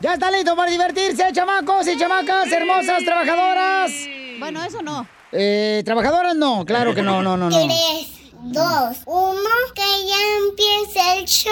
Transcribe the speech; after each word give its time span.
¿Ya 0.00 0.14
está 0.14 0.30
listo 0.30 0.54
para 0.54 0.70
divertirse, 0.70 1.24
chamacos 1.32 1.88
y 1.88 1.98
chamacas 1.98 2.52
hermosas, 2.52 3.02
trabajadoras? 3.02 3.90
Bueno, 4.38 4.62
eso 4.62 4.82
no. 4.82 5.08
Eh, 5.32 5.82
trabajadoras 5.86 6.36
no, 6.36 6.64
claro 6.66 6.94
que 6.94 7.02
no, 7.02 7.22
no, 7.22 7.34
no, 7.36 7.48
no. 7.48 7.66
Tres, 7.66 8.30
dos, 8.42 8.98
uno, 9.06 9.40
que 9.74 10.06
ya 10.06 10.16
empiece 10.48 11.18
el 11.18 11.24
show. 11.24 11.50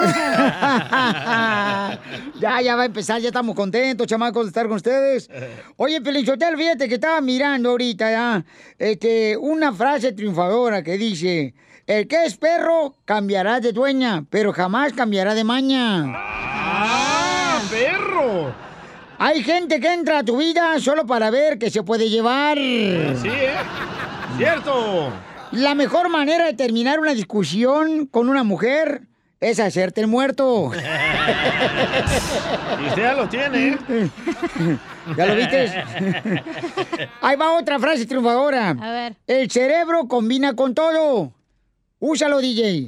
ya, 2.40 2.60
ya 2.60 2.74
va 2.74 2.82
a 2.82 2.86
empezar, 2.86 3.20
ya 3.20 3.28
estamos 3.28 3.54
contentos, 3.54 4.08
chamacos, 4.08 4.46
de 4.46 4.48
estar 4.48 4.66
con 4.66 4.76
ustedes. 4.76 5.30
Oye, 5.76 6.00
Pelinchotel, 6.00 6.56
fíjate 6.56 6.88
que 6.88 6.94
estaba 6.94 7.20
mirando 7.20 7.70
ahorita 7.70 8.10
ya 8.10 8.44
este, 8.78 9.36
una 9.36 9.72
frase 9.72 10.12
triunfadora 10.12 10.82
que 10.82 10.98
dice: 10.98 11.54
El 11.86 12.08
que 12.08 12.24
es 12.24 12.36
perro 12.36 12.96
cambiará 13.04 13.60
de 13.60 13.72
dueña, 13.72 14.24
pero 14.28 14.52
jamás 14.52 14.92
cambiará 14.92 15.34
de 15.34 15.44
maña. 15.44 16.57
Hay 19.18 19.42
gente 19.42 19.80
que 19.80 19.92
entra 19.92 20.18
a 20.18 20.22
tu 20.22 20.36
vida 20.36 20.78
solo 20.78 21.06
para 21.06 21.30
ver 21.30 21.58
qué 21.58 21.70
se 21.70 21.82
puede 21.82 22.08
llevar. 22.08 22.56
Sí, 22.56 23.28
¿eh? 23.28 23.54
¡Cierto! 24.36 25.10
La 25.52 25.74
mejor 25.74 26.08
manera 26.08 26.46
de 26.46 26.54
terminar 26.54 27.00
una 27.00 27.14
discusión 27.14 28.06
con 28.06 28.28
una 28.28 28.44
mujer 28.44 29.02
es 29.40 29.58
hacerte 29.60 30.00
el 30.00 30.06
muerto. 30.06 30.70
Y 32.80 32.86
usted 32.88 33.02
ya 33.02 33.14
lo 33.14 33.28
tiene, 33.28 33.68
¿eh? 33.68 33.78
¿Ya 35.16 35.26
lo 35.26 35.34
viste? 35.34 35.72
Ahí 37.20 37.36
va 37.36 37.52
otra 37.52 37.78
frase 37.78 38.06
triunfadora. 38.06 38.70
A 38.70 38.90
ver. 38.90 39.16
El 39.26 39.50
cerebro 39.50 40.06
combina 40.06 40.54
con 40.54 40.74
todo. 40.74 41.32
Úsalo, 41.98 42.38
DJ. 42.38 42.86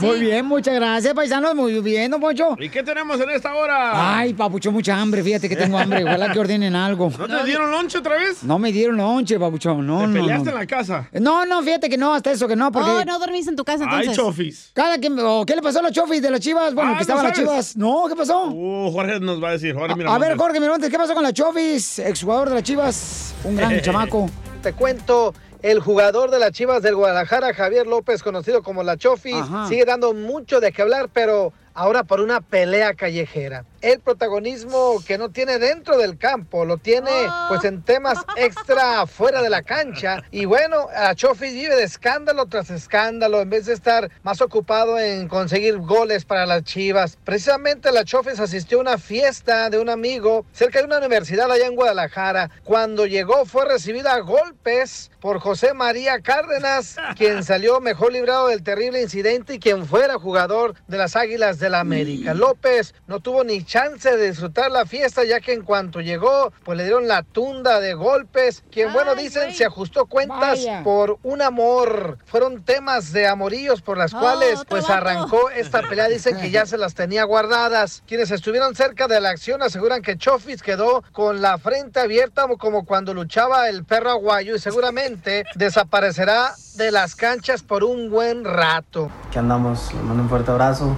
Muy 0.00 0.20
bien, 0.20 0.46
muchas 0.46 0.74
gracias, 0.74 1.12
paisanos. 1.14 1.54
Muy 1.54 1.80
bien, 1.80 2.10
don 2.10 2.20
Poncho. 2.20 2.56
¿Y 2.58 2.68
qué 2.68 2.82
tenemos 2.82 3.20
en 3.20 3.30
esta 3.30 3.54
hora? 3.54 4.18
Ay, 4.18 4.34
papucho, 4.34 4.72
mucha 4.72 4.98
hambre. 5.00 5.22
Fíjate 5.22 5.48
que 5.48 5.56
tengo 5.56 5.78
hambre. 5.78 6.04
Ojalá 6.04 6.32
que 6.32 6.38
ordenen 6.38 6.74
algo. 6.74 7.10
¿No 7.18 7.26
te 7.26 7.44
dieron 7.44 7.70
lonche 7.70 7.98
otra 7.98 8.16
vez? 8.16 8.42
No 8.42 8.58
me 8.58 8.72
dieron 8.72 8.96
lonche, 8.96 9.38
papucho. 9.38 9.74
No, 9.74 10.00
¿Te 10.00 10.06
no, 10.08 10.12
peleaste 10.14 10.44
no. 10.46 10.50
en 10.52 10.56
la 10.56 10.66
casa? 10.66 11.08
No, 11.12 11.44
no, 11.46 11.62
fíjate 11.62 11.88
que 11.88 11.96
no, 11.98 12.14
hasta 12.14 12.30
eso 12.32 12.48
que 12.48 12.56
no, 12.56 12.70
porque... 12.72 12.90
Oh, 12.90 13.04
no 13.04 13.18
dormiste 13.18 13.50
en 13.50 13.56
tu 13.56 13.64
casa 13.64 13.84
entonces. 13.84 14.08
Ay, 14.10 14.14
chofis. 14.16 14.70
Cada 14.74 14.98
que... 14.98 15.08
oh, 15.20 15.44
¿Qué 15.46 15.54
le 15.54 15.62
pasó 15.62 15.80
a 15.80 15.82
los 15.82 15.92
chofis 15.92 16.22
de 16.22 16.30
las 16.30 16.40
chivas? 16.40 16.74
Bueno, 16.74 16.92
Ah, 16.92 16.96
que 16.96 17.02
estaban 17.02 17.22
¿no 17.22 17.28
las 17.28 17.38
chivas. 17.38 17.76
No, 17.76 18.04
¿qué 18.08 18.16
pasó? 18.16 18.46
Uh, 18.48 18.90
Jorge 18.92 19.20
nos 19.20 19.42
va 19.42 19.50
a 19.50 19.52
decir. 19.52 19.74
Jorge, 19.74 19.94
mira. 19.96 20.14
A 20.14 20.18
ver, 20.18 20.36
Jorge 20.36 20.58
Miramontes, 20.60 20.90
¿qué 20.90 20.96
pasó 20.98 21.14
con 21.14 21.22
las 21.22 21.32
chofis? 21.34 21.98
Exjugador 22.00 22.48
de 22.48 22.54
las 22.56 22.64
chivas. 22.64 23.34
Un 23.44 23.56
gran 23.56 23.80
chamaco. 23.82 24.28
Te 24.62 24.72
cuento, 24.72 25.32
el 25.62 25.80
jugador 25.80 26.30
de 26.30 26.38
las 26.38 26.52
Chivas 26.52 26.82
del 26.82 26.96
Guadalajara, 26.96 27.52
Javier 27.54 27.86
López, 27.86 28.22
conocido 28.22 28.62
como 28.62 28.82
La 28.82 28.96
Chofis, 28.96 29.34
Ajá. 29.36 29.66
sigue 29.68 29.84
dando 29.84 30.14
mucho 30.14 30.60
de 30.60 30.72
qué 30.72 30.82
hablar, 30.82 31.08
pero 31.12 31.52
ahora 31.80 32.04
por 32.04 32.20
una 32.20 32.42
pelea 32.42 32.92
callejera. 32.92 33.64
El 33.80 34.00
protagonismo 34.00 35.02
que 35.06 35.16
no 35.16 35.30
tiene 35.30 35.58
dentro 35.58 35.96
del 35.96 36.18
campo, 36.18 36.66
lo 36.66 36.76
tiene 36.76 37.10
pues 37.48 37.64
en 37.64 37.82
temas 37.82 38.18
extra 38.36 39.06
fuera 39.06 39.40
de 39.40 39.48
la 39.48 39.62
cancha. 39.62 40.22
Y 40.30 40.44
bueno, 40.44 40.88
a 40.94 41.14
Chofis 41.14 41.54
vive 41.54 41.74
de 41.74 41.84
escándalo 41.84 42.44
tras 42.44 42.68
escándalo, 42.68 43.40
en 43.40 43.48
vez 43.48 43.64
de 43.64 43.72
estar 43.72 44.10
más 44.22 44.42
ocupado 44.42 44.98
en 44.98 45.26
conseguir 45.26 45.78
goles 45.78 46.26
para 46.26 46.44
las 46.44 46.64
Chivas. 46.64 47.16
Precisamente 47.24 47.90
la 47.90 48.04
Chofis 48.04 48.38
asistió 48.40 48.76
a 48.76 48.82
una 48.82 48.98
fiesta 48.98 49.70
de 49.70 49.78
un 49.78 49.88
amigo 49.88 50.44
cerca 50.52 50.80
de 50.80 50.84
una 50.84 50.98
universidad 50.98 51.50
allá 51.50 51.66
en 51.66 51.76
Guadalajara. 51.76 52.50
Cuando 52.62 53.06
llegó 53.06 53.46
fue 53.46 53.64
recibida 53.64 54.12
a 54.12 54.20
golpes 54.20 55.10
por 55.20 55.40
José 55.40 55.72
María 55.72 56.20
Cárdenas, 56.20 56.96
quien 57.16 57.42
salió 57.42 57.80
mejor 57.80 58.12
librado 58.12 58.48
del 58.48 58.62
terrible 58.62 59.00
incidente 59.00 59.54
y 59.54 59.58
quien 59.58 59.86
fuera 59.86 60.18
jugador 60.18 60.74
de 60.86 60.98
las 60.98 61.16
Águilas 61.16 61.58
del 61.70 61.72
la 61.72 61.80
América. 61.80 62.34
López 62.34 62.94
no 63.06 63.20
tuvo 63.20 63.44
ni 63.44 63.62
chance 63.64 64.16
de 64.16 64.28
disfrutar 64.30 64.70
la 64.70 64.86
fiesta 64.86 65.24
ya 65.24 65.40
que 65.40 65.52
en 65.52 65.62
cuanto 65.62 66.00
llegó, 66.00 66.52
pues 66.64 66.76
le 66.76 66.84
dieron 66.84 67.08
la 67.08 67.22
tunda 67.22 67.80
de 67.80 67.94
golpes. 67.94 68.62
Quien, 68.70 68.92
bueno, 68.92 69.14
dicen, 69.14 69.54
se 69.54 69.64
ajustó 69.64 70.06
cuentas 70.06 70.40
Vaya. 70.40 70.82
por 70.82 71.18
un 71.22 71.42
amor. 71.42 72.18
Fueron 72.26 72.62
temas 72.62 73.12
de 73.12 73.26
amoríos 73.26 73.82
por 73.82 73.96
las 73.98 74.12
Oh, 74.14 74.18
cuales, 74.20 74.60
pues 74.68 74.82
vato. 74.82 74.94
arrancó 74.94 75.50
esta 75.50 75.82
pelea. 75.82 76.08
Dicen 76.08 76.38
que 76.38 76.50
ya 76.50 76.66
se 76.66 76.76
las 76.78 76.94
tenía 76.94 77.24
guardadas. 77.24 78.02
Quienes 78.06 78.30
estuvieron 78.30 78.74
cerca 78.74 79.06
de 79.08 79.20
la 79.20 79.30
acción 79.30 79.62
aseguran 79.62 80.02
que 80.02 80.16
Chofis 80.18 80.62
quedó 80.62 81.02
con 81.12 81.40
la 81.40 81.58
frente 81.58 82.00
abierta 82.00 82.46
como 82.58 82.84
cuando 82.84 83.14
luchaba 83.14 83.68
el 83.68 83.84
perro 83.84 84.10
aguayo 84.10 84.54
y 84.56 84.58
seguramente 84.58 85.44
desaparecerá 85.54 86.54
de 86.76 86.90
las 86.90 87.14
canchas 87.14 87.62
por 87.62 87.84
un 87.84 88.10
buen 88.10 88.44
rato. 88.44 89.10
que 89.30 89.38
andamos, 89.38 89.92
les 89.94 90.02
mando 90.02 90.22
un 90.22 90.28
fuerte 90.28 90.50
abrazo. 90.50 90.96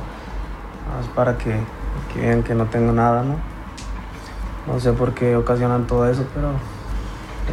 Más 0.93 1.07
para 1.15 1.39
que, 1.39 1.57
que 2.13 2.21
vean 2.21 2.43
que 2.43 2.55
no 2.55 2.67
tengo 2.67 2.93
nada, 2.93 3.23
¿no? 3.23 3.37
No 4.67 4.79
sé 4.79 4.93
por 4.93 5.15
qué 5.15 5.37
ocasionan 5.37 5.87
todo 5.87 6.09
eso, 6.09 6.25
pero 6.35 6.53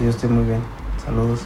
yo 0.04 0.10
estoy 0.10 0.30
muy 0.30 0.44
bien. 0.44 0.62
Saludos. 1.04 1.42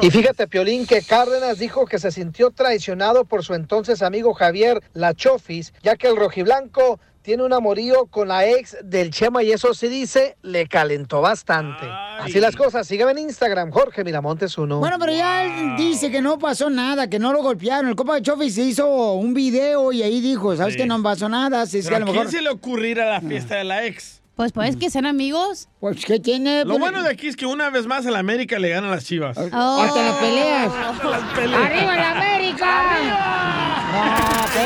Y 0.00 0.10
fíjate, 0.10 0.46
Piolín, 0.46 0.86
que 0.86 1.02
Cárdenas 1.02 1.58
dijo 1.58 1.84
que 1.84 1.98
se 1.98 2.10
sintió 2.10 2.50
traicionado 2.50 3.24
por 3.24 3.44
su 3.44 3.54
entonces 3.54 4.02
amigo 4.02 4.32
Javier 4.32 4.82
Lachofis, 4.94 5.74
ya 5.82 5.96
que 5.96 6.08
el 6.08 6.16
rojiblanco 6.16 6.98
tiene 7.26 7.42
un 7.42 7.52
amorío 7.52 8.06
con 8.06 8.28
la 8.28 8.46
ex 8.46 8.76
del 8.84 9.10
Chema 9.10 9.42
y 9.42 9.50
eso 9.50 9.74
sí 9.74 9.88
dice, 9.88 10.36
le 10.42 10.68
calentó 10.68 11.20
bastante. 11.20 11.84
Así 12.20 12.38
las 12.38 12.54
cosas, 12.54 12.86
sígueme 12.86 13.10
en 13.10 13.18
Instagram, 13.18 13.72
Jorge 13.72 14.04
Miramontes 14.04 14.56
uno. 14.58 14.78
Bueno, 14.78 14.96
pero 15.00 15.12
ya 15.12 15.42
él 15.42 15.74
dice 15.76 16.12
que 16.12 16.22
no 16.22 16.38
pasó 16.38 16.70
nada, 16.70 17.10
que 17.10 17.18
no 17.18 17.32
lo 17.32 17.42
golpearon. 17.42 17.88
El 17.88 17.96
copa 17.96 18.14
de 18.14 18.22
Chofis 18.22 18.54
se 18.54 18.62
hizo 18.62 19.14
un 19.14 19.34
video 19.34 19.90
y 19.92 20.04
ahí 20.04 20.20
dijo, 20.20 20.54
¿sabes 20.54 20.74
Sí. 20.74 20.78
que 20.78 20.86
no 20.86 21.02
pasó 21.02 21.28
nada? 21.28 21.62
Así 21.62 21.78
es 21.78 21.88
que 21.88 21.94
¿Pero 21.96 22.08
a 22.08 22.12
quién 22.12 22.30
se 22.30 22.40
le 22.42 22.48
ocurrirá 22.48 23.06
la 23.10 23.20
fiesta 23.20 23.56
de 23.56 23.64
la 23.64 23.84
ex? 23.84 24.22
Pues 24.36 24.52
puedes 24.52 24.76
que 24.76 24.88
sean 24.88 25.06
amigos. 25.06 25.68
Pues, 25.80 26.04
¿qué 26.04 26.20
tiene? 26.20 26.64
Lo 26.64 26.78
bueno 26.78 27.02
de 27.02 27.08
aquí 27.10 27.26
es 27.26 27.34
que 27.34 27.46
una 27.46 27.70
vez 27.70 27.86
más 27.88 28.06
el 28.06 28.14
América 28.14 28.60
le 28.60 28.68
gana 28.68 28.86
a 28.86 28.90
las 28.92 29.04
chivas. 29.04 29.36
Oh. 29.36 29.82
Hasta 29.82 30.00
las 30.02 30.16
peleas. 30.18 30.72
Las 31.02 31.32
peleas. 31.34 31.60
¡Arriba 31.64 31.96
la 31.96 32.10
América! 32.12 32.66
No, 33.92 34.25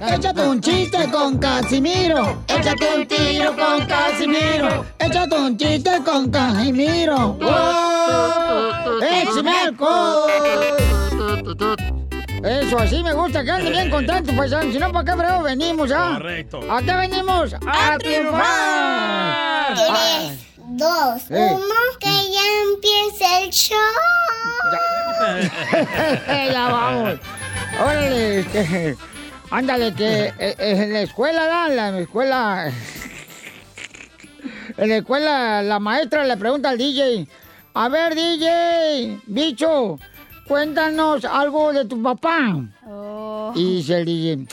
Échate 0.00 0.42
un 0.42 0.60
chiste 0.60 1.10
con 1.10 1.38
Casimiro. 1.38 2.42
Échate 2.46 2.86
un 2.96 3.06
tiro 3.06 3.54
con 3.56 3.84
Casimiro. 3.86 4.84
Échate 4.98 5.34
un 5.36 5.56
chiste 5.56 5.90
con 6.04 6.30
Casimiro. 6.30 7.32
¡Wow! 7.34 9.02
¡Échame 9.02 9.58
alcohol! 9.58 10.30
Eso, 12.44 12.78
así 12.78 13.02
me 13.02 13.12
gusta, 13.12 13.42
que 13.42 13.50
anden 13.50 13.72
bien 13.72 13.90
contentos, 13.90 14.32
pues, 14.36 14.54
si 14.70 14.78
no, 14.78 14.92
¿para 14.92 15.04
qué 15.04 15.16
bravo 15.18 15.42
venimos, 15.42 15.90
ah? 15.90 16.12
Correcto. 16.18 16.60
¿A 16.70 16.80
qué 16.80 16.92
venimos? 16.92 17.52
¡A, 17.66 17.98
triunfar! 17.98 19.74
Tres, 19.74 20.38
dos, 20.68 21.22
Eh. 21.30 21.50
uno, 21.52 21.74
que 21.98 22.06
ya 22.08 22.40
empiece 22.72 23.44
el 23.44 23.50
show. 23.50 23.76
ya 26.52 26.68
vamos. 26.68 27.14
Órale, 27.80 28.38
este, 28.40 28.96
ándale, 29.50 29.94
que 29.94 30.26
eh, 30.26 30.34
eh, 30.38 30.54
en 30.58 30.92
la 30.92 31.02
escuela, 31.02 31.66
en 31.68 31.76
la 31.76 32.00
escuela, 32.00 32.68
en 34.76 34.88
la 34.88 34.96
escuela, 34.96 35.62
la 35.62 35.78
maestra 35.78 36.24
le 36.24 36.36
pregunta 36.36 36.70
al 36.70 36.78
DJ, 36.78 37.28
a 37.74 37.88
ver, 37.88 38.14
DJ, 38.14 39.20
bicho, 39.26 39.98
cuéntanos 40.46 41.24
algo 41.24 41.72
de 41.72 41.84
tu 41.84 42.02
papá. 42.02 42.56
Y 43.54 43.76
dice 43.76 43.98
el 43.98 44.04
DJ, 44.04 44.46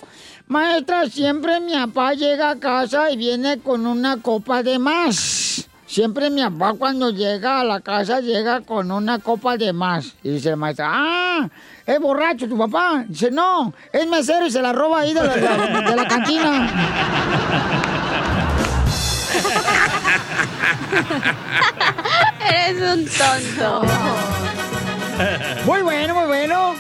maestra, 0.48 1.10
siempre 1.10 1.60
mi 1.60 1.74
papá 1.74 2.14
llega 2.14 2.52
a 2.52 2.60
casa 2.60 3.12
y 3.12 3.18
viene 3.18 3.60
con 3.60 3.86
una 3.86 4.22
copa 4.22 4.64
de 4.64 4.80
más. 4.80 5.68
Siempre 5.88 6.30
mi 6.30 6.42
papá 6.42 6.74
cuando 6.78 7.10
llega 7.10 7.62
a 7.62 7.64
la 7.64 7.80
casa 7.80 8.20
llega 8.20 8.62
con 8.62 8.92
una 8.92 9.20
copa 9.20 9.56
de 9.56 9.72
más. 9.72 10.16
Y 10.24 10.30
dice 10.30 10.50
el 10.50 10.58
maestro, 10.58 10.86
ah, 10.88 11.50
es 11.86 12.00
borracho 12.00 12.48
tu 12.48 12.58
papá. 12.58 13.04
Dice, 13.08 13.32
no, 13.32 13.74
es 13.92 14.08
mesero 14.08 14.46
y 14.48 14.52
se 14.52 14.62
la 14.62 14.74
roba 14.74 15.02
ahí 15.02 15.14
de 15.14 15.24
la, 15.24 15.36
de 15.36 15.42
la- 15.42 15.82
de 15.90 15.96
la 15.96 16.08
cantina. 16.08 16.70
Eres 22.50 22.82
un 22.82 23.06
tonto. 23.06 23.82
Muy 25.66 25.82
bueno, 25.82 26.16
muy 26.16 26.26
bueno. 26.28 26.76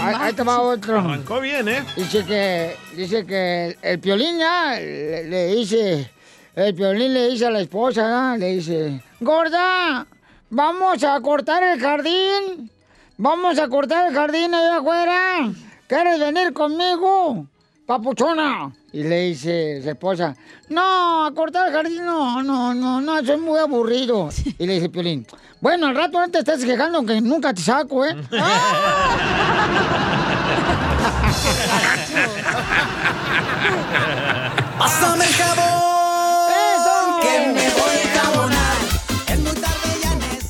Ahí, 0.00 0.14
ahí 0.18 0.32
te 0.32 0.42
va 0.42 0.60
otro. 0.60 0.98
Arrancó 0.98 1.40
bien, 1.40 1.68
¿eh? 1.68 1.84
Dice 1.96 2.24
que, 2.24 2.76
dice 2.96 3.24
que 3.26 3.76
el, 3.82 3.98
piolín 4.00 4.38
ya 4.38 4.74
le, 4.78 5.24
le 5.24 5.46
dice, 5.54 6.10
el 6.56 6.74
piolín 6.74 7.14
le 7.14 7.28
dice 7.28 7.46
a 7.46 7.50
la 7.50 7.60
esposa, 7.60 8.02
¿ya? 8.02 8.36
le 8.38 8.56
dice, 8.56 9.00
gorda, 9.20 10.06
vamos 10.50 11.02
a 11.04 11.20
cortar 11.20 11.62
el 11.62 11.80
jardín, 11.80 12.70
vamos 13.16 13.58
a 13.58 13.68
cortar 13.68 14.08
el 14.08 14.14
jardín 14.14 14.54
allá 14.54 14.76
afuera, 14.78 15.50
¿quieres 15.86 16.18
venir 16.20 16.52
conmigo? 16.52 17.46
Papuchona. 17.86 18.72
Y 18.92 19.02
le 19.02 19.20
dice 19.28 19.82
su 19.82 19.90
esposa, 19.90 20.34
no, 20.68 21.26
a 21.26 21.34
cortar 21.34 21.68
el 21.68 21.74
jardín, 21.74 22.04
no, 22.04 22.42
no, 22.42 22.72
no, 22.72 23.00
no, 23.00 23.24
soy 23.24 23.36
muy 23.38 23.58
aburrido. 23.58 24.28
Y 24.58 24.66
le 24.66 24.74
dice 24.74 24.88
Piolín, 24.88 25.26
bueno, 25.60 25.88
al 25.88 25.96
rato 25.96 26.20
no 26.20 26.28
te 26.30 26.38
estés 26.38 26.64
quejando 26.64 27.04
que 27.04 27.20
nunca 27.20 27.52
te 27.52 27.60
saco, 27.62 28.04
¿eh? 28.04 28.14
Pásame 34.78 35.24
el 35.24 35.34
jabón. 35.34 36.50
¡Eso! 36.50 37.20
Que 37.22 37.52
me 37.52 37.70
voy. 37.70 38.03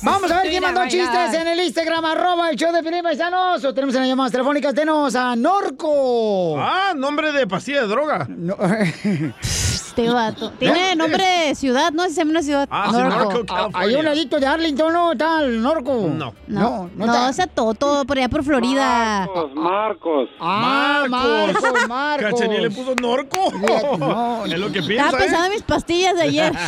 Vamos 0.04 0.30
a 0.30 0.40
ver 0.42 0.50
quién 0.50 0.62
mandó 0.62 0.82
chistes 0.88 1.34
en 1.34 1.48
el 1.48 1.60
Instagram, 1.60 2.04
arroba 2.04 2.50
el 2.50 2.56
show 2.56 2.72
de 2.72 2.82
Felipe 2.82 3.02
Paisanos. 3.04 3.64
O 3.64 3.74
tenemos 3.74 3.94
en 3.94 4.02
las 4.02 4.08
llamadas 4.08 4.32
telefónicas, 4.32 4.74
tenemos 4.74 5.14
a 5.16 5.34
Norco. 5.36 6.56
Ah, 6.58 6.92
nombre 6.94 7.32
de 7.32 7.46
pastilla 7.46 7.82
de 7.82 7.86
droga. 7.88 8.26
No- 8.28 8.56
Este 9.96 10.10
vato. 10.10 10.50
Tiene 10.58 10.96
nombre 10.96 11.22
de 11.24 11.54
ciudad, 11.54 11.92
¿no? 11.92 12.02
Se 12.08 12.14
llama 12.14 12.32
una 12.32 12.42
ciudad. 12.42 12.66
Ah, 12.70 12.88
sí, 12.90 12.96
Norco. 13.00 13.32
Norco, 13.32 13.54
Ah, 13.54 13.68
Hay 13.74 13.94
un 13.94 14.06
adicto 14.08 14.40
de 14.40 14.46
Arlington, 14.46 14.92
¿no? 14.92 15.12
Está 15.12 15.42
el 15.42 15.62
Norco. 15.62 15.92
No. 16.12 16.34
No, 16.48 16.60
No, 16.60 16.90
no 16.96 17.06
no, 17.06 17.12
está- 17.12 17.28
o 17.28 17.32
sea, 17.32 17.46
Toto, 17.46 18.04
por 18.04 18.18
allá 18.18 18.28
por 18.28 18.42
Florida. 18.42 19.28
Marcos. 19.54 20.28
Ah, 20.40 21.04
Marcos, 21.08 21.88
Marcos. 21.88 22.40
Le 22.48 22.70
puso 22.70 22.94
norco. 23.00 23.52
No. 23.98 24.44
Es 24.46 24.58
lo 24.58 24.72
que 24.72 24.80
Estaba 24.80 25.10
piensa, 25.10 25.16
pensando 25.16 25.44
¿eh? 25.44 25.46
en 25.46 25.52
mis 25.52 25.62
pastillas 25.62 26.16
de 26.16 26.22
ayer. 26.22 26.52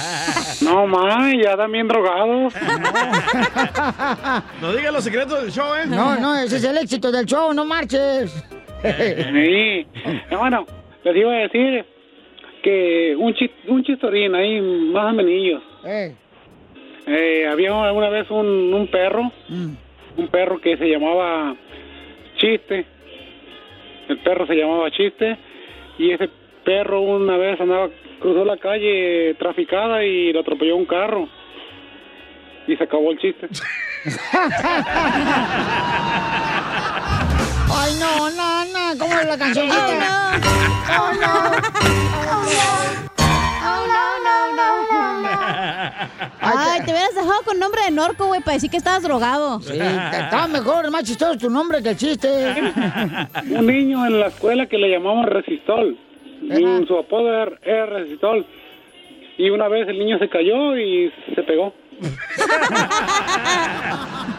No, 0.63 0.87
ma, 0.87 1.31
ya 1.43 1.51
están 1.51 1.71
bien 1.73 1.87
drogados. 1.89 2.53
No 4.61 4.73
diga 4.73 4.91
los 4.91 5.05
secretos 5.05 5.43
del 5.43 5.53
show, 5.53 5.75
¿eh? 5.75 5.87
No, 5.87 6.17
no, 6.19 6.35
ese 6.37 6.57
es 6.57 6.65
el 6.65 6.79
éxito 6.79 7.11
del 7.13 7.27
show, 7.27 7.53
no 7.53 7.65
marches. 7.65 8.33
Sí. 8.83 9.87
Bueno, 10.37 10.65
les 11.05 11.17
iba 11.17 11.33
a 11.33 11.37
decir 11.37 11.85
que 12.67 13.15
un, 13.17 13.33
chis, 13.33 13.53
un 13.69 13.85
chistorín 13.85 14.35
ahí, 14.35 14.61
más 14.61 15.13
o 15.13 15.15
menos. 15.17 15.63
Eh, 15.85 16.13
Eh, 17.07 17.47
había 17.49 17.85
alguna 17.85 18.09
vez 18.09 18.29
un, 18.29 18.75
un 18.75 18.89
perro, 18.89 19.31
mm. 19.49 19.71
un 20.17 20.29
perro 20.29 20.61
que 20.61 20.77
se 20.77 20.89
llamaba 20.89 21.55
Chiste. 22.39 22.85
El 24.09 24.19
perro 24.19 24.49
se 24.49 24.57
llamaba 24.57 24.91
Chiste 24.91 25.39
y 25.99 26.11
ese 26.11 26.29
perro 26.65 27.03
una 27.03 27.37
vez 27.37 27.61
andaba, 27.61 27.89
cruzó 28.19 28.45
la 28.45 28.57
calle 28.57 29.37
traficada 29.39 30.05
y 30.05 30.33
lo 30.33 30.41
atropelló 30.41 30.75
un 30.75 30.87
carro. 30.87 31.29
Y 32.67 32.75
se 32.75 32.83
acabó 32.83 33.13
el 33.13 33.19
chiste. 33.21 33.47
Ay, 37.87 37.95
no, 38.01 38.31
no, 38.31 38.65
no, 38.65 38.99
¿cómo 38.99 39.17
es 39.17 39.27
la 39.27 39.39
cancioncita? 39.39 40.41
Oh, 40.99 41.13
no. 41.15 41.33
Oh, 43.63 43.87
no, 43.87 44.05
no, 44.27 44.37
no, 44.57 45.23
no. 45.23 45.29
Ay, 46.41 46.81
te 46.85 46.91
hubieras 46.91 47.15
dejado 47.15 47.43
con 47.45 47.61
nombre 47.61 47.83
de 47.85 47.93
Norco, 47.93 48.27
güey, 48.27 48.41
para 48.41 48.55
decir 48.55 48.71
que 48.71 48.79
estabas 48.79 49.05
drogado. 49.05 49.61
Sí, 49.61 49.79
está 49.79 50.49
mejor, 50.49 50.91
más 50.91 51.05
chistoso 51.05 51.39
tu 51.39 51.49
nombre 51.49 51.81
que 51.81 51.91
el 51.91 51.97
chiste. 51.97 52.29
un 53.51 53.67
niño 53.67 54.05
en 54.05 54.19
la 54.19 54.27
escuela 54.29 54.67
que 54.67 54.79
le 54.79 54.91
llamaban 54.91 55.27
Resistol. 55.27 55.97
Y 56.43 56.87
su 56.89 56.99
apodo 56.99 57.29
era 57.63 57.87
Resistol. 57.87 58.45
Y 59.39 59.49
una 59.51 59.69
vez 59.69 59.87
el 59.87 60.01
niño 60.01 60.19
se 60.19 60.29
cayó 60.29 60.77
y 60.77 61.13
se 61.37 61.43
pegó. 61.45 61.73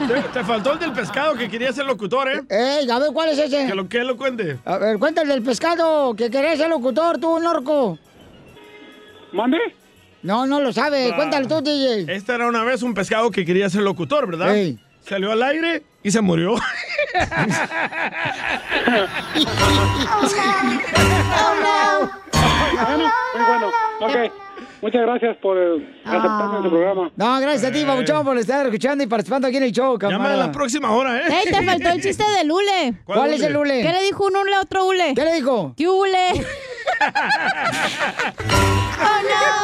Te, 0.07 0.21
te 0.33 0.44
faltó 0.44 0.74
el 0.74 0.80
del 0.80 0.94
pescado 0.94 1.33
que 1.36 1.50
quería 1.50 1.71
ser 1.74 1.86
locutor, 1.86 2.30
¿eh? 2.30 2.42
Ey, 2.50 2.89
a 2.89 3.00
ver, 3.00 3.09
¿cuál 3.13 3.30
es 3.30 3.39
ese? 3.39 3.65
Que 3.68 3.74
lo 3.75 3.89
que 3.89 4.04
lo 4.04 4.15
cuente. 4.15 4.59
A 4.65 4.77
ver, 4.77 5.00
cuéntale 5.00 5.33
del 5.33 5.42
pescado 5.44 6.15
que 6.15 6.30
querés 6.30 6.59
ser 6.59 6.69
locutor, 6.69 7.18
tú, 7.18 7.39
Norco. 7.39 7.98
¿Mande? 9.33 9.57
No, 10.22 10.46
no 10.46 10.60
lo 10.62 10.72
sabe. 10.72 11.13
Cuéntale 11.15 11.48
tú, 11.48 11.62
DJ. 11.62 12.13
Esta 12.13 12.36
era 12.36 12.48
una 12.48 12.63
vez 12.63 12.84
un 12.84 12.93
pescado 12.93 13.31
que 13.31 13.46
quería 13.46 13.70
ser 13.70 13.81
locutor, 13.81 14.27
¿verdad? 14.27 14.55
Ey. 14.55 14.79
Salió 15.01 15.31
al 15.31 15.41
aire 15.41 15.84
y 16.03 16.12
se 16.12 16.22
murió. 16.22 16.55
Bueno, 22.88 23.12
muy 23.36 23.46
bueno. 23.46 23.67
Ok. 24.01 24.31
Muchas 24.81 25.01
gracias 25.01 25.38
por 25.38 25.57
eh, 25.57 26.01
aceptarme 26.05 26.57
en 26.57 26.63
su 26.63 26.69
programa. 26.69 27.12
No, 27.15 27.39
gracias 27.39 27.72
a 27.72 27.74
ti, 27.74 27.84
Babuchón, 27.84 28.24
por 28.24 28.38
estar 28.38 28.63
escuchando 28.65 29.03
y 29.03 29.07
participando 29.07 29.48
aquí 29.48 29.57
en 29.57 29.63
el 29.63 29.72
show, 29.72 29.98
Llama 29.98 30.07
a 30.15 30.17
camarada. 30.17 30.46
la 30.48 30.51
próxima 30.51 30.91
hora, 30.91 31.17
¿eh? 31.19 31.24
Ey, 31.46 31.51
te 31.51 31.63
faltó 31.63 31.89
el 31.89 32.01
chiste 32.01 32.24
del 32.38 32.51
hule. 32.51 32.93
¿Cuál, 33.05 33.34
es 33.34 33.41
el 33.41 33.57
hule? 33.57 33.81
¿Qué 33.81 33.91
le 33.91 34.03
dijo 34.03 34.25
un 34.25 34.36
hule 34.38 34.53
a 34.55 34.62
otro 34.62 34.86
hule? 34.86 35.13
¿Qué 35.15 35.24
le 35.25 35.34
dijo? 35.36 35.74
¿Qué 35.75 35.88
hule? 35.89 36.27
Oh, 39.00 39.22
no. 39.24 39.57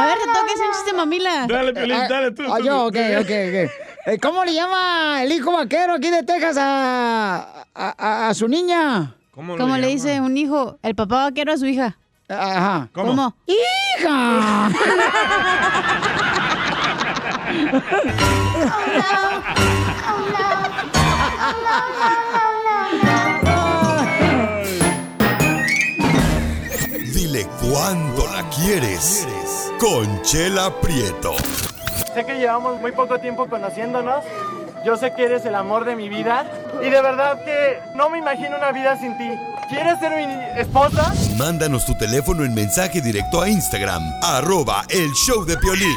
A 0.00 0.06
ver, 0.06 0.18
te 0.18 0.24
toca 0.26 0.52
ese 0.54 0.62
chiste, 0.72 0.92
mamila. 0.94 1.46
Dale, 1.48 1.72
Piolín, 1.72 1.96
Ah, 1.96 2.06
dale 2.08 2.30
tú. 2.32 2.42
ah, 2.50 2.56
tú, 2.58 2.64
yo, 2.64 2.72
tú. 2.74 2.86
ok, 2.88 2.96
ok, 3.20 3.30
ok. 3.30 3.70
Eh, 4.06 4.18
¿Cómo 4.22 4.44
le 4.44 4.54
llama 4.54 5.22
el 5.22 5.32
hijo 5.32 5.52
vaquero 5.52 5.94
aquí 5.94 6.10
de 6.10 6.22
Texas 6.22 6.56
a, 6.58 7.64
a, 7.74 7.94
a- 7.98 8.28
a 8.28 8.34
su 8.34 8.48
niña? 8.48 9.14
¿Cómo, 9.32 9.56
Como 9.56 9.76
le 9.76 9.82
llama? 9.82 9.92
dice 9.92 10.20
un 10.20 10.36
hijo, 10.36 10.78
el 10.82 10.94
papá 10.94 11.24
vaquero 11.24 11.52
a 11.52 11.56
su 11.56 11.66
hija. 11.66 11.96
Ajá. 12.30 12.88
¿Cómo? 12.92 13.34
¡Hija! 13.46 14.70
Dile 27.12 27.46
cuándo 27.60 28.26
la 28.32 28.48
quieres. 28.50 29.26
Conchela 29.80 30.70
Prieto. 30.80 31.34
Sé 32.14 32.24
que 32.24 32.34
llevamos 32.38 32.80
muy 32.80 32.92
poco 32.92 33.18
tiempo 33.18 33.48
conociéndonos. 33.48 34.24
Yo 34.84 34.96
sé 34.96 35.12
que 35.14 35.24
eres 35.24 35.44
el 35.44 35.54
amor 35.54 35.84
de 35.84 35.94
mi 35.94 36.08
vida. 36.08 36.46
Y 36.80 36.88
de 36.88 37.02
verdad 37.02 37.44
que 37.44 37.80
no 37.94 38.08
me 38.08 38.18
imagino 38.18 38.56
una 38.56 38.72
vida 38.72 38.96
sin 38.98 39.16
ti. 39.18 39.28
¿Quieres 39.68 39.98
ser 40.00 40.16
mi 40.16 40.60
esposa? 40.60 41.12
Mándanos 41.36 41.86
tu 41.86 41.96
teléfono 41.96 42.44
en 42.44 42.54
mensaje 42.54 43.00
directo 43.00 43.40
a 43.40 43.48
Instagram, 43.48 44.02
arroba 44.22 44.84
el 44.88 45.12
show 45.12 45.44
de 45.44 45.56
Piolín. 45.58 45.96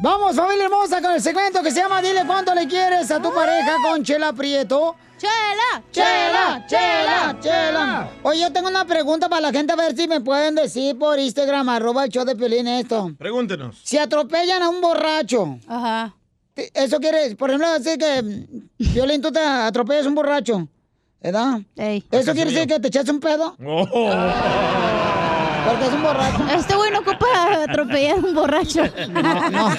Vamos, 0.00 0.36
familia 0.36 0.64
hermosa, 0.64 1.00
con 1.00 1.12
el 1.12 1.22
segmento 1.22 1.62
que 1.62 1.70
se 1.70 1.80
llama 1.80 2.02
Dile 2.02 2.26
cuánto 2.26 2.54
le 2.54 2.66
quieres 2.66 3.10
a 3.10 3.22
tu 3.22 3.32
pareja 3.32 3.76
con 3.82 4.04
Chela 4.04 4.32
Prieto. 4.32 4.96
¡Chela! 5.16 5.82
¡Chela! 5.92 6.66
¡Chela! 6.66 7.36
¡Chela! 7.40 8.08
Oye, 8.24 8.40
yo 8.40 8.52
tengo 8.52 8.68
una 8.68 8.84
pregunta 8.84 9.28
para 9.28 9.40
la 9.40 9.52
gente, 9.52 9.72
a 9.72 9.76
ver 9.76 9.96
si 9.96 10.06
me 10.06 10.20
pueden 10.20 10.56
decir 10.56 10.98
por 10.98 11.18
Instagram, 11.18 11.68
arroba 11.70 12.04
el 12.04 12.10
show 12.10 12.24
de 12.24 12.36
Piolín 12.36 12.66
esto. 12.68 13.12
Pregúntenos. 13.16 13.80
Si 13.82 13.96
atropellan 13.96 14.62
a 14.62 14.68
un 14.68 14.80
borracho. 14.82 15.58
Ajá. 15.68 16.12
Eso 16.56 17.00
quiere, 17.00 17.34
por 17.36 17.50
ejemplo, 17.50 17.72
decir 17.72 17.98
que, 17.98 18.46
Piolín, 18.92 19.20
tú 19.20 19.32
te 19.32 19.40
atropellas 19.40 20.06
un 20.06 20.14
borracho, 20.14 20.68
¿verdad? 21.20 21.60
¿Eso 21.76 22.32
quiere 22.32 22.50
decir 22.50 22.68
que 22.68 22.78
te 22.78 22.88
echas 22.88 23.08
un 23.08 23.18
pedo? 23.20 23.56
Porque 25.64 25.86
es 25.86 25.92
un 25.94 26.02
borracho. 26.02 26.44
Este 26.54 26.74
güey 26.76 26.90
no 26.90 26.98
ocupa 26.98 27.62
atropellar 27.66 28.18
a 28.18 28.20
un 28.20 28.34
borracho. 28.34 28.82
No, 29.08 29.50
no. 29.50 29.70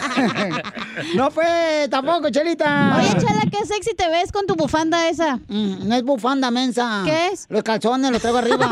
No 1.13 1.29
fue 1.31 1.87
tampoco, 1.91 2.29
Chelita. 2.29 2.97
Oye, 2.97 3.09
Chela, 3.19 3.43
qué 3.51 3.65
sexy 3.65 3.93
te 3.95 4.09
ves 4.09 4.31
con 4.31 4.47
tu 4.47 4.55
bufanda 4.55 5.07
esa. 5.09 5.35
Mm, 5.47 5.87
no 5.87 5.95
es 5.95 6.03
bufanda, 6.03 6.49
mensa. 6.51 7.03
¿Qué 7.05 7.27
es? 7.27 7.45
Los 7.49 7.63
calzones 7.63 8.11
los 8.11 8.21
traigo 8.21 8.39
arriba. 8.39 8.69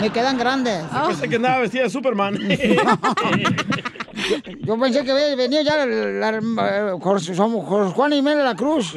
Me 0.00 0.10
quedan 0.10 0.36
grandes. 0.38 0.82
Yo 0.92 1.08
pensé 1.08 1.28
que 1.28 1.36
andaba 1.36 1.58
vestida 1.60 1.84
de 1.84 1.90
Superman. 1.90 2.38
Yo 4.60 4.78
pensé 4.78 5.04
que 5.04 5.34
venía 5.36 5.62
ya 5.62 5.84
la, 5.84 5.86
la- 5.86 6.96
somos 7.34 7.66
Jorge 7.66 7.92
Juan 7.92 8.12
y 8.12 8.22
Mel 8.22 8.38
de 8.38 8.44
la 8.44 8.54
Cruz. 8.54 8.96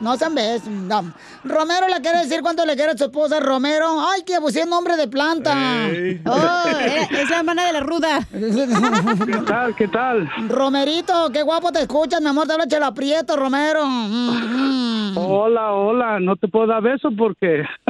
No 0.00 0.16
sean 0.16 0.34
ves. 0.34 0.64
no. 0.66 1.12
Romero 1.44 1.88
le 1.88 2.00
quiere 2.00 2.18
decir 2.20 2.40
cuánto 2.42 2.64
le 2.64 2.74
quiere 2.76 2.92
a 2.92 2.96
su 2.98 3.04
esposa 3.04 3.40
Romero. 3.40 3.86
Ay, 4.10 4.22
que 4.22 4.40
pusieron 4.40 4.70
nombre 4.70 4.96
de 4.96 5.08
planta. 5.08 5.52
Oh, 5.54 6.68
era- 6.68 7.02
es 7.22 7.30
la 7.30 7.38
hermana 7.38 7.66
de 7.66 7.72
la 7.72 7.80
ruda. 7.80 8.20
¿Qué 8.32 9.36
tal? 9.46 9.74
¿Qué 9.76 9.88
tal? 9.88 10.30
Romerito, 10.48 11.30
qué 11.32 11.42
guapo 11.42 11.72
te 11.72 11.80
escuchas, 11.80 12.20
mi 12.20 12.28
amor. 12.28 12.46
Te 12.46 12.52
habla 12.54 12.66
Chela 12.66 12.92
Prieto, 12.94 13.36
Romero. 13.36 13.84
Mm, 13.86 15.12
mm. 15.12 15.18
Hola, 15.18 15.72
hola, 15.72 16.20
no 16.20 16.36
te 16.36 16.48
puedo 16.48 16.66
dar 16.68 16.82
beso 16.82 17.10
porque 17.16 17.62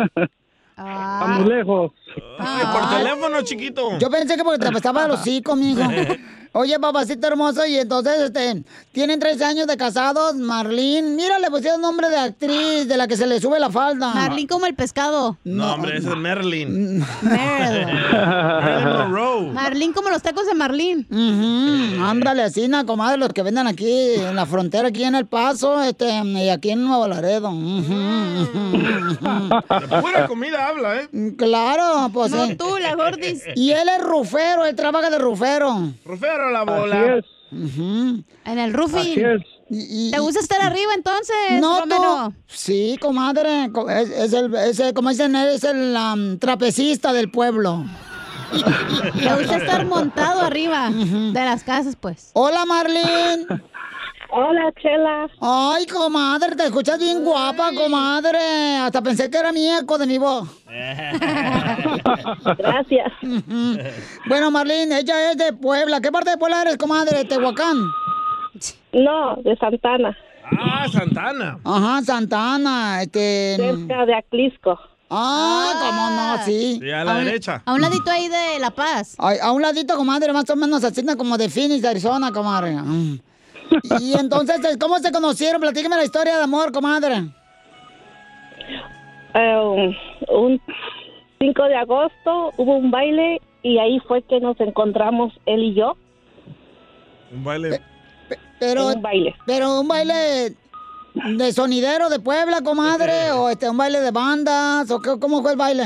está 0.76 1.26
muy 1.38 1.48
lejos. 1.48 1.92
Ay, 2.38 2.64
por 2.72 2.90
teléfono, 2.98 3.42
chiquito. 3.42 3.98
Yo 3.98 4.10
pensé 4.10 4.36
que 4.36 4.42
porque 4.44 4.58
te 4.58 4.68
apestaba 4.68 5.06
los 5.06 5.20
hocico, 5.20 5.54
mijo. 5.56 5.82
Oye, 6.54 6.78
papacito 6.78 7.26
hermoso, 7.26 7.64
y 7.64 7.76
entonces, 7.78 8.12
este, 8.20 8.62
tienen 8.92 9.18
13 9.18 9.42
años 9.44 9.66
de 9.66 9.76
casados, 9.78 10.34
Marlene. 10.34 11.16
Mira, 11.16 11.38
le 11.38 11.50
pusieron 11.50 11.80
nombre 11.80 12.10
de 12.10 12.16
actriz, 12.18 12.86
de 12.86 12.96
la 12.98 13.08
que 13.08 13.16
se 13.16 13.26
le 13.26 13.40
sube 13.40 13.58
la 13.58 13.70
falda. 13.70 14.12
Marlene 14.12 14.46
como 14.48 14.66
el 14.66 14.74
pescado. 14.74 15.38
No, 15.44 15.72
hombre, 15.74 15.96
ese 15.96 16.10
es 16.10 16.16
Merlin. 16.16 17.02
Monroe. 18.98 19.50
Marlene 19.52 19.94
como 19.94 20.10
los 20.10 20.20
tacos 20.22 20.46
de 20.46 20.54
Marlene. 20.54 21.06
Ujú, 21.10 22.04
Ándale, 22.04 22.42
así, 22.42 22.68
na, 22.68 22.84
comadre, 22.84 23.16
los 23.18 23.30
que 23.30 23.42
venden 23.42 23.66
aquí 23.66 24.14
en 24.16 24.36
la 24.36 24.44
frontera, 24.46 24.88
aquí 24.88 25.04
en 25.04 25.14
El 25.14 25.26
Paso, 25.26 25.82
este, 25.82 26.10
y 26.24 26.48
aquí 26.50 26.70
en 26.70 26.84
Nuevo 26.84 27.08
Laredo. 27.08 27.48
Ujú, 27.50 27.94
ujú. 28.42 29.22
Pura 30.02 30.26
comida 30.28 30.66
habla, 30.68 30.96
¿eh? 31.02 31.08
Claro, 31.36 32.10
pues 32.12 32.30
No 32.32 32.46
sí. 32.46 32.56
tú, 32.56 32.76
la 32.78 32.94
gordis. 32.94 33.42
Y 33.54 33.70
él 33.70 33.88
es 33.88 34.02
rufero, 34.02 34.64
él 34.66 34.74
trabaja 34.76 35.08
de 35.10 35.18
rufero. 35.18 35.92
Rufero 36.04 36.41
la 36.50 36.62
bola. 36.64 37.20
Ujú. 37.52 38.24
En 38.44 38.58
el 38.58 38.72
roofing. 38.72 38.98
Así 39.00 39.20
es. 39.20 39.42
Y- 39.68 40.08
y- 40.08 40.10
¿Te 40.10 40.18
gusta 40.20 40.40
estar 40.40 40.60
arriba 40.62 40.92
entonces, 40.94 41.34
No, 41.60 41.80
Romero? 41.80 42.28
tú. 42.30 42.34
Sí, 42.46 42.96
comadre. 43.00 43.70
co- 43.72 43.88
Es, 43.90 44.08
es 44.10 44.32
el, 44.32 44.54
es 44.54 44.80
el- 44.80 44.94
como 44.94 45.10
dicen, 45.10 45.34
es 45.36 45.64
el 45.64 45.96
am, 45.96 46.38
trapecista 46.38 47.12
del 47.12 47.30
pueblo. 47.30 47.84
Le 49.14 49.34
gusta 49.34 49.56
estar 49.56 49.86
montado 49.86 50.40
arriba 50.42 50.90
de 50.90 51.32
las 51.44 51.62
casas, 51.64 51.96
pues. 51.96 52.30
Hola, 52.34 52.64
Marlene. 52.66 53.46
Hola, 54.34 54.72
Chela. 54.80 55.28
Ay, 55.42 55.84
comadre, 55.86 56.56
te 56.56 56.64
escuchas 56.64 56.98
bien 56.98 57.22
guapa, 57.22 57.70
comadre. 57.74 58.78
Hasta 58.78 59.02
pensé 59.02 59.28
que 59.28 59.36
era 59.36 59.52
mi 59.52 59.68
eco 59.68 59.98
de 59.98 60.06
mi 60.06 60.16
voz. 60.16 60.48
Gracias. 62.56 63.12
Bueno, 64.26 64.50
Marlene, 64.50 65.00
ella 65.00 65.32
es 65.32 65.36
de 65.36 65.52
Puebla. 65.52 66.00
¿Qué 66.00 66.10
parte 66.10 66.30
de 66.30 66.38
Puebla 66.38 66.62
eres, 66.62 66.78
comadre? 66.78 67.26
¿Tehuacán? 67.26 67.76
No, 68.94 69.36
de 69.44 69.54
Santana. 69.56 70.16
Ah, 70.58 70.86
Santana. 70.90 71.58
Ajá, 71.62 72.00
Santana. 72.02 73.02
Este... 73.02 73.56
Cerca 73.58 74.06
de 74.06 74.14
Aclisco. 74.14 74.78
Ah, 75.10 75.72
cómo 75.78 76.10
no, 76.10 76.44
sí. 76.46 76.78
Sí, 76.80 76.90
a 76.90 77.04
la 77.04 77.12
un- 77.18 77.24
derecha. 77.26 77.62
A 77.66 77.74
un 77.74 77.82
ladito 77.82 78.10
ahí 78.10 78.28
de 78.28 78.58
La 78.60 78.70
Paz. 78.70 79.14
Ay, 79.18 79.36
a 79.42 79.52
un 79.52 79.60
ladito, 79.60 79.94
comadre, 79.94 80.32
más 80.32 80.48
o 80.48 80.56
menos 80.56 80.82
así 80.84 81.04
como 81.18 81.36
de 81.36 81.50
Phoenix, 81.50 81.84
Arizona, 81.84 82.32
comadre. 82.32 82.72
Mm. 82.76 83.18
Y 84.00 84.14
entonces, 84.18 84.76
¿cómo 84.78 84.98
se 84.98 85.10
conocieron? 85.12 85.60
Platíqueme 85.60 85.96
la 85.96 86.04
historia 86.04 86.36
de 86.36 86.42
amor, 86.42 86.72
comadre. 86.72 87.24
Eh, 89.34 89.96
un 90.28 90.60
5 91.40 91.62
de 91.64 91.74
agosto 91.76 92.52
hubo 92.56 92.76
un 92.76 92.90
baile 92.90 93.40
y 93.62 93.78
ahí 93.78 93.98
fue 94.00 94.22
que 94.22 94.40
nos 94.40 94.58
encontramos 94.60 95.32
él 95.46 95.62
y 95.64 95.74
yo. 95.74 95.96
Un 97.32 97.44
baile. 97.44 97.80
Pero, 98.60 98.88
Un 98.88 99.02
baile. 99.02 99.34
Pero 99.46 99.80
un 99.80 99.88
baile 99.88 100.54
de 101.14 101.52
sonidero 101.52 102.08
de 102.08 102.20
Puebla, 102.20 102.60
comadre, 102.62 103.32
o 103.32 103.48
este, 103.48 103.68
un 103.68 103.76
baile 103.76 104.00
de 104.00 104.10
bandas, 104.12 104.90
o 104.90 105.00
qué- 105.00 105.18
cómo 105.20 105.42
fue 105.42 105.52
el 105.52 105.58
baile. 105.58 105.84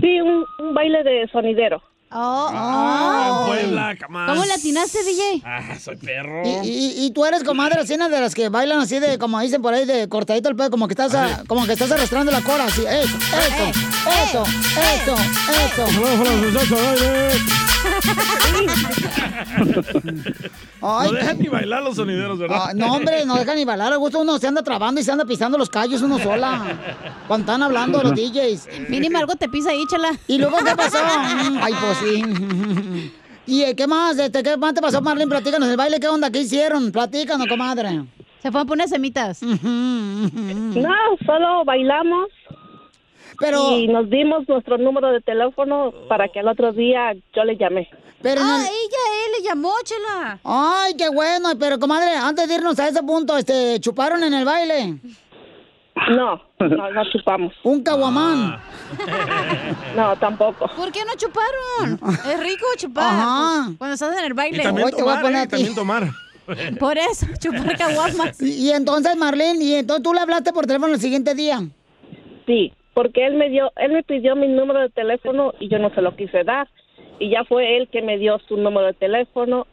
Sí, 0.00 0.20
un, 0.20 0.44
un 0.58 0.74
baile 0.74 1.02
de 1.04 1.28
sonidero. 1.28 1.80
Oh, 2.18 2.50
Ah, 2.50 3.30
oh. 3.30 3.54
en 3.54 3.60
Puebla, 3.60 3.94
camás. 3.96 4.30
¿Cómo 4.30 4.44
le 4.46 4.52
atinaste, 4.54 5.04
DJ? 5.04 5.42
Ah, 5.44 5.78
soy 5.78 5.96
perro. 5.96 6.42
Y, 6.46 6.68
y- 6.68 7.04
y 7.06 7.10
tú 7.10 7.26
eres 7.26 7.44
comadre 7.44 7.78
así 7.80 7.94
de 7.96 8.08
las 8.20 8.34
que 8.34 8.48
bailan 8.48 8.78
así 8.80 8.98
de, 8.98 9.18
como 9.18 9.38
dicen 9.40 9.60
por 9.60 9.74
ahí, 9.74 9.84
de 9.84 10.08
cortadito 10.08 10.48
el 10.48 10.56
pelo, 10.56 10.70
como 10.70 10.88
que 10.88 10.92
estás, 10.94 11.14
a- 11.14 11.44
como 11.46 11.66
que 11.66 11.72
estás 11.74 11.90
arrastrando 11.92 12.32
la 12.32 12.40
cola, 12.40 12.64
así, 12.64 12.82
eso, 12.86 13.16
eso, 13.18 13.72
eso, 14.24 14.44
eso, 15.04 15.16
eso. 15.84 15.86
Ay, 20.82 21.10
no 21.10 21.12
dejan 21.12 21.38
ni 21.38 21.48
bailar 21.48 21.82
los 21.82 21.96
sonideros, 21.96 22.38
¿verdad? 22.38 22.58
Ah, 22.68 22.72
no, 22.74 22.92
hombre, 22.94 23.24
no 23.24 23.36
dejan 23.36 23.56
ni 23.56 23.64
bailar. 23.64 23.92
A 23.92 23.96
gusto 23.96 24.20
uno 24.20 24.38
se 24.38 24.46
anda 24.46 24.62
trabando 24.62 25.00
y 25.00 25.04
se 25.04 25.10
anda 25.12 25.24
pisando 25.24 25.58
los 25.58 25.68
callos 25.70 26.02
uno 26.02 26.18
sola. 26.18 26.62
Cuando 27.26 27.44
están 27.44 27.62
hablando 27.62 28.02
los 28.02 28.14
DJs. 28.14 28.68
Mínimo 28.88 29.18
algo 29.18 29.34
te 29.36 29.48
pisa 29.48 29.70
ahí, 29.70 29.84
chela. 29.88 30.10
¿Y 30.28 30.38
luego 30.38 30.56
qué 30.58 30.74
pasó? 30.76 30.98
Ay, 31.62 31.74
pues 31.80 31.98
sí. 31.98 32.05
¿Y 33.46 33.74
qué 33.74 33.86
más? 33.86 34.18
Este, 34.18 34.42
¿Qué 34.42 34.56
más 34.56 34.74
te 34.74 34.80
pasó, 34.80 35.00
Marlene? 35.00 35.30
Platícanos 35.30 35.68
el 35.68 35.76
baile, 35.76 36.00
¿qué 36.00 36.08
onda? 36.08 36.30
¿Qué 36.30 36.40
hicieron? 36.40 36.90
Platícanos, 36.90 37.46
comadre. 37.46 38.02
Se 38.42 38.50
fue 38.50 38.60
a 38.60 38.64
poner 38.64 38.88
semitas. 38.88 39.42
No, 39.42 40.94
solo 41.24 41.64
bailamos. 41.64 42.28
Pero... 43.38 43.78
Y 43.78 43.88
nos 43.88 44.08
dimos 44.10 44.48
nuestro 44.48 44.78
número 44.78 45.12
de 45.12 45.20
teléfono 45.20 45.92
para 46.08 46.28
que 46.28 46.40
al 46.40 46.48
otro 46.48 46.72
día 46.72 47.12
yo 47.34 47.44
le 47.44 47.56
llamé. 47.56 47.88
Pero 48.22 48.40
ah, 48.42 48.58
no- 48.58 48.64
ella, 48.64 48.70
él 48.70 49.32
le 49.38 49.48
llamó, 49.48 49.72
chela. 49.84 50.40
Ay, 50.42 50.94
qué 50.96 51.08
bueno. 51.10 51.50
Pero, 51.58 51.78
comadre, 51.78 52.16
antes 52.16 52.48
de 52.48 52.54
irnos 52.54 52.78
a 52.78 52.88
ese 52.88 53.02
punto, 53.02 53.36
este, 53.36 53.78
¿chuparon 53.80 54.22
en 54.24 54.34
el 54.34 54.44
baile? 54.44 54.98
No, 56.10 56.40
no, 56.60 56.90
no 56.92 57.10
chupamos. 57.10 57.54
¿Un 57.62 57.82
caguamán? 57.82 58.58
No, 59.96 60.14
tampoco. 60.16 60.68
¿Por 60.76 60.92
qué 60.92 61.00
no 61.04 61.12
chuparon? 61.16 61.98
Es 62.30 62.40
rico 62.40 62.66
chupar. 62.76 63.04
Ajá. 63.04 63.70
Cuando 63.78 63.94
estás 63.94 64.16
en 64.18 64.24
el 64.26 64.30
Y 64.32 64.34
baile. 64.34 64.62
también 64.62 64.86
Hoy 64.86 64.92
te 64.92 65.02
voy 65.02 65.12
a 65.12 65.16
tomar, 65.16 65.22
poner 65.22 65.38
¿eh? 65.40 65.44
a. 65.44 65.48
También 65.48 65.74
tomar. 65.74 66.02
Por 66.78 66.96
eso, 66.96 67.26
chupar 67.40 67.76
caguamas. 67.76 68.40
Y, 68.40 68.68
y 68.68 68.70
entonces, 68.70 69.16
Marlene, 69.16 69.64
¿y 69.64 69.74
entonces 69.74 70.04
tú 70.04 70.12
le 70.14 70.20
hablaste 70.20 70.52
por 70.52 70.64
teléfono 70.66 70.94
el 70.94 71.00
siguiente 71.00 71.34
día? 71.34 71.60
Sí, 72.46 72.72
porque 72.94 73.26
él 73.26 73.34
me 73.34 73.48
dio, 73.50 73.72
él 73.76 73.92
me 73.92 74.04
pidió 74.04 74.36
mi 74.36 74.46
número 74.46 74.78
de 74.80 74.90
teléfono 74.90 75.54
y 75.58 75.68
yo 75.68 75.78
no 75.80 75.90
se 75.94 76.02
lo 76.02 76.14
quise 76.14 76.44
dar. 76.44 76.68
Y 77.18 77.30
ya 77.30 77.42
fue 77.44 77.76
él 77.78 77.88
que 77.90 78.00
me 78.02 78.16
dio 78.18 78.38
su 78.46 78.56
número 78.56 78.86
de 78.86 78.92
teléfono 78.92 79.66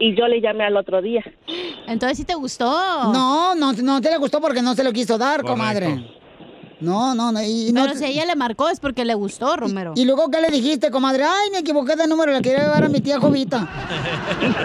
y 0.00 0.16
yo 0.16 0.26
le 0.26 0.40
llamé 0.40 0.64
al 0.64 0.76
otro 0.76 1.00
día. 1.00 1.22
Entonces 1.86 2.18
sí 2.18 2.24
te 2.24 2.34
gustó. 2.34 2.64
No, 3.12 3.54
no, 3.54 3.72
no 3.74 4.00
te 4.00 4.10
le 4.10 4.16
gustó 4.18 4.40
porque 4.40 4.62
no 4.62 4.74
se 4.74 4.82
lo 4.82 4.92
quiso 4.92 5.16
dar, 5.18 5.42
Correcto. 5.42 5.52
comadre. 5.52 6.16
No, 6.80 7.14
no, 7.14 7.30
no. 7.30 7.42
Y, 7.42 7.72
no 7.72 7.82
Pero 7.84 7.94
si 7.94 8.06
ella 8.06 8.24
le 8.24 8.34
marcó 8.36 8.70
es 8.70 8.80
porque 8.80 9.04
le 9.04 9.12
gustó, 9.14 9.54
Romero. 9.56 9.92
¿Y 9.96 10.06
luego 10.06 10.30
qué 10.30 10.40
le 10.40 10.48
dijiste, 10.48 10.90
comadre? 10.90 11.24
Ay, 11.24 11.50
me 11.52 11.58
equivoqué 11.58 11.94
de 11.94 12.06
número, 12.06 12.32
le 12.32 12.40
quería 12.40 12.60
llevar 12.64 12.84
a 12.84 12.88
mi 12.88 13.00
tía 13.02 13.20
Jovita. 13.20 13.68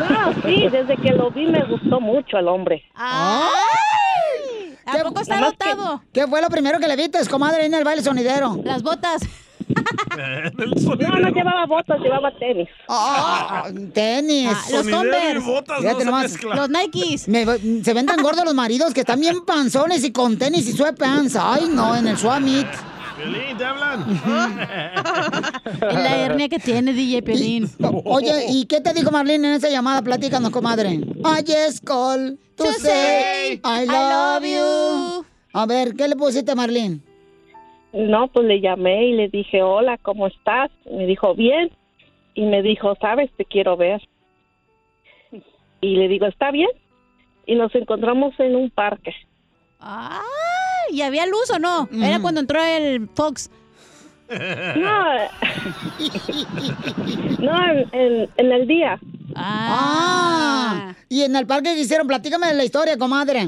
No, 0.09 0.33
sí, 0.45 0.65
desde 0.71 0.95
que 0.95 1.11
lo 1.11 1.29
vi 1.31 1.45
me 1.45 1.65
gustó 1.65 1.99
mucho 1.99 2.37
el 2.37 2.47
hombre. 2.47 2.83
¡Ay! 2.95 4.77
¿A 4.85 5.03
poco 5.03 5.19
está 5.21 5.35
Nomás 5.35 5.53
que- 5.59 5.69
dotado? 5.75 6.01
¿Qué 6.13 6.25
fue 6.27 6.41
lo 6.41 6.47
primero 6.47 6.79
que 6.79 6.87
le 6.87 6.95
viste, 6.95 7.19
comadre, 7.27 7.65
en 7.65 7.73
el 7.73 7.83
baile 7.83 8.01
sonidero? 8.01 8.59
Las 8.63 8.81
botas. 8.83 9.23
No, 10.55 11.19
no 11.19 11.29
llevaba 11.29 11.65
botas, 11.65 11.99
llevaba 11.99 12.31
tenis. 12.39 12.69
Ah, 12.87 13.69
tenis. 13.93 14.49
Ah, 14.51 14.63
los 14.71 14.87
y 14.87 14.91
Converse. 14.91 15.39
botas 15.39 15.79
Fíjate 15.79 16.05
no 16.05 16.11
nomás. 16.11 16.43
Los 16.43 16.69
Nikes. 16.69 17.27
Me- 17.27 17.45
se 17.83 17.93
ven 17.93 18.05
tan 18.05 18.21
gordos 18.21 18.45
los 18.45 18.53
maridos 18.53 18.93
que 18.93 19.01
están 19.01 19.19
bien 19.19 19.43
panzones 19.45 20.03
y 20.03 20.11
con 20.11 20.37
tenis 20.37 20.67
y 20.67 20.73
sweatpants. 20.73 21.35
Ay, 21.35 21.67
no, 21.69 21.95
en 21.95 22.07
el 22.07 22.17
Swamit. 22.17 22.67
Piolín, 23.17 23.57
te 23.57 23.63
hablan. 23.65 24.05
Es 25.89 25.93
la 25.95 26.17
hernia 26.17 26.49
que 26.49 26.59
tiene 26.59 26.93
DJ 26.93 27.21
Piolín. 27.23 27.69
Oye, 28.05 28.45
¿y 28.49 28.65
qué 28.65 28.81
te 28.81 28.93
dijo 28.93 29.11
Marlene 29.11 29.47
en 29.49 29.53
esa 29.55 29.69
llamada? 29.69 30.01
Platícanos, 30.01 30.49
comadre. 30.51 30.89
I 30.93 31.43
just 31.45 31.83
call 31.85 32.37
to, 32.57 32.63
To 32.65 32.73
say, 32.73 32.81
say 32.81 33.61
I 33.63 33.85
love 33.85 34.43
you. 34.45 35.25
A 35.53 35.65
ver, 35.65 35.95
¿qué 35.95 36.07
le 36.09 36.15
pusiste 36.17 36.51
a 36.51 36.55
Marlene? 36.55 36.99
No, 37.95 38.27
pues 38.27 38.45
le 38.45 38.59
llamé 38.59 39.05
y 39.07 39.13
le 39.13 39.29
dije, 39.29 39.63
hola, 39.63 39.97
¿cómo 39.97 40.27
estás? 40.27 40.69
Me 40.91 41.05
dijo, 41.07 41.33
bien. 41.33 41.71
Y 42.33 42.43
me 42.43 42.61
dijo, 42.61 42.95
sabes, 42.99 43.31
te 43.37 43.45
quiero 43.45 43.77
ver. 43.77 44.01
Y 45.81 45.95
le 45.95 46.07
digo, 46.09 46.25
¿está 46.25 46.51
bien? 46.51 46.69
Y 47.45 47.55
nos 47.55 47.73
encontramos 47.73 48.37
en 48.39 48.55
un 48.55 48.69
parque. 48.69 49.13
¡Ay! 49.79 50.19
¿Y 50.91 51.01
había 51.03 51.25
luz 51.25 51.49
o 51.51 51.59
no? 51.59 51.87
Era 52.03 52.19
cuando 52.19 52.41
entró 52.41 52.61
el 52.63 53.07
Fox. 53.15 53.49
No, 54.29 55.03
no 57.39 57.71
en, 57.71 57.87
en- 57.93 58.29
en 58.37 58.51
el 58.51 58.67
día. 58.67 58.99
Ah. 59.35 60.93
¿Y 61.09 61.21
en 61.21 61.35
el 61.35 61.45
parque 61.45 61.73
que 61.75 61.81
hicieron? 61.81 62.07
Platícame 62.07 62.53
la 62.53 62.63
historia, 62.63 62.97
comadre. 62.97 63.45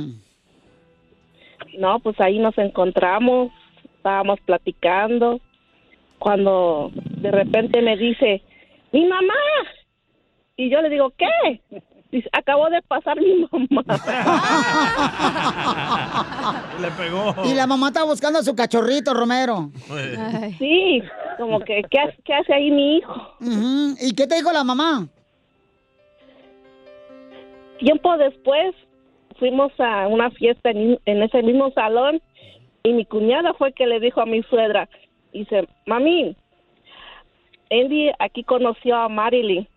No, 1.79 1.99
pues 1.99 2.19
ahí 2.19 2.39
nos 2.39 2.57
encontramos, 2.57 3.51
estábamos 3.97 4.39
platicando, 4.41 5.39
cuando 6.19 6.91
de 6.93 7.31
repente 7.31 7.81
me 7.81 7.97
dice, 7.97 8.41
mi 8.91 9.05
mamá. 9.05 9.33
Y 10.55 10.69
yo 10.71 10.81
le 10.81 10.89
digo, 10.89 11.11
¿qué? 11.17 11.61
Dice, 12.11 12.29
acabó 12.31 12.69
de 12.69 12.81
pasar 12.83 13.17
mi 13.19 13.45
mamá. 13.51 13.83
Le 16.81 16.89
pegó. 16.91 17.35
Y 17.45 17.53
la 17.53 17.67
mamá 17.67 17.87
está 17.89 18.03
buscando 18.05 18.39
a 18.39 18.43
su 18.43 18.55
cachorrito, 18.55 19.13
Romero. 19.13 19.69
Sí, 20.57 21.03
como 21.37 21.59
que, 21.59 21.83
¿qué, 21.89 21.99
hace- 21.99 22.17
qué 22.23 22.33
hace 22.33 22.53
ahí 22.53 22.71
mi 22.71 22.97
hijo? 22.97 23.13
¿Y 24.01 24.15
qué 24.15 24.25
te 24.25 24.35
dijo 24.35 24.51
la 24.51 24.63
mamá? 24.63 25.07
Tiempo 27.79 28.17
después 28.17 28.73
fuimos 29.37 29.71
a 29.79 30.07
una 30.07 30.31
fiesta 30.31 30.71
en, 30.71 30.99
en 31.05 31.21
ese 31.23 31.43
mismo 31.43 31.69
salón 31.71 32.19
y 32.83 32.93
mi 32.93 33.05
cuñada 33.05 33.53
fue 33.53 33.73
que 33.73 33.85
le 33.85 33.99
dijo 33.99 34.21
a 34.21 34.25
mi 34.25 34.41
suegra, 34.43 34.87
dice, 35.33 35.67
mami, 35.85 36.35
Andy 37.69 38.11
aquí 38.19 38.43
conoció 38.43 38.95
a 38.95 39.09
Marilyn. 39.09 39.67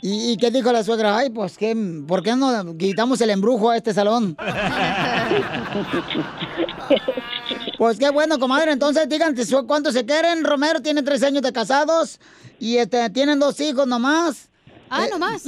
¿Y, 0.00 0.32
y 0.32 0.36
qué 0.36 0.50
dijo 0.50 0.70
la 0.72 0.84
suegra? 0.84 1.16
Ay, 1.16 1.30
pues, 1.30 1.56
¿qué, 1.58 1.74
¿por 2.06 2.22
qué 2.22 2.36
no 2.36 2.76
quitamos 2.76 3.20
el 3.20 3.30
embrujo 3.30 3.70
a 3.70 3.76
este 3.76 3.92
salón? 3.94 4.36
Pues 7.78 7.98
qué 7.98 8.10
bueno, 8.10 8.38
comadre. 8.38 8.72
Entonces, 8.72 9.08
díganse 9.08 9.44
su- 9.44 9.66
cuánto 9.66 9.90
se 9.90 10.04
quieren. 10.06 10.44
Romero 10.44 10.80
tiene 10.80 11.02
tres 11.02 11.22
años 11.22 11.42
de 11.42 11.52
casados 11.52 12.20
y 12.60 12.76
este, 12.76 13.10
tienen 13.10 13.38
dos 13.40 13.60
hijos 13.60 13.86
nomás. 13.86 14.48
Ah, 14.88 15.04
Eh, 15.06 15.10
nomás. 15.10 15.44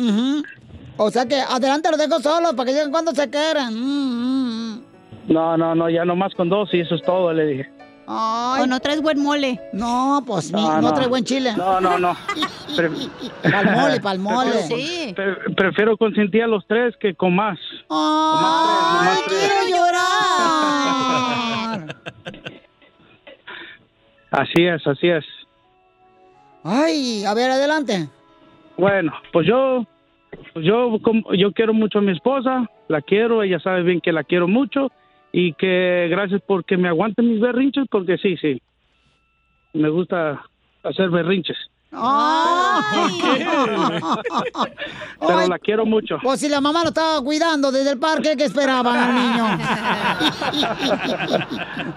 O 0.97 1.11
sea 1.11 1.27
que 1.27 1.37
adelante 1.41 1.91
los 1.91 1.99
dejo 1.99 2.21
solos 2.21 2.55
para 2.55 2.67
que 2.67 2.73
digan 2.75 2.91
cuánto 2.91 3.15
se 3.15 3.29
quieren. 3.31 3.75
Mm, 3.75 4.73
mm. 4.73 4.86
No, 5.29 5.57
no, 5.57 5.75
no, 5.75 5.91
ya 5.91 6.05
nomás 6.05 6.35
con 6.35 6.49
dos 6.49 6.73
y 6.73 6.81
eso 6.81 6.95
es 6.95 7.03
todo, 7.03 7.33
le 7.33 7.47
dije. 7.47 7.71
Ay. 8.09 8.63
O 8.63 8.67
no 8.67 8.79
traes 8.79 9.03
buen 9.03 9.21
mole. 9.21 9.61
No, 9.73 10.23
pues 10.25 10.53
mi- 10.53 10.63
no, 10.63 10.95
trae 10.95 11.09
buen 11.09 11.25
chile. 11.25 11.53
No, 11.57 11.81
no, 11.81 11.99
no. 11.99 12.17
Pre- 12.77 12.91
Pa'l 13.51 13.71
mole, 13.75 14.01
pa'l 14.01 14.19
mole. 14.21 14.51
Prefiero, 14.53 15.15
pre- 15.15 15.55
prefiero 15.55 15.97
consentir 15.97 16.43
a 16.43 16.47
los 16.47 16.65
tres 16.67 16.95
que 17.01 17.15
con 17.15 17.35
más. 17.35 17.59
¡Ay, 17.91 19.19
quiero 19.27 19.77
llorar! 19.77 21.97
Así 24.31 24.67
es, 24.67 24.87
así 24.87 25.09
es. 25.09 25.25
Ay, 26.63 27.25
a 27.25 27.33
ver, 27.33 27.51
adelante. 27.51 28.09
Bueno, 28.77 29.13
pues 29.33 29.47
yo, 29.47 29.85
pues 30.53 30.67
yo, 30.67 30.99
como- 31.03 31.33
yo 31.33 31.53
quiero 31.53 31.73
mucho 31.73 32.01
a 32.01 32.03
mi 32.03 32.13
esposa, 32.13 32.67
la 32.89 33.01
quiero, 33.01 33.43
ella 33.43 33.59
sabe 33.61 33.83
bien 33.83 34.01
que 34.01 34.13
la 34.13 34.25
quiero 34.25 34.47
mucho 34.49 34.91
y 35.39 35.53
que 35.53 36.07
gracias 36.09 36.41
porque 36.47 36.79
me 36.79 36.89
aguanten 36.89 37.31
mis 37.31 37.39
berrinches, 37.43 37.85
porque 37.91 38.17
sí, 38.17 38.39
sí, 38.39 38.59
me 39.75 39.91
gusta 39.91 40.43
hacer 40.83 41.11
berrinches, 41.11 41.59
pero 45.21 45.47
la 45.49 45.59
quiero 45.59 45.87
mucho. 45.87 46.19
Pues 46.23 46.41
si 46.41 46.49
la 46.49 46.61
mamá 46.61 46.83
lo 46.83 46.89
estaba 46.89 47.21
cuidando 47.23 47.71
desde 47.73 47.93
el 47.93 47.99
parque, 47.99 48.35
¿qué 48.37 48.45
esperaban 48.45 48.97
al 48.97 49.15
niño? 49.15 49.47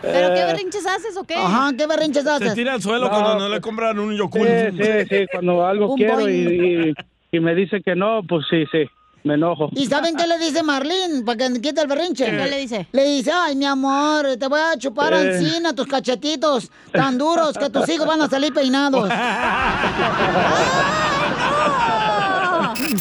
¿Pero 0.01 0.33
qué 0.33 0.45
berrinches 0.45 0.85
haces 0.85 1.15
o 1.17 1.23
qué? 1.23 1.35
Ajá, 1.35 1.71
¿qué 1.77 1.87
berrinches 1.87 2.23
Se 2.23 2.29
haces? 2.29 2.53
tira 2.55 2.73
al 2.73 2.81
suelo 2.81 3.05
No, 3.05 3.11
cuando 3.11 3.39
no 3.39 3.49
le 3.49 3.61
compran 3.61 3.99
un 3.99 4.15
Yokul. 4.15 4.47
Sí, 4.47 4.77
sí, 4.77 4.89
sí, 5.09 5.25
cuando 5.31 5.65
algo 5.65 5.95
quiero 5.95 6.29
y- 6.29 6.93
y 7.31 7.39
me 7.39 7.55
dice 7.55 7.81
que 7.81 7.95
no, 7.95 8.21
pues 8.27 8.45
sí, 8.49 8.65
sí, 8.71 8.85
me 9.23 9.33
enojo. 9.35 9.69
¿Y 9.73 9.85
saben 9.87 10.15
qué 10.15 10.25
le 10.27 10.37
dice 10.39 10.63
Marlene 10.63 11.23
para 11.23 11.37
que 11.49 11.61
quite 11.61 11.81
el 11.81 11.87
berrinche? 11.87 12.25
¿Qué 12.25 12.47
le 12.49 12.57
dice? 12.59 12.87
Le 12.91 13.03
dice, 13.05 13.31
ay, 13.33 13.55
mi 13.55 13.65
amor, 13.65 14.37
te 14.39 14.47
voy 14.47 14.59
a 14.61 14.77
chupar 14.77 15.13
Eh. 15.13 15.37
encima 15.37 15.73
tus 15.73 15.87
cachetitos 15.87 16.69
tan 16.91 17.17
duros 17.17 17.57
que 17.57 17.69
tus 17.69 17.87
hijos 17.89 18.07
van 18.07 18.21
a 18.21 18.29
salir 18.29 18.53
peinados. 18.53 19.09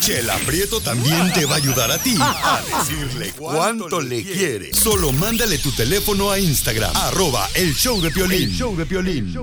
Chela 0.00 0.34
Prieto 0.46 0.80
también 0.80 1.32
te 1.32 1.44
va 1.46 1.54
a 1.54 1.56
ayudar 1.56 1.90
a 1.90 1.98
ti 1.98 2.14
a 2.20 2.60
decirle 2.78 3.32
cuánto 3.36 4.00
le 4.00 4.22
quiere. 4.22 4.72
Solo 4.74 5.12
mándale 5.12 5.58
tu 5.58 5.72
teléfono 5.72 6.30
a 6.30 6.38
Instagram, 6.38 6.94
arroba 6.94 7.48
el 7.54 7.74
show 7.74 8.00
de 8.00 8.10
Piolín. 8.10 8.42
El 8.44 8.52
show 8.54 8.76
de 8.76 8.86
Piolín. 8.86 9.34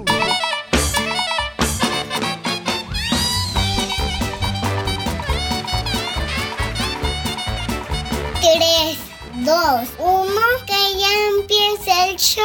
Dos, 9.45 9.87
uno, 9.99 10.41
que 10.65 10.97
ya 10.99 11.07
empiece 11.39 11.91
el 12.09 12.17
show. 12.17 12.43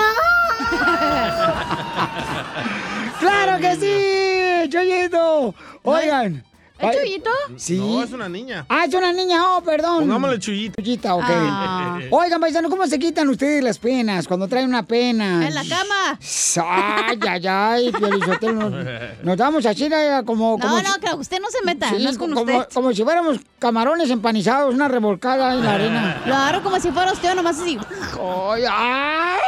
¡Claro 3.19 3.59
que 3.59 3.75
sí! 3.77 4.69
¡Choyito! 4.71 5.55
Oigan. 5.83 6.45
¿Es 6.81 6.89
ay- 6.89 6.97
Chuyito? 6.99 7.31
Sí. 7.57 7.77
No, 7.79 8.03
es 8.03 8.13
una 8.13 8.29
niña. 8.29 8.65
Ah, 8.69 8.85
es 8.87 8.95
una 8.95 9.13
niña, 9.13 9.57
oh, 9.57 9.63
perdón. 9.63 10.01
Pongámosle 10.01 10.39
Chuyita. 10.39 10.83
Chuyita, 10.83 11.15
ok. 11.15 11.25
Ah. 11.29 11.99
Oigan, 12.11 12.41
paisano, 12.41 12.71
¿cómo 12.71 12.87
se 12.87 12.99
quitan 12.99 13.29
ustedes 13.29 13.63
las 13.63 13.79
penas 13.79 14.27
cuando 14.27 14.49
traen 14.49 14.69
una 14.69 14.83
pena? 14.85 15.47
En 15.47 15.55
la 15.55 15.63
cama. 15.63 16.19
Ay, 16.67 17.19
ay, 17.29 17.47
ay, 17.47 17.93
Piolizotelo, 17.93 18.71
nos, 18.71 18.85
nos 19.23 19.37
damos 19.37 19.67
así 19.67 19.85
eh, 19.93 20.23
como... 20.25 20.57
No, 20.59 20.67
como 20.67 20.81
no, 20.81 20.95
que 21.01 21.15
usted 21.17 21.39
no 21.41 21.49
se 21.51 21.63
meta. 21.65 21.91
Sí, 21.91 22.03
no 22.03 22.11
es 22.11 22.17
con 22.19 22.33
como, 22.33 22.59
usted. 22.59 22.73
como 22.73 22.93
si 22.93 23.03
fuéramos 23.05 23.39
camarones 23.59 24.09
empanizados, 24.11 24.75
una 24.75 24.89
revolcada 24.89 25.53
en 25.55 25.65
la 25.65 25.75
arena. 25.75 26.21
Claro, 26.25 26.63
como 26.63 26.81
si 26.81 26.91
fuera 26.91 27.13
usted 27.13 27.35
nomás 27.35 27.59
así. 27.61 27.79
Ay, 28.19 28.63
ay, 28.71 29.39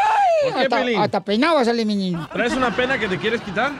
¿Por 0.44 0.54
qué, 0.54 0.60
hasta, 0.64 0.76
Pelín? 0.76 1.00
hasta 1.00 1.24
peinado 1.24 1.54
va 1.56 1.60
a 1.62 1.64
salir 1.64 1.86
mi 1.86 1.96
niño. 1.96 2.28
¿Traes 2.32 2.52
una 2.54 2.74
pena 2.74 2.98
que 2.98 3.08
te 3.08 3.18
quieres 3.18 3.40
quitar? 3.40 3.72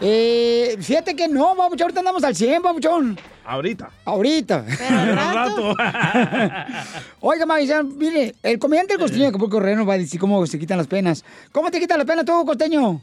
Eh, 0.00 0.78
fíjate 0.80 1.14
que 1.14 1.28
no, 1.28 1.54
babuchón, 1.54 1.82
ahorita 1.82 2.00
andamos 2.00 2.24
al 2.24 2.34
100, 2.34 2.62
babuchón. 2.62 3.18
Ahorita. 3.44 3.90
Ahorita. 4.04 4.64
Pero 4.78 4.98
al 4.98 5.16
rato. 5.16 5.76
Oiga, 7.20 7.46
Maizán, 7.46 7.96
mire, 7.98 8.34
el 8.42 8.58
comediante 8.58 8.94
del 8.94 9.00
costeño 9.00 9.24
de 9.24 9.28
Acapulco 9.28 9.60
Reno 9.60 9.84
va 9.84 9.94
a 9.94 9.98
decir 9.98 10.18
cómo 10.18 10.46
se 10.46 10.58
quitan 10.58 10.78
las 10.78 10.86
penas. 10.86 11.24
¿Cómo 11.52 11.70
te 11.70 11.78
quitas 11.78 11.98
las 11.98 12.06
penas 12.06 12.24
tú, 12.24 12.44
costeño? 12.46 13.02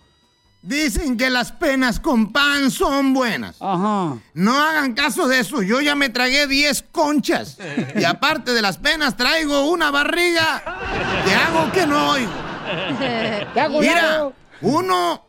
Dicen 0.61 1.17
que 1.17 1.29
las 1.29 1.51
penas 1.51 1.99
con 1.99 2.31
pan 2.33 2.71
son 2.71 3.13
buenas. 3.13 3.57
Ajá. 3.59 4.17
No 4.33 4.59
hagan 4.59 4.93
caso 4.93 5.27
de 5.27 5.39
eso. 5.39 5.61
Yo 5.61 5.81
ya 5.81 5.93
me 5.95 6.09
tragué 6.09 6.47
10 6.47 6.83
conchas. 6.91 7.57
Y 7.95 8.03
aparte 8.03 8.53
de 8.53 8.61
las 8.61 8.77
penas, 8.77 9.15
traigo 9.15 9.69
una 9.69 9.91
barriga 9.91 10.63
que 11.25 11.33
hago 11.33 11.71
que 11.71 11.85
no 11.85 12.09
oigo. 12.09 12.31
¿Qué 13.53 13.59
hago, 13.61 13.79
Mira, 13.79 14.29
uno 14.61 15.26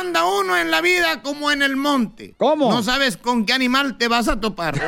anda 0.00 0.24
uno 0.24 0.56
en 0.56 0.70
la 0.70 0.80
vida 0.80 1.22
como 1.22 1.50
en 1.50 1.62
el 1.62 1.76
monte. 1.76 2.34
¿Cómo? 2.36 2.70
No 2.70 2.82
sabes 2.82 3.16
con 3.16 3.44
qué 3.46 3.52
animal 3.52 3.98
te 3.98 4.08
vas 4.08 4.28
a 4.28 4.40
topar. 4.40 4.74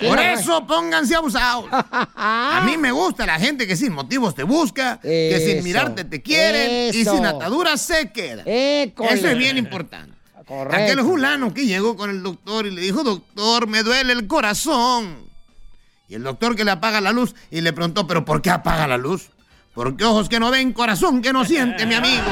Por 0.00 0.18
eso 0.18 0.66
pónganse 0.66 1.14
abusados. 1.14 1.66
A 1.70 2.62
mí 2.64 2.76
me 2.76 2.92
gusta 2.92 3.26
la 3.26 3.38
gente 3.38 3.66
que 3.66 3.76
sin 3.76 3.92
motivos 3.92 4.34
te 4.34 4.42
busca, 4.42 5.00
que 5.00 5.42
sin 5.44 5.64
mirarte 5.64 6.04
te 6.04 6.22
quieren 6.22 6.94
y 6.94 7.00
eso. 7.00 7.14
sin 7.14 7.24
ataduras 7.26 7.80
se 7.80 8.12
queda. 8.12 8.42
École. 8.46 9.12
Eso 9.12 9.28
es 9.28 9.38
bien 9.38 9.56
importante. 9.56 10.14
Correcto. 10.46 10.76
Aquel 10.76 11.00
fulano 11.00 11.52
que 11.52 11.66
llegó 11.66 11.96
con 11.96 12.08
el 12.08 12.22
doctor 12.22 12.66
y 12.66 12.70
le 12.70 12.80
dijo, 12.80 13.02
doctor, 13.02 13.66
me 13.66 13.82
duele 13.82 14.12
el 14.12 14.28
corazón. 14.28 15.26
Y 16.08 16.14
el 16.14 16.22
doctor 16.22 16.54
que 16.54 16.64
le 16.64 16.70
apaga 16.70 17.00
la 17.00 17.10
luz 17.10 17.34
y 17.50 17.60
le 17.62 17.72
preguntó, 17.72 18.06
¿pero 18.06 18.24
por 18.24 18.42
qué 18.42 18.50
apaga 18.50 18.86
la 18.86 18.96
luz? 18.96 19.30
Porque 19.74 20.04
ojos 20.04 20.28
que 20.28 20.38
no 20.38 20.50
ven, 20.50 20.72
corazón 20.72 21.20
que 21.20 21.32
no 21.32 21.44
siente, 21.44 21.84
mi 21.84 21.96
amigo. 21.96 22.22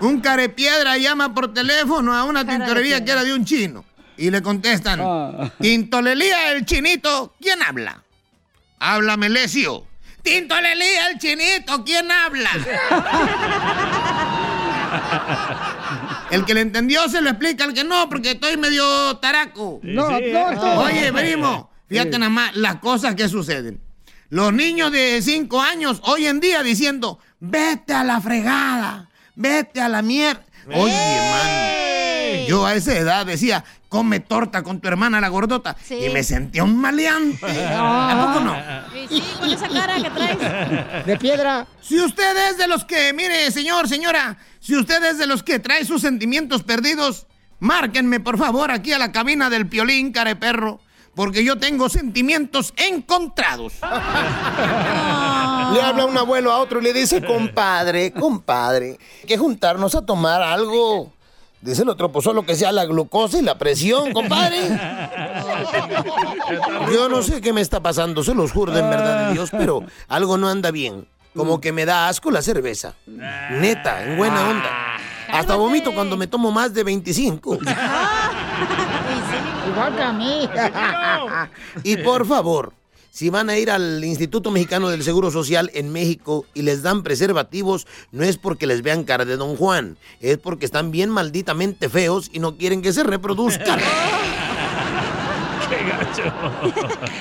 Un 0.00 0.20
carepiedra 0.20 0.96
llama 0.96 1.34
por 1.34 1.52
teléfono 1.52 2.14
a 2.14 2.24
una 2.24 2.46
tintorería 2.46 3.04
que 3.04 3.12
era 3.12 3.24
de 3.24 3.32
un 3.32 3.44
chino. 3.44 3.84
Y 4.16 4.30
le 4.30 4.40
contestan, 4.42 5.52
Tintolelía 5.60 6.52
el 6.52 6.64
chinito, 6.64 7.34
¿quién 7.40 7.62
habla? 7.62 8.02
Habla 8.78 9.16
Melesio. 9.16 9.86
Tintolelía 10.22 11.08
el 11.08 11.18
chinito, 11.18 11.84
¿quién 11.84 12.10
habla? 12.10 12.50
El 16.30 16.44
que 16.44 16.54
le 16.54 16.62
entendió 16.62 17.08
se 17.08 17.20
lo 17.20 17.30
explica, 17.30 17.64
el 17.64 17.74
que 17.74 17.84
no, 17.84 18.08
porque 18.08 18.32
estoy 18.32 18.56
medio 18.56 19.16
taraco. 19.18 19.80
No, 19.82 20.10
no, 20.10 20.60
tú. 20.60 20.66
Oye, 20.80 21.12
primo, 21.12 21.70
Fíjate 21.88 22.18
nada 22.18 22.30
más 22.30 22.56
las 22.56 22.76
cosas 22.76 23.14
que 23.14 23.28
suceden. 23.28 23.80
Los 24.28 24.52
niños 24.52 24.90
de 24.90 25.22
5 25.22 25.60
años 25.60 26.00
hoy 26.04 26.26
en 26.26 26.40
día 26.40 26.62
diciendo, 26.64 27.20
vete 27.38 27.94
a 27.94 28.02
la 28.02 28.20
fregada, 28.20 29.08
vete 29.36 29.80
a 29.80 29.88
la 29.88 30.02
mierda. 30.02 30.42
Oye, 30.74 30.92
hermano, 30.92 32.48
yo 32.48 32.66
a 32.66 32.74
esa 32.74 32.98
edad 32.98 33.24
decía, 33.24 33.64
come 33.88 34.18
torta 34.20 34.62
con 34.62 34.80
tu 34.80 34.88
hermana 34.88 35.20
la 35.20 35.28
gordota. 35.28 35.76
Y 35.88 36.08
me 36.08 36.24
sentía 36.24 36.64
un 36.64 36.76
maleante. 36.76 37.46
¿A 37.76 38.32
poco 38.32 38.44
no? 38.44 38.56
Sí, 39.08 39.22
con 39.38 39.50
esa 39.50 39.68
cara 39.68 40.02
que 40.02 40.10
traes. 40.10 41.06
De 41.06 41.16
piedra. 41.16 41.66
Si 41.80 42.00
usted 42.00 42.50
es 42.50 42.58
de 42.58 42.66
los 42.66 42.84
que, 42.84 43.12
mire, 43.12 43.50
señor, 43.52 43.88
señora, 43.88 44.36
si 44.58 44.74
usted 44.76 45.02
es 45.04 45.18
de 45.18 45.26
los 45.26 45.42
que 45.44 45.60
trae 45.60 45.84
sus 45.84 46.02
sentimientos 46.02 46.64
perdidos, 46.64 47.26
márquenme 47.60 48.18
por 48.20 48.38
favor 48.38 48.70
aquí 48.70 48.92
a 48.92 48.98
la 48.98 49.12
cabina 49.12 49.48
del 49.48 49.68
piolín, 49.68 50.12
careperro, 50.12 50.80
porque 51.14 51.44
yo 51.44 51.56
tengo 51.56 51.88
sentimientos 51.88 52.74
encontrados. 52.76 53.74
Le 55.72 55.80
habla 55.80 56.04
un 56.06 56.16
abuelo 56.16 56.52
a 56.52 56.58
otro 56.58 56.80
y 56.80 56.84
le 56.84 56.92
dice, 56.92 57.22
compadre, 57.26 58.12
compadre, 58.12 58.98
hay 59.20 59.26
que 59.26 59.38
juntarnos 59.38 59.94
a 59.94 60.04
tomar 60.04 60.42
algo. 60.42 61.12
Dice 61.60 61.82
el 61.82 61.88
otro, 61.88 62.12
pues 62.12 62.24
solo 62.24 62.44
que 62.44 62.54
sea 62.54 62.70
la 62.70 62.84
glucosa 62.84 63.38
y 63.38 63.42
la 63.42 63.58
presión, 63.58 64.12
compadre. 64.12 64.58
Yo 66.92 67.08
no 67.08 67.22
sé 67.22 67.40
qué 67.40 67.52
me 67.52 67.60
está 67.60 67.80
pasando, 67.80 68.22
se 68.22 68.34
los 68.34 68.52
juro 68.52 68.76
en 68.76 68.88
verdad 68.88 69.28
de 69.28 69.32
Dios, 69.32 69.50
pero 69.50 69.82
algo 70.08 70.36
no 70.38 70.48
anda 70.48 70.70
bien. 70.70 71.08
Como 71.34 71.60
que 71.60 71.72
me 71.72 71.84
da 71.84 72.08
asco 72.08 72.30
la 72.30 72.40
cerveza. 72.40 72.94
Neta, 73.06 74.04
en 74.04 74.16
buena 74.16 74.48
onda. 74.48 74.70
Hasta 75.30 75.56
vomito 75.56 75.92
cuando 75.92 76.16
me 76.16 76.26
tomo 76.26 76.50
más 76.50 76.72
de 76.72 76.82
25. 76.84 77.54
Igual 79.68 79.96
que 79.96 80.02
a 80.02 80.12
mí. 80.12 80.48
Y 81.82 81.96
por 81.98 82.26
favor, 82.26 82.72
si 83.16 83.30
van 83.30 83.48
a 83.48 83.56
ir 83.56 83.70
al 83.70 84.04
Instituto 84.04 84.50
Mexicano 84.50 84.90
del 84.90 85.02
Seguro 85.02 85.30
Social 85.30 85.70
en 85.72 85.90
México 85.90 86.44
y 86.52 86.60
les 86.60 86.82
dan 86.82 87.02
preservativos, 87.02 87.86
no 88.12 88.24
es 88.24 88.36
porque 88.36 88.66
les 88.66 88.82
vean 88.82 89.04
cara 89.04 89.24
de 89.24 89.38
Don 89.38 89.56
Juan, 89.56 89.96
es 90.20 90.36
porque 90.36 90.66
están 90.66 90.90
bien 90.90 91.08
malditamente 91.08 91.88
feos 91.88 92.28
y 92.30 92.40
no 92.40 92.58
quieren 92.58 92.82
que 92.82 92.92
se 92.92 93.04
reproduzcan. 93.04 93.80
¡Qué 95.70 95.76
gacho! 95.88 96.24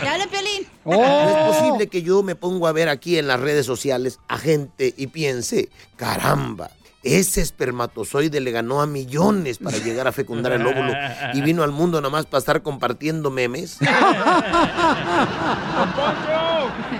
¡Dale, 0.03 0.27
Piolín! 0.27 0.67
No 0.83 1.01
es 1.29 1.55
posible 1.55 1.87
que 1.87 2.01
yo 2.01 2.23
me 2.23 2.35
pongo 2.35 2.67
a 2.67 2.73
ver 2.73 2.89
aquí 2.89 3.17
en 3.17 3.27
las 3.27 3.39
redes 3.39 3.65
sociales 3.65 4.19
a 4.27 4.37
gente 4.37 4.93
y 4.97 5.07
piense, 5.07 5.69
caramba, 5.95 6.71
ese 7.05 7.39
espermatozoide 7.41 8.41
le 8.41 8.51
ganó 8.51 8.81
a 8.81 8.87
millones 8.87 9.59
para 9.59 9.77
llegar 9.77 10.07
a 10.07 10.11
fecundar 10.11 10.53
el 10.53 10.65
óvulo 10.65 10.91
y 11.33 11.41
vino 11.41 11.61
al 11.61 11.71
mundo 11.71 12.01
nada 12.01 12.09
más 12.11 12.25
para 12.25 12.39
estar 12.39 12.63
compartiendo 12.63 13.29
memes. 13.29 13.77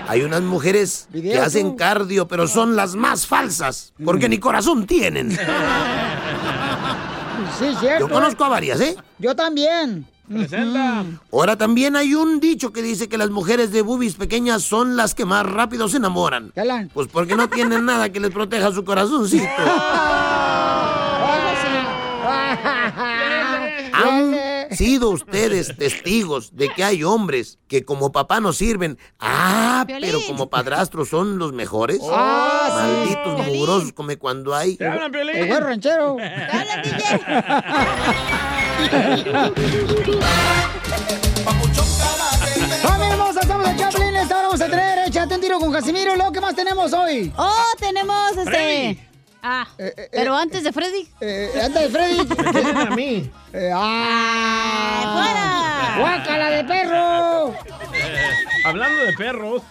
Hay 0.08 0.22
unas 0.22 0.42
mujeres 0.42 1.08
que 1.12 1.38
hacen 1.38 1.74
cardio, 1.74 2.28
pero 2.28 2.46
son 2.46 2.76
las 2.76 2.94
más 2.94 3.26
falsas, 3.26 3.92
porque 4.04 4.28
ni 4.28 4.38
corazón 4.38 4.86
tienen. 4.86 5.36
Sí, 7.58 7.66
cierto. 7.80 8.06
Yo 8.08 8.12
conozco 8.12 8.44
a 8.44 8.48
varias, 8.48 8.80
¿eh? 8.80 8.96
Yo 9.18 9.36
también. 9.36 10.06
Ahora 11.32 11.56
también 11.56 11.96
hay 11.96 12.14
un 12.14 12.40
dicho 12.40 12.72
que 12.72 12.82
dice 12.82 13.08
que 13.08 13.18
las 13.18 13.30
mujeres 13.30 13.72
de 13.72 13.82
boobies 13.82 14.14
pequeñas 14.14 14.62
son 14.62 14.96
las 14.96 15.14
que 15.14 15.24
más 15.24 15.46
rápido 15.46 15.88
se 15.88 15.98
enamoran. 15.98 16.52
Pues 16.92 17.08
porque 17.08 17.36
no 17.36 17.48
tienen 17.48 17.84
nada 17.84 18.10
que 18.10 18.20
les 18.20 18.30
proteja 18.30 18.72
su 18.72 18.84
corazoncito. 18.84 19.46
¿Han 23.92 24.36
sido 24.70 25.10
ustedes 25.10 25.76
testigos 25.76 26.56
de 26.56 26.68
que 26.68 26.84
hay 26.84 27.04
hombres 27.04 27.58
que 27.68 27.84
como 27.84 28.12
papá 28.12 28.40
no 28.40 28.52
sirven? 28.52 28.98
Ah, 29.18 29.84
pero 29.86 30.18
como 30.26 30.50
padrastros 30.50 31.08
son 31.08 31.38
los 31.38 31.52
mejores. 31.52 31.98
Sí. 31.98 32.08
Malditos 32.08 33.46
mugrosos 33.46 33.92
como 33.92 34.16
cuando 34.18 34.54
hay. 34.54 34.76
El 34.80 35.48
buen 35.48 35.62
ranchero. 35.62 36.16
¡Familia 42.82 43.12
hermosa! 43.12 43.40
Estamos 43.40 43.68
en 43.68 43.76
Chaplin. 43.76 44.16
Esta 44.16 44.38
hora 44.38 44.48
vamos 44.48 44.60
a 44.60 44.68
tener 44.68 44.98
Échate 45.06 45.34
un 45.34 45.40
tiro 45.40 45.58
con 45.58 45.72
Casimiro. 45.72 46.16
¿Lo 46.16 46.32
que 46.32 46.40
más 46.40 46.54
tenemos 46.54 46.92
hoy? 46.92 47.32
Oh, 47.36 47.64
tenemos 47.78 48.30
este. 48.30 48.44
Freddy. 48.44 49.00
Ah, 49.42 49.66
pero 50.10 50.36
antes 50.36 50.64
de 50.64 50.72
Freddy. 50.72 51.08
Eh, 51.20 51.52
antes 51.62 51.82
de 51.82 51.88
Freddy. 51.88 52.18
a 52.80 52.90
mí. 52.90 53.30
Eh, 53.52 53.70
¡Ah! 53.72 55.96
¡Guácala 56.00 56.50
de 56.50 56.64
perro! 56.64 57.54
Hablando 58.64 59.04
de 59.04 59.12
perros. 59.12 59.62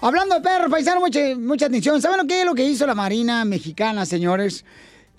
Hablando 0.00 0.34
de 0.36 0.40
perros, 0.40 0.70
paisano, 0.70 1.00
mucha, 1.00 1.20
mucha 1.36 1.66
atención. 1.66 2.00
¿Saben 2.00 2.16
lo 2.16 2.26
que 2.26 2.40
es 2.40 2.46
lo 2.46 2.54
que 2.54 2.64
hizo 2.64 2.86
la 2.86 2.94
Marina 2.94 3.44
Mexicana, 3.44 4.06
señores? 4.06 4.64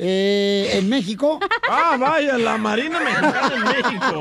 Eh, 0.01 0.69
en 0.73 0.87
México. 0.89 1.39
Ah, 1.71 1.97
vaya, 1.99 2.35
la 2.39 2.57
Marina 2.57 2.99
Mexicana 2.99 3.51
en 3.53 3.63
México. 3.63 4.19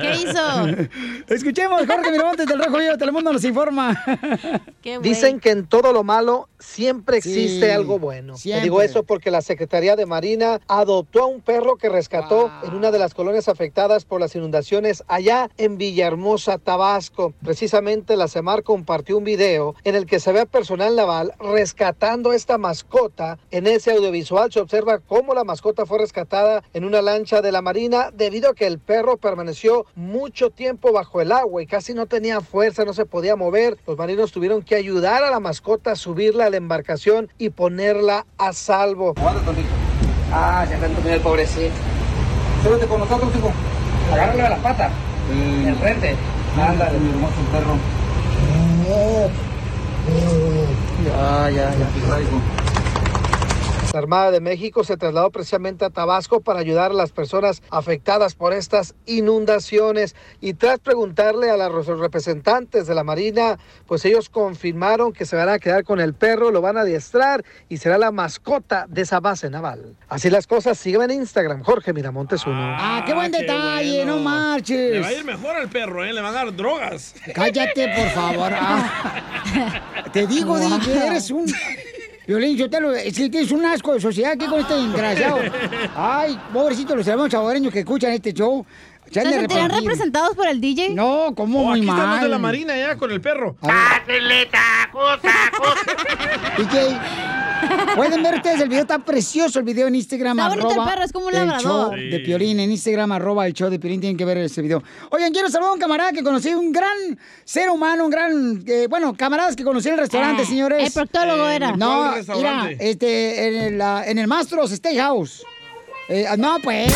¿Qué 0.00 0.14
hizo? 0.22 0.88
Escuchemos, 1.34 1.82
Jorge 1.86 2.10
Miramontes 2.10 2.46
del 2.46 2.58
Rojo 2.58 2.78
Vivo 2.78 2.96
Telemundo 2.96 3.30
nos 3.34 3.44
informa. 3.44 4.02
Dicen 5.02 5.38
que 5.38 5.50
en 5.50 5.66
todo 5.66 5.92
lo 5.92 6.02
malo 6.02 6.48
siempre 6.58 7.18
existe 7.18 7.66
Sí, 7.66 7.70
algo 7.70 7.98
bueno. 7.98 8.34
Te 8.34 8.40
siempre. 8.40 8.62
digo 8.62 8.80
eso 8.80 9.02
porque 9.02 9.30
la 9.30 9.42
Secretaría 9.42 9.96
de 9.96 10.06
Marina 10.06 10.60
adoptó 10.66 11.24
a 11.24 11.26
un 11.26 11.42
perro 11.42 11.76
que 11.76 11.90
rescató 11.90 12.50
en 12.64 12.74
una 12.74 12.90
de 12.90 12.98
las 12.98 13.12
colonias 13.12 13.48
afectadas 13.48 14.06
por 14.06 14.18
las 14.20 14.34
inundaciones 14.34 15.04
allá 15.06 15.50
en 15.58 15.76
Villahermosa, 15.76 16.56
Tabasco. 16.56 17.34
Precisamente 17.44 18.16
la 18.16 18.28
CEMAR 18.28 18.62
compartió 18.62 19.18
un 19.18 19.24
video 19.24 19.74
en 19.84 19.94
el 19.94 20.06
que 20.06 20.20
se 20.20 20.32
ve 20.32 20.40
a 20.40 20.46
personal 20.46 20.96
naval 20.96 21.34
rescatando 21.38 22.32
esta 22.32 22.56
mascota. 22.56 23.38
En 23.50 23.66
ese 23.66 23.92
audiovisual 23.92 24.50
se 24.50 24.60
observa 24.60 25.00
cómo 25.08 25.34
la 25.34 25.42
mascota 25.42 25.86
fue 25.86 25.98
rescatada 25.98 26.62
en 26.74 26.84
una 26.84 27.02
lancha 27.02 27.42
de 27.42 27.50
la 27.50 27.62
Marina 27.62 28.10
debido 28.12 28.50
a 28.50 28.54
que 28.54 28.66
el 28.66 28.78
perro 28.78 29.16
permaneció 29.16 29.86
mucho 29.96 30.50
tiempo 30.50 30.92
bajo 30.92 31.20
el 31.20 31.32
agua 31.32 31.62
y 31.62 31.66
casi 31.66 31.94
no 31.94 32.06
tenía 32.06 32.40
fuerza, 32.40 32.84
no 32.84 32.92
se 32.92 33.06
podía 33.06 33.34
mover. 33.34 33.78
Los 33.86 33.98
marinos 33.98 34.30
tuvieron 34.30 34.62
que 34.62 34.76
ayudar 34.76 35.24
a 35.24 35.30
la 35.30 35.40
mascota 35.40 35.92
a 35.92 35.96
subirla 35.96 36.46
a 36.46 36.50
la 36.50 36.58
embarcación 36.58 37.28
y 37.38 37.50
ponerla 37.50 38.26
a 38.36 38.52
salvo. 38.52 39.14
Ah, 40.32 40.66
ya 40.68 40.78
tanto 40.78 41.08
el 41.08 41.20
pobrecito. 41.20 41.74
Súbete 42.62 42.86
con 42.86 43.00
nosotros, 43.00 43.30
hijo. 43.34 43.50
Agárralo 44.12 44.42
de 44.42 44.48
las 44.50 44.60
patas. 44.60 44.92
El 45.66 45.76
frente. 45.76 46.16
Ándale, 46.56 46.98
mi 46.98 47.10
hermoso 47.10 47.34
perro. 47.52 47.76
Ya, 51.04 51.50
ya, 51.50 51.70
ya. 51.74 52.67
La 53.92 54.00
Armada 54.00 54.30
de 54.30 54.40
México 54.40 54.84
se 54.84 54.98
trasladó 54.98 55.30
precisamente 55.30 55.82
a 55.84 55.90
Tabasco 55.90 56.40
para 56.42 56.60
ayudar 56.60 56.90
a 56.90 56.94
las 56.94 57.10
personas 57.10 57.62
afectadas 57.70 58.34
por 58.34 58.52
estas 58.52 58.94
inundaciones. 59.06 60.14
Y 60.42 60.52
tras 60.54 60.78
preguntarle 60.78 61.50
a 61.50 61.56
los 61.56 61.86
representantes 61.86 62.86
de 62.86 62.94
la 62.94 63.02
Marina, 63.02 63.58
pues 63.86 64.04
ellos 64.04 64.28
confirmaron 64.28 65.14
que 65.14 65.24
se 65.24 65.36
van 65.36 65.48
a 65.48 65.58
quedar 65.58 65.84
con 65.84 66.00
el 66.00 66.12
perro, 66.12 66.50
lo 66.50 66.60
van 66.60 66.76
a 66.76 66.82
adiestrar 66.82 67.44
y 67.70 67.78
será 67.78 67.96
la 67.96 68.10
mascota 68.10 68.84
de 68.90 69.02
esa 69.02 69.20
base 69.20 69.48
naval. 69.48 69.96
Así 70.08 70.28
las 70.28 70.46
cosas, 70.46 70.76
sígueme 70.78 71.06
en 71.06 71.12
Instagram, 71.22 71.62
Jorge 71.62 71.94
Miramontes 71.94 72.46
uno. 72.46 72.56
Ah, 72.60 73.02
qué 73.06 73.14
buen 73.14 73.32
detalle, 73.32 74.04
no 74.04 74.16
Le 74.18 74.22
marches. 74.22 75.02
va 75.02 75.08
a 75.08 75.12
ir 75.14 75.24
mejor 75.24 75.56
al 75.56 75.68
perro, 75.70 76.04
¿eh? 76.04 76.12
Le 76.12 76.20
van 76.20 76.34
a 76.34 76.44
dar 76.44 76.54
drogas. 76.54 77.14
Cállate, 77.34 77.88
por 77.96 78.08
favor. 78.10 78.52
Ah. 78.54 79.82
Te 80.12 80.26
digo, 80.26 80.58
Di, 80.58 80.78
que 80.80 81.06
eres 81.06 81.30
un... 81.30 81.46
Violín, 82.28 82.58
yo 82.58 82.68
te 82.68 82.78
lo... 82.78 82.92
Es 82.92 83.16
que 83.16 83.30
tienes 83.30 83.50
un 83.52 83.64
asco 83.64 83.94
de 83.94 84.00
sociedad 84.02 84.32
aquí 84.32 84.44
con 84.44 84.60
este 84.60 84.74
desgraciado. 84.74 85.38
Ay, 85.96 86.38
pobrecito 86.52 86.94
los 86.94 87.08
hermanos 87.08 87.32
saboreños 87.32 87.72
que 87.72 87.78
escuchan 87.78 88.12
este 88.12 88.34
show. 88.34 88.66
Se 89.10 89.20
han 89.20 89.26
¿Se 89.26 89.32
de 89.32 89.38
sentirán 89.40 89.70
representados 89.70 90.36
por 90.36 90.46
el 90.48 90.60
DJ? 90.60 90.90
No, 90.90 91.32
¿cómo? 91.34 91.60
Oh, 91.60 91.64
muy 91.64 91.78
aquí 91.80 91.88
están 91.88 91.98
los 91.98 92.08
mal. 92.08 92.22
de 92.22 92.28
la 92.28 92.38
Marina 92.38 92.76
ya 92.76 92.96
con 92.96 93.10
el 93.10 93.20
perro. 93.20 93.56
DJ, 96.58 96.98
pueden 97.96 98.22
ver 98.22 98.34
ustedes 98.36 98.60
el 98.60 98.68
video, 98.68 98.82
está 98.82 98.98
precioso 98.98 99.58
el 99.60 99.64
video 99.64 99.86
en 99.86 99.94
Instagram. 99.94 100.38
Está 100.38 100.48
bonito 100.50 100.70
el 100.82 100.88
perro, 100.88 101.02
es 101.04 101.12
como 101.12 101.26
un 101.26 101.34
el 101.34 101.46
labrador. 101.46 101.62
show 101.98 102.10
de 102.10 102.20
Piolín, 102.20 102.60
en 102.60 102.70
Instagram, 102.70 103.12
arroba 103.12 103.46
el 103.46 103.52
show 103.54 103.70
de 103.70 103.78
Piolín, 103.78 104.00
tienen 104.00 104.16
que 104.16 104.24
ver 104.24 104.38
ese 104.38 104.62
video. 104.62 104.82
Oigan, 105.10 105.32
quiero 105.32 105.48
saludar 105.48 105.70
a 105.70 105.74
un 105.74 105.80
camarada 105.80 106.12
que 106.12 106.22
conocí, 106.22 106.52
un 106.54 106.72
gran 106.72 107.18
ser 107.44 107.70
humano, 107.70 108.04
un 108.04 108.10
gran, 108.10 108.62
eh, 108.66 108.86
bueno, 108.88 109.14
camaradas 109.16 109.56
que 109.56 109.64
conocí 109.64 109.88
en 109.88 109.94
el 109.94 110.00
restaurante, 110.00 110.42
Ah, 110.42 110.46
señores. 110.46 110.86
el 110.86 110.92
proctólogo 110.92 111.48
Eh, 111.48 111.56
era. 111.56 111.76
No, 111.76 111.86
¿cuál 111.86 111.98
mira, 112.10 112.14
restaurante? 112.16 112.90
este, 112.90 113.48
en 113.48 113.80
el, 113.80 113.80
en 114.06 114.18
el 114.18 114.26
Mastros 114.26 114.70
Steakhouse. 114.70 115.42
Eh, 116.08 116.26
no, 116.38 116.56
pues, 116.62 116.88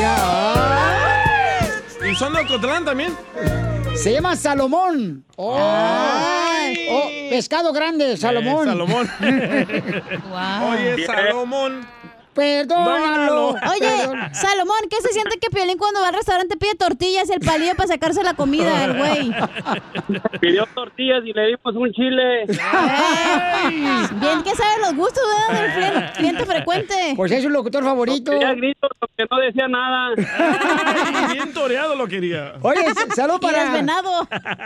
ya. 0.00 1.19
¿Y 2.08 2.14
son 2.14 2.32
de 2.32 2.40
Ocotlán 2.40 2.84
también? 2.84 3.16
Se 3.94 4.12
llama 4.12 4.36
Salomón. 4.36 5.24
Oh, 5.36 5.58
oh, 5.58 7.08
pescado 7.28 7.72
grande, 7.72 8.16
Salomón. 8.16 8.68
Eh, 8.68 8.70
Salomón. 8.70 9.10
Wow. 10.30 10.70
Oye, 10.72 11.06
Salomón. 11.06 11.86
Perdónalo. 12.34 13.48
Oye, 13.50 14.30
Salomón, 14.32 14.78
¿qué 14.88 14.96
se 15.02 15.12
siente 15.12 15.38
que 15.38 15.50
Piolín 15.50 15.78
cuando 15.78 16.00
va 16.00 16.08
al 16.08 16.14
restaurante 16.14 16.56
pide 16.56 16.74
tortillas 16.74 17.28
y 17.28 17.32
el 17.32 17.40
palillo 17.40 17.74
para 17.74 17.88
sacarse 17.88 18.22
la 18.22 18.34
comida, 18.34 18.84
el 18.84 18.96
güey? 18.96 19.32
Pidió 20.40 20.66
tortillas 20.74 21.22
y 21.24 21.32
le 21.32 21.46
dimos 21.48 21.74
un 21.74 21.92
chile. 21.92 22.46
Bien 22.46 24.42
que 24.42 24.54
sabe 24.54 24.80
los 24.82 24.94
gustos, 24.94 25.22
¿verdad? 25.48 25.62
Del 25.62 25.72
cliente, 25.72 26.12
cliente 26.16 26.46
frecuente. 26.46 26.94
Pues 27.16 27.32
es 27.32 27.42
su 27.42 27.50
locutor 27.50 27.82
favorito. 27.84 28.30
Quería 28.32 28.54
gritos 28.54 28.90
porque 28.98 29.24
no 29.30 29.38
decía 29.38 29.68
nada. 29.68 30.14
Bien 31.32 31.52
toreado 31.54 31.96
lo 31.96 32.06
quería. 32.06 32.54
Oye, 32.62 32.80
salud 33.14 33.40
para. 33.40 33.84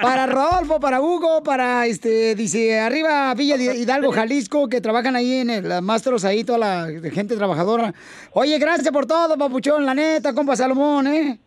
Para 0.02 0.26
Rodolfo, 0.26 0.80
para 0.80 1.00
Hugo, 1.00 1.42
para 1.42 1.86
este, 1.86 2.34
dice, 2.34 2.78
arriba 2.78 3.32
Villa 3.34 3.56
Hidalgo, 3.56 4.12
Jalisco, 4.12 4.68
que 4.68 4.80
trabajan 4.80 5.16
ahí 5.16 5.38
en 5.38 5.50
el 5.50 5.82
Mastros, 5.82 6.24
ahí 6.24 6.44
toda 6.44 6.58
la 6.58 6.88
gente 7.12 7.36
trabajadora. 7.54 7.94
Oye, 8.32 8.58
gracias 8.58 8.92
por 8.92 9.06
todo, 9.06 9.36
papuchón, 9.38 9.84
la 9.86 9.94
neta, 9.94 10.34
compa 10.34 10.56
Salomón, 10.56 11.06
¿eh? 11.06 11.38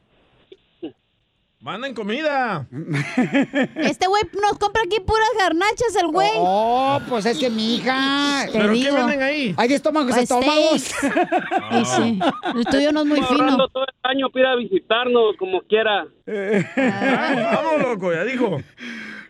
Manden 1.60 1.94
comida. 1.96 2.68
Este 3.76 4.08
güey 4.08 4.24
nos 4.42 4.58
compra 4.60 4.84
aquí 4.86 5.00
puras 5.02 5.28
garnachas, 5.38 5.96
el 6.00 6.08
güey. 6.08 6.30
Oh, 6.36 7.00
pues 7.10 7.26
es 7.26 7.38
que 7.40 7.50
mi 7.50 7.76
hija. 7.76 8.46
¿Pero 8.54 8.74
qué 8.74 8.92
venden 8.92 9.22
ahí? 9.22 9.56
Hay 9.58 9.74
estómagos, 9.74 10.12
Pues 10.12 10.24
estómagos. 10.24 10.94
Y 11.72 11.86
sí, 11.86 12.20
el 12.56 12.66
tuyo 12.66 12.92
no 12.92 13.02
es 13.02 13.06
muy 13.08 13.20
Estoy 13.20 13.38
fino. 13.38 13.68
todo 13.70 13.84
el 13.84 14.12
año 14.12 14.30
para 14.30 14.42
ir 14.42 14.48
a 14.48 14.56
visitarnos 14.56 15.36
como 15.38 15.62
quiera. 15.62 16.06
Vamos, 16.26 17.82
loco, 17.82 18.14
ya 18.14 18.24
dijo. 18.24 18.62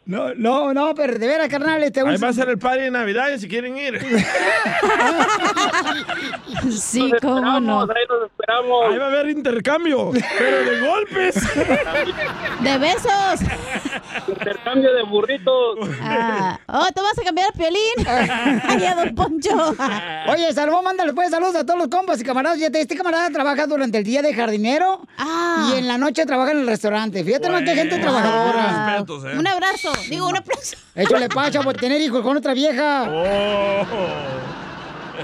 No, 0.07 0.33
no, 0.35 0.73
no, 0.73 0.95
pero 0.95 1.19
de 1.19 1.27
veras, 1.27 1.49
carnal, 1.49 1.83
este 1.83 1.99
Ahí 1.99 2.17
va 2.17 2.29
a 2.29 2.33
ser 2.33 2.47
el 2.49 2.57
party 2.57 2.83
de 2.83 2.91
Navidad 2.91 3.27
si 3.37 3.47
quieren 3.47 3.77
ir. 3.77 3.99
Sí, 6.71 7.11
cómo 7.21 7.59
no. 7.59 7.81
Ahí 7.81 8.05
nos 8.09 8.25
esperamos. 8.29 8.91
Ahí 8.91 8.97
va 8.97 9.05
a 9.05 9.07
haber 9.09 9.29
intercambio, 9.29 10.11
pero 10.37 10.63
de 10.71 10.87
golpes. 10.87 11.35
De 12.61 12.77
besos. 12.79 13.41
Intercambio 14.27 14.93
de 14.93 15.03
burritos. 15.03 15.77
Ah. 16.01 16.59
Oh, 16.67 16.87
¿te 16.93 17.01
vas 17.01 17.17
a 17.19 17.23
cambiar 17.23 17.53
Piolín? 17.53 17.79
Ay, 18.07 18.83
a 18.85 18.95
Don 18.95 19.15
Poncho. 19.15 19.75
Oye, 20.29 20.51
Salomón, 20.53 20.83
mándale 20.83 21.13
pues 21.13 21.29
saludos 21.29 21.55
a 21.55 21.65
todos 21.65 21.79
los 21.79 21.87
compas 21.89 22.19
y 22.19 22.23
camaradas. 22.23 22.57
Fíjate, 22.57 22.81
este 22.81 22.95
camarada 22.95 23.29
trabaja 23.29 23.67
durante 23.67 23.99
el 23.99 24.03
día 24.03 24.21
de 24.21 24.33
jardinero 24.33 25.01
Ah. 25.17 25.71
y 25.73 25.77
en 25.79 25.87
la 25.87 25.97
noche 25.97 26.25
trabaja 26.25 26.51
en 26.51 26.59
el 26.59 26.67
restaurante. 26.67 27.23
Fíjate, 27.23 27.49
no, 27.49 27.59
qué 27.59 27.75
gente 27.75 27.99
trabajadora. 27.99 28.87
Respetos, 28.97 29.23
¿eh? 29.25 29.37
Un 29.37 29.47
abrazo. 29.47 29.91
Digo, 30.09 30.27
un 30.27 30.37
aplauso. 30.37 30.77
Eso 30.95 31.17
le 31.17 31.29
pasa 31.29 31.61
por 31.61 31.75
tener 31.75 31.99
hijos 32.01 32.21
con 32.21 32.37
otra 32.37 32.53
vieja. 32.53 33.03
Oh. 33.09 33.85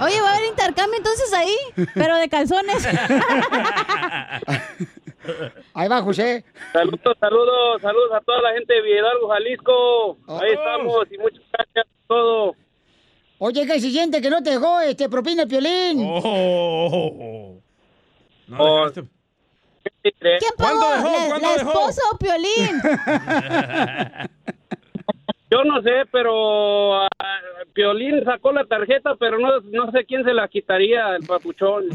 Oye, 0.04 0.20
va 0.22 0.30
a 0.32 0.36
haber 0.38 0.50
intercambio 0.50 0.98
entonces 0.98 1.32
ahí, 1.34 1.56
pero 1.94 2.16
de 2.18 2.28
calzones. 2.30 2.88
Ahí 5.74 5.88
va, 5.88 6.02
José. 6.02 6.44
Saludos, 6.74 7.16
saludos, 7.20 7.82
saludos 7.82 8.12
a 8.14 8.20
toda 8.22 8.42
la 8.42 8.54
gente 8.54 8.74
de 8.74 8.90
Hidalgo, 8.98 9.30
Jalisco. 9.30 10.18
Ahí 10.28 10.52
estamos 10.52 11.08
y 11.12 11.18
muchas 11.18 11.42
gracias 11.52 11.86
por 12.08 12.18
todo. 12.18 12.56
Oye, 13.40 13.66
¿qué 13.66 13.80
se 13.80 13.90
siente 13.90 14.22
que 14.22 14.30
no 14.30 14.44
te 14.44 14.50
dejó 14.52 14.82
este 14.82 15.08
propina 15.10 15.44
el 15.44 15.48
piolín? 15.48 16.04
Oh. 16.06 17.58
No 18.48 18.58
Oh. 18.60 18.80
dejaste. 18.90 19.04
¿Quién 20.02 20.14
pagó? 20.58 20.80
¿Cuánto 20.80 20.90
dejó? 20.90 21.12
¿La, 21.12 21.28
¿Cuánto 21.30 21.48
la 21.48 21.54
dejó? 21.58 21.70
esposa 21.72 22.02
o 22.12 22.18
Piolín? 22.18 22.82
Yo 25.54 25.63
no 25.63 25.82
sé, 25.84 26.06
pero 26.12 27.04
ah, 27.04 27.08
Piolín 27.74 28.26
sacó 28.26 28.52
la 28.52 28.66
tarjeta, 28.66 29.16
pero 29.20 29.38
no, 29.38 29.60
no 29.60 29.92
sé 29.92 30.04
quién 30.04 30.24
se 30.24 30.34
la 30.34 30.48
quitaría, 30.48 31.16
el 31.16 31.28
papuchón. 31.28 31.84
¿Y 31.92 31.94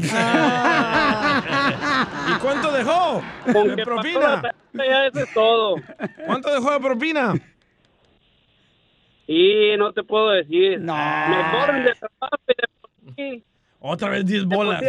cuánto 2.39 2.71
dejó? 2.71 3.21
Con 3.51 3.75
de 3.75 3.83
propina? 3.83 4.41
tarjeta, 4.41 4.85
ya 4.85 5.07
eso 5.07 5.19
es 5.19 5.33
todo. 5.33 5.75
¿Cuánto 6.25 6.53
dejó 6.53 6.71
de 6.71 6.79
propina? 6.79 7.33
Y 9.27 9.75
no 9.77 9.91
te 9.91 10.03
puedo 10.03 10.29
decir. 10.29 10.79
No. 10.79 10.95
Me 10.95 11.51
corren 11.51 11.83
de 11.83 11.95
trabajo 11.95 12.37
y 12.47 12.53
de 12.55 12.63
por 12.79 12.91
aquí. 13.11 13.43
Otra 13.81 14.07
vez 14.07 14.25
10 14.25 14.45
bolas. 14.45 14.81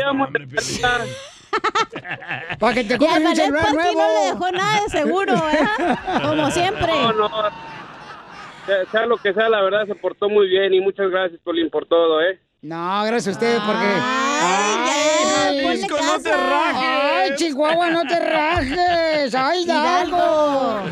Pues. 0.49 0.81
Para 2.61 2.75
que 2.75 2.85
te 2.85 2.97
compren 2.99 3.27
un 3.27 3.35
celular 3.35 3.75
nuevo. 3.75 3.99
no 3.99 4.07
le 4.07 4.27
dejó 4.31 4.53
nada 4.53 4.81
de 4.83 4.89
seguro, 4.91 5.35
¿verdad? 5.35 6.23
Como 6.23 6.51
siempre. 6.53 6.93
No, 6.93 7.13
no. 7.15 7.80
Sea, 8.71 8.87
sea 8.91 9.07
lo 9.07 9.17
que 9.17 9.33
sea, 9.35 9.49
la 9.49 9.63
verdad 9.63 9.85
se 9.87 9.95
portó 9.97 10.29
muy 10.29 10.47
bien 10.49 10.73
y 10.75 10.81
muchas 10.81 11.11
gracias, 11.11 11.41
Piolín, 11.43 11.71
por 11.71 11.87
todo, 11.87 12.21
¿eh? 12.23 12.39
No, 12.63 13.03
gracias 13.05 13.29
a 13.29 13.31
ustedes 13.33 13.59
porque... 13.67 13.85
Ay, 13.85 15.57
ya, 15.57 15.67
Jalisco, 15.67 15.97
no 16.05 16.21
te 16.23 16.37
rajes. 16.37 17.13
Ay, 17.15 17.31
Chihuahua, 17.37 17.91
no 17.91 18.03
te 18.05 18.21
rajes. 18.21 19.35
Ay, 19.35 19.63
Hidalgo. 19.65 20.81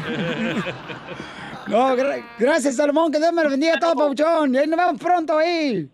No, 1.69 1.95
gra- 1.95 2.25
gracias, 2.39 2.77
Salomón. 2.77 3.13
Que 3.13 3.19
Dios 3.19 3.31
me 3.31 3.45
lo 3.45 3.51
bendiga 3.51 3.75
a 3.75 3.79
todos, 3.79 3.95
Pauchón. 3.95 4.55
Y 4.55 4.57
ahí 4.59 4.67
nos 4.67 4.79
vemos 4.79 4.99
pronto 5.03 5.37
ahí. 5.37 5.87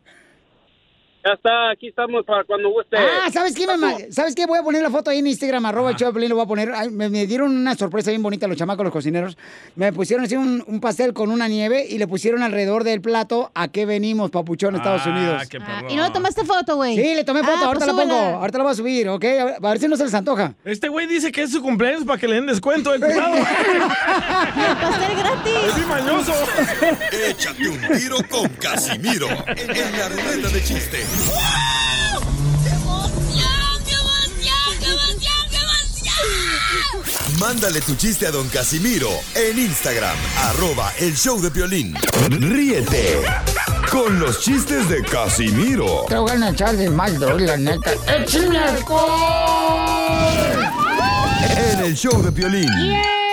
Ya 1.27 1.33
está, 1.33 1.71
aquí 1.71 1.89
estamos 1.89 2.23
para 2.27 2.45
cuando 2.45 2.69
guste. 2.69 2.99
Ah, 2.99 3.31
¿sabes 3.33 3.55
qué? 3.55 3.67
me 3.67 3.79
ma- 3.79 3.95
¿Sabes 4.11 4.35
qué? 4.35 4.45
Voy 4.47 4.59
a 4.59 4.63
poner 4.63 4.83
la 4.83 4.91
foto 4.91 5.09
ahí 5.11 5.21
en 5.21 5.27
Instagram, 5.27 5.65
arroba 5.65 5.91
el 5.91 5.97
Piolín, 5.97 6.29
lo 6.29 6.35
voy 6.35 6.45
a 6.45 6.47
poner. 6.49 6.71
Ay, 6.75 6.91
me, 6.91 7.09
me 7.09 7.27
dieron 7.27 7.57
una 7.57 7.75
sorpresa 7.77 8.11
bien 8.11 8.23
bonita 8.23 8.47
los 8.47 8.59
chamacos, 8.59 8.85
los 8.85 8.93
cocineros. 8.93 9.39
Me 9.75 9.91
pusieron 9.93 10.27
así 10.27 10.37
un, 10.37 10.63
un 10.67 10.81
pastel 10.81 11.15
con 11.15 11.31
una 11.31 11.49
nieve 11.49 11.87
y 11.89 11.97
le 11.97 12.07
pusieron 12.07 12.43
alrededor 12.43 12.85
del 12.85 13.01
plato 13.01 13.51
a 13.55 13.69
qué 13.69 13.87
venimos, 13.87 14.31
papuchón, 14.31 14.77
Estados 14.77 15.01
Ah, 15.07 15.09
Unidos. 15.11 15.49
qué 15.49 15.59
Ah. 15.67 15.83
¿Y 15.89 15.97
no 15.97 16.03
le 16.05 16.11
tomaste 16.11 16.45
foto, 16.45 16.77
güey? 16.77 16.95
Sí, 16.95 17.15
le 17.15 17.25
tomé 17.25 17.41
foto, 17.41 17.53
Ah, 17.57 17.67
ahorita 17.69 17.87
pues 17.87 17.97
la 17.97 18.03
pongo, 18.03 18.15
súbela. 18.19 18.37
ahorita 18.41 18.59
la 18.59 18.65
voy 18.65 18.73
a 18.73 18.77
subir, 18.77 19.09
¿ok? 19.09 19.25
A 19.25 19.45
ver, 19.45 19.55
a 19.63 19.71
ver 19.71 19.79
si 19.79 19.89
no 19.89 19.97
se 19.97 20.05
les 20.05 20.13
antoja. 20.15 20.55
Este 20.65 20.89
güey 20.89 21.07
dice 21.07 21.33
que 21.33 21.43
es 21.45 21.51
su 21.53 21.63
cumpleaños 21.63 22.05
para 22.05 22.21
que 22.21 22.29
le 22.29 22.35
den 22.35 22.47
descuento. 22.47 22.95
eh, 22.95 22.99
cuidado. 23.01 23.35
El 23.37 23.43
pastel 24.77 25.11
Es 25.11 25.19
gratis. 25.19 25.75
bien 25.77 25.89
mañoso. 25.89 26.33
Échate 27.31 27.69
un 27.69 27.81
tiro 27.99 28.17
con 28.31 28.49
Casimiro 28.61 29.29
en 29.57 29.99
la 29.99 30.09
ruleta 30.11 30.49
de 30.49 30.63
chiste. 30.63 30.99
Mándale 37.39 37.81
tu 37.83 37.95
chiste 37.95 38.27
a 38.27 38.31
don 38.31 38.49
Casimiro 38.49 39.11
en 39.35 39.59
Instagram, 39.59 40.17
arroba 40.45 40.93
el 40.99 41.15
show 41.15 41.41
de 41.41 41.51
violín. 41.51 41.95
Ríete 42.31 43.21
con 43.91 44.19
los 44.19 44.41
chistes 44.41 44.89
de 44.89 45.03
Casimiro 45.03 46.07
Te 46.09 46.17
voy 46.17 46.31
a 46.31 46.51
echar 46.51 46.77
de 46.77 46.91
mal, 46.91 47.19
la 47.21 47.57
neta. 47.57 47.93
¡Échame 48.07 48.59
alcohol! 48.59 50.25
en 51.57 51.81
el 51.81 51.95
show 51.95 52.23
de 52.23 52.31
violín. 52.31 52.69
¡Vámonos! 52.69 53.24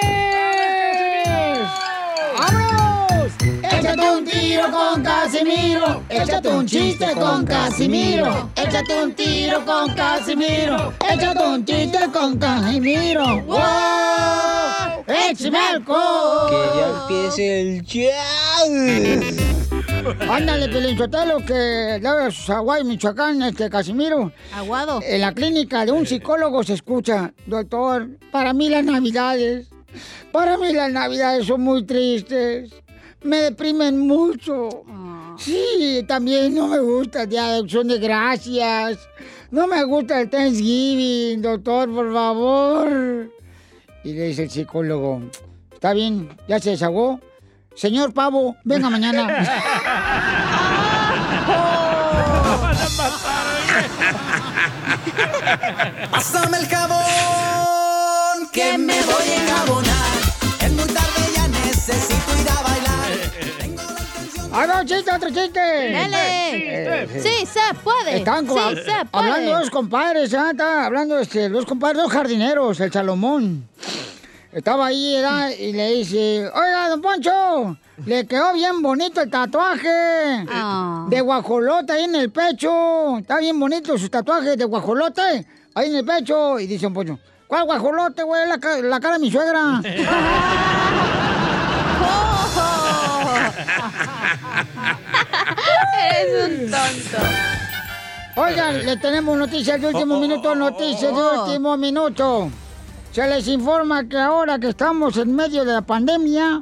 Tiro 4.61 4.77
con 4.77 5.03
Casimiro. 5.03 6.03
Échate 6.09 6.49
un 6.49 6.65
chiste 6.65 7.13
con 7.15 7.45
Casimiro. 7.45 8.49
Échate 8.55 9.03
un 9.03 9.13
tiro 9.13 9.65
con 9.65 9.93
Casimiro. 9.93 10.93
Échate 11.09 11.43
un 11.43 11.65
chiste 11.65 11.99
con 12.13 12.37
Casimiro. 12.37 13.41
¡Wow! 13.41 15.05
¡Échame 15.07 15.57
alcohol! 15.57 16.51
empiece 17.09 17.61
el 17.61 17.81
jazz. 17.83 18.69
Ándale, 20.29 20.67
Pelinchotelo, 20.67 21.37
que 21.45 21.53
de 21.53 22.33
Hawái, 22.47 22.83
Michoacán, 22.83 23.41
este 23.43 23.69
Casimiro. 23.69 24.31
Aguado. 24.55 24.99
En 25.03 25.21
la 25.21 25.33
clínica 25.33 25.85
de 25.85 25.91
un 25.91 26.05
psicólogo 26.05 26.63
se 26.63 26.73
escucha, 26.73 27.33
doctor, 27.45 28.09
para 28.31 28.53
mí 28.53 28.69
las 28.69 28.83
navidades, 28.83 29.69
para 30.31 30.57
mí 30.57 30.73
las 30.73 30.91
navidades 30.91 31.45
son 31.45 31.61
muy 31.61 31.83
tristes, 31.83 32.71
me 33.23 33.37
deprimen 33.37 33.99
mucho. 33.99 34.69
Sí, 35.37 36.03
también 36.07 36.53
no 36.53 36.67
me 36.67 36.79
gusta 36.79 37.23
el 37.23 37.29
Día 37.29 37.47
de 37.47 37.59
Acción 37.59 37.87
de 37.87 37.97
Gracias, 37.99 38.99
no 39.49 39.65
me 39.67 39.83
gusta 39.83 40.21
el 40.21 40.29
Thanksgiving, 40.29 41.41
doctor, 41.41 41.91
por 41.93 42.13
favor. 42.13 43.31
Y 44.03 44.13
le 44.13 44.27
dice 44.27 44.43
el 44.43 44.49
psicólogo, 44.49 45.21
está 45.73 45.93
bien, 45.93 46.29
ya 46.47 46.59
se 46.59 46.71
desahogó. 46.71 47.19
Señor 47.75 48.13
Pavo, 48.13 48.57
venga 48.63 48.89
mañana. 48.89 49.27
Pásame 56.11 56.57
el 56.57 56.67
jabón 56.67 58.49
que 58.51 58.77
me 58.77 59.01
voy 59.01 59.29
a 59.29 59.41
enjabonar. 59.41 59.80
¡Ah, 64.53 64.67
no, 64.67 64.83
chiste, 64.85 65.11
otro 65.11 65.29
chiste! 65.29 65.59
Dale. 65.93 67.03
Eh, 67.03 67.21
Sí, 67.21 67.45
se 67.45 67.73
puede. 67.83 68.17
Están 68.17 68.45
como- 68.45 68.69
sí, 68.71 68.75
se 68.75 69.05
puede. 69.05 69.07
hablando 69.31 69.51
dos 69.59 69.69
compadres, 69.69 70.33
¿ah? 70.33 70.49
Está 70.51 70.85
hablando 70.85 71.17
este, 71.19 71.47
dos 71.49 71.65
compadres, 71.65 72.03
dos 72.03 72.11
jardineros, 72.11 72.79
el 72.81 72.91
Salomón. 72.91 73.67
Estaba 74.51 74.87
ahí. 74.87 75.15
Y 75.59 75.71
le 75.71 75.91
dice, 75.93 76.49
oiga, 76.53 76.89
don 76.89 77.01
Poncho, 77.01 77.77
Le 78.05 78.25
quedó 78.27 78.51
bien 78.53 78.81
bonito 78.81 79.21
el 79.21 79.29
tatuaje. 79.29 80.45
De 81.07 81.21
guajolote 81.21 81.93
ahí 81.93 82.03
en 82.03 82.15
el 82.15 82.29
pecho. 82.31 83.19
Está 83.19 83.37
bien 83.37 83.57
bonito 83.59 83.97
su 83.97 84.09
tatuaje 84.09 84.57
de 84.57 84.65
guajolote. 84.65 85.45
Ahí 85.75 85.87
en 85.89 85.95
el 85.95 86.05
pecho. 86.05 86.59
Y 86.59 86.67
dice 86.67 86.87
un 86.87 86.93
pollo, 86.93 87.17
¿cuál 87.47 87.63
guajolote, 87.65 88.23
güey? 88.23 88.41
La, 88.49 88.57
la 88.81 88.99
cara 88.99 89.13
de 89.13 89.19
mi 89.19 89.31
suegra. 89.31 89.81
Eres 96.11 96.49
un 96.49 96.71
tonto. 96.71 97.17
Oigan, 98.35 98.85
le 98.85 98.97
tenemos 98.97 99.37
noticias 99.37 99.79
de 99.81 99.87
último 99.87 100.19
minuto, 100.19 100.55
noticias 100.55 101.13
de 101.13 101.39
último 101.39 101.77
minuto. 101.77 102.49
Se 103.11 103.27
les 103.27 103.47
informa 103.49 104.07
que 104.07 104.17
ahora 104.17 104.57
que 104.57 104.69
estamos 104.69 105.17
en 105.17 105.35
medio 105.35 105.65
de 105.65 105.73
la 105.73 105.81
pandemia, 105.81 106.61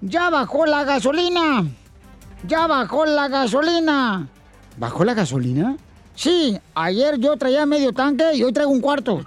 ya 0.00 0.30
bajó 0.30 0.64
la 0.64 0.84
gasolina. 0.84 1.66
Ya 2.46 2.68
bajó 2.68 3.04
la 3.04 3.26
gasolina. 3.28 4.28
¿Bajó 4.76 5.04
la 5.04 5.14
gasolina? 5.14 5.76
Sí, 6.14 6.58
ayer 6.74 7.18
yo 7.18 7.36
traía 7.36 7.66
medio 7.66 7.92
tanque 7.92 8.34
y 8.34 8.44
hoy 8.44 8.52
traigo 8.52 8.70
un 8.70 8.80
cuarto. 8.80 9.24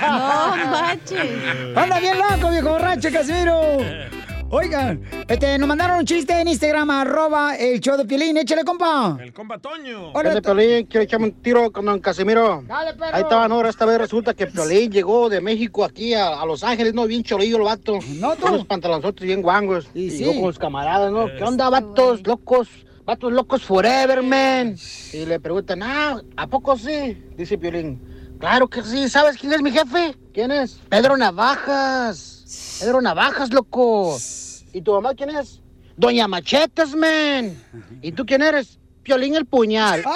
No 0.00 0.70
manches. 0.70 1.76
Anda 1.76 2.00
bien 2.00 2.18
loco, 2.18 2.50
viejo 2.50 2.68
borracho, 2.70 3.10
Casimiro. 3.12 3.78
Oigan, 4.50 5.02
este, 5.26 5.58
nos 5.58 5.66
mandaron 5.66 5.98
un 5.98 6.04
chiste 6.04 6.38
en 6.40 6.46
Instagram, 6.46 6.88
arroba 6.90 7.56
el 7.56 7.80
show 7.80 7.96
de 7.96 8.04
Piolín. 8.04 8.36
Échale, 8.36 8.62
compa. 8.62 9.18
El 9.20 9.32
compa 9.32 9.58
Toño. 9.58 10.12
Dale, 10.12 10.40
Piolín, 10.40 10.86
quiero 10.86 11.02
echarme 11.04 11.26
un 11.26 11.32
tiro 11.42 11.72
con 11.72 11.84
don 11.84 11.98
Casimiro. 11.98 12.62
Dale, 12.64 12.94
perro. 12.94 13.16
Ahí 13.16 13.22
estaban 13.22 13.50
ahora, 13.50 13.70
esta 13.70 13.84
vez 13.84 13.98
resulta 13.98 14.32
que 14.34 14.46
Piolín 14.46 14.92
llegó 14.92 15.28
de 15.28 15.40
México 15.40 15.82
aquí 15.84 16.14
a, 16.14 16.40
a 16.40 16.46
Los 16.46 16.62
Ángeles, 16.62 16.94
¿no? 16.94 17.06
Bien 17.06 17.24
cholillo 17.24 17.56
el 17.56 17.62
vato. 17.64 17.98
No, 18.20 18.36
Con 18.36 18.52
unos 18.54 18.66
pantalonzotes 18.66 19.26
bien 19.26 19.42
guangos. 19.42 19.88
Y 19.92 20.10
sí. 20.10 20.24
con 20.24 20.42
los 20.42 20.58
camaradas, 20.58 21.10
¿no? 21.10 21.26
¿Qué 21.26 21.42
onda, 21.42 21.68
vatos 21.68 22.24
locos? 22.24 22.68
Vatos 23.04 23.32
locos 23.32 23.62
forever, 23.62 24.22
man. 24.22 24.76
Y 25.12 25.26
le 25.26 25.38
preguntan, 25.38 25.82
ah, 25.82 26.22
¿a 26.36 26.46
poco 26.46 26.76
sí? 26.78 27.22
Dice 27.36 27.58
Piolín. 27.58 28.00
Claro 28.40 28.66
que 28.68 28.82
sí. 28.82 29.08
¿Sabes 29.10 29.36
quién 29.36 29.52
es 29.52 29.60
mi 29.62 29.70
jefe? 29.70 30.16
¿Quién 30.32 30.50
es? 30.50 30.80
Pedro 30.88 31.16
Navajas. 31.16 32.78
Pedro 32.80 33.02
Navajas, 33.02 33.52
loco. 33.52 34.16
¿Y 34.72 34.80
tu 34.80 34.92
mamá 34.92 35.14
quién 35.14 35.30
es? 35.30 35.60
Doña 35.96 36.26
Machetes, 36.26 36.94
man. 36.96 37.54
¿Y 38.00 38.12
tú 38.12 38.24
quién 38.24 38.42
eres? 38.42 38.78
Piolín 39.02 39.34
el 39.34 39.44
puñal. 39.44 40.02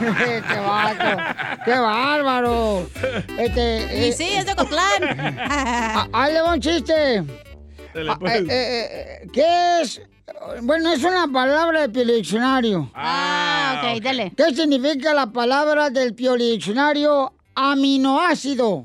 ¡Qué 0.00 0.58
vato! 0.60 1.62
¡Qué 1.64 1.78
bárbaro! 1.78 2.88
Este, 3.38 4.06
Y 4.08 4.12
sí, 4.12 4.30
es 4.32 4.46
de 4.46 4.52
Ocotlán. 4.52 5.36
Ah, 5.92 6.08
Ahí 6.12 6.32
le 6.34 6.40
va 6.40 6.54
un 6.54 6.60
chiste. 6.60 7.22
Dale, 7.94 8.10
Ah, 8.10 8.16
pues. 8.18 8.32
eh, 8.34 8.44
eh, 8.48 8.88
eh, 9.22 9.28
¿Qué 9.32 9.80
es? 9.82 10.00
Bueno, 10.62 10.92
es 10.92 11.02
una 11.04 11.26
palabra 11.28 11.88
del 11.88 12.08
diccionario. 12.08 12.90
Ah, 12.94 13.82
ok, 13.82 14.00
dale. 14.02 14.32
¿Qué 14.36 14.54
significa 14.54 15.12
la 15.14 15.26
palabra 15.26 15.90
del 15.90 16.14
diccionario 16.14 17.32
aminoácido? 17.54 18.84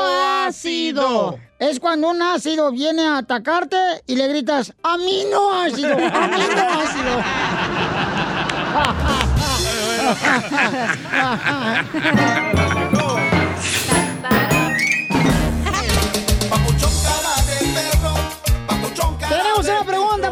Aminoácido. 0.00 1.38
Es 1.58 1.80
cuando 1.80 2.10
un 2.10 2.20
ácido 2.22 2.70
viene 2.72 3.06
a 3.06 3.18
atacarte 3.18 3.76
y 4.06 4.16
le 4.16 4.28
gritas 4.28 4.72
aminoácido, 4.82 5.92
aminoácido. 6.12 7.22
Tenemos 12.02 12.92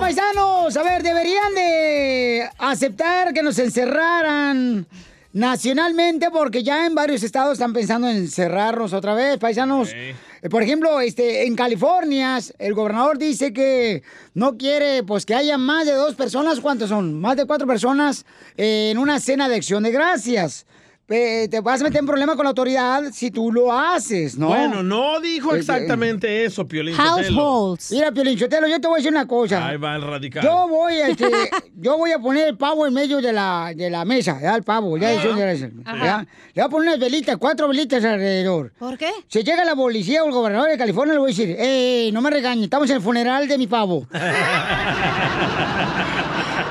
paisanos. 0.08 0.74
A 0.74 0.82
ver, 0.82 1.02
¿deberían 1.02 1.54
de 1.54 2.48
aceptar 2.56 3.34
que 3.34 3.42
nos 3.42 3.58
encerraran 3.58 4.86
nacionalmente? 5.34 6.30
Porque 6.30 6.62
ya 6.62 6.86
en 6.86 6.94
varios 6.94 7.22
estados 7.22 7.52
están 7.54 7.74
pensando 7.74 8.08
en 8.08 8.16
encerrarnos 8.16 8.94
otra 8.94 9.12
vez, 9.12 9.36
paisanos. 9.36 9.90
Eh, 9.92 10.14
Por 10.48 10.62
ejemplo, 10.62 10.98
este, 11.02 11.46
en 11.46 11.54
California, 11.54 12.38
el 12.58 12.72
gobernador 12.72 13.18
dice 13.18 13.52
que 13.52 14.02
no 14.32 14.56
quiere 14.56 15.02
pues 15.02 15.26
que 15.26 15.34
haya 15.34 15.58
más 15.58 15.84
de 15.84 15.92
dos 15.92 16.14
personas. 16.14 16.60
¿Cuántos 16.60 16.88
son? 16.88 17.20
Más 17.20 17.36
de 17.36 17.44
cuatro 17.44 17.66
personas 17.66 18.24
eh, 18.56 18.88
en 18.90 18.96
una 18.96 19.20
cena 19.20 19.46
de 19.46 19.56
acción 19.56 19.82
de 19.82 19.90
gracias. 19.90 20.64
Eh, 21.10 21.48
te 21.50 21.60
vas 21.60 21.80
a 21.80 21.84
meter 21.84 22.00
en 22.00 22.06
problema 22.06 22.36
con 22.36 22.44
la 22.44 22.50
autoridad 22.50 23.02
si 23.12 23.30
tú 23.30 23.50
lo 23.50 23.72
haces, 23.72 24.36
¿no? 24.36 24.48
Bueno, 24.48 24.82
no 24.82 25.20
dijo 25.20 25.54
Eh, 25.54 25.58
exactamente 25.60 26.44
eso, 26.44 26.68
Piolín. 26.68 26.94
Sotelo. 26.94 27.78
Mira, 27.90 28.12
Piolín 28.12 28.38
Sotelo, 28.38 28.68
yo 28.68 28.78
te 28.78 28.88
voy 28.88 28.96
a 28.96 28.98
decir 28.98 29.10
una 29.10 29.26
cosa. 29.26 29.66
Ahí 29.66 29.78
va 29.78 29.96
el 29.96 30.02
radical. 30.02 30.42
Yo 30.42 30.68
voy, 30.68 30.96
este, 30.96 31.30
yo 31.76 31.96
voy 31.96 32.12
a 32.12 32.18
poner 32.18 32.48
el 32.48 32.58
pavo 32.58 32.86
en 32.86 32.92
medio 32.92 33.22
de 33.22 33.32
la, 33.32 33.72
de 33.74 33.88
la 33.88 34.04
mesa, 34.04 34.38
¿ya? 34.38 34.54
El 34.54 34.64
pavo, 34.64 34.98
ya, 34.98 35.10
eso 35.12 35.34
ya, 35.34 35.50
ya. 35.54 35.58
Le 35.58 36.26
voy 36.54 36.62
a 36.62 36.68
poner 36.68 36.88
unas 36.88 37.00
velitas, 37.00 37.38
cuatro 37.38 37.68
velitas 37.68 38.04
alrededor. 38.04 38.74
¿Por 38.78 38.98
qué? 38.98 39.10
Si 39.28 39.42
llega 39.42 39.64
la 39.64 39.74
policía 39.74 40.22
o 40.22 40.26
el 40.26 40.32
gobernador 40.32 40.68
de 40.68 40.76
California, 40.76 41.14
le 41.14 41.20
voy 41.20 41.32
a 41.32 41.34
decir, 41.34 41.56
eh, 41.58 42.10
no 42.12 42.20
me 42.20 42.28
regañes, 42.28 42.64
estamos 42.64 42.90
en 42.90 42.96
el 42.96 43.02
funeral 43.02 43.48
de 43.48 43.56
mi 43.56 43.66
pavo. 43.66 44.06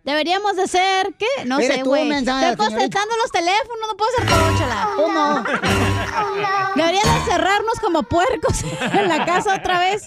Deberíamos 0.05 0.55
de 0.57 0.67
ser, 0.69 1.13
¿qué? 1.19 1.27
No 1.47 1.59
Eres 1.59 1.77
sé, 1.79 1.83
tú, 1.83 1.89
güey. 1.91 2.09
Estoy 2.11 2.57
contestando 2.57 3.15
los 3.21 3.31
teléfonos, 3.33 3.89
no 3.91 3.97
puedo 3.97 4.11
ser 4.17 4.27
coróchala. 4.29 4.89
¿Cómo? 4.97 5.45
Deberían 6.75 7.05
de 7.05 7.31
cerrarnos 7.31 7.81
como 7.81 8.03
puercos 8.03 8.63
en 8.93 9.09
la 9.09 9.25
casa 9.25 9.57
otra 9.57 9.79
vez. 9.81 10.05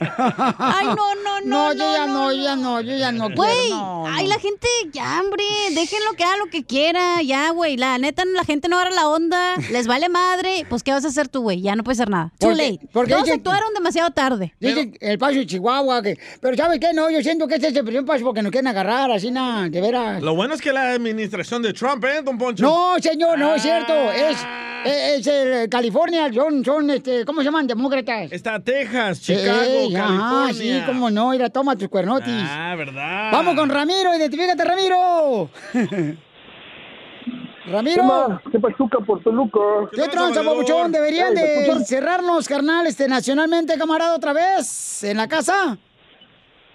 Ay, 0.58 0.86
no, 0.88 0.96
no, 1.16 1.42
no. 1.44 1.74
No, 1.74 1.74
yo 1.74 1.94
ya 1.94 2.06
no, 2.08 2.32
yo 2.32 2.42
ya 2.44 2.56
no, 2.56 2.82
yo 2.82 2.96
ya 2.98 3.12
no 3.12 3.30
Güey, 3.30 3.50
quiero, 3.68 3.76
no, 3.76 4.08
ay, 4.08 4.24
no. 4.24 4.30
la 4.30 4.40
gente, 4.40 4.68
ya, 4.92 5.20
hombre, 5.22 5.44
déjenlo 5.72 6.14
que 6.14 6.24
haga 6.24 6.38
lo 6.38 6.46
que 6.48 6.64
quiera, 6.64 7.22
ya, 7.24 7.50
güey. 7.52 7.78
La 7.78 7.98
neta, 7.98 8.24
la 8.26 8.44
gente 8.44 8.68
no 8.70 8.78
agarra 8.78 8.96
la 8.96 9.08
onda, 9.08 9.56
les 9.72 9.88
vale 9.88 10.10
madre. 10.10 10.66
Pues, 10.70 10.84
¿qué 10.84 10.92
vas 10.92 11.06
a 11.06 11.08
hacer 11.10 11.28
tú, 11.28 11.42
güey? 11.42 11.62
Ya 11.62 11.76
no 11.76 11.84
puedes 11.84 12.00
hacer 12.00 12.10
nada. 12.10 12.32
Too 12.40 12.50
Porque- 12.50 12.72
late. 12.72 12.88
porque 12.94 13.12
Todos 13.14 13.26
dice- 13.26 13.36
actuaron 13.38 13.74
demasiado 13.74 14.12
tarde. 14.12 14.54
Dice 14.60 14.92
el 15.00 15.18
paso 15.18 15.36
de 15.36 15.46
Chihuahua, 15.48 16.02
que... 16.02 16.18
Pero 16.42 16.56
¿sabes 16.58 16.80
qué? 16.80 16.94
No, 16.94 17.10
yo 17.10 17.22
siento 17.22 17.48
que 17.48 17.56
este 17.56 17.68
es 17.70 17.76
el 17.76 17.84
primer 17.86 18.06
paso 18.06 18.24
porque 18.24 18.42
nos 18.42 18.52
quieren 18.52 18.68
agarrar, 18.68 19.12
así 19.12 19.32
nada, 19.32 19.70
de 19.70 19.82
veras. 19.82 20.22
Lo 20.22 20.36
bueno 20.36 20.54
es 20.54 20.62
que 20.62 20.72
la 20.74 20.92
administración 20.92 21.62
de 21.62 21.74
Trump, 21.74 22.04
¿eh, 22.06 22.22
don 22.24 22.38
Poncho? 22.38 22.64
No, 22.64 22.96
señor, 23.00 23.38
no 23.40 23.56
es 23.56 23.62
cierto. 23.62 23.94
Ah. 23.94 24.16
Es, 24.16 24.38
es, 24.86 25.20
es 25.20 25.28
el 25.28 25.70
California, 25.70 25.99
son, 26.34 26.64
son, 26.64 26.90
este, 26.90 27.26
¿cómo 27.26 27.42
se 27.42 27.46
llaman? 27.46 27.68
Demócratas. 27.68 28.32
Está 28.32 28.60
Texas, 28.60 29.22
Chicago, 29.22 29.62
Ey, 29.62 29.94
California. 29.94 30.44
Ajá, 30.44 30.54
sí, 30.54 30.82
cómo 30.86 31.10
no, 31.10 31.30
mira, 31.32 31.50
toma 31.50 31.76
tus 31.76 31.90
cuernotis. 31.90 32.28
Ah, 32.34 32.76
¿verdad? 32.78 33.32
Vamos 33.32 33.56
con 33.56 33.70
Ramiro, 33.70 34.16
identifícate, 34.16 34.64
Ramiro. 34.64 35.50
Ramiro. 37.66 38.40
¿Qué? 38.44 38.52
¿Qué 38.52 38.60
pachuca 38.60 39.00
por 39.00 39.22
Toluca? 39.22 39.60
¿Qué 39.92 40.08
tranza, 40.08 40.44
papuchón? 40.44 40.92
¿Deberían 40.92 41.38
Ey, 41.38 41.68
¿me 41.68 41.74
de 41.76 41.86
cerrarnos, 41.86 42.48
carnal, 42.48 42.88
este, 42.88 43.08
nacionalmente, 43.08 43.78
camarada, 43.78 44.16
otra 44.16 44.34
vez? 44.34 45.04
¿En 45.04 45.18
la 45.18 45.28
casa? 45.28 45.78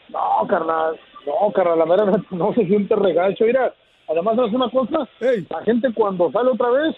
No, 0.08 0.46
carnal. 0.48 0.98
No, 1.26 1.52
carnal, 1.52 1.78
la 1.78 1.84
verdad 1.86 2.20
no 2.30 2.54
se 2.54 2.66
siente 2.66 2.94
regacho. 2.94 3.44
Mira, 3.44 3.74
además, 4.08 4.36
¿sabes 4.36 4.52
una 4.52 4.70
cosa? 4.70 5.08
La 5.20 5.62
gente 5.64 5.88
cuando 5.94 6.30
sale 6.30 6.50
otra 6.50 6.70
vez, 6.70 6.94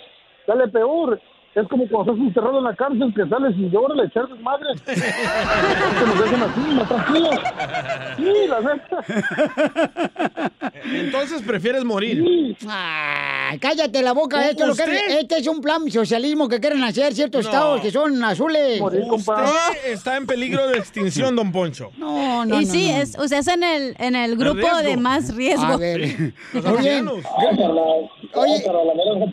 sale 0.47 0.69
peor. 0.69 1.21
Es 1.57 1.67
como 1.69 1.89
cuando 1.89 2.13
estás 2.13 2.29
encerrado 2.29 2.59
en 2.59 2.65
la 2.65 2.77
cárcel, 2.77 3.15
que 3.17 3.27
sales 3.31 3.55
y 3.57 3.71
llora 3.71 3.95
le 3.95 4.05
echar 4.05 4.29
desmadre. 4.29 4.67
que 4.85 6.07
nos 6.07 6.21
dejen 6.21 6.43
así, 6.43 6.61
más 6.75 6.89
tranquilos. 6.89 7.41
Sí, 8.19 8.33
la 8.47 8.61
neta. 8.61 10.51
Entonces 10.85 11.41
prefieres 11.43 11.83
morir. 11.83 12.57
Ay, 12.69 13.59
cállate 13.59 14.03
la 14.03 14.13
boca, 14.13 14.49
esto, 14.51 14.65
es 14.65 14.69
lo 14.69 14.75
que- 14.77 14.83
¿Usted? 14.83 15.19
este 15.21 15.39
es 15.39 15.47
un 15.47 15.63
plan 15.63 15.91
socialismo 15.91 16.47
que 16.49 16.61
quieren 16.61 16.85
hacer 16.85 17.15
ciertos 17.15 17.45
No. 17.45 17.51
estados 17.51 17.81
que 17.81 17.91
son 17.91 18.23
azules. 18.23 18.79
Usted 18.81 19.33
está 19.87 20.19
en 20.19 20.27
peligro 20.27 20.69
de 20.69 20.77
extinción, 20.79 21.35
don 21.37 21.53
Poncho. 21.53 21.91
No, 21.97 22.45
no, 22.45 22.61
y 22.61 22.67
no, 22.67 22.71
sí, 22.71 22.93
no. 22.93 22.99
Es, 22.99 23.19
o 23.19 23.27
sea, 23.29 23.39
es 23.39 23.49
en 23.49 23.63
el, 23.63 23.97
en 23.99 24.15
el 24.15 24.37
grupo 24.37 24.77
de 24.83 24.97
más 24.99 25.35
riesgo. 25.35 25.65
A 25.65 25.77
ver, 25.79 26.35
Los 26.53 26.67
ancianos. 26.67 27.25
Oye, 28.35 28.63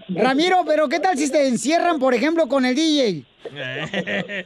Ramiro, 0.10 0.64
pero 0.66 0.88
¿qué 0.88 1.00
tal 1.00 1.18
si 1.18 1.30
te 1.30 1.48
encierran, 1.50 2.00
por 2.00 2.13
ejemplo, 2.14 2.48
con 2.48 2.66
el 2.66 2.76
DJ? 2.76 3.24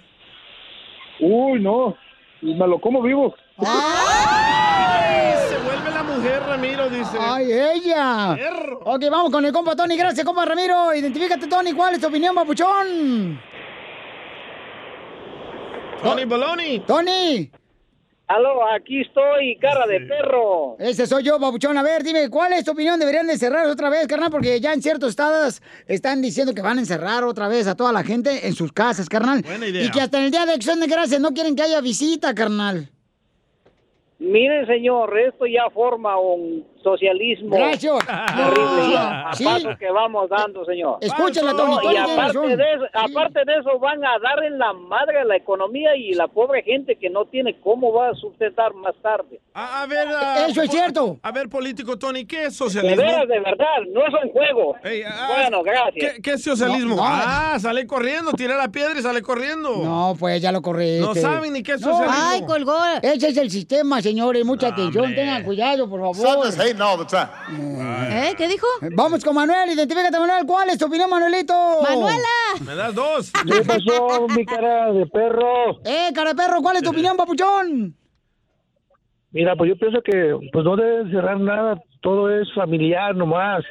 Uy, 1.19 1.59
no. 1.59 1.95
Me 2.41 2.67
lo 2.67 2.79
como 2.79 3.01
vivo. 3.01 3.33
Ay, 3.57 5.33
se 5.49 5.57
vuelve 5.57 5.91
la 5.91 6.03
mujer, 6.03 6.43
Ramiro, 6.43 6.89
dice. 6.89 7.17
¡Ay, 7.19 7.51
ella! 7.51 8.37
Ok, 8.83 9.03
vamos 9.09 9.31
con 9.31 9.43
el 9.43 9.51
compa 9.51 9.75
Tony. 9.75 9.97
Gracias, 9.97 10.25
compa 10.25 10.45
Ramiro. 10.45 10.93
Identifícate, 10.93 11.47
Tony. 11.47 11.73
¿Cuál 11.73 11.95
es 11.95 12.01
tu 12.01 12.07
opinión, 12.07 12.35
papuchón? 12.35 13.39
Tony 16.03 16.25
Baloney. 16.25 16.79
Tony. 16.81 17.51
Aló, 18.27 18.67
aquí 18.75 19.01
estoy, 19.01 19.57
cara 19.57 19.87
de 19.87 20.01
perro. 20.01 20.75
Ese 20.79 21.07
soy 21.07 21.23
yo, 21.23 21.39
babuchón. 21.39 21.77
A 21.77 21.83
ver, 21.83 22.03
dime, 22.03 22.29
¿cuál 22.29 22.51
es 22.51 22.65
tu 22.65 22.71
opinión? 22.71 22.99
¿Deberían 22.99 23.25
de 23.25 23.37
cerrar 23.37 23.65
otra 23.67 23.89
vez, 23.89 24.05
carnal? 24.05 24.29
Porque 24.29 24.59
ya 24.59 24.73
en 24.73 24.81
ciertos 24.81 25.11
estados 25.11 25.61
están 25.85 26.21
diciendo 26.21 26.53
que 26.53 26.61
van 26.61 26.77
a 26.77 26.81
encerrar 26.81 27.23
otra 27.23 27.47
vez 27.47 27.67
a 27.67 27.75
toda 27.75 27.93
la 27.93 28.03
gente 28.03 28.45
en 28.45 28.53
sus 28.53 28.73
casas, 28.73 29.07
carnal. 29.07 29.43
Buena 29.43 29.67
idea. 29.67 29.81
Y 29.81 29.91
que 29.91 30.01
hasta 30.01 30.17
en 30.17 30.25
el 30.25 30.31
Día 30.31 30.45
de 30.45 30.51
Acción 30.51 30.81
de 30.81 30.87
Gracias 30.87 31.21
no 31.21 31.33
quieren 31.33 31.55
que 31.55 31.61
haya 31.61 31.79
visita, 31.79 32.35
carnal. 32.35 32.89
Mire, 34.19 34.65
señor, 34.65 35.15
esto 35.19 35.45
ya 35.45 35.69
forma 35.71 36.19
un 36.19 36.65
socialismo 36.83 37.55
Gracias. 37.55 37.93
terrible 38.07 38.91
ya, 38.93 39.09
No, 39.21 39.27
a 39.27 39.33
sí. 39.33 39.43
paso 39.43 39.69
que 39.77 39.91
vamos 39.91 40.27
dando, 40.29 40.65
señor. 40.65 40.97
Escúchala, 41.01 41.53
No, 41.53 41.79
y 41.91 41.97
aparte 41.97 42.55
de, 42.55 42.73
eso, 42.73 42.85
aparte 42.93 43.39
de 43.45 43.57
eso, 43.59 43.77
van 43.77 44.03
a 44.03 44.17
dar 44.19 44.43
en 44.43 44.57
la 44.57 44.73
madre 44.73 45.19
a 45.19 45.23
la 45.25 45.35
economía 45.35 45.95
y 45.95 46.13
la 46.13 46.27
pobre 46.27 46.63
gente 46.63 46.95
que 46.95 47.09
no 47.11 47.25
tiene 47.25 47.59
cómo 47.59 47.93
va 47.93 48.09
a 48.09 48.13
sustentar 48.15 48.73
más 48.73 48.95
tarde. 49.03 49.39
A, 49.53 49.83
a 49.83 49.85
ver. 49.87 50.07
Eso 50.49 50.61
es 50.63 50.71
cierto. 50.71 51.17
A 51.21 51.31
ver, 51.31 51.47
político 51.49 51.97
Tony, 51.99 52.25
¿qué 52.25 52.45
es 52.45 52.53
De 52.53 52.57
socialismo? 52.65 52.97
veras, 53.03 53.27
de 53.27 53.39
verdad, 53.39 53.65
no 53.91 54.01
es 54.07 54.13
un 54.23 54.29
juego. 54.31 54.75
ah, 55.07 55.27
bueno, 55.35 55.61
gracias. 55.61 56.13
¿Qué, 56.15 56.21
qué 56.23 56.31
es 56.33 56.43
socialismo? 56.43 56.95
No, 56.95 57.01
no. 57.03 57.07
Ah, 57.07 57.57
sale 57.59 57.85
corriendo, 57.85 58.31
tira 58.31 58.55
la 58.55 58.69
piedra 58.69 58.97
y 58.97 59.01
sale 59.03 59.21
corriendo. 59.21 59.77
No, 59.83 60.15
pues 60.19 60.41
ya 60.41 60.51
lo 60.51 60.61
corré. 60.63 60.99
No 60.99 61.13
saben 61.13 61.53
ni 61.53 61.61
qué 61.61 61.73
es 61.73 61.81
No. 61.81 61.89
socialismo. 61.91 62.23
Ay, 62.29 62.41
colgó. 62.45 62.77
Ese 63.03 63.27
es 63.27 63.37
el 63.37 63.51
sistema, 63.51 64.01
señores. 64.07 64.45
Mucha 64.45 64.69
atención. 64.69 65.13
Tengan 65.13 65.43
cuidado, 65.43 65.89
por 65.89 65.99
favor. 65.99 66.47
¿Eh? 68.09 68.33
¿Qué 68.37 68.47
dijo? 68.47 68.67
Vamos 68.95 69.23
con 69.23 69.35
Manuel. 69.35 69.69
Identifícate, 69.71 70.19
Manuel. 70.19 70.45
¿Cuál 70.45 70.69
es 70.69 70.77
tu 70.77 70.85
opinión, 70.85 71.09
Manuelito? 71.09 71.53
¡Manuela! 71.81 72.37
Me 72.65 72.75
das 72.75 72.95
dos. 72.95 73.31
¿Qué 73.31 73.61
pasó, 73.63 74.27
mi 74.29 74.45
cara 74.45 74.91
de 74.93 75.05
perro? 75.07 75.79
Eh, 75.85 76.11
cara 76.13 76.33
de 76.33 76.35
perro, 76.35 76.61
¿cuál 76.61 76.77
es 76.77 76.83
tu 76.83 76.89
opinión, 76.89 77.17
papuchón? 77.17 77.95
Mira, 79.31 79.55
pues 79.55 79.69
yo 79.69 79.77
pienso 79.77 80.01
que 80.01 80.35
pues 80.51 80.65
no 80.65 80.75
deben 80.75 81.11
cerrar 81.11 81.39
nada, 81.39 81.79
todo 82.01 82.31
es 82.31 82.51
familiar 82.53 83.15
nomás. 83.15 83.63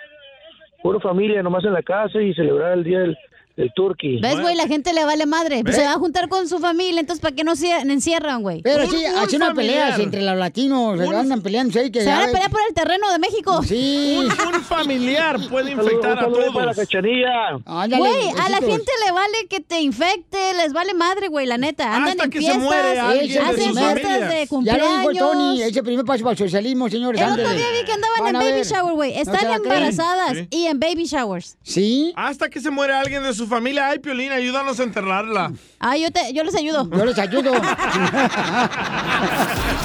Puro 0.82 1.01
familia 1.01 1.43
nomás 1.43 1.64
en 1.64 1.72
la 1.72 1.82
casa 1.82 2.20
y 2.20 2.34
celebrar 2.34 2.74
el 2.74 2.84
día 2.84 3.01
del, 3.01 3.16
del 3.57 3.73
turkey. 3.75 4.21
¿Ves, 4.21 4.39
güey? 4.41 4.55
La 4.55 4.67
gente 4.69 4.93
le 4.93 5.05
vale 5.05 5.25
madre. 5.27 5.63
Pues 5.65 5.77
se 5.77 5.83
va 5.85 5.93
a 5.93 5.99
juntar 5.99 6.29
con 6.29 6.47
su 6.49 6.59
familia, 6.59 7.01
entonces 7.01 7.21
¿para 7.23 7.35
qué 7.35 7.43
no 7.43 7.57
se 7.57 7.71
encierran, 7.73 8.43
güey? 8.43 8.61
Pero 8.63 8.87
sí, 8.87 9.05
así 9.05 9.39
no 9.39 9.47
hay 9.47 9.55
peleas 9.55 9.99
entre 9.99 10.23
los 10.23 10.37
latinos. 10.37 10.99
Se 10.99 11.17
andan 11.17 11.41
peleando. 11.43 11.73
Sí, 11.73 11.91
que 11.91 12.01
Se 12.03 12.07
van 12.09 12.23
a 12.29 12.33
pelear 12.33 12.51
por 12.51 12.61
el 12.69 12.75
terreno 12.75 13.11
de 13.11 13.19
México. 13.19 13.63
Sí. 13.63 14.19
Un, 14.19 14.55
un 14.55 14.63
familiar 14.63 15.39
puede 15.49 15.73
infectar 15.73 16.19
a 16.19 16.29
todos. 16.29 16.77
cachanilla. 16.77 17.59
Güey, 17.65 18.29
a 18.39 18.49
la 18.51 18.59
gente 18.59 18.93
le 19.07 19.13
vale 19.13 19.47
que 19.49 19.61
te 19.61 19.81
infecte, 19.81 20.55
les 20.55 20.73
vale 20.73 20.95
madre, 20.95 21.29
güey, 21.29 21.47
la 21.47 21.57
neta. 21.59 21.95
Andan 21.95 22.11
Hasta 22.11 22.25
en 22.25 22.31
que 22.31 22.39
se 22.41 22.45
fiestas, 22.45 22.63
muere 22.63 22.99
alguien 23.01 23.33
de 23.33 23.39
hacen 23.39 23.65
sus 23.69 23.79
fiestas 23.79 24.03
familias. 24.03 24.29
de 24.31 24.41
Ya 24.41 24.47
cumpleaños. 24.49 24.87
lo 24.89 24.99
dijo 24.99 25.11
el 25.11 25.19
Tony, 25.19 25.63
ese 25.63 25.83
primer 25.83 26.05
paso 26.05 26.23
para 26.25 26.33
el 26.33 26.39
socialismo, 26.39 26.89
señores. 26.89 27.21
El 27.21 27.31
otro 27.33 27.51
día 27.53 27.67
vi 27.81 27.87
que 27.87 27.93
andaban 27.93 28.21
Van 28.21 28.29
en 28.29 28.37
a 28.37 28.39
baby 28.41 28.53
ver. 28.53 28.67
shower, 28.67 28.95
güey. 28.95 29.13
No 29.15 29.21
Están 29.21 29.39
se 29.41 29.49
la 29.49 29.59
creen. 29.61 29.73
embarazadas 29.73 30.37
Sí. 30.37 30.49
y 30.51 30.67
en 30.67 30.79
baby 30.81 31.05
showers. 31.05 31.57
¿Sí? 31.63 32.13
Hasta 32.17 32.51
que 32.51 32.61
se 32.61 32.71
muere 32.71 32.93
alguien 32.93 33.23
de 33.23 33.33
su 33.33 33.45
familia. 33.47 33.88
Ay, 33.88 33.99
Piolín, 33.99 34.32
ayúdanos 34.32 34.78
a 34.80 34.82
enterrarla. 34.82 35.53
Ah, 35.78 35.97
yo, 35.97 36.11
te, 36.11 36.32
yo 36.32 36.44
les 36.44 36.55
ayudo. 36.55 36.88
Yo 36.90 37.05
les 37.05 37.18
ayudo. 37.18 37.53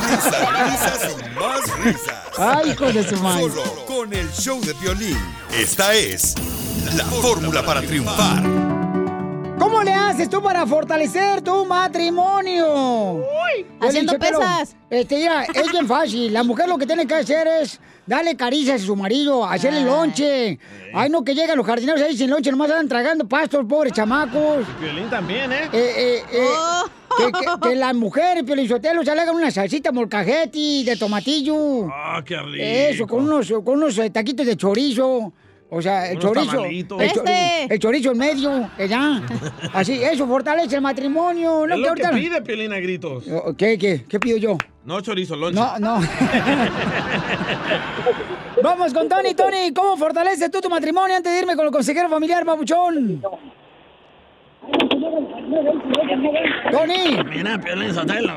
Risas 0.09 1.09
y 1.11 1.39
más 1.39 1.77
risas. 1.83 2.15
Ay, 2.37 2.71
hijo 2.71 2.91
de 2.91 3.07
su 3.07 3.17
madre. 3.17 3.49
Solo 3.49 3.85
con 3.85 4.13
el 4.13 4.29
show 4.31 4.61
de 4.61 4.73
violín. 4.73 5.17
Esta 5.53 5.93
es 5.93 6.35
la 6.95 7.05
fórmula 7.05 7.63
para 7.63 7.81
triunfar. 7.81 8.70
¿Cómo 9.61 9.83
le 9.83 9.93
haces 9.93 10.27
tú 10.27 10.41
para 10.41 10.65
fortalecer 10.65 11.41
tu 11.41 11.65
matrimonio? 11.65 13.23
Haciendo 13.79 14.13
Piolín 14.13 14.33
Sotelo, 14.33 14.39
pesas. 14.39 14.75
Este, 14.89 15.17
mira, 15.17 15.43
es 15.43 15.71
bien 15.71 15.87
fácil. 15.87 16.33
La 16.33 16.41
mujer 16.43 16.67
lo 16.67 16.79
que 16.79 16.87
tiene 16.87 17.05
que 17.05 17.13
hacer 17.13 17.47
es 17.47 17.79
darle 18.07 18.35
caricias 18.35 18.81
a 18.81 18.85
su 18.85 18.95
marido, 18.95 19.45
hacerle 19.45 19.83
lonche. 19.83 20.57
Ay, 20.95 21.11
no, 21.11 21.23
que 21.23 21.35
llegan 21.35 21.57
los 21.57 21.65
jardineros 21.67 22.01
ahí 22.01 22.17
sin 22.17 22.31
lonche, 22.31 22.49
nomás 22.49 22.71
andan 22.71 22.87
tragando 22.87 23.27
pastos, 23.27 23.63
pobres 23.69 23.93
chamacos. 23.93 24.65
Piolín 24.79 25.09
también, 25.11 25.51
¿eh? 25.51 25.69
Eh, 25.71 25.93
eh, 25.95 26.23
eh, 26.33 26.47
que, 27.17 27.31
que- 27.31 27.69
que 27.69 27.75
las 27.75 27.93
mujeres, 27.93 28.43
Piolizotelo, 28.43 29.03
se 29.05 29.13
le 29.13 29.21
hagan 29.21 29.35
una 29.35 29.51
salsita 29.51 29.91
molcajeti 29.91 30.83
de 30.85 30.95
tomatillo. 30.95 31.87
Ah, 31.93 32.23
qué 32.25 32.35
rico. 32.37 32.55
Eso, 32.57 33.05
con 33.07 33.25
unos, 33.25 33.47
con 33.63 33.77
unos 33.77 33.99
taquitos 34.11 34.45
de 34.47 34.57
chorizo. 34.57 35.31
O 35.73 35.81
sea, 35.81 36.11
el 36.11 36.17
Unos 36.17 36.33
chorizo. 36.33 36.65
El, 36.65 36.85
cho- 36.87 36.99
Este. 36.99 37.73
el 37.73 37.79
chorizo 37.79 38.11
en 38.11 38.17
medio, 38.17 38.69
ya. 38.89 39.21
Así, 39.73 40.03
eso 40.03 40.27
fortalece 40.27 40.75
el 40.75 40.81
matrimonio. 40.81 41.65
No, 41.65 41.75
es 41.75 41.79
lo 41.79 41.93
que 41.95 42.03
ahorita- 42.03 42.11
pide 42.11 42.41
Piolín 42.41 42.73
a 42.73 42.79
gritos. 42.79 43.23
¿Qué, 43.57 43.77
qué? 43.77 44.03
¿Qué 44.07 44.19
pido 44.19 44.35
yo? 44.37 44.57
No 44.83 44.99
chorizo, 44.99 45.37
lonche. 45.37 45.57
No, 45.57 45.79
no. 45.79 46.01
Vamos 48.63 48.93
con 48.93 49.07
Tony, 49.07 49.33
Tony. 49.33 49.71
¿Cómo 49.73 49.95
fortaleces 49.95 50.51
tú 50.51 50.59
tu 50.59 50.69
matrimonio 50.69 51.15
antes 51.15 51.31
de 51.31 51.39
irme 51.39 51.55
con 51.55 51.65
el 51.65 51.71
consejero 51.71 52.09
familiar, 52.09 52.43
babuchón? 52.43 53.21
Tony. 56.71 57.23
Mira, 57.29 57.57
Piolín 57.59 57.93
Sotelo. 57.93 58.33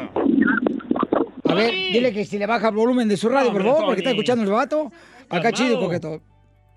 A 1.49 1.55
ver, 1.55 1.71
dile 1.73 2.13
que 2.13 2.25
si 2.25 2.39
le 2.39 2.47
baja 2.47 2.69
el 2.69 2.75
volumen 2.75 3.09
de 3.09 3.17
su 3.17 3.29
radio, 3.29 3.49
por 3.51 3.61
Hombre, 3.61 3.73
favor, 3.73 3.85
porque 3.87 4.01
está 4.01 4.11
escuchando 4.11 4.45
el 4.45 4.51
vato. 4.51 4.87
Acá 5.29 5.51
Calmado. 5.51 5.53
chido, 5.53 5.81
coqueto. 5.81 6.21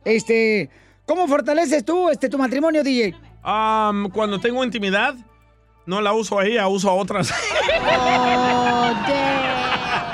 Este, 0.08 0.70
¿cómo 1.06 1.28
fortaleces 1.28 1.84
tú 1.84 2.10
este 2.10 2.30
tu 2.30 2.38
matrimonio, 2.38 2.82
DJ? 2.82 3.14
Am, 3.44 4.10
cuando 4.10 4.40
tengo 4.40 4.64
intimidad, 4.64 5.16
no 5.86 6.00
la 6.00 6.14
uso 6.14 6.40
a 6.40 6.46
ella, 6.46 6.66
uso 6.70 6.90
a 6.90 6.94
otras. 6.94 7.34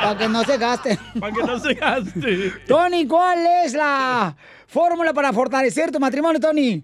Para 0.01 0.17
que 0.17 0.27
no 0.27 0.43
se 0.43 0.57
gaste. 0.57 0.97
Para 1.19 1.31
que 1.31 1.43
no 1.43 1.59
se 1.59 1.75
gaste. 1.75 2.51
Tony, 2.67 3.05
¿cuál 3.07 3.45
es 3.63 3.75
la 3.75 4.35
fórmula 4.65 5.13
para 5.13 5.31
fortalecer 5.31 5.91
tu 5.91 5.99
matrimonio, 5.99 6.39
Tony? 6.39 6.81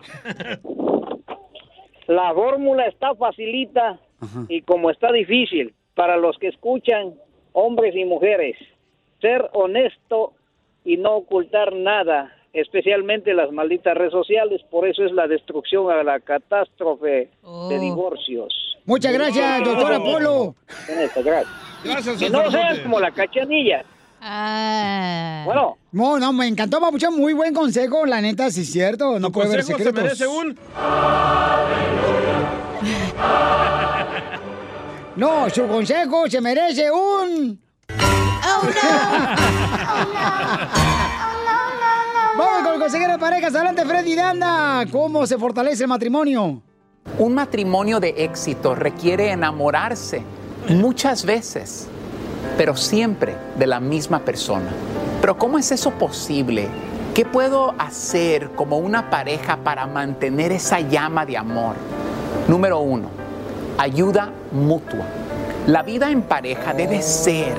La 2.06 2.32
fórmula 2.36 2.86
está 2.86 3.16
facilita 3.16 4.00
y 4.50 4.62
como 4.62 4.92
está 4.92 5.12
difícil 5.12 5.74
para 5.96 6.16
los 6.16 6.38
que 6.38 6.50
escuchan, 6.50 7.16
hombres 7.54 7.96
y 7.96 8.06
mujeres, 8.06 8.56
ser 9.20 9.50
honesto 9.54 10.34
y 10.86 10.98
no 10.98 11.16
ocultar 11.16 11.74
nada, 11.74 12.36
especialmente 12.54 13.34
las 13.34 13.52
malditas 13.52 13.96
redes 13.96 14.12
sociales, 14.12 14.62
por 14.70 14.88
eso 14.88 15.04
es 15.06 15.12
la 15.12 15.28
destrucción 15.28 15.92
a 15.92 16.04
la 16.04 16.20
catástrofe 16.20 17.30
de 17.70 17.80
divorcios. 17.80 18.54
Muchas 18.86 19.14
gracias, 19.14 19.64
doctor 19.64 19.94
Apolo. 19.94 20.56
Honesto, 20.92 21.24
gracias. 21.24 21.54
Gracias, 21.84 22.18
Que 22.18 22.30
no 22.30 22.52
seas 22.52 22.80
como 22.80 23.00
la 23.00 23.12
cachanilla. 23.12 23.86
Ah. 24.22 25.44
Bueno. 25.46 25.78
No, 25.92 26.20
no, 26.20 26.34
me 26.34 26.48
encantó, 26.48 26.82
Papuchón. 26.82 27.16
Muy 27.16 27.34
buen 27.34 27.54
consejo, 27.54 28.06
la 28.06 28.20
neta, 28.20 28.50
sí 28.52 28.62
es 28.62 28.72
cierto. 28.72 29.20
No 29.20 29.32
puede 29.32 29.48
haber 29.48 29.60
consejo 29.66 29.78
se 29.78 29.84
secretos. 29.86 30.04
merece 30.04 30.28
un... 30.28 30.58
No, 35.16 35.50
su 35.50 35.68
consejo 35.68 36.30
se 36.30 36.42
merece 36.42 36.92
un... 36.92 37.60
Oh, 37.92 38.62
Vamos 42.40 42.64
con 42.64 42.74
el 42.76 42.80
consejero 42.80 43.12
de 43.12 43.20
parejas. 43.20 43.54
Adelante, 43.54 43.84
Freddy 43.84 44.16
Danda. 44.16 44.86
¿Cómo 44.90 45.28
se 45.28 45.38
fortalece 45.38 45.84
el 45.84 45.90
matrimonio? 45.90 46.62
Un 47.18 47.34
matrimonio 47.34 48.00
de 48.00 48.14
éxito 48.16 48.76
requiere 48.76 49.30
enamorarse 49.32 50.24
muchas 50.70 51.26
veces, 51.26 51.90
pero 52.58 52.78
siempre 52.78 53.36
de 53.58 53.68
la 53.68 53.82
misma 53.82 54.20
persona. 54.20 54.70
Pero 55.20 55.38
¿cómo 55.38 55.58
es 55.58 55.70
eso 55.74 55.92
posible? 55.92 56.70
¿Qué 57.14 57.26
puedo 57.26 57.76
hacer 57.78 58.52
como 58.52 58.78
una 58.78 59.10
pareja 59.10 59.58
para 59.58 59.86
mantener 59.86 60.54
esa 60.54 60.80
llama 60.80 61.26
de 61.26 61.36
amor? 61.36 61.76
Número 62.48 62.80
uno, 62.80 63.10
ayuda 63.78 64.32
mutua. 64.54 65.06
La 65.68 65.84
vida 65.84 66.10
en 66.10 66.22
pareja 66.22 66.74
debe 66.74 67.02
ser 67.02 67.58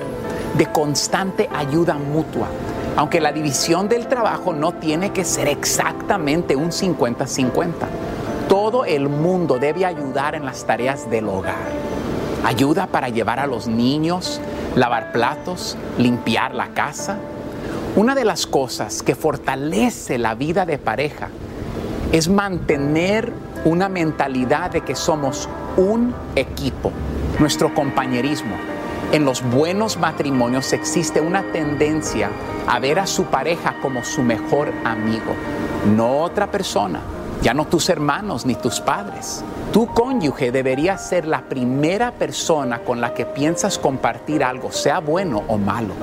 de 0.57 0.73
constante 0.73 1.51
ayuda 1.53 1.97
mutua. 1.97 2.49
Aunque 2.97 3.21
la 3.21 3.33
división 3.33 3.89
del 3.89 4.09
trabajo 4.09 4.53
no 4.53 4.73
tiene 4.73 5.13
que 5.13 5.25
ser 5.25 5.49
exactamente 5.49 6.57
un 6.57 6.71
50-50. 6.71 7.73
Todo 8.49 8.85
el 8.85 9.09
mundo 9.09 9.59
debe 9.59 9.87
ayudar 9.87 10.35
en 10.35 10.45
las 10.45 10.65
tareas 10.65 11.09
del 11.09 11.29
hogar. 11.29 11.55
Ayuda 12.45 12.87
para 12.87 13.09
llevar 13.09 13.39
a 13.39 13.47
los 13.47 13.67
niños, 13.69 14.41
lavar 14.75 15.13
platos, 15.13 15.77
limpiar 15.99 16.55
la 16.55 16.69
casa. 16.69 17.17
Una 17.97 18.15
de 18.15 18.25
las 18.25 18.47
cosas 18.47 19.03
que 19.03 19.15
fortalece 19.15 20.19
la 20.19 20.35
vida 20.35 20.67
de 20.67 20.79
pareja 20.79 21.29
es 22.13 22.29
mantener 22.29 23.33
una 23.65 23.89
mentalidad 23.89 24.71
de 24.71 24.81
que 24.81 24.95
somos 24.95 25.49
un 25.77 26.15
equipo, 26.35 26.93
nuestro 27.39 27.73
compañerismo. 27.75 28.57
En 29.13 29.25
los 29.25 29.43
buenos 29.43 29.99
matrimonios 29.99 30.73
existe 30.73 31.21
una 31.21 31.43
tendencia 31.51 32.31
a 32.69 32.79
ver 32.79 33.01
a 33.01 33.09
su 33.09 33.25
pareja 33.25 33.75
como 33.83 34.05
su 34.05 34.23
mejor 34.23 34.73
amigo, 34.85 35.35
no 35.97 36.19
otra 36.19 36.49
persona, 36.49 37.01
ya 37.43 37.53
no 37.53 37.67
tus 37.67 37.89
hermanos 37.89 38.47
ni 38.47 38.55
tus 38.55 38.79
padres. 38.79 39.43
Tu 39.73 39.89
cónyuge 39.89 40.53
debería 40.53 40.97
ser 40.97 41.27
la 41.27 41.43
primera 41.43 42.13
persona 42.13 42.85
con 42.85 43.01
la 43.01 43.13
que 43.13 43.27
piensas 43.27 43.79
compartir 43.79 44.45
algo, 44.45 44.71
sea 44.71 45.01
bueno 45.01 45.43
o 45.49 45.59
malo. 45.59 45.95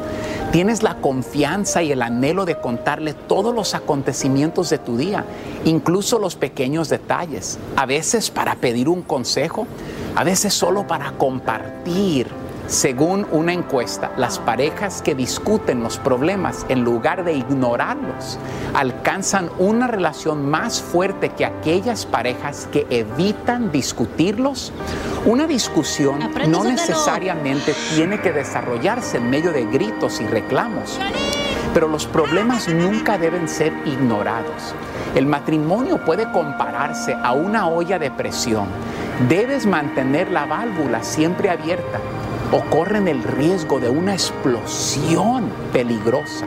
Tienes 0.51 0.83
la 0.83 0.95
confianza 0.95 1.81
y 1.83 1.93
el 1.93 2.01
anhelo 2.01 2.43
de 2.43 2.59
contarle 2.59 3.13
todos 3.13 3.55
los 3.55 3.73
acontecimientos 3.73 4.69
de 4.69 4.79
tu 4.79 4.97
día, 4.97 5.23
incluso 5.63 6.19
los 6.19 6.35
pequeños 6.35 6.89
detalles, 6.89 7.57
a 7.77 7.85
veces 7.85 8.31
para 8.31 8.55
pedir 8.55 8.89
un 8.89 9.01
consejo, 9.01 9.65
a 10.13 10.25
veces 10.25 10.53
solo 10.53 10.85
para 10.85 11.13
compartir. 11.13 12.36
Según 12.67 13.25
una 13.31 13.53
encuesta, 13.53 14.11
las 14.17 14.39
parejas 14.39 15.01
que 15.01 15.15
discuten 15.15 15.81
los 15.83 15.97
problemas 15.97 16.65
en 16.67 16.83
lugar 16.83 17.23
de 17.23 17.31
ignorarlos 17.31 18.37
alcanzan 18.73 19.49
una 19.57 19.87
relación 19.87 20.45
más 20.49 20.81
fuerte 20.81 21.29
que 21.29 21.45
aquellas 21.45 22.05
parejas 22.05 22.67
que 22.69 22.85
evitan 22.89 23.71
discutirlos. 23.71 24.73
Una 25.25 25.47
discusión 25.47 26.19
no 26.49 26.65
necesariamente 26.65 27.73
tiene 27.95 28.19
que 28.19 28.33
desarrollarse 28.33 29.15
en 29.15 29.29
medio 29.29 29.53
de 29.53 29.65
gritos 29.65 30.19
y 30.19 30.27
reclamos, 30.27 30.99
pero 31.73 31.87
los 31.87 32.05
problemas 32.05 32.67
nunca 32.67 33.17
deben 33.17 33.47
ser 33.47 33.71
ignorados. 33.85 34.75
El 35.15 35.25
matrimonio 35.25 36.03
puede 36.03 36.29
compararse 36.33 37.15
a 37.23 37.31
una 37.31 37.69
olla 37.69 37.97
de 37.97 38.11
presión. 38.11 38.67
Debes 39.29 39.65
mantener 39.65 40.29
la 40.31 40.45
válvula 40.45 41.01
siempre 41.01 41.49
abierta 41.49 41.99
o 42.51 42.61
corren 42.69 43.07
el 43.07 43.23
riesgo 43.23 43.79
de 43.79 43.89
una 43.89 44.13
explosión 44.13 45.49
peligrosa. 45.73 46.45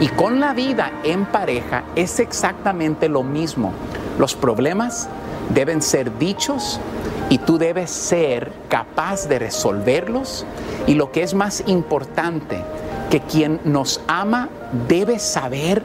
Y 0.00 0.08
con 0.08 0.40
la 0.40 0.54
vida 0.54 0.90
en 1.04 1.26
pareja 1.26 1.84
es 1.94 2.18
exactamente 2.20 3.08
lo 3.08 3.22
mismo. 3.22 3.72
Los 4.18 4.34
problemas 4.34 5.08
deben 5.54 5.82
ser 5.82 6.18
dichos 6.18 6.80
y 7.28 7.38
tú 7.38 7.58
debes 7.58 7.90
ser 7.90 8.52
capaz 8.68 9.28
de 9.28 9.38
resolverlos. 9.38 10.46
Y 10.86 10.94
lo 10.94 11.12
que 11.12 11.22
es 11.22 11.34
más 11.34 11.62
importante, 11.66 12.62
que 13.10 13.20
quien 13.20 13.60
nos 13.64 14.00
ama 14.08 14.48
debe 14.88 15.18
saber 15.18 15.82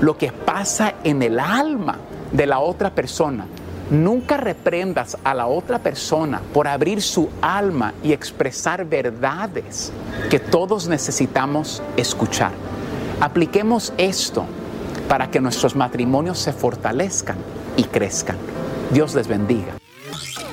lo 0.00 0.16
que 0.16 0.32
pasa 0.32 0.94
en 1.04 1.22
el 1.22 1.38
alma 1.38 1.98
de 2.32 2.46
la 2.46 2.58
otra 2.58 2.90
persona. 2.90 3.46
Nunca 3.90 4.36
reprendas 4.36 5.18
a 5.24 5.34
la 5.34 5.46
otra 5.46 5.80
persona 5.80 6.40
por 6.54 6.68
abrir 6.68 7.02
su 7.02 7.28
alma 7.42 7.92
y 8.04 8.12
expresar 8.12 8.84
verdades 8.84 9.92
que 10.30 10.38
todos 10.38 10.86
necesitamos 10.86 11.82
escuchar. 11.96 12.52
Apliquemos 13.20 13.92
esto 13.98 14.46
para 15.08 15.28
que 15.28 15.40
nuestros 15.40 15.74
matrimonios 15.74 16.38
se 16.38 16.52
fortalezcan 16.52 17.36
y 17.76 17.82
crezcan. 17.82 18.36
Dios 18.92 19.14
les 19.16 19.26
bendiga. 19.26 19.74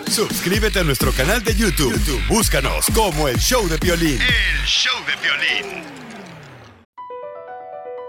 Suscríbete 0.10 0.80
a 0.80 0.84
nuestro 0.84 1.12
canal 1.12 1.44
de 1.44 1.54
YouTube. 1.54 1.94
YouTube, 1.94 2.28
Búscanos 2.28 2.88
como 2.96 3.28
el 3.28 3.38
Show 3.38 3.68
de 3.68 3.78
Violín. 3.78 4.20
El 4.20 4.66
Show 4.66 4.96
de 5.06 5.14
Violín. 5.22 6.07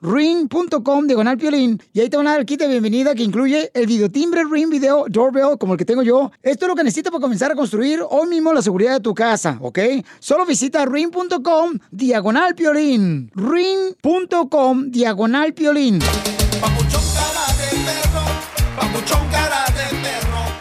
ring.com, 0.00 1.06
diagonal 1.06 1.36
piolín, 1.36 1.80
y 1.92 2.00
ahí 2.00 2.08
te 2.08 2.16
van 2.16 2.26
a 2.26 2.30
dar 2.30 2.40
el 2.40 2.46
kit 2.46 2.60
de 2.60 2.68
bienvenida 2.68 3.14
que 3.14 3.22
incluye 3.22 3.70
el 3.74 3.86
videotimbre 3.86 4.42
Ring 4.50 4.70
Video 4.70 5.04
Doorbell, 5.08 5.58
como 5.58 5.74
el 5.74 5.78
que 5.78 5.84
tengo 5.84 6.02
yo. 6.02 6.30
Esto 6.42 6.64
es 6.64 6.68
lo 6.68 6.74
que 6.74 6.84
necesitas 6.84 7.10
para 7.10 7.20
comenzar 7.20 7.52
a 7.52 7.54
construir 7.54 8.00
hoy 8.08 8.28
mismo 8.28 8.52
la 8.52 8.62
seguridad 8.62 8.94
de 8.94 9.00
tu 9.00 9.14
casa, 9.14 9.58
¿ok? 9.60 9.78
Solo 10.18 10.46
visita 10.46 10.86
ring.com, 10.86 11.78
diagonal 11.90 12.54
piolín. 12.54 13.30
ring.com, 13.34 14.90
diagonal 14.90 15.54
piolín. 15.54 15.98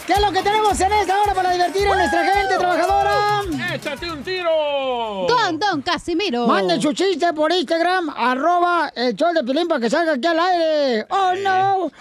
¿Qué 0.06 0.14
es 0.14 0.22
lo 0.22 0.32
que 0.32 0.42
tenemos 0.42 0.80
en 0.82 0.92
esta 0.92 1.22
hora 1.22 1.34
para 1.34 1.52
divertir 1.52 1.88
a 1.88 1.96
nuestra 1.96 2.26
gente 2.26 2.58
trabajadora? 2.58 3.44
¡Échate 3.80 4.12
un 4.12 4.22
tiro! 4.24 5.26
Don 5.30 5.58
Don 5.58 5.82
Casimiro. 5.82 6.46
Manden 6.48 6.82
su 6.82 6.92
chiste 6.94 7.32
por 7.34 7.52
Instagram, 7.52 8.10
arroba 8.10 8.92
el 8.94 9.16
show 9.16 9.34
de 9.34 9.42
Pilín 9.44 9.68
para 9.70 9.80
que 9.80 9.90
salga 9.90 10.14
aquí 10.14 10.28
al 10.28 10.38
aire. 10.40 11.06
¡Oh, 11.10 11.32
no! 11.42 11.86
¡Oh, 11.86 11.92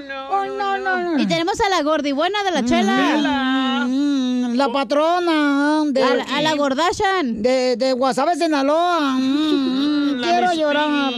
no! 0.00 0.28
¡Oh, 0.30 0.44
no, 0.44 0.78
no! 0.78 0.98
no. 1.14 1.18
Y 1.22 1.26
tenemos 1.26 1.58
a 1.60 1.68
la 1.70 1.82
gordibuena 1.82 2.42
de 2.44 2.50
la 2.50 2.64
chela. 2.64 3.84
Mm, 3.88 4.54
la 4.56 4.70
patrona 4.70 5.82
de, 5.86 6.02
A 6.02 6.14
la- 6.14 6.24
a 6.24 6.42
la 6.42 6.54
Gordashan. 6.54 7.42
De, 7.42 7.76
de 7.76 7.92
Guasave, 7.94 8.36
Sinaloa. 8.36 9.12
Mm, 9.18 10.22
quiero 10.22 10.52
llorar. 10.52 11.12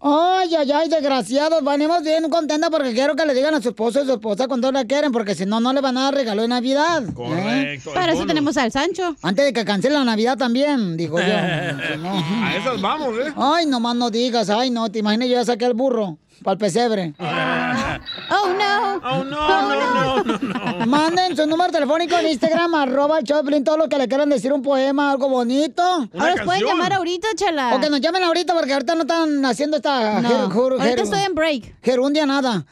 Ay, 0.00 0.54
ay, 0.54 0.70
ay, 0.70 0.88
desgraciados. 0.88 1.64
Venimos 1.64 2.02
bien 2.02 2.28
contentas 2.30 2.70
porque 2.70 2.92
quiero 2.92 3.16
que 3.16 3.26
le 3.26 3.34
digan 3.34 3.54
a 3.54 3.60
su 3.60 3.70
esposo 3.70 4.02
y 4.02 4.06
su 4.06 4.12
esposa 4.12 4.46
cuando 4.46 4.70
la 4.70 4.84
quieren, 4.84 5.10
porque 5.10 5.34
si 5.34 5.44
no, 5.44 5.58
no 5.60 5.72
le 5.72 5.80
van 5.80 5.96
a 5.98 6.02
dar 6.04 6.14
regalo 6.14 6.42
de 6.42 6.48
Navidad. 6.48 7.02
¿eh? 7.04 7.12
Correcto, 7.14 7.92
Para 7.94 8.12
eso 8.12 8.24
tenemos 8.24 8.56
al 8.56 8.70
Sancho. 8.70 9.16
Antes 9.22 9.46
de 9.46 9.52
que 9.52 9.64
cancele 9.64 9.94
la 9.94 10.04
Navidad 10.04 10.38
también, 10.38 10.96
digo 10.96 11.18
yo. 11.18 11.26
A 11.34 12.56
esas 12.56 12.80
vamos, 12.80 13.14
¿eh? 13.18 13.32
Ay, 13.36 13.66
nomás 13.66 13.96
no 13.96 14.10
digas, 14.10 14.50
ay, 14.50 14.70
no, 14.70 14.90
te 14.90 15.00
imaginas 15.00 15.28
yo 15.28 15.34
ya 15.34 15.44
saqué 15.44 15.64
el 15.66 15.74
burro 15.74 16.18
para 16.42 16.52
el 16.52 16.58
pesebre. 16.58 17.14
Oh, 18.30 18.48
no. 18.48 19.00
Oh, 19.02 19.24
no, 19.24 19.48
no, 19.48 19.74
no, 19.74 20.22
no, 20.22 20.38
no. 20.38 20.86
Manden 20.86 21.34
su 21.36 21.44
número 21.46 21.72
telefónico 21.72 22.16
en 22.18 22.28
Instagram, 22.28 22.72
arroba 22.74 23.18
el 23.18 23.24
Choplin, 23.24 23.64
todo 23.64 23.76
lo 23.76 23.88
que 23.88 23.98
le 23.98 24.06
quieran 24.06 24.28
decir, 24.28 24.52
un 24.52 24.62
poema, 24.62 25.10
algo 25.10 25.28
bonito. 25.28 25.82
Ahora 25.82 26.36
nos 26.36 26.44
pueden 26.44 26.64
llamar 26.64 26.92
ahorita, 26.92 27.26
chela. 27.34 27.74
O 27.74 27.80
que 27.80 27.90
nos 27.90 28.00
llamen 28.00 28.22
ahorita 28.22 28.54
porque 28.54 28.72
ahorita 28.72 28.94
no 28.94 29.00
están 29.02 29.44
haciendo 29.44 29.78
esta... 29.78 30.20
No, 30.20 30.28
ahorita 30.28 31.02
estoy 31.02 31.22
en 31.22 31.34
break. 31.34 31.74
Gerundia 31.82 32.24
nada. 32.26 32.64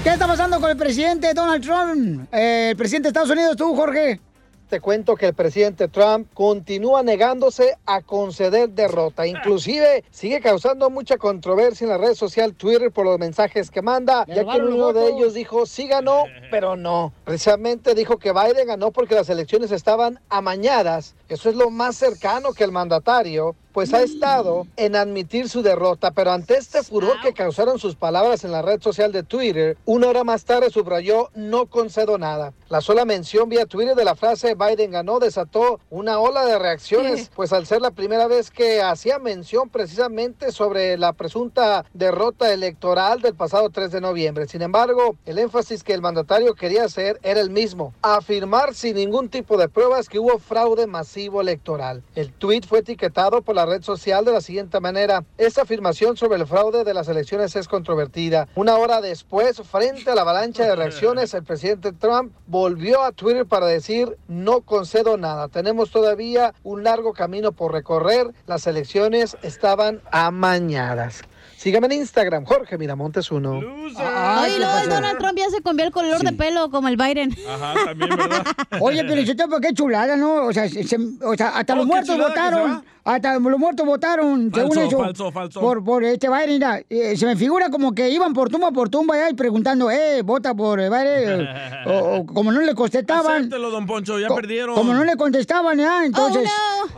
¿Qué 0.04 0.10
está 0.10 0.28
pasando 0.28 0.60
con 0.60 0.70
el 0.70 0.76
presidente 0.76 1.34
Donald 1.34 1.62
Trump? 1.64 2.28
Eh, 2.32 2.68
el 2.70 2.76
presidente 2.76 3.06
de 3.06 3.10
Estados 3.10 3.30
Unidos, 3.30 3.56
tú, 3.56 3.74
Jorge. 3.74 4.20
Te 4.68 4.80
cuento 4.80 5.16
que 5.16 5.28
el 5.28 5.34
presidente 5.34 5.88
Trump 5.88 6.28
continúa 6.34 7.02
negándose 7.02 7.78
a 7.86 8.02
conceder 8.02 8.68
derrota. 8.68 9.26
Inclusive 9.26 10.04
sigue 10.10 10.42
causando 10.42 10.90
mucha 10.90 11.16
controversia 11.16 11.86
en 11.86 11.90
la 11.90 11.96
red 11.96 12.12
social 12.12 12.54
Twitter 12.54 12.92
por 12.92 13.06
los 13.06 13.18
mensajes 13.18 13.70
que 13.70 13.80
manda, 13.80 14.26
ya 14.26 14.44
que 14.44 14.60
uno 14.60 14.92
de 14.92 15.08
ellos 15.08 15.32
dijo 15.32 15.64
sí 15.64 15.88
ganó, 15.88 16.24
pero 16.50 16.76
no. 16.76 17.14
Precisamente 17.24 17.94
dijo 17.94 18.18
que 18.18 18.32
Biden 18.32 18.66
ganó 18.66 18.90
porque 18.90 19.14
las 19.14 19.30
elecciones 19.30 19.72
estaban 19.72 20.20
amañadas. 20.28 21.14
Eso 21.30 21.48
es 21.48 21.56
lo 21.56 21.70
más 21.70 21.96
cercano 21.96 22.52
que 22.52 22.64
el 22.64 22.72
mandatario 22.72 23.56
pues 23.78 23.94
ha 23.94 24.02
estado 24.02 24.66
en 24.76 24.96
admitir 24.96 25.48
su 25.48 25.62
derrota, 25.62 26.10
pero 26.10 26.32
ante 26.32 26.56
este 26.56 26.82
furor 26.82 27.20
que 27.22 27.32
causaron 27.32 27.78
sus 27.78 27.94
palabras 27.94 28.42
en 28.42 28.50
la 28.50 28.60
red 28.60 28.82
social 28.82 29.12
de 29.12 29.22
Twitter, 29.22 29.76
una 29.84 30.08
hora 30.08 30.24
más 30.24 30.44
tarde 30.44 30.68
subrayó 30.68 31.30
no 31.36 31.66
concedo 31.66 32.18
nada. 32.18 32.52
La 32.68 32.80
sola 32.80 33.04
mención 33.04 33.48
vía 33.48 33.66
Twitter 33.66 33.94
de 33.94 34.04
la 34.04 34.16
frase 34.16 34.56
Biden 34.56 34.90
ganó 34.90 35.20
desató 35.20 35.78
una 35.90 36.18
ola 36.18 36.44
de 36.44 36.58
reacciones, 36.58 37.30
pues 37.36 37.52
al 37.52 37.66
ser 37.66 37.80
la 37.80 37.92
primera 37.92 38.26
vez 38.26 38.50
que 38.50 38.82
hacía 38.82 39.20
mención 39.20 39.68
precisamente 39.68 40.50
sobre 40.50 40.98
la 40.98 41.12
presunta 41.12 41.84
derrota 41.94 42.52
electoral 42.52 43.22
del 43.22 43.36
pasado 43.36 43.70
3 43.70 43.92
de 43.92 44.00
noviembre. 44.00 44.48
Sin 44.48 44.60
embargo, 44.60 45.14
el 45.24 45.38
énfasis 45.38 45.84
que 45.84 45.94
el 45.94 46.02
mandatario 46.02 46.56
quería 46.56 46.82
hacer 46.82 47.20
era 47.22 47.40
el 47.40 47.50
mismo, 47.50 47.94
afirmar 48.02 48.74
sin 48.74 48.96
ningún 48.96 49.28
tipo 49.28 49.56
de 49.56 49.68
pruebas 49.68 50.08
que 50.08 50.18
hubo 50.18 50.40
fraude 50.40 50.88
masivo 50.88 51.40
electoral. 51.40 52.02
El 52.16 52.32
tweet 52.32 52.62
fue 52.68 52.80
etiquetado 52.80 53.40
por 53.40 53.54
la 53.54 53.67
red 53.68 53.82
social 53.82 54.24
de 54.24 54.32
la 54.32 54.40
siguiente 54.40 54.80
manera. 54.80 55.24
Esta 55.36 55.62
afirmación 55.62 56.16
sobre 56.16 56.38
el 56.38 56.46
fraude 56.46 56.84
de 56.84 56.94
las 56.94 57.08
elecciones 57.08 57.54
es 57.56 57.68
controvertida. 57.68 58.48
Una 58.54 58.76
hora 58.76 59.00
después, 59.00 59.60
frente 59.62 60.10
a 60.10 60.14
la 60.14 60.22
avalancha 60.22 60.64
de 60.64 60.74
reacciones, 60.76 61.34
el 61.34 61.44
presidente 61.44 61.92
Trump 61.92 62.32
volvió 62.46 63.02
a 63.02 63.12
Twitter 63.12 63.46
para 63.46 63.66
decir 63.66 64.16
no 64.26 64.62
concedo 64.62 65.16
nada. 65.16 65.48
Tenemos 65.48 65.90
todavía 65.90 66.54
un 66.62 66.84
largo 66.84 67.12
camino 67.12 67.52
por 67.52 67.72
recorrer. 67.72 68.32
Las 68.46 68.66
elecciones 68.66 69.36
estaban 69.42 70.00
amañadas. 70.10 71.22
Sígame 71.58 71.86
en 71.86 71.92
Instagram, 71.94 72.44
Jorge 72.44 72.78
Miramontes 72.78 73.30
1. 73.32 73.60
Ay, 73.98 74.52
luego 74.58 74.78
el 74.84 74.88
Donald 74.88 75.18
Trump 75.18 75.36
ya 75.38 75.50
se 75.50 75.60
cambió 75.60 75.86
el 75.86 75.90
color 75.92 76.20
de 76.22 76.32
pelo 76.32 76.70
como 76.70 76.86
el 76.86 76.96
Biden. 76.96 77.34
Ajá, 77.48 77.74
también, 77.84 78.10
¿verdad? 78.16 78.46
Oye, 78.80 79.02
pero 79.04 79.20
yo 79.22 79.34
tengo 79.34 79.60
qué 79.60 79.74
chulada, 79.74 80.16
¿no? 80.16 80.44
O 80.46 80.52
sea, 80.52 80.68
se- 80.68 80.96
o 81.24 81.34
sea, 81.36 81.48
hasta 81.48 81.72
Oh, 81.74 81.76
los 81.78 81.86
muertos 81.86 82.16
votaron. 82.16 82.84
Hasta 83.04 83.38
los 83.38 83.58
muertos 83.58 83.86
votaron, 83.86 84.50
según 84.54 84.70
Falso, 84.74 84.86
eso. 84.88 84.98
falso, 84.98 85.32
falso. 85.32 85.60
Por, 85.60 85.82
por 85.82 86.04
este 86.04 86.28
Biden, 86.28 86.50
mira, 86.50 86.82
eh, 86.90 87.16
se 87.16 87.24
me 87.24 87.36
figura 87.36 87.70
como 87.70 87.94
que 87.94 88.10
iban 88.10 88.34
por 88.34 88.50
tumba 88.50 88.70
por 88.70 88.90
tumba 88.90 89.14
allá 89.14 89.30
y 89.30 89.34
preguntando, 89.34 89.90
eh, 89.90 90.20
vota 90.22 90.52
por 90.54 90.78
eh, 90.78 90.90
Biden. 90.90 91.48
o, 91.86 92.16
o 92.18 92.26
como 92.26 92.52
no 92.52 92.60
le 92.60 92.74
contestaban. 92.74 93.36
Acéptelo, 93.38 93.70
don 93.70 93.86
Poncho, 93.86 94.18
ya 94.18 94.28
Co- 94.28 94.34
perdieron. 94.34 94.74
Como 94.74 94.92
no 94.92 95.04
le 95.04 95.16
contestaban, 95.16 95.78
¿ya? 95.78 96.04
Entonces, 96.04 96.50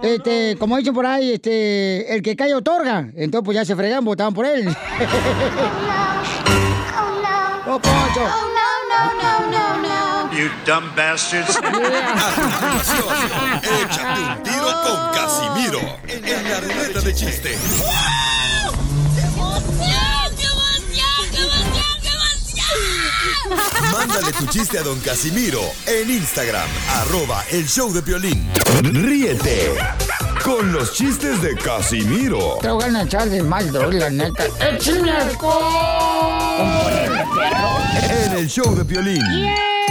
este, 0.03 0.57
como 0.59 0.77
dicen 0.79 0.95
por 0.95 1.07
ahí, 1.07 1.31
este, 1.33 2.13
el 2.13 2.23
que 2.23 2.35
cae 2.35 2.55
otorga. 2.55 3.09
Entonces, 3.15 3.45
pues 3.45 3.55
ya 3.55 3.65
se 3.65 3.77
fregan, 3.77 4.05
votaban 4.05 4.35
por 4.35 4.47
él. 4.47 4.49
Oh, 7.72 7.78
Poncho. 7.78 8.26
You 10.36 10.51
dumb 10.64 10.90
bastards. 10.96 11.57
Échate 13.62 14.20
un 14.20 14.42
tiro 14.42 14.72
con 14.82 15.12
Casimiro 15.14 15.80
en 16.09 16.51
la 16.51 16.61
ruleta 16.61 17.01
de 17.01 17.14
chiste. 17.14 17.57
Mándale 24.01 24.32
tu 24.32 24.46
chiste 24.46 24.78
a 24.78 24.82
don 24.82 24.98
Casimiro 25.01 25.61
en 25.86 26.09
Instagram, 26.09 26.66
arroba 27.03 27.44
el 27.51 27.68
show 27.68 27.92
de 27.92 28.01
violín. 28.01 28.48
Ríete 28.82 29.74
con 30.42 30.72
los 30.72 30.94
chistes 30.94 31.42
de 31.42 31.55
Casimiro 31.55 32.57
Te 32.62 32.70
voy 32.70 32.84
a 32.84 33.03
echar 33.03 33.28
de 33.28 33.42
mal, 33.42 33.70
droga, 33.70 33.98
la 33.98 34.09
neta. 34.09 34.44
¡Échame 34.59 35.11
alcohol! 35.11 35.61
en 38.09 38.32
el 38.38 38.48
show 38.48 38.74
de 38.74 38.84
violín. 38.84 39.22
Échate 39.22 39.89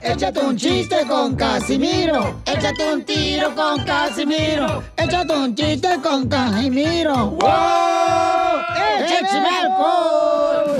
Échate 0.00 0.40
un 0.40 0.56
chiste 0.56 1.06
con 1.06 1.34
Casimiro. 1.34 2.40
Échate 2.46 2.92
un 2.92 3.04
tiro 3.04 3.54
con 3.54 3.84
Casimiro. 3.84 4.82
Échate 4.96 5.32
un 5.32 5.54
chiste 5.54 5.88
con 6.02 6.28
Casimiro. 6.28 7.30
¡Wow! 7.30 8.60
¡Échame 9.08 9.48
alcohol! 9.48 10.76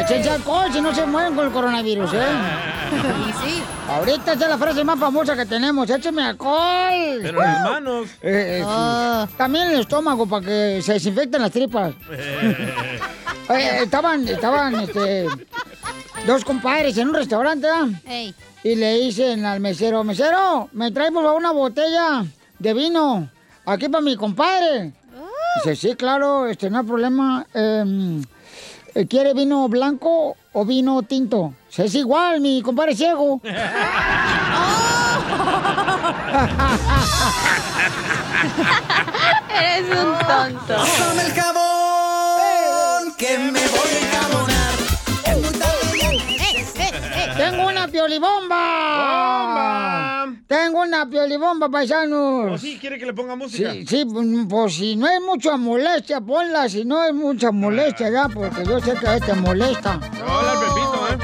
Échense 0.00 0.30
alcohol 0.30 0.72
si 0.72 0.80
no 0.80 0.94
se 0.94 1.04
mueren 1.06 1.34
con 1.34 1.46
el 1.46 1.52
coronavirus, 1.52 2.14
¿eh? 2.14 2.18
Y 2.92 3.32
sí. 3.32 3.62
Ahorita 3.88 4.32
esa 4.34 4.44
es 4.44 4.50
la 4.50 4.58
frase 4.58 4.84
más 4.84 4.98
famosa 4.98 5.34
que 5.36 5.46
tenemos. 5.46 5.88
¡Écheme 5.90 6.22
alcohol! 6.22 7.18
Pero 7.22 7.42
en 7.42 7.52
las 7.52 7.62
manos. 7.62 8.08
Eh, 8.22 8.60
eh, 8.60 8.64
sí. 8.64 9.34
También 9.36 9.70
el 9.70 9.80
estómago 9.80 10.26
para 10.26 10.46
que 10.46 10.80
se 10.82 10.94
desinfecten 10.94 11.42
las 11.42 11.50
tripas. 11.50 11.94
Eh, 13.48 13.80
estaban, 13.82 14.26
estaban, 14.26 14.74
este, 14.80 15.26
dos 16.26 16.44
compadres 16.44 16.98
en 16.98 17.08
un 17.08 17.14
restaurante, 17.14 17.68
¿ah? 17.68 17.88
Ey. 18.06 18.34
Y 18.64 18.74
le 18.74 18.98
dicen 18.98 19.44
al 19.44 19.60
mesero, 19.60 20.02
mesero, 20.02 20.68
me 20.72 20.90
trae 20.90 21.12
por 21.12 21.22
favor 21.22 21.38
una 21.38 21.52
botella 21.52 22.26
de 22.58 22.74
vino, 22.74 23.28
aquí 23.64 23.88
para 23.88 24.02
mi 24.02 24.16
compadre. 24.16 24.92
Dice, 25.56 25.76
sí, 25.76 25.94
claro, 25.94 26.46
este, 26.46 26.68
no 26.68 26.80
hay 26.80 26.84
problema. 26.84 27.46
Em, 27.54 28.22
eh, 28.94 29.06
¿Quiere 29.06 29.34
vino 29.34 29.68
blanco 29.68 30.36
o 30.52 30.64
vino 30.64 31.02
tinto? 31.02 31.54
Dice, 31.68 31.84
es 31.84 31.94
igual, 31.94 32.40
mi 32.40 32.60
compadre 32.60 32.92
es 32.92 32.98
ciego. 32.98 33.40
Eres 39.48 39.88
un 39.90 40.18
tonto. 40.18 40.74
Pásame 40.76 41.22
el 41.22 41.32
jabón, 41.32 43.14
que 43.16 43.38
me 43.38 43.60
voy 43.68 43.95
¡Tengo 47.96 48.04
una 48.04 48.18
piolibomba! 48.18 50.26
¡Tengo 50.46 50.82
una 50.82 51.08
piolibomba, 51.08 51.70
paisanos! 51.70 52.52
¿O 52.52 52.58
sí 52.58 52.76
quiere 52.78 52.98
que 52.98 53.06
le 53.06 53.14
ponga 53.14 53.36
música? 53.36 53.72
Sí, 53.72 53.86
sí, 53.86 54.04
pues 54.50 54.74
si 54.74 54.96
no 54.96 55.08
es 55.08 55.18
mucha 55.22 55.56
molestia, 55.56 56.20
ponla. 56.20 56.68
Si 56.68 56.84
no 56.84 57.02
es 57.02 57.14
mucha 57.14 57.50
molestia, 57.52 58.10
ya, 58.10 58.28
porque 58.28 58.66
yo 58.66 58.78
sé 58.80 58.92
que 59.00 59.06
a 59.06 59.16
este 59.16 59.32
molesta. 59.32 59.98
Hola, 60.28 60.52
Pepito, 60.60 61.08
¿eh? 61.08 61.16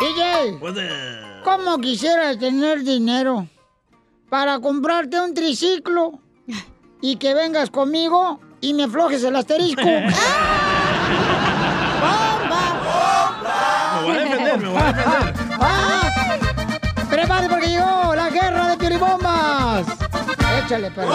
DJ, 0.00 0.60
¿cómo 1.42 1.80
quisiera 1.80 2.38
tener 2.38 2.84
dinero 2.84 3.48
para 4.28 4.60
comprarte 4.60 5.20
un 5.20 5.34
triciclo 5.34 6.20
y 7.00 7.16
que 7.16 7.34
vengas 7.34 7.70
conmigo 7.70 8.38
y 8.60 8.74
me 8.74 8.84
aflojes 8.84 9.24
el 9.24 9.34
asterisco? 9.34 9.82
Me 9.82 10.14
defender, 14.56 14.60
me 14.60 14.68
voy 14.68 14.82
a 14.82 14.92
defender. 14.92 15.34
¡Ah! 15.60 16.12
¡Prepárate 17.10 17.48
porque 17.48 17.68
llegó 17.68 18.14
la 18.14 18.30
guerra 18.30 18.68
de 18.68 18.76
piolibombas! 18.76 19.86
Échale, 20.64 20.90
perro. 20.90 21.12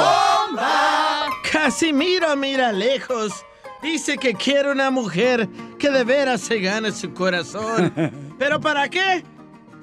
Casimiro 1.52 2.36
mira 2.36 2.72
lejos. 2.72 3.46
Dice 3.82 4.18
que 4.18 4.34
quiere 4.36 4.72
una 4.72 4.92
mujer 4.92 5.50
que 5.80 5.90
de 5.90 6.04
veras 6.04 6.42
se 6.42 6.60
gane 6.60 6.92
su 6.92 7.14
corazón. 7.14 7.92
¿Pero 8.40 8.62
para 8.62 8.88
qué? 8.90 9.24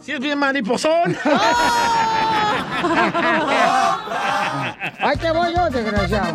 Si 0.01 0.13
es 0.13 0.21
bien 0.21 0.39
mariposón. 0.39 1.17
Ahí 5.01 5.17
te 5.17 5.31
voy 5.33 5.55
yo, 5.55 5.69
desgraciado. 5.71 6.35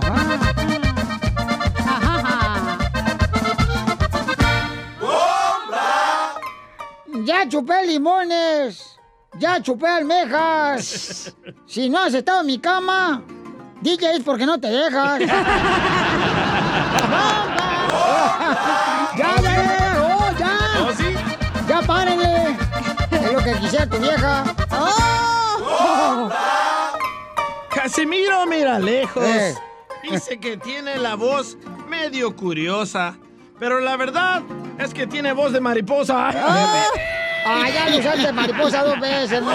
Ya 7.24 7.48
chupé 7.48 7.86
limones. 7.88 9.00
Ya 9.40 9.62
chupé 9.62 9.88
almejas. 9.88 11.34
Si 11.66 11.90
no 11.90 12.00
has 12.00 12.14
estado 12.14 12.42
en 12.42 12.48
mi 12.48 12.60
cama, 12.60 13.24
DJ 13.82 14.18
es 14.18 14.24
porque 14.24 14.46
no 14.46 14.60
te 14.60 14.68
dejas. 14.68 15.20
ya, 15.20 15.36
ya, 19.18 19.42
ya, 19.42 19.96
oh, 20.04 20.30
ya. 20.38 20.58
Ya 21.68 21.82
párenle. 21.82 22.58
Es 23.10 23.34
lo 23.34 23.40
que 23.40 23.54
quisiera 23.54 23.88
tu 23.90 23.98
vieja. 23.98 24.44
Casimiro 27.70 28.46
mira 28.46 28.78
lejos. 28.78 29.24
Eh. 29.24 29.56
Dice 30.04 30.40
que 30.40 30.58
tiene 30.58 30.98
la 30.98 31.16
voz 31.16 31.58
medio 31.88 32.36
curiosa. 32.36 33.18
Pero 33.58 33.80
la 33.80 33.98
verdad 33.98 34.44
es 34.80 34.94
que 34.94 35.08
tiene 35.08 35.34
voz 35.34 35.52
de 35.54 35.60
mariposa. 35.62 36.32
Ah, 37.46 37.68
ya 37.70 37.90
lo 37.90 37.98
usaste 37.98 38.32
mariposa 38.32 38.84
dos 38.86 38.98
veces, 39.02 39.42
no. 39.42 39.52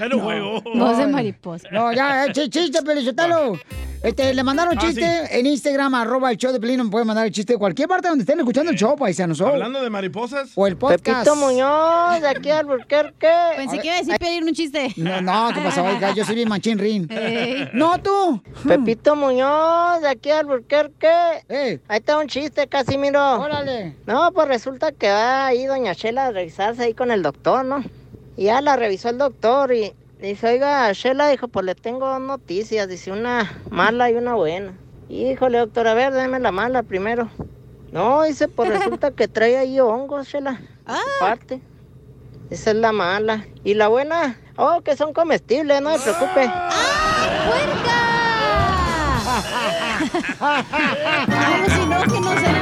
Era 0.00 0.16
un 0.16 0.22
juego. 0.22 0.62
Voz 0.62 0.96
de 0.96 1.06
mariposa. 1.08 1.68
No, 1.70 1.92
ya, 1.92 2.24
eh, 2.24 2.28
ch- 2.32 2.48
chiste, 2.48 2.80
Pelichotelo. 2.82 3.58
Este, 4.02 4.34
le 4.34 4.42
mandaron 4.42 4.74
Ah, 4.76 4.80
chiste 4.80 5.00
sí. 5.28 5.38
en 5.38 5.46
Instagram, 5.46 5.94
arroba 5.94 6.30
el 6.32 6.36
show 6.36 6.52
de 6.52 6.58
Pelín, 6.58 6.82
me 6.82 6.90
pueden 6.90 7.06
mandar 7.06 7.24
el 7.26 7.32
chiste 7.32 7.52
de 7.52 7.58
cualquier 7.58 7.86
parte 7.88 8.08
donde 8.08 8.22
estén 8.22 8.38
escuchando 8.40 8.72
el 8.72 8.76
show, 8.76 8.96
paisanos. 8.96 9.40
Hablando 9.40 9.80
de 9.80 9.90
mariposas. 9.90 10.50
O 10.56 10.66
el 10.66 10.76
podcast. 10.76 11.04
Pepito 11.04 11.36
Muñoz, 11.36 12.20
de 12.20 12.28
aquí 12.28 12.50
al 12.50 12.66
Burquerque. 12.66 13.28
Pensé 13.56 13.78
que 13.78 13.86
iba 13.86 13.94
a 13.96 13.98
decir 14.00 14.18
pedir 14.18 14.42
un 14.42 14.52
chiste. 14.52 14.92
No, 14.96 15.20
no, 15.20 15.50
¿qué 15.54 15.60
pasó, 15.60 15.84
oiga? 15.84 16.12
Yo 16.14 16.24
soy 16.24 16.34
bien 16.34 16.48
machín 16.48 16.78
rin. 16.78 17.08
No, 17.74 17.98
tú. 18.02 18.42
Pepito 18.66 19.14
Muñoz, 19.14 20.00
de 20.02 20.08
aquí 20.08 20.30
al 20.30 20.46
Burquerque. 20.46 21.08
Ahí 21.88 21.98
está 21.98 22.18
un 22.18 22.26
chiste, 22.26 22.66
Casimiro. 22.66 23.40
Órale. 23.40 23.94
No, 24.06 24.32
pues 24.32 24.48
resulta 24.48 24.90
que 24.90 25.08
va 25.10 25.46
ahí 25.46 25.64
doña 25.66 25.94
Chela 25.94 26.26
a 26.26 26.30
revisarse 26.32 26.82
ahí 26.82 26.94
con 26.94 27.12
el 27.12 27.22
doctor, 27.22 27.64
¿no? 27.64 27.84
Y 28.36 28.44
ya 28.44 28.60
la 28.62 28.74
revisó 28.76 29.10
el 29.10 29.18
doctor 29.18 29.72
y 29.72 29.92
dice, 30.28 30.46
oiga, 30.46 30.92
Chela, 30.94 31.28
dijo, 31.28 31.48
pues 31.48 31.66
le 31.66 31.74
tengo 31.74 32.18
noticias, 32.18 32.88
dice, 32.88 33.12
una 33.12 33.60
mala 33.70 34.10
y 34.10 34.14
una 34.14 34.34
buena. 34.34 34.74
Híjole, 35.08 35.58
doctor, 35.58 35.86
a 35.88 35.94
ver, 35.94 36.12
déme 36.12 36.38
la 36.40 36.52
mala 36.52 36.82
primero. 36.82 37.28
No, 37.90 38.22
dice, 38.22 38.48
pues 38.48 38.70
resulta 38.78 39.10
que 39.10 39.28
trae 39.28 39.56
ahí 39.56 39.80
hongos, 39.80 40.28
Chela. 40.28 40.60
Aparte. 40.86 41.60
Esa 42.50 42.70
es 42.70 42.76
la 42.76 42.92
mala. 42.92 43.46
Y 43.64 43.74
la 43.74 43.88
buena, 43.88 44.38
oh, 44.56 44.82
que 44.82 44.96
son 44.96 45.12
comestibles, 45.12 45.80
no 45.80 45.96
se 45.98 46.12
preocupe. 46.12 46.50
Como 51.26 51.68
si 51.68 51.86
no, 51.86 52.02
que 52.02 52.20
no 52.20 52.32
serán. 52.34 52.61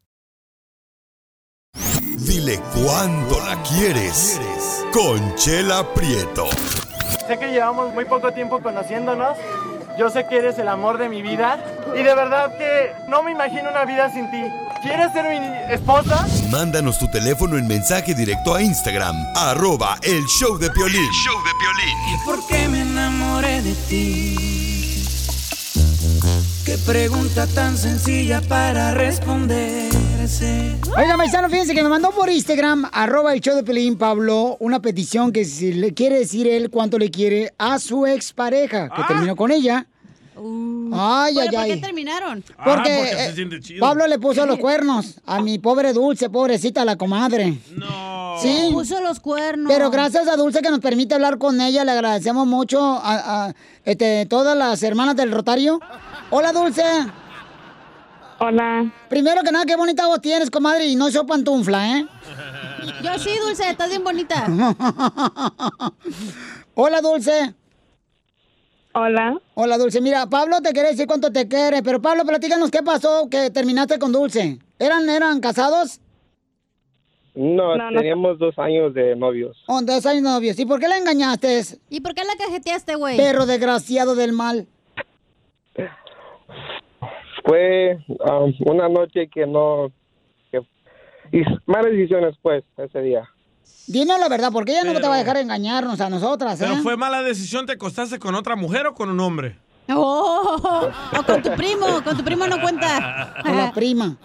Dile 2.25 2.59
cuándo 2.75 3.39
la 3.39 3.61
quieres. 3.63 4.39
Conchela 4.93 5.83
Prieto. 5.93 6.47
Sé 7.27 7.39
que 7.39 7.51
llevamos 7.51 7.93
muy 7.93 8.05
poco 8.05 8.31
tiempo 8.31 8.61
conociéndonos. 8.61 9.37
Yo 9.97 10.09
sé 10.09 10.27
que 10.27 10.37
eres 10.37 10.59
el 10.59 10.67
amor 10.67 10.97
de 10.99 11.09
mi 11.09 11.23
vida. 11.23 11.63
Y 11.95 12.03
de 12.03 12.15
verdad 12.15 12.55
que 12.57 12.91
no 13.09 13.23
me 13.23 13.31
imagino 13.31 13.69
una 13.71 13.85
vida 13.85 14.11
sin 14.13 14.29
ti. 14.29 14.43
¿Quieres 14.83 15.11
ser 15.13 15.25
mi 15.29 15.73
esposa? 15.73 16.27
Mándanos 16.51 16.99
tu 16.99 17.09
teléfono 17.09 17.57
en 17.57 17.67
mensaje 17.67 18.13
directo 18.13 18.53
a 18.55 18.61
Instagram, 18.61 19.15
arroba 19.35 19.97
el 20.01 20.23
show 20.25 20.57
de 20.57 20.69
Piolín. 20.69 21.09
¿Y 22.13 22.25
por 22.25 22.47
qué 22.47 22.67
me 22.67 22.81
enamoré 22.81 23.61
de 23.61 23.73
ti? 23.89 25.05
Qué 26.65 26.77
pregunta 26.85 27.47
tan 27.47 27.77
sencilla 27.77 28.41
para 28.41 28.93
responderse. 28.93 30.10
Oiga, 30.21 31.17
paisano, 31.17 31.49
fíjense 31.49 31.73
que 31.73 31.81
me 31.81 31.89
mandó 31.89 32.11
por 32.11 32.29
Instagram, 32.29 32.87
arroba 32.93 33.33
el 33.33 33.41
show 33.41 33.55
de 33.55 33.63
Pelín, 33.63 33.97
Pablo, 33.97 34.55
una 34.59 34.79
petición 34.79 35.31
que 35.31 35.45
si 35.45 35.73
le 35.73 35.95
quiere 35.95 36.19
decir 36.19 36.47
él 36.47 36.69
cuánto 36.69 36.99
le 36.99 37.09
quiere 37.09 37.55
a 37.57 37.79
su 37.79 38.05
expareja, 38.05 38.87
que 38.89 39.01
terminó 39.07 39.35
con 39.35 39.49
ella. 39.49 39.87
Ay, 40.93 41.33
¿Pero 41.35 41.39
ay, 41.39 41.55
por 41.55 41.65
qué 41.65 41.73
ay. 41.73 41.81
terminaron? 41.81 42.41
Porque, 42.43 42.53
Ah, 42.59 42.73
porque 42.75 43.15
se 43.17 43.33
siente 43.33 43.59
chido. 43.61 43.79
Pablo 43.79 44.05
le 44.05 44.19
puso 44.19 44.45
los 44.45 44.57
cuernos 44.59 45.19
a 45.25 45.41
mi 45.41 45.57
pobre 45.57 45.91
Dulce, 45.91 46.29
pobrecita 46.29 46.85
la 46.85 46.97
comadre. 46.97 47.57
No. 47.75 48.37
Sí. 48.39 48.69
Puso 48.71 49.01
los 49.01 49.19
cuernos. 49.19 49.71
Pero 49.73 49.89
gracias 49.89 50.27
a 50.27 50.35
Dulce 50.35 50.61
que 50.61 50.69
nos 50.69 50.81
permite 50.81 51.15
hablar 51.15 51.39
con 51.39 51.59
ella, 51.61 51.83
le 51.83 51.91
agradecemos 51.93 52.45
mucho 52.45 52.79
a, 52.79 53.45
a, 53.47 53.53
este, 53.85 54.27
todas 54.27 54.55
las 54.55 54.83
hermanas 54.83 55.15
del 55.15 55.31
Rotario. 55.31 55.79
Hola, 56.29 56.51
Dulce. 56.53 56.83
Hola. 58.43 58.91
Primero 59.07 59.43
que 59.43 59.51
nada, 59.51 59.65
qué 59.65 59.75
bonita 59.75 60.07
voz 60.07 60.19
tienes, 60.19 60.49
comadre, 60.49 60.87
y 60.87 60.95
no 60.95 61.11
soy 61.11 61.27
pantufla, 61.27 61.99
¿eh? 61.99 62.07
Yo 63.03 63.19
sí, 63.19 63.29
Dulce, 63.45 63.69
estás 63.69 63.89
bien 63.89 64.03
bonita. 64.03 64.47
Hola, 66.73 67.01
Dulce. 67.01 67.53
Hola. 68.93 69.39
Hola, 69.53 69.77
Dulce. 69.77 70.01
Mira, 70.01 70.25
Pablo 70.25 70.59
te 70.61 70.71
quiere 70.71 70.89
decir 70.89 71.05
cuánto 71.05 71.31
te 71.31 71.47
quiere, 71.47 71.83
pero 71.83 72.01
Pablo, 72.01 72.25
platícanos 72.25 72.71
qué 72.71 72.81
pasó 72.81 73.27
que 73.29 73.51
terminaste 73.51 73.99
con 73.99 74.11
Dulce. 74.11 74.57
¿Eran, 74.79 75.07
eran 75.07 75.39
casados? 75.39 75.99
No, 77.35 77.77
No, 77.77 77.91
no. 77.91 77.99
teníamos 77.99 78.39
dos 78.39 78.57
años 78.57 78.91
de 78.95 79.15
novios. 79.15 79.55
Oh, 79.67 79.81
dos 79.83 80.03
años 80.07 80.23
novios. 80.23 80.57
¿Y 80.57 80.65
por 80.65 80.79
qué 80.79 80.87
la 80.87 80.97
engañaste? 80.97 81.61
¿Y 81.91 82.01
por 82.01 82.15
qué 82.15 82.23
la 82.23 82.35
cajeteaste, 82.35 82.95
güey? 82.95 83.17
Perro 83.17 83.45
desgraciado 83.45 84.15
del 84.15 84.33
mal. 84.33 84.67
Fue 87.51 87.99
um, 88.07 88.53
una 88.59 88.87
noche 88.87 89.27
que 89.27 89.45
no... 89.45 89.91
Que, 90.49 90.61
y 91.33 91.43
malas 91.65 91.91
decisiones, 91.91 92.33
pues, 92.41 92.63
ese 92.77 93.01
día. 93.01 93.29
Dinos 93.87 94.17
la 94.21 94.29
verdad, 94.29 94.51
porque 94.53 94.71
ella 94.71 94.85
no 94.85 94.97
te 94.97 95.05
va 95.05 95.15
a 95.15 95.17
dejar 95.17 95.35
engañarnos 95.35 95.99
a 95.99 96.09
nosotras, 96.09 96.61
¿eh? 96.61 96.65
¿Pero 96.65 96.81
fue 96.81 96.95
mala 96.95 97.21
decisión? 97.21 97.65
¿Te 97.65 97.73
acostaste 97.73 98.19
con 98.19 98.35
otra 98.35 98.55
mujer 98.55 98.87
o 98.87 98.93
con 98.93 99.09
un 99.09 99.19
hombre? 99.19 99.57
Oh, 99.93 100.89
o 101.19 101.23
con 101.23 101.41
tu 101.41 101.51
primo, 101.57 102.01
con 102.05 102.15
tu 102.15 102.23
primo 102.23 102.47
no 102.47 102.61
cuenta. 102.61 103.35
Con 103.43 103.57
la 103.57 103.73
prima. 103.73 104.15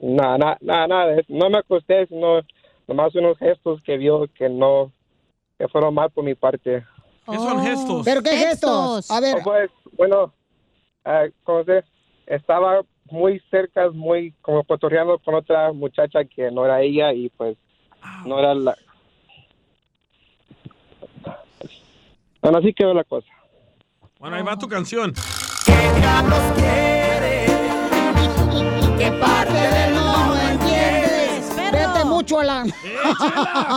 Nada, 0.00 0.56
nada, 0.62 0.86
nada. 0.86 1.16
No 1.28 1.50
me 1.50 1.58
acosté, 1.58 2.06
sino 2.06 2.40
nomás 2.88 3.14
unos 3.14 3.36
gestos 3.36 3.82
que 3.82 3.98
vio 3.98 4.26
que 4.34 4.48
no... 4.48 4.90
Que 5.58 5.68
fueron 5.68 5.92
mal 5.92 6.08
por 6.08 6.24
mi 6.24 6.34
parte. 6.34 6.82
¿Qué 7.30 7.36
son 7.36 7.62
gestos? 7.62 8.06
¿Pero 8.06 8.22
qué 8.22 8.38
gestos? 8.38 9.10
A 9.10 9.20
ver. 9.20 9.36
Pues, 9.44 9.70
bueno, 9.98 10.32
ah, 11.04 11.26
¿cómo 11.44 11.62
se? 11.64 11.84
Estaba 12.26 12.82
muy 13.10 13.40
cerca, 13.50 13.90
muy 13.90 14.34
como 14.42 14.64
cotorreando 14.64 15.18
con 15.18 15.34
otra 15.34 15.72
muchacha 15.72 16.24
que 16.24 16.50
no 16.50 16.64
era 16.64 16.82
ella 16.82 17.12
y 17.12 17.28
pues 17.30 17.56
no 18.24 18.38
era 18.38 18.54
la... 18.54 18.76
Bueno, 22.42 22.58
así 22.58 22.72
quedó 22.72 22.94
la 22.94 23.04
cosa. 23.04 23.28
Bueno, 24.18 24.36
ahí 24.36 24.42
va 24.42 24.58
tu 24.58 24.68
canción. 24.68 25.12
¿Qué 28.98 29.12
parte 29.20 29.52
del 29.52 29.95
no 29.95 29.95
entiendes? 29.95 29.95
Vete 32.26 32.34
mucho 32.34 32.40
a 32.40 32.44
la... 32.44 32.64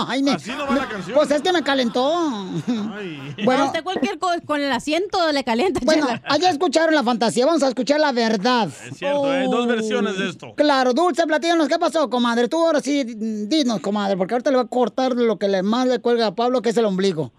Ay, 0.07 0.23
me- 0.23 0.31
así 0.31 0.51
no 0.51 0.65
va 0.67 0.75
la 0.75 0.87
canción. 0.87 1.15
Pues 1.15 1.29
es 1.31 1.41
que 1.41 1.51
me 1.53 1.61
calentó. 1.63 2.09
Bueno, 2.69 3.45
Bueno, 3.45 3.65
usted 3.67 3.83
cualquier 3.83 4.17
co- 4.19 4.29
con 4.45 4.59
el 4.61 4.71
asiento 4.71 5.31
le 5.31 5.43
calienta, 5.43 5.79
bueno, 5.83 6.05
chela. 6.07 6.21
allá 6.25 6.49
escucharon 6.49 6.93
la 6.93 7.03
fantasía, 7.03 7.45
vamos 7.45 7.63
a 7.63 7.67
escuchar 7.69 7.99
la 7.99 8.11
verdad. 8.11 8.67
Es 8.67 8.97
cierto, 8.97 9.29
hay 9.31 9.45
dos 9.49 9.67
versiones 9.67 10.17
de 10.17 10.29
esto. 10.29 10.53
Claro, 10.55 10.93
Dulce, 10.93 11.25
platícanos, 11.25 11.67
¿qué 11.67 11.77
pasó, 11.79 12.09
comadre? 12.09 12.47
Tú 12.49 12.57
ahora 12.65 12.81
sí, 12.81 13.03
dinos, 13.05 13.79
comadre, 13.79 14.17
porque 14.17 14.33
ahorita 14.33 14.49
le 14.51 14.57
va 14.57 14.63
a 14.63 14.67
cortar 14.67 15.13
lo 15.13 15.37
que 15.39 15.47
le 15.47 15.63
más 15.63 15.87
le 15.87 15.99
cuelga 15.99 16.27
a 16.27 16.35
Pablo, 16.35 16.61
que 16.61 16.69
es 16.69 16.77
el 16.77 16.85
ombligo. 16.85 17.31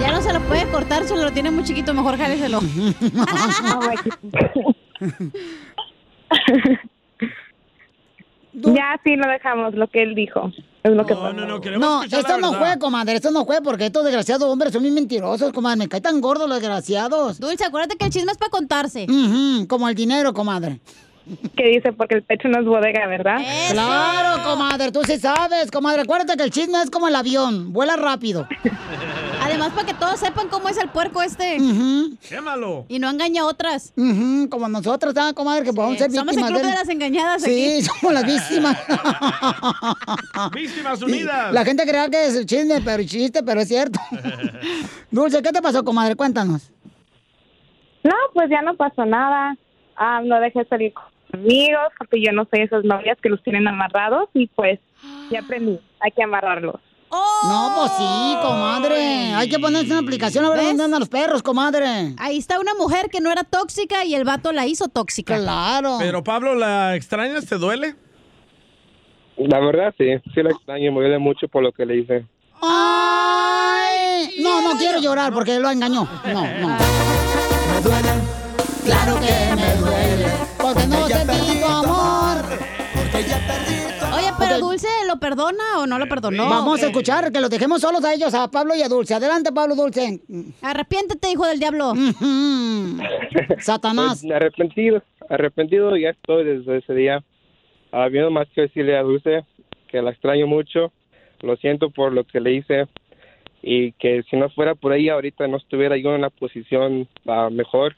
Ya 0.00 0.10
no 0.12 0.20
se 0.22 0.32
lo 0.32 0.40
puede 0.42 0.66
cortar, 0.70 1.06
solo 1.08 1.22
lo 1.22 1.32
tiene 1.32 1.50
muy 1.50 1.64
chiquito, 1.64 1.94
mejor 1.94 2.16
jáleselo. 2.18 2.60
Ya 8.56 8.98
sí 9.04 9.16
lo 9.16 9.28
dejamos, 9.28 9.74
lo 9.74 9.88
que 9.88 10.02
él 10.02 10.14
dijo. 10.14 10.50
Es 10.82 10.92
lo 10.92 11.04
que 11.04 11.14
pasó. 11.14 11.32
No, 11.78 12.02
esto 12.04 12.38
no 12.38 12.54
fue, 12.54 12.78
comadre, 12.78 13.16
esto 13.16 13.30
no 13.30 13.44
fue, 13.44 13.60
porque 13.60 13.86
estos 13.86 14.04
desgraciados 14.04 14.48
hombres 14.48 14.72
son 14.72 14.82
bien 14.82 14.94
mentirosos, 14.94 15.52
comadre. 15.52 15.78
Me 15.78 15.88
caen 15.88 16.02
tan 16.02 16.20
gordos 16.20 16.48
los 16.48 16.60
desgraciados. 16.60 17.38
Dulce, 17.38 17.64
acuérdate 17.64 17.96
que 17.96 18.06
el 18.06 18.10
chisme 18.10 18.32
es 18.32 18.38
para 18.38 18.50
contarse. 18.50 19.06
como 19.68 19.88
el 19.88 19.94
dinero, 19.94 20.32
comadre. 20.32 20.80
Que 21.56 21.68
dice, 21.70 21.92
porque 21.92 22.14
el 22.14 22.22
pecho 22.22 22.46
no 22.48 22.60
es 22.60 22.64
bodega, 22.66 23.06
¿verdad? 23.08 23.38
Claro, 23.72 24.44
comadre, 24.44 24.92
tú 24.92 25.02
sí 25.04 25.18
sabes, 25.18 25.72
comadre. 25.72 26.02
Acuérdate 26.02 26.36
que 26.36 26.44
el 26.44 26.50
chisme 26.50 26.80
es 26.80 26.90
como 26.90 27.08
el 27.08 27.16
avión, 27.16 27.72
vuela 27.72 27.96
rápido. 27.96 28.46
Además, 29.42 29.72
para 29.72 29.86
que 29.86 29.94
todos 29.94 30.20
sepan 30.20 30.48
cómo 30.48 30.68
es 30.68 30.76
el 30.78 30.88
puerco 30.88 31.22
este. 31.22 31.58
Quémalo. 32.28 32.84
Y 32.88 32.98
no 32.98 33.10
engaña 33.10 33.42
a 33.42 33.46
otras. 33.46 33.92
Ujú, 33.96 34.48
como 34.48 34.68
nosotras, 34.68 35.14
¿sabes, 35.14 35.34
comadre? 35.34 35.64
Que 35.64 35.72
podemos 35.72 35.98
ser 35.98 36.10
Somos 36.10 36.36
el 36.36 36.42
víctimas 36.42 36.50
club 36.60 36.70
de... 36.70 36.76
las 36.76 36.88
engañadas 36.88 37.42
Sí, 37.42 37.74
aquí. 37.78 37.82
somos 38.00 38.14
las 38.14 38.26
víctimas. 38.26 38.78
Víctimas 40.52 41.02
unidas. 41.02 41.52
La 41.52 41.64
gente 41.64 41.84
cree 41.86 42.10
que 42.10 42.26
es 42.26 42.46
chisme, 42.46 42.80
pero 42.82 43.02
chiste, 43.04 43.42
pero 43.42 43.60
es 43.60 43.68
cierto. 43.68 43.98
Dulce, 45.10 45.42
¿qué 45.42 45.50
te 45.50 45.62
pasó, 45.62 45.84
comadre? 45.84 46.14
Cuéntanos. 46.14 46.70
No, 48.04 48.14
pues 48.34 48.48
ya 48.48 48.62
no 48.62 48.76
pasó 48.76 49.04
nada. 49.04 49.56
Ah, 49.96 50.20
no 50.24 50.38
dejé 50.40 50.64
salir 50.66 50.92
amigos, 51.32 51.92
porque 51.98 52.22
yo 52.22 52.32
no 52.32 52.46
soy 52.50 52.62
esas 52.62 52.84
novias 52.84 53.18
que 53.22 53.28
los 53.28 53.42
tienen 53.42 53.68
amarrados 53.68 54.28
y 54.34 54.46
pues 54.48 54.80
ya 55.30 55.40
aprendí, 55.40 55.80
hay 56.00 56.10
que 56.12 56.22
amarrarlos. 56.22 56.80
No, 57.10 57.72
pues 57.76 57.92
sí, 57.92 58.36
comadre. 58.42 59.32
Hay 59.34 59.48
que 59.48 59.58
ponerse 59.58 59.92
una 59.92 60.00
aplicación 60.00 60.44
a 60.44 60.50
ver 60.50 60.62
dónde 60.62 60.84
andan 60.84 61.00
los 61.00 61.08
perros, 61.08 61.42
comadre. 61.42 62.14
Ahí 62.18 62.38
está 62.38 62.58
una 62.58 62.74
mujer 62.74 63.08
que 63.10 63.20
no 63.20 63.30
era 63.30 63.44
tóxica 63.44 64.04
y 64.04 64.14
el 64.14 64.24
vato 64.24 64.52
la 64.52 64.66
hizo 64.66 64.88
tóxica. 64.88 65.38
Claro. 65.38 65.96
Pero 65.98 66.24
Pablo, 66.24 66.54
¿la 66.54 66.96
extrañas? 66.96 67.46
¿Te 67.46 67.56
duele? 67.56 67.94
La 69.36 69.60
verdad, 69.60 69.94
sí, 69.98 70.04
sí 70.34 70.42
la 70.42 70.50
extraño, 70.50 70.92
me 70.92 71.00
duele 71.00 71.18
mucho 71.18 71.46
por 71.48 71.62
lo 71.62 71.70
que 71.70 71.86
le 71.86 71.98
hice. 71.98 72.26
Ay, 72.60 74.34
no, 74.42 74.62
no 74.62 74.78
quiero 74.78 74.98
llorar 74.98 75.32
porque 75.32 75.58
lo 75.58 75.70
engañó. 75.70 76.08
No, 76.24 76.32
no. 76.32 76.42
Me 76.42 77.80
duele, 77.82 78.08
claro 78.84 79.14
que 79.20 79.54
me 79.54 79.74
duele, 79.76 80.26
porque 80.76 80.88
no 80.88 81.06
sentí 81.06 81.60
tu 81.60 81.66
amor. 81.66 82.44
Oye, 84.14 84.30
pero 84.38 84.58
Dulce, 84.58 84.88
¿lo 85.08 85.18
perdona 85.18 85.78
o 85.78 85.86
no 85.86 85.98
lo 85.98 86.06
perdonó? 86.06 86.48
Vamos 86.48 86.82
a 86.82 86.86
escuchar, 86.86 87.32
que 87.32 87.40
los 87.40 87.50
dejemos 87.50 87.80
solos 87.80 88.04
a 88.04 88.14
ellos, 88.14 88.34
a 88.34 88.50
Pablo 88.50 88.74
y 88.74 88.82
a 88.82 88.88
Dulce. 88.88 89.14
Adelante, 89.14 89.52
Pablo 89.52 89.74
Dulce. 89.74 90.20
Arrepiéntete, 90.62 91.30
hijo 91.30 91.46
del 91.46 91.58
diablo. 91.58 91.94
Satanás. 93.58 94.20
Pues, 94.22 94.32
arrepentido, 94.32 95.02
arrepentido 95.28 95.96
ya 95.96 96.10
estoy 96.10 96.44
desde 96.44 96.78
ese 96.78 96.94
día. 96.94 97.24
Habiendo 97.92 98.30
más 98.30 98.48
que 98.54 98.62
decirle 98.62 98.96
a 98.96 99.02
Dulce 99.02 99.44
que 99.88 100.02
la 100.02 100.10
extraño 100.10 100.46
mucho, 100.46 100.92
lo 101.40 101.56
siento 101.56 101.90
por 101.90 102.12
lo 102.12 102.24
que 102.24 102.40
le 102.40 102.52
hice 102.52 102.86
y 103.62 103.92
que 103.92 104.22
si 104.30 104.36
no 104.36 104.50
fuera 104.50 104.74
por 104.74 104.92
ella 104.92 105.14
ahorita 105.14 105.48
no 105.48 105.56
estuviera 105.56 105.96
yo 105.96 106.10
en 106.10 106.16
una 106.16 106.30
posición 106.30 107.08
ah, 107.26 107.48
mejor. 107.50 107.96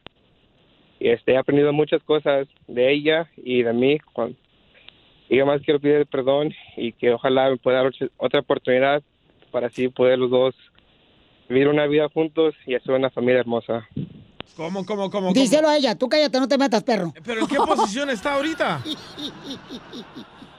Y 1.00 1.08
este, 1.10 1.32
he 1.32 1.36
aprendido 1.36 1.72
muchas 1.72 2.02
cosas 2.02 2.48
de 2.66 2.92
ella 2.92 3.30
y 3.36 3.62
de 3.62 3.72
mí. 3.72 3.98
Y 5.28 5.36
yo 5.36 5.46
más 5.46 5.60
quiero 5.62 5.78
pedir 5.80 6.06
perdón 6.06 6.52
y 6.76 6.92
que 6.92 7.12
ojalá 7.12 7.50
me 7.50 7.56
pueda 7.56 7.82
dar 7.82 7.92
otra- 8.16 8.40
oportunidad 8.40 9.02
para 9.50 9.68
así 9.68 9.88
poder 9.88 10.18
los 10.18 10.30
dos 10.30 10.54
vivir 11.48 11.68
una 11.68 11.86
vida 11.86 12.08
juntos 12.12 12.54
y 12.66 12.74
hacer 12.74 12.94
una 12.94 13.10
familia 13.10 13.40
hermosa. 13.40 13.86
¿Cómo, 14.56 14.84
cómo, 14.84 15.08
cómo? 15.10 15.28
cómo? 15.28 15.32
Díselo 15.32 15.68
a 15.68 15.76
ella, 15.76 15.94
tú 15.94 16.08
cállate, 16.08 16.40
no 16.40 16.48
te 16.48 16.58
metas, 16.58 16.82
perro. 16.82 17.12
¿Pero 17.24 17.40
en 17.42 17.46
qué 17.46 17.56
posición 17.66 18.10
está 18.10 18.34
ahorita? 18.34 18.82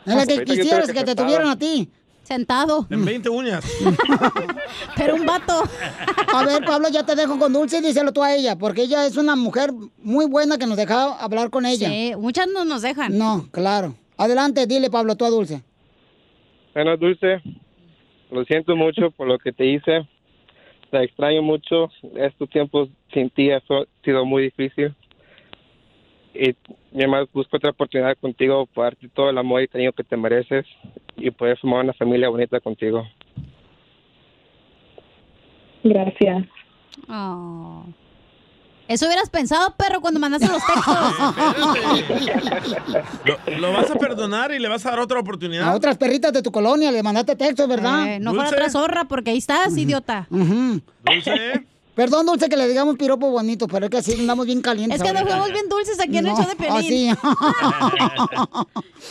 En 0.05 0.17
la 0.17 0.25
que 0.25 0.43
quisieras 0.45 0.91
que 0.91 1.03
te 1.03 1.15
tuvieran 1.15 1.47
a 1.47 1.57
ti. 1.57 1.89
Sentado. 2.29 2.85
En 2.91 3.03
20 3.03 3.27
uñas. 3.27 3.65
Pero 4.95 5.15
un 5.15 5.25
vato. 5.25 5.63
A 6.35 6.45
ver, 6.45 6.63
Pablo, 6.63 6.87
ya 6.91 7.03
te 7.03 7.15
dejo 7.15 7.39
con 7.39 7.51
Dulce 7.51 7.79
y 7.79 7.81
díselo 7.81 8.13
tú 8.13 8.21
a 8.21 8.35
ella, 8.35 8.55
porque 8.55 8.83
ella 8.83 9.07
es 9.07 9.17
una 9.17 9.35
mujer 9.35 9.71
muy 10.03 10.27
buena 10.27 10.59
que 10.59 10.67
nos 10.67 10.77
deja 10.77 11.15
hablar 11.15 11.49
con 11.49 11.65
ella. 11.65 11.89
Sí, 11.89 12.13
muchas 12.19 12.47
no 12.47 12.65
nos 12.65 12.83
dejan. 12.83 13.17
No, 13.17 13.47
claro. 13.49 13.95
Adelante, 14.15 14.67
dile, 14.67 14.91
Pablo, 14.91 15.15
tú 15.15 15.25
a 15.25 15.31
Dulce. 15.31 15.63
Bueno, 16.75 16.95
Dulce, 16.97 17.41
lo 18.29 18.45
siento 18.45 18.75
mucho 18.75 19.09
por 19.09 19.27
lo 19.27 19.39
que 19.39 19.51
te 19.51 19.65
hice. 19.65 20.07
Te 20.91 21.03
extraño 21.03 21.41
mucho. 21.41 21.89
Estos 22.15 22.47
tiempos 22.51 22.89
sin 23.11 23.31
ti 23.31 23.49
ha 23.49 23.63
sido 24.03 24.23
muy 24.23 24.43
difícil. 24.43 24.93
Y 26.35 26.53
mi 26.91 27.03
además 27.03 27.27
busco 27.33 27.57
otra 27.57 27.69
oportunidad 27.69 28.17
contigo 28.17 28.65
para 28.67 28.89
darte 28.89 29.09
todo 29.09 29.29
el 29.29 29.37
amor 29.37 29.61
y 29.61 29.67
cariño 29.67 29.93
que 29.93 30.03
te 30.03 30.17
mereces 30.17 30.65
y 31.17 31.29
poder 31.31 31.57
formar 31.57 31.83
una 31.83 31.93
familia 31.93 32.29
bonita 32.29 32.59
contigo. 32.59 33.07
Gracias. 35.83 36.45
Oh. 37.07 37.85
Eso 38.87 39.05
hubieras 39.05 39.29
pensado, 39.29 39.75
perro, 39.77 40.01
cuando 40.01 40.19
mandaste 40.19 40.47
los 40.47 40.63
textos. 40.65 40.95
¿Lo, 43.47 43.57
lo 43.59 43.71
vas 43.71 43.91
a 43.91 43.95
perdonar 43.95 44.51
y 44.51 44.57
le 44.57 44.67
vas 44.67 44.83
a 44.87 44.89
dar 44.89 44.99
otra 44.99 45.19
oportunidad? 45.19 45.69
A 45.69 45.75
otras 45.75 45.95
perritas 45.95 46.33
de 46.33 46.41
tu 46.41 46.51
colonia 46.51 46.91
le 46.91 47.03
mandaste 47.03 47.35
textos, 47.35 47.67
¿verdad? 47.67 48.15
Eh, 48.15 48.19
no 48.19 48.33
fuera 48.33 48.49
otra 48.49 48.67
zorra, 48.71 49.05
porque 49.05 49.29
ahí 49.29 49.37
estás, 49.37 49.77
idiota. 49.77 50.25
Dulce. 50.31 51.67
Perdón, 51.95 52.25
Dulce, 52.25 52.47
que 52.47 52.55
le 52.55 52.67
digamos 52.67 52.95
piropo 52.97 53.29
bonito, 53.29 53.67
pero 53.67 53.85
es 53.85 53.91
que 53.91 53.97
así 53.97 54.13
andamos 54.19 54.45
bien 54.45 54.61
calientes. 54.61 55.01
Es 55.01 55.05
que 55.05 55.11
nos 55.13 55.23
fuimos 55.29 55.51
bien 55.51 55.67
dulces 55.67 55.99
aquí 55.99 56.17
en 56.17 56.27
el 56.27 56.33
No, 56.33 56.37
show 56.37 56.47
de 56.47 56.55
Piolín. 56.55 57.11
así. 57.11 57.19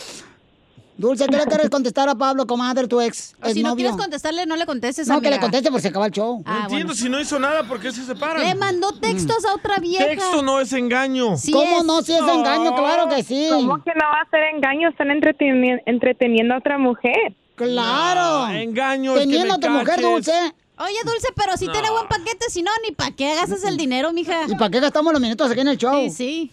Dulce, 0.97 1.27
¿qué 1.27 1.37
le 1.37 1.45
quieres 1.45 1.69
contestar 1.69 2.09
a 2.09 2.15
Pablo, 2.15 2.45
comadre, 2.45 2.85
tu 2.85 2.99
ex? 2.99 3.33
O 3.41 3.49
si 3.51 3.63
no 3.63 3.73
quieres 3.77 3.95
contestarle, 3.95 4.45
no 4.45 4.57
le 4.57 4.65
contestes, 4.65 5.07
No, 5.07 5.21
que 5.21 5.29
le 5.29 5.39
conteste 5.39 5.69
porque 5.69 5.83
se 5.83 5.87
acaba 5.87 6.07
el 6.07 6.11
show. 6.11 6.43
Ah, 6.45 6.57
No 6.57 6.63
entiendo, 6.65 6.93
si 6.93 7.07
no 7.07 7.21
hizo 7.21 7.39
nada, 7.39 7.63
¿por 7.63 7.79
qué 7.79 7.93
se 7.93 8.03
separan? 8.03 8.43
Le 8.45 8.53
mandó 8.55 8.91
textos 8.99 9.45
a 9.45 9.53
otra 9.53 9.77
vieja. 9.79 10.05
Texto 10.05 10.41
no 10.41 10.59
es 10.59 10.73
engaño. 10.73 11.37
Sí 11.37 11.53
¿Cómo 11.53 11.77
es. 11.79 11.85
no? 11.85 12.01
Si 12.01 12.11
es 12.11 12.19
engaño, 12.19 12.75
claro 12.75 13.07
que 13.07 13.23
sí. 13.23 13.47
¿Cómo 13.49 13.81
que 13.81 13.91
no 13.95 14.05
va 14.11 14.21
a 14.25 14.29
ser 14.29 14.41
engaño? 14.53 14.89
Están 14.89 15.07
entreteni- 15.07 15.81
entreteniendo 15.85 16.55
a 16.55 16.57
otra 16.57 16.77
mujer. 16.77 17.33
Claro. 17.55 18.47
No, 18.47 18.53
engaño 18.55 19.13
es 19.13 19.19
que 19.19 19.25
Teniendo 19.25 19.57
me 19.57 19.65
a 19.65 19.69
tu 19.69 19.69
mujer 19.69 20.01
dulce. 20.01 20.33
Oye, 20.79 20.95
Dulce, 21.05 21.27
pero 21.35 21.57
si 21.57 21.65
No. 21.67 21.73
tiene 21.73 21.89
buen 21.91 22.07
paquete, 22.07 22.45
si 22.49 22.61
no, 22.61 22.71
ni 22.87 22.93
para 22.95 23.11
qué 23.11 23.35
gastas 23.35 23.63
el 23.65 23.75
dinero, 23.77 24.13
mija. 24.13 24.43
¿Y 24.47 24.55
para 24.55 24.69
qué 24.69 24.79
gastamos 24.79 25.11
los 25.11 25.21
minutos 25.21 25.51
aquí 25.51 25.59
en 25.59 25.67
el 25.67 25.77
show? 25.77 25.93
Sí, 26.05 26.09
sí. 26.09 26.51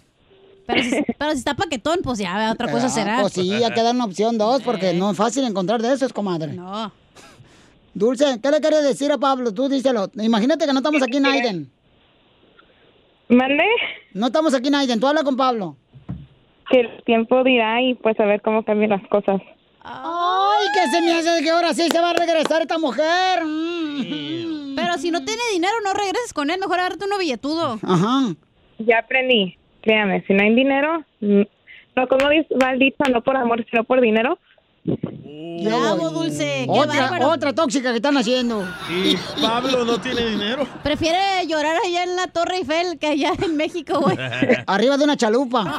Pero 0.66 0.83
si, 0.83 0.91
pero 1.16 1.31
si 1.33 1.39
está 1.39 1.55
paquetón, 1.55 2.01
pues 2.03 2.18
ya 2.18 2.51
otra 2.51 2.68
cosa 2.70 2.87
Ah, 2.87 2.91
será. 2.91 3.20
Pues 3.20 3.35
sí, 3.35 3.53
hay 3.53 3.72
que 3.72 3.83
dar 3.83 3.95
una 3.95 4.05
opción 4.05 4.37
dos, 4.37 4.62
porque 4.62 4.93
no 4.95 5.12
es 5.12 5.16
fácil 5.16 5.45
encontrar 5.45 5.81
de 5.81 5.93
esos, 5.93 6.12
comadre. 6.12 6.55
No. 6.55 6.91
Dulce, 7.95 8.41
¿qué 8.43 8.51
le 8.51 8.61
quieres 8.61 8.83
decir 8.83 9.12
a 9.12 9.16
Pablo? 9.18 9.55
Tú 9.55 9.68
díselo. 9.68 10.11
Imagínate 10.16 10.66
que 10.66 10.72
no 10.72 10.81
estamos 10.81 11.01
aquí 11.03 11.18
en 11.18 11.27
Aiden. 11.27 11.70
¿Mande? 13.29 13.64
No 14.12 14.27
estamos 14.27 14.55
aquí 14.55 14.68
en 14.68 14.74
Aiden, 14.74 14.99
tú 15.01 15.07
habla 15.07 15.22
con 15.22 15.37
Pablo. 15.37 15.77
Que 16.68 16.81
el 16.81 17.03
tiempo 17.05 17.45
dirá 17.45 17.81
y 17.81 17.95
pues 17.95 18.18
a 18.18 18.24
ver 18.24 18.43
cómo 18.43 18.64
cambian 18.64 18.91
las 18.91 19.07
cosas. 19.09 19.41
Ay, 19.83 20.66
que 20.74 20.91
se 20.91 21.01
me 21.01 21.12
hace 21.12 21.45
que 21.45 21.51
ahora 21.51 21.72
sí 21.74 21.87
se 21.89 22.01
va 22.01 22.11
a 22.11 22.14
regresar 22.14 22.61
esta 22.62 22.77
mujer. 22.77 23.45
Mm. 23.45 23.76
Pero 24.76 24.99
si 24.99 25.11
no 25.11 25.24
tiene 25.24 25.42
dinero, 25.53 25.74
no 25.84 25.92
regreses 25.94 26.32
con 26.32 26.51
él. 26.51 26.59
Mejor 26.61 26.78
agárrate 26.78 27.05
uno 27.05 27.18
billetudo. 27.18 27.78
Ajá. 27.82 28.34
Ya 28.78 28.99
aprendí. 28.99 29.57
Créame, 29.82 30.24
si 30.26 30.32
no 30.34 30.42
hay 30.42 30.55
dinero, 30.55 31.05
mm, 31.20 31.42
no 31.94 32.09
como 32.09 32.26
va 32.26 32.72
el 32.72 32.78
dicho, 32.78 32.97
no 33.12 33.22
por 33.22 33.36
amor, 33.36 33.64
sino 33.70 33.84
por 33.84 34.01
dinero. 34.01 34.38
Dulce. 34.84 36.64
Qué 36.64 36.66
Otra, 36.68 37.03
bárbaro. 37.03 37.28
otra 37.30 37.53
tóxica 37.53 37.90
que 37.90 37.97
están 37.97 38.16
haciendo. 38.16 38.64
Y 38.90 39.16
Pablo 39.40 39.84
no 39.84 39.99
tiene 40.01 40.26
dinero. 40.26 40.66
Prefiere 40.82 41.47
llorar 41.47 41.76
allá 41.84 42.05
en 42.05 42.16
la 42.16 42.26
Torre 42.28 42.59
Eiffel 42.59 42.99
que 42.99 43.09
allá 43.09 43.32
en 43.42 43.57
México, 43.57 44.01
güey. 44.01 44.16
Arriba 44.66 44.97
de 44.97 45.05
una 45.05 45.16
chalupa. 45.16 45.64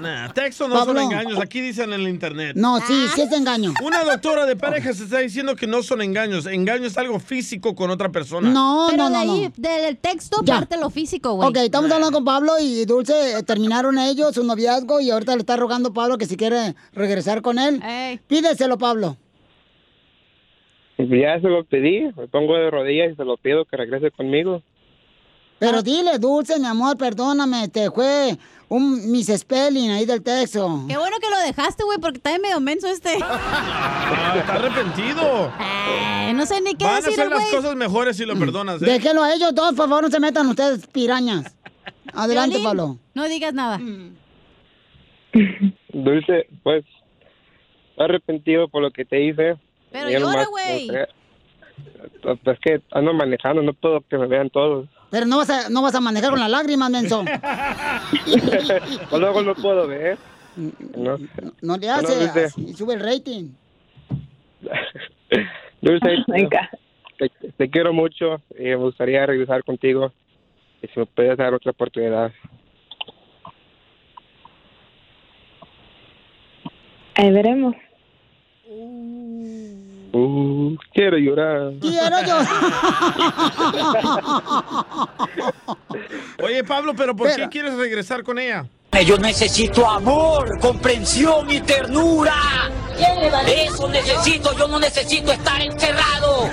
Nah, 0.00 0.32
texto 0.32 0.66
no 0.68 0.74
Pablo. 0.74 0.94
son 0.94 1.02
engaños. 1.02 1.38
Aquí 1.40 1.60
dicen 1.60 1.92
en 1.92 2.00
el 2.00 2.08
internet. 2.08 2.52
No, 2.56 2.78
sí, 2.80 3.06
sí 3.14 3.22
es 3.22 3.32
engaño. 3.32 3.74
Una 3.82 4.02
doctora 4.04 4.46
de 4.46 4.56
parejas 4.56 4.98
está 5.00 5.18
diciendo 5.18 5.54
que 5.56 5.66
no 5.66 5.82
son 5.82 6.00
engaños. 6.02 6.46
Engaño 6.46 6.86
es 6.86 6.96
algo 6.98 7.18
físico 7.20 7.74
con 7.74 7.90
otra 7.90 8.08
persona. 8.10 8.50
No, 8.50 8.86
Pero 8.90 9.04
no, 9.08 9.18
de 9.20 9.26
no, 9.26 9.32
ahí, 9.34 9.52
no. 9.56 9.68
del 9.68 9.96
texto, 9.98 10.40
Ya. 10.44 10.56
parte 10.56 10.76
lo 10.78 10.90
físico, 10.90 11.34
güey. 11.34 11.48
Ok, 11.48 11.56
estamos 11.58 11.90
hablando 11.90 12.12
con 12.12 12.24
Pablo 12.24 12.52
y 12.60 12.84
Dulce, 12.86 13.38
eh, 13.38 13.42
terminaron 13.42 13.98
ellos 13.98 14.34
su 14.34 14.44
noviazgo 14.44 15.00
y 15.00 15.10
ahorita 15.10 15.34
le 15.34 15.40
está 15.40 15.56
rogando 15.56 15.92
Pablo 15.92 16.18
que 16.18 16.26
si 16.26 16.36
quiere 16.36 16.74
regresar 16.92 17.42
con 17.42 17.58
él. 17.58 17.82
Pídeselo, 18.26 18.78
Pablo. 18.78 19.16
Ya 20.98 21.40
se 21.40 21.48
lo 21.48 21.64
pedí, 21.64 22.02
me 22.16 22.28
pongo 22.28 22.54
de 22.56 22.70
rodillas 22.70 23.12
y 23.12 23.16
se 23.16 23.24
lo 23.24 23.36
pido 23.38 23.64
que 23.64 23.76
regrese 23.76 24.10
conmigo. 24.10 24.62
Pero 25.58 25.82
dile, 25.82 26.18
Dulce, 26.18 26.58
mi 26.58 26.66
amor, 26.66 26.96
perdóname, 26.98 27.68
te 27.68 27.90
fue 27.90 28.36
un 28.70 29.10
misspelling 29.10 29.90
ahí 29.90 30.06
del 30.06 30.22
texto. 30.22 30.84
Qué 30.88 30.96
bueno 30.96 31.16
que 31.20 31.28
lo 31.28 31.38
dejaste, 31.40 31.82
güey, 31.82 31.98
porque 31.98 32.18
está 32.18 32.38
medio 32.38 32.60
menso 32.60 32.86
este. 32.86 33.18
Ah, 34.22 34.34
está 34.38 34.54
arrepentido. 34.54 35.52
Eh, 35.60 36.32
no 36.34 36.44
sé 36.46 36.60
ni 36.60 36.74
qué 36.74 36.84
Van 36.84 36.94
a 36.94 36.96
decir, 37.00 37.12
hacer 37.12 37.30
las 37.30 37.46
cosas 37.46 37.74
mejores 37.74 38.16
si 38.16 38.26
lo 38.26 38.36
perdonas. 38.38 38.82
¿eh? 38.82 38.84
Déjenlo 38.84 39.22
a 39.22 39.32
ellos 39.32 39.54
dos, 39.54 39.74
por 39.74 39.88
favor, 39.88 40.04
no 40.04 40.10
se 40.10 40.20
metan 40.20 40.46
ustedes, 40.46 40.86
pirañas. 40.86 41.56
Adelante, 42.12 42.56
Piolín, 42.56 42.64
Pablo. 42.64 42.98
No 43.14 43.28
digas 43.28 43.54
nada. 43.54 43.80
Dulce, 45.88 46.48
pues, 46.62 46.84
arrepentido 47.96 48.68
por 48.68 48.82
lo 48.82 48.90
que 48.90 49.04
te 49.04 49.24
hice. 49.24 49.56
Pero 49.90 50.10
llora, 50.10 50.46
güey. 50.46 50.90
No 52.24 52.52
es 52.52 52.58
que 52.60 52.80
ando 52.92 53.12
manejando, 53.14 53.62
no 53.62 53.72
puedo 53.72 54.00
que 54.02 54.18
me 54.18 54.26
vean 54.26 54.50
todos. 54.50 54.88
Pero 55.10 55.26
no 55.26 55.38
vas 55.38 55.50
a, 55.50 55.68
no 55.70 55.82
vas 55.82 55.94
a 55.94 56.00
manejar 56.00 56.30
con 56.30 56.40
las 56.40 56.50
lágrimas, 56.50 56.90
menso. 56.90 57.24
Pues 59.10 59.20
luego 59.20 59.42
no 59.42 59.54
puedo 59.54 59.86
ver. 59.88 60.18
No, 60.96 61.18
No 61.62 61.76
le 61.76 61.86
No, 61.86 61.92
hace, 61.94 62.14
Dulce. 62.18 62.44
así 62.44 62.72
sube 62.74 62.94
el 62.94 63.00
rating. 63.00 63.48
Dulce, 65.80 66.16
te, 67.18 67.28
te 67.56 67.70
quiero 67.70 67.92
mucho 67.92 68.40
y 68.58 68.64
me 68.64 68.76
gustaría 68.76 69.24
regresar 69.26 69.64
contigo. 69.64 70.12
Y 70.82 70.86
si 70.88 71.00
me 71.00 71.06
puedes 71.06 71.36
dar 71.36 71.52
otra 71.54 71.72
oportunidad. 71.72 72.32
Ahí 77.16 77.30
veremos. 77.32 77.74
Uh, 80.12 80.76
quiero 80.92 81.18
llorar. 81.18 81.72
Quiero 81.80 82.16
yo. 82.26 82.38
Oye, 86.44 86.64
Pablo, 86.64 86.94
¿pero 86.96 87.14
por 87.14 87.34
qué 87.34 87.48
quieres 87.48 87.74
regresar 87.74 88.22
con 88.22 88.38
ella? 88.38 88.66
Yo 89.06 89.16
necesito 89.16 89.88
amor, 89.88 90.58
comprensión 90.58 91.50
y 91.50 91.60
ternura. 91.60 92.34
Eso 93.46 93.88
necesito, 93.88 94.52
yo 94.58 94.68
no 94.68 94.78
necesito 94.78 95.32
estar 95.32 95.60
encerrado. 95.62 96.50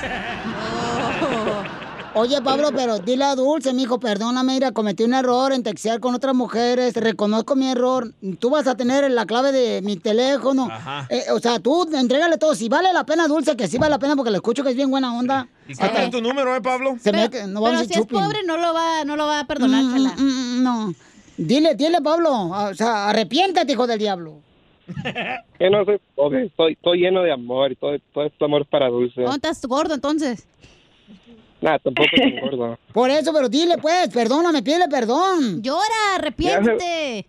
Oye, 2.18 2.42
Pablo, 2.42 2.70
pero 2.76 2.98
dile 3.00 3.24
a 3.26 3.36
Dulce, 3.36 3.74
mijo, 3.74 4.00
perdóname, 4.00 4.54
mira, 4.54 4.72
cometí 4.72 5.04
un 5.04 5.14
error 5.14 5.52
en 5.54 5.62
textear 5.62 6.00
con 6.00 6.16
otras 6.16 6.34
mujeres, 6.34 6.96
reconozco 6.96 7.56
mi 7.56 7.70
error. 7.70 8.12
Tú 8.40 8.50
vas 8.50 8.66
a 8.68 8.76
tener 8.76 9.10
la 9.12 9.26
clave 9.26 9.52
de 9.52 9.82
mi 9.84 9.98
teléfono. 9.98 10.68
Eh, 11.10 11.26
o 11.32 11.40
sea, 11.40 11.60
tú 11.60 11.88
entrégale 11.96 12.38
todo. 12.38 12.56
Si 12.56 12.70
vale 12.70 12.92
la 12.92 13.06
pena, 13.06 13.28
Dulce, 13.28 13.56
que 13.56 13.68
sí 13.68 13.78
vale 13.78 13.92
la 13.92 14.00
pena 14.00 14.16
porque 14.16 14.32
le 14.32 14.38
escucho 14.38 14.64
que 14.64 14.72
es 14.72 14.76
bien 14.76 14.90
buena 14.90 15.16
onda. 15.18 15.48
¿Y 15.68 15.76
cuál 15.76 15.96
es 15.98 16.10
tu 16.10 16.22
número, 16.22 16.56
eh, 16.56 16.62
Pablo? 16.62 16.96
Se 17.00 17.12
me 17.12 17.30
que 17.30 17.44
no 17.46 17.62
vamos 17.62 17.82
Pero 17.88 17.94
si 17.94 18.00
es 18.00 18.06
pobre, 18.08 18.40
no 18.46 18.58
lo 18.58 18.74
va, 18.74 19.04
no 19.06 19.16
lo 19.16 19.28
va 19.28 19.42
a 19.42 19.46
perdonar, 19.48 19.84
Mm, 19.84 19.94
chela. 19.94 20.14
mm, 20.18 20.22
mm, 20.60 20.64
no. 20.64 20.94
Dile, 21.38 21.76
dile, 21.76 22.02
Pablo. 22.02 22.32
O 22.50 22.74
sea, 22.74 23.10
arrepiéntate, 23.10 23.74
hijo 23.74 23.86
del 23.86 24.00
diablo. 24.00 24.40
Que 25.60 25.70
no 25.70 25.84
soy 25.86 26.00
pobre, 26.16 26.46
estoy, 26.46 26.74
estoy 26.74 27.00
lleno 27.00 27.22
de 27.22 27.32
amor 27.32 27.72
y 27.72 27.76
todo, 27.76 27.92
todo 28.14 28.26
este 28.26 28.46
amor 28.46 28.66
para 28.68 28.90
Dulce. 28.90 29.22
¿Dónde 29.22 29.36
estás 29.36 29.62
gordo 29.66 29.94
entonces? 29.96 30.48
Nada, 31.62 31.80
tampoco 31.80 32.08
estoy 32.14 32.40
gordo. 32.42 32.78
Por 32.94 33.10
eso, 33.10 33.34
pero 33.34 33.50
dile, 33.50 33.78
pues, 33.80 34.10
perdóname, 34.14 34.62
pídele 34.62 34.88
perdón. 34.90 35.62
Llora, 35.62 36.16
arrepiéntete. 36.16 37.26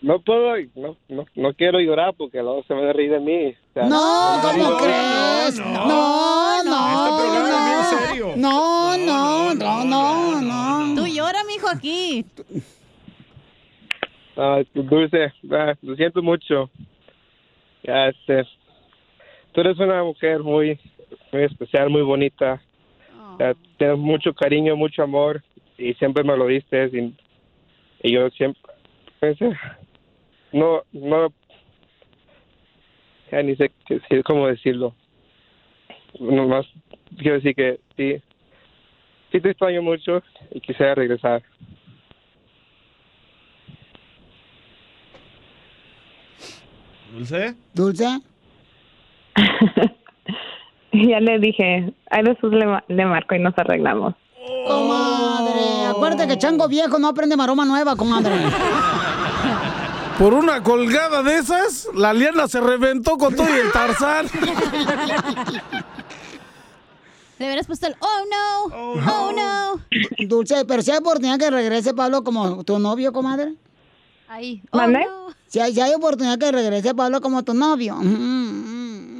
No 0.00 0.20
puedo, 0.20 0.56
no, 0.74 0.96
no, 1.08 1.24
no 1.36 1.54
quiero 1.54 1.78
llorar 1.78 2.12
porque 2.18 2.42
luego 2.42 2.64
se 2.64 2.74
van 2.74 2.86
a 2.88 2.92
reír 2.92 3.12
de 3.12 3.20
mí. 3.20 3.46
O 3.46 3.72
sea, 3.72 3.84
No, 3.84 4.40
¿cómo 4.42 4.76
crees? 4.78 5.58
No, 5.60 6.64
no, 6.64 6.64
no. 6.64 8.36
No, 8.36 8.96
no, 8.96 9.54
no, 9.54 9.84
no, 9.84 10.40
no. 10.40 10.94
Tú 11.00 11.06
llora, 11.06 11.44
mijo, 11.44 11.68
aquí. 11.68 12.24
Ah, 14.36 14.62
Dulce, 14.74 15.32
ah, 15.52 15.74
lo 15.82 15.94
siento 15.94 16.20
mucho. 16.22 16.68
Ya, 17.84 18.08
este, 18.08 18.44
tú 19.52 19.60
eres 19.60 19.78
una 19.78 20.02
mujer 20.02 20.40
muy, 20.40 20.80
muy 21.32 21.44
especial, 21.44 21.90
muy 21.90 22.02
bonita. 22.02 22.60
Ya, 23.38 23.54
tienes 23.78 23.98
mucho 23.98 24.34
cariño, 24.34 24.76
mucho 24.76 25.02
amor 25.02 25.42
y 25.78 25.94
siempre 25.94 26.22
me 26.24 26.36
lo 26.36 26.46
diste 26.46 26.86
y, 26.92 27.14
y 28.02 28.12
yo 28.12 28.28
siempre 28.30 28.60
pensé, 29.20 29.50
no, 30.52 30.82
no, 30.92 31.32
ya 33.30 33.42
ni 33.42 33.56
sé 33.56 33.72
cómo 34.24 34.46
decirlo. 34.46 34.94
Nomás 36.20 36.66
quiero 37.16 37.36
decir 37.36 37.54
que 37.54 37.80
sí, 37.96 38.22
sí 39.32 39.40
te 39.40 39.50
extraño 39.50 39.82
mucho 39.82 40.22
y 40.50 40.60
quisiera 40.60 40.94
regresar. 40.94 41.42
¿Dulce? 47.12 47.54
¿Dulce? 47.74 48.06
Ya 51.10 51.20
le 51.20 51.38
dije, 51.38 51.94
ahí 52.10 52.22
después 52.22 52.52
le, 52.52 52.66
ma- 52.66 52.84
le 52.88 53.06
marco 53.06 53.34
y 53.34 53.38
nos 53.38 53.56
arreglamos. 53.56 54.14
Comadre, 54.66 55.86
acuérdate 55.88 56.28
que 56.28 56.36
chango 56.38 56.68
viejo 56.68 56.98
no 56.98 57.08
aprende 57.08 57.36
maroma 57.36 57.64
nueva, 57.64 57.96
comadre. 57.96 58.34
Por 60.18 60.34
una 60.34 60.62
colgada 60.62 61.22
de 61.22 61.38
esas, 61.38 61.88
la 61.94 62.12
liana 62.12 62.46
se 62.46 62.60
reventó 62.60 63.16
con 63.16 63.34
todo 63.34 63.48
y 63.48 63.58
el 63.60 63.72
tarzán. 63.72 64.26
Le 67.38 67.46
hubieras 67.46 67.66
puesto 67.66 67.86
el 67.88 67.96
oh 67.98 68.24
no, 68.30 69.02
oh 69.10 69.32
no. 69.32 69.80
Dulce, 70.28 70.64
pero 70.64 70.82
si 70.82 70.90
hay 70.92 70.98
oportunidad 70.98 71.38
que 71.38 71.50
regrese 71.50 71.92
Pablo 71.94 72.22
como 72.22 72.62
tu 72.62 72.78
novio, 72.78 73.12
comadre. 73.12 73.54
Ahí. 74.28 74.62
Oh, 74.70 74.76
¿Mande? 74.76 75.00
no. 75.04 75.32
Si 75.48 75.58
hay, 75.58 75.74
si 75.74 75.80
hay 75.80 75.92
oportunidad 75.94 76.38
que 76.38 76.52
regrese 76.52 76.94
Pablo 76.94 77.20
como 77.20 77.42
tu 77.42 77.52
novio. 77.54 77.96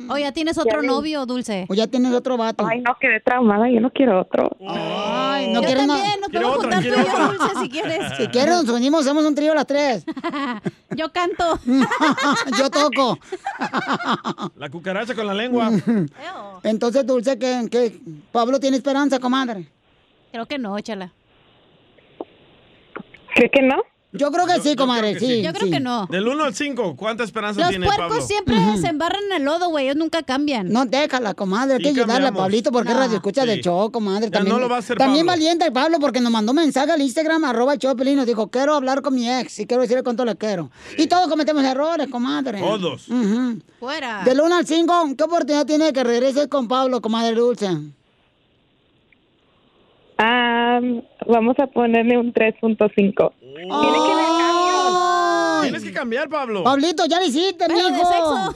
O 0.08 0.18
ya 0.18 0.32
tienes 0.32 0.58
otro 0.58 0.82
Ya, 0.82 0.86
novio, 0.88 1.26
Dulce. 1.26 1.66
O 1.68 1.74
ya 1.74 1.86
tienes 1.86 2.12
otro 2.12 2.36
vato. 2.36 2.66
Ay, 2.66 2.80
no, 2.80 2.96
quedé 3.00 3.20
traumada, 3.20 3.68
yo 3.70 3.80
no 3.80 3.90
quiero 3.90 4.20
otro. 4.20 4.50
Ay, 4.68 5.52
no 5.52 5.60
Yo 5.60 5.66
quieres 5.66 5.86
no- 5.86 5.94
también, 5.96 6.20
nos 6.20 6.30
podemos 6.30 6.56
juntar 6.56 6.82
tú 6.82 6.88
y 6.88 6.90
yo, 6.90 7.28
Dulce, 7.28 7.60
si 7.62 7.68
quieres. 7.68 8.12
Si 8.16 8.26
quieres 8.28 8.54
nos 8.64 8.68
unimos, 8.68 9.00
hacemos 9.06 9.24
un 9.24 9.34
trío 9.34 9.54
las 9.54 9.66
tres. 9.66 10.04
Yo 10.96 11.10
canto. 11.12 11.58
Yo 12.58 12.70
toco. 12.70 13.18
La 14.56 14.68
cucaracha 14.70 15.14
con 15.14 15.26
la 15.26 15.34
lengua. 15.34 15.70
Entonces, 16.62 17.06
Dulce, 17.06 17.38
que, 17.38 17.68
que 17.70 17.98
Pablo 18.30 18.60
tiene 18.60 18.76
esperanza, 18.76 19.18
comadre. 19.18 19.68
Creo 20.32 20.46
que 20.46 20.58
no, 20.58 20.76
échala. 20.78 21.12
¿Cree 23.34 23.50
que 23.50 23.62
no? 23.62 23.82
Yo 24.14 24.30
creo 24.30 24.46
que 24.46 24.60
sí, 24.60 24.76
comadre, 24.76 25.18
sí. 25.18 25.40
Yo 25.42 25.52
creo 25.54 25.64
sí. 25.68 25.70
que 25.72 25.80
no. 25.80 26.06
Del 26.06 26.28
1 26.28 26.44
al 26.44 26.54
5, 26.54 26.96
¿cuánta 26.96 27.24
esperanza 27.24 27.60
Los 27.62 27.70
tiene 27.70 27.86
puercos 27.86 28.08
Pablo? 28.08 28.22
siempre 28.26 28.56
se 28.78 28.88
embarran 28.88 29.22
en 29.30 29.36
el 29.38 29.44
lodo, 29.44 29.70
güey. 29.70 29.86
Ellos 29.86 29.96
nunca 29.96 30.22
cambian. 30.22 30.68
No, 30.68 30.84
déjala, 30.84 31.32
comadre. 31.32 31.76
Hay 31.76 31.78
Sí 31.78 31.94
que 31.94 32.00
ayudarle 32.00 32.28
a. 32.28 32.32
Pablito 32.32 32.70
porque 32.70 32.92
No. 32.92 32.98
radio 32.98 33.16
escucha 33.16 33.44
Sí. 33.46 33.60
show, 33.62 33.90
comadre. 33.90 34.26
Ya 34.26 34.32
También, 34.32 34.54
no 34.56 34.60
lo 34.60 34.68
va 34.68 34.76
a 34.76 34.78
hacer 34.80 34.98
También 34.98 35.24
Pablo. 35.24 35.40
valiente 35.40 35.64
el 35.64 35.72
Pablo 35.72 35.98
porque 35.98 36.20
nos 36.20 36.30
mandó 36.30 36.52
mensaje 36.52 36.92
al 36.92 37.00
Instagram, 37.00 37.42
arroba 37.44 37.72
de 37.76 37.78
Piolín, 37.94 38.16
Nos 38.16 38.26
dijo, 38.26 38.48
quiero 38.48 38.74
hablar 38.74 39.00
con 39.00 39.14
mi 39.14 39.30
ex 39.30 39.58
y 39.60 39.66
quiero 39.66 39.80
decirle 39.82 40.02
cuánto 40.02 40.26
le 40.26 40.36
quiero. 40.36 40.70
Y 40.98 41.06
todos 41.06 41.28
cometemos 41.28 41.64
errores, 41.64 42.08
comadre. 42.08 42.60
Todos. 42.60 43.08
Ujú. 43.08 43.60
Fuera. 43.80 44.24
Del 44.24 44.42
1 44.42 44.54
al 44.56 44.66
5, 44.66 45.14
¿qué 45.16 45.24
oportunidad 45.24 45.64
tiene 45.64 45.86
de 45.86 45.92
que 45.94 46.04
regrese 46.04 46.50
con 46.50 46.68
Pablo, 46.68 47.00
comadre 47.00 47.34
Dulce? 47.34 47.70
Ah, 50.18 50.80
vamos 51.26 51.58
a 51.58 51.66
ponerle 51.66 52.18
un 52.18 52.32
3.5. 52.32 53.32
Tienes 55.62 55.82
que 55.82 55.92
cambiar, 55.92 56.28
Pablo. 56.28 56.64
Pablito, 56.64 57.06
ya 57.06 57.20
lo 57.20 57.26
hiciste, 57.26 57.64
Pero 57.66 57.84
de 57.86 57.92
mijo. 57.92 58.54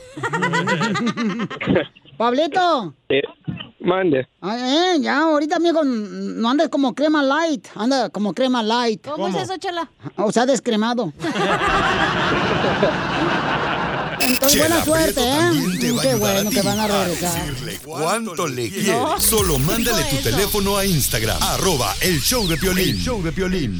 Pablito. 2.17 2.95
Eh, 3.09 3.23
mande. 3.81 4.27
Ay, 4.41 4.61
eh, 4.63 4.97
ya, 5.01 5.19
ahorita, 5.19 5.57
amigo, 5.57 5.85
no 5.85 6.49
andes 6.51 6.69
como 6.69 6.95
crema 6.95 7.23
light. 7.23 7.67
Anda 7.75 8.09
como 8.11 8.35
crema 8.35 8.63
light. 8.63 9.07
¿Cómo, 9.07 9.29
es 9.29 9.37
eso, 9.37 9.57
chela? 9.59 9.91
O 10.17 10.33
sea, 10.33 10.47
descremado. 10.47 11.13
Entonces, 14.19 14.59
buena 14.59 14.85
suerte, 14.85 15.21
¿eh? 15.21 15.51
Qué 15.79 16.15
bueno 16.17 16.51
que 16.51 16.63
van 16.63 16.81
a 16.81 16.85
a 16.85 16.89
regresar. 16.89 17.47
decirle 17.47 17.79
cuánto 17.85 18.49
le 18.49 18.71
quieres. 18.71 18.97
Solo 19.19 19.59
mándale 19.59 20.03
tu 20.05 20.17
teléfono 20.17 20.77
a 20.77 20.85
Instagram, 20.85 21.41
arroba 21.43 21.95
el 22.01 22.21
show 22.21 22.47
de 22.49 22.57
Piolín. 22.57 22.97
El 22.97 22.99
show 22.99 23.23
de 23.23 23.31
Piolín. 23.31 23.79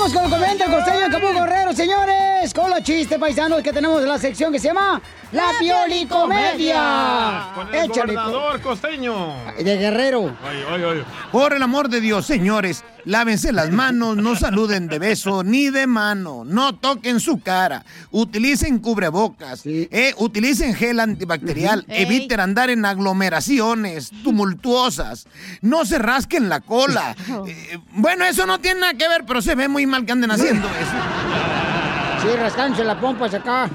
Vamos 0.00 0.14
con 0.14 0.24
el 0.24 0.30
comediante 0.30 0.64
costeño 0.64 1.00
de 1.00 1.10
Capu 1.10 1.26
Guerrero, 1.26 1.74
señores. 1.74 2.54
Con 2.54 2.70
los 2.70 2.82
chistes 2.82 3.18
paisanos 3.18 3.60
que 3.60 3.70
tenemos 3.70 4.00
en 4.00 4.08
la 4.08 4.16
sección 4.16 4.50
que 4.50 4.58
se 4.58 4.68
llama 4.68 5.02
La 5.30 5.50
Pioli 5.58 6.06
Comedia. 6.06 7.50
Con 7.54 7.68
el 7.68 7.74
Échale, 7.74 8.14
gobernador 8.14 8.62
costeño. 8.62 9.34
De 9.58 9.76
Guerrero. 9.76 10.34
Ay, 10.42 10.64
ay, 10.70 10.82
ay. 10.84 11.04
Por 11.30 11.52
el 11.52 11.62
amor 11.62 11.90
de 11.90 12.00
Dios, 12.00 12.24
señores, 12.24 12.82
lávense 13.04 13.52
las 13.52 13.70
manos, 13.70 14.16
no 14.16 14.36
saluden 14.36 14.88
de 14.88 14.98
beso 14.98 15.42
ni 15.42 15.70
de 15.70 15.86
mano, 15.86 16.44
no 16.44 16.74
toquen 16.76 17.20
su 17.20 17.40
cara, 17.40 17.84
utilicen 18.10 18.78
cubrebocas, 18.78 19.62
eh, 19.64 20.14
utilicen 20.18 20.74
gel 20.74 21.00
antibacterial, 21.00 21.84
eviten 21.88 22.40
andar 22.40 22.70
en 22.70 22.84
aglomeraciones 22.84 24.10
tumultuosas, 24.22 25.26
no 25.60 25.84
se 25.84 25.98
rasquen 25.98 26.48
la 26.48 26.60
cola. 26.60 27.16
Eh, 27.50 27.78
bueno, 27.92 28.24
eso 28.26 28.46
no 28.46 28.60
tiene 28.60 28.80
nada 28.80 28.94
que 28.94 29.08
ver, 29.08 29.24
pero 29.26 29.40
se 29.40 29.54
ve 29.54 29.66
muy 29.66 29.86
mal 29.90 30.06
que 30.06 30.12
anden 30.12 30.30
haciendo 30.30 30.66
eso. 30.80 32.22
Sí, 32.22 32.36
rascándose 32.36 32.84
la 32.84 32.98
pompa 32.98 33.26
acá. 33.26 33.68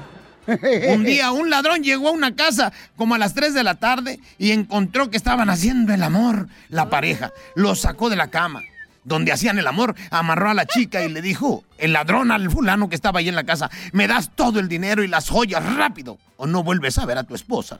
Un 0.46 1.02
día 1.04 1.32
un 1.32 1.50
ladrón 1.50 1.82
llegó 1.82 2.08
a 2.08 2.12
una 2.12 2.36
casa 2.36 2.72
como 2.96 3.16
a 3.16 3.18
las 3.18 3.34
3 3.34 3.52
de 3.52 3.64
la 3.64 3.74
tarde 3.74 4.20
y 4.38 4.52
encontró 4.52 5.10
que 5.10 5.16
estaban 5.16 5.50
haciendo 5.50 5.92
el 5.92 6.02
amor 6.02 6.48
la 6.68 6.88
pareja. 6.88 7.32
Lo 7.56 7.74
sacó 7.74 8.08
de 8.10 8.16
la 8.16 8.28
cama. 8.28 8.62
Donde 9.06 9.30
hacían 9.30 9.56
el 9.56 9.68
amor, 9.68 9.94
amarró 10.10 10.50
a 10.50 10.54
la 10.54 10.66
chica 10.66 11.04
y 11.04 11.08
le 11.08 11.22
dijo, 11.22 11.62
el 11.78 11.92
ladrón 11.92 12.32
al 12.32 12.50
fulano 12.50 12.88
que 12.88 12.96
estaba 12.96 13.20
ahí 13.20 13.28
en 13.28 13.36
la 13.36 13.44
casa, 13.44 13.70
me 13.92 14.08
das 14.08 14.32
todo 14.34 14.58
el 14.58 14.68
dinero 14.68 15.04
y 15.04 15.06
las 15.06 15.30
joyas 15.30 15.64
rápido 15.76 16.18
o 16.36 16.48
no 16.48 16.64
vuelves 16.64 16.98
a 16.98 17.06
ver 17.06 17.16
a 17.16 17.22
tu 17.22 17.36
esposa. 17.36 17.78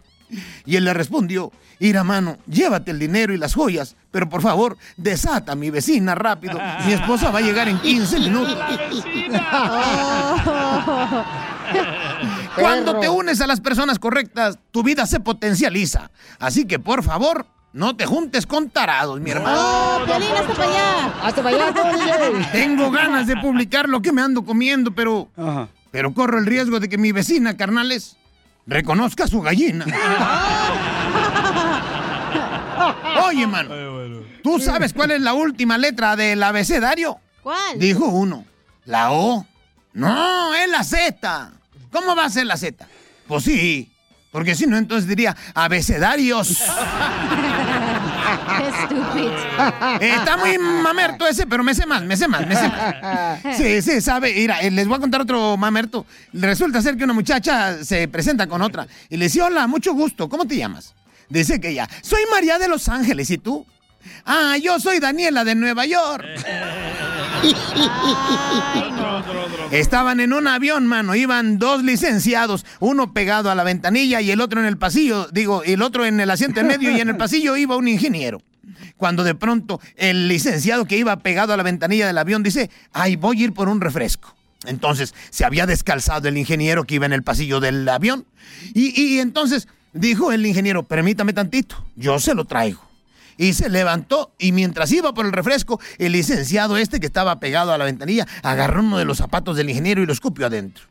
Y 0.64 0.76
él 0.76 0.84
le 0.84 0.94
respondió, 0.94 1.50
ir 1.80 1.98
a 1.98 2.04
mano, 2.04 2.38
llévate 2.46 2.92
el 2.92 3.00
dinero 3.00 3.34
y 3.34 3.38
las 3.38 3.54
joyas, 3.54 3.96
pero 4.12 4.28
por 4.28 4.40
favor, 4.40 4.78
desata 4.96 5.50
a 5.52 5.56
mi 5.56 5.70
vecina 5.70 6.14
rápido. 6.14 6.60
Mi 6.86 6.92
esposa 6.92 7.32
va 7.32 7.40
a 7.40 7.42
llegar 7.42 7.68
en 7.68 7.80
15 7.80 8.20
minutos. 8.20 8.56
Cuando 12.56 13.00
te 13.00 13.08
unes 13.08 13.40
a 13.40 13.48
las 13.48 13.60
personas 13.60 13.98
correctas, 13.98 14.60
tu 14.70 14.84
vida 14.84 15.06
se 15.06 15.18
potencializa. 15.18 16.12
Así 16.38 16.66
que 16.66 16.78
por 16.78 17.02
favor, 17.02 17.46
no 17.76 17.94
te 17.94 18.06
juntes 18.06 18.46
con 18.46 18.70
tarados, 18.70 19.20
mi 19.20 19.30
hermano. 19.30 19.60
¡Oh, 19.60 20.00
Piolín, 20.06 20.32
hasta 20.32 20.54
para 20.54 20.70
allá! 20.70 21.12
Hasta 21.22 21.42
para 21.42 21.56
allá. 21.56 21.74
Tengo 22.52 22.90
ganas 22.90 23.26
de 23.26 23.36
publicar 23.36 23.86
lo 23.86 24.00
que 24.00 24.12
me 24.12 24.22
ando 24.22 24.42
comiendo, 24.44 24.92
pero. 24.92 25.28
Pero 25.90 26.14
corro 26.14 26.38
el 26.38 26.46
riesgo 26.46 26.80
de 26.80 26.88
que 26.88 26.96
mi 26.96 27.12
vecina, 27.12 27.58
carnales, 27.58 28.16
reconozca 28.66 29.26
su 29.26 29.42
gallina. 29.42 29.84
Oye, 33.26 33.46
mano, 33.46 33.74
¿tú 34.42 34.58
sabes 34.58 34.94
cuál 34.94 35.10
es 35.10 35.20
la 35.20 35.34
última 35.34 35.76
letra 35.76 36.16
del 36.16 36.42
abecedario? 36.42 37.18
¿Cuál? 37.42 37.78
Dijo 37.78 38.06
uno. 38.06 38.46
La 38.86 39.12
O. 39.12 39.44
No, 39.92 40.54
es 40.54 40.70
la 40.70 40.82
Z. 40.82 41.52
¿Cómo 41.92 42.16
va 42.16 42.24
a 42.24 42.30
ser 42.30 42.46
la 42.46 42.56
Z? 42.56 42.88
Pues 43.28 43.44
sí. 43.44 43.92
Porque 44.36 44.54
si 44.54 44.66
no, 44.66 44.76
entonces 44.76 45.08
diría 45.08 45.34
abecedarios. 45.54 46.48
Qué 48.58 48.68
estúpido. 48.68 49.34
Eh, 49.98 50.12
está 50.14 50.36
muy 50.36 50.58
mamerto 50.58 51.26
ese, 51.26 51.46
pero 51.46 51.64
me 51.64 51.74
sé 51.74 51.86
más, 51.86 52.02
me 52.02 52.18
sé 52.18 52.28
más, 52.28 52.46
me 52.46 52.54
sé 52.54 52.68
más. 52.68 53.56
Sí, 53.56 53.80
sí, 53.80 54.02
sabe. 54.02 54.34
Mira, 54.34 54.60
eh, 54.60 54.70
les 54.70 54.86
voy 54.86 54.98
a 54.98 55.00
contar 55.00 55.22
otro 55.22 55.56
mamerto. 55.56 56.04
Resulta 56.34 56.82
ser 56.82 56.98
que 56.98 57.04
una 57.04 57.14
muchacha 57.14 57.82
se 57.82 58.08
presenta 58.08 58.46
con 58.46 58.60
otra 58.60 58.86
y 59.08 59.16
le 59.16 59.24
dice, 59.24 59.40
hola, 59.40 59.66
mucho 59.66 59.94
gusto, 59.94 60.28
¿cómo 60.28 60.44
te 60.44 60.58
llamas? 60.58 60.94
Dice 61.30 61.58
que 61.58 61.70
ella, 61.70 61.88
soy 62.02 62.20
María 62.30 62.58
de 62.58 62.68
Los 62.68 62.90
Ángeles, 62.90 63.30
¿y 63.30 63.38
tú? 63.38 63.64
Ah, 64.26 64.58
yo 64.62 64.78
soy 64.78 65.00
Daniela 65.00 65.44
de 65.44 65.54
Nueva 65.54 65.86
York. 65.86 66.26
Estaban 69.70 70.20
en 70.20 70.32
un 70.32 70.46
avión, 70.46 70.86
mano. 70.86 71.14
Iban 71.14 71.58
dos 71.58 71.82
licenciados, 71.82 72.64
uno 72.80 73.12
pegado 73.12 73.50
a 73.50 73.54
la 73.54 73.64
ventanilla 73.64 74.20
y 74.20 74.30
el 74.30 74.40
otro 74.40 74.60
en 74.60 74.66
el 74.66 74.78
pasillo. 74.78 75.28
Digo, 75.32 75.62
el 75.64 75.82
otro 75.82 76.06
en 76.06 76.20
el 76.20 76.30
asiento 76.30 76.60
en 76.60 76.68
medio 76.68 76.90
y 76.90 77.00
en 77.00 77.08
el 77.08 77.16
pasillo 77.16 77.56
iba 77.56 77.76
un 77.76 77.88
ingeniero. 77.88 78.42
Cuando 78.96 79.24
de 79.24 79.34
pronto 79.34 79.80
el 79.96 80.28
licenciado 80.28 80.86
que 80.86 80.98
iba 80.98 81.16
pegado 81.18 81.52
a 81.52 81.56
la 81.56 81.62
ventanilla 81.62 82.06
del 82.06 82.18
avión 82.18 82.42
dice, 82.42 82.70
ay, 82.92 83.16
voy 83.16 83.42
a 83.42 83.44
ir 83.44 83.52
por 83.52 83.68
un 83.68 83.80
refresco. 83.80 84.34
Entonces 84.66 85.14
se 85.30 85.44
había 85.44 85.66
descalzado 85.66 86.28
el 86.28 86.38
ingeniero 86.38 86.84
que 86.84 86.96
iba 86.96 87.06
en 87.06 87.12
el 87.12 87.22
pasillo 87.22 87.60
del 87.60 87.88
avión. 87.88 88.26
Y, 88.74 89.00
y 89.00 89.20
entonces 89.20 89.68
dijo 89.92 90.32
el 90.32 90.44
ingeniero, 90.46 90.82
permítame 90.82 91.32
tantito, 91.32 91.84
yo 91.94 92.18
se 92.18 92.34
lo 92.34 92.44
traigo. 92.44 92.85
Y 93.38 93.52
se 93.52 93.68
levantó 93.68 94.32
y 94.38 94.52
mientras 94.52 94.90
iba 94.92 95.12
por 95.14 95.26
el 95.26 95.32
refresco, 95.32 95.80
el 95.98 96.12
licenciado 96.12 96.76
este 96.76 97.00
que 97.00 97.06
estaba 97.06 97.38
pegado 97.40 97.72
a 97.72 97.78
la 97.78 97.84
ventanilla 97.84 98.26
agarró 98.42 98.80
uno 98.80 98.98
de 98.98 99.04
los 99.04 99.18
zapatos 99.18 99.56
del 99.56 99.68
ingeniero 99.68 100.02
y 100.02 100.06
lo 100.06 100.12
escupió 100.12 100.46
adentro. 100.46 100.84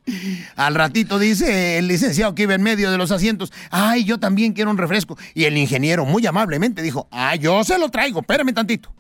Al 0.56 0.76
ratito 0.76 1.20
dice 1.20 1.78
el 1.78 1.88
licenciado 1.88 2.36
que 2.36 2.43
iba 2.43 2.54
en 2.54 2.62
medio 2.62 2.91
de 2.91 2.98
los 2.98 3.12
asientos, 3.12 3.52
ay, 3.72 4.04
yo 4.04 4.20
también 4.20 4.54
quiero 4.54 4.72
un 4.72 4.78
refresco. 4.78 5.18
Y 5.34 5.46
el 5.46 5.58
ingeniero 5.58 6.06
muy 6.06 6.26
amablemente 6.26 6.82
dijo, 6.82 7.08
ay, 7.12 7.39
yo 7.39 7.64
se 7.64 7.78
lo 7.78 7.89
traigo, 7.89 8.22
espérame 8.22 8.54
tantito. 8.54 8.93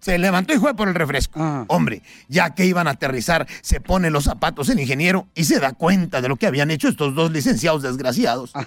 Se 0.00 0.16
levantó 0.16 0.54
y 0.54 0.58
fue 0.58 0.74
por 0.74 0.88
el 0.88 0.94
refresco. 0.94 1.64
Hombre, 1.68 2.02
ya 2.28 2.54
que 2.54 2.66
iban 2.66 2.86
a 2.86 2.92
aterrizar, 2.92 3.46
se 3.62 3.80
pone 3.80 4.10
los 4.10 4.24
zapatos 4.24 4.68
el 4.68 4.78
ingeniero 4.78 5.26
y 5.34 5.44
se 5.44 5.58
da 5.58 5.72
cuenta 5.72 6.20
de 6.20 6.28
lo 6.28 6.36
que 6.36 6.46
habían 6.46 6.70
hecho 6.70 6.88
estos 6.88 7.14
dos 7.14 7.32
licenciados 7.32 7.82
desgraciados. 7.82 8.52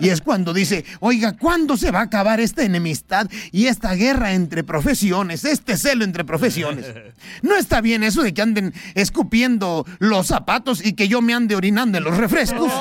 Y 0.00 0.10
es 0.10 0.20
cuando 0.20 0.52
dice, 0.52 0.84
oiga, 1.00 1.36
¿cuándo 1.36 1.76
se 1.76 1.90
va 1.90 1.98
a 2.00 2.02
acabar 2.02 2.40
esta 2.40 2.62
enemistad 2.62 3.28
y 3.50 3.66
esta 3.66 3.94
guerra 3.94 4.32
entre 4.32 4.62
profesiones, 4.62 5.44
este 5.44 5.76
celo 5.76 6.04
entre 6.04 6.24
profesiones? 6.24 6.86
No 7.42 7.56
está 7.56 7.80
bien 7.80 8.02
eso 8.02 8.22
de 8.22 8.34
que 8.34 8.42
anden 8.42 8.74
escupiendo 8.94 9.86
los 9.98 10.28
zapatos 10.28 10.84
y 10.84 10.94
que 10.94 11.08
yo 11.08 11.20
me 11.20 11.34
ande 11.34 11.56
orinando 11.56 11.98
en 11.98 12.04
los 12.04 12.16
refrescos. 12.16 12.72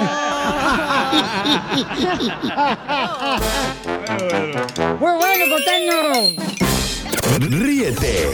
Muy 5.00 5.16
bueno, 5.18 5.46
costeño. 5.50 6.77
Ríete 7.36 8.32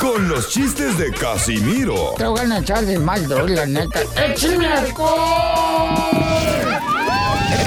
con 0.00 0.28
los 0.28 0.50
chistes 0.50 0.98
de 0.98 1.10
Casimiro 1.12 2.14
Te 2.18 2.26
voy 2.26 2.40
a 2.40 2.58
echar 2.58 2.84
de 2.84 2.98
mal, 2.98 3.26
la 3.28 3.66
neta. 3.66 4.00
¡Échame 4.16 4.66
alcohol! 4.66 6.26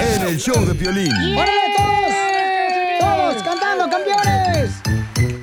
en 0.00 0.22
el 0.22 0.38
show 0.38 0.64
de 0.64 0.74
Piolín. 0.74 1.36
¡Órale, 1.36 1.60
todos! 1.76 3.00
¡Todos 3.00 3.42
cantando, 3.42 3.88
campeones! 3.90 4.70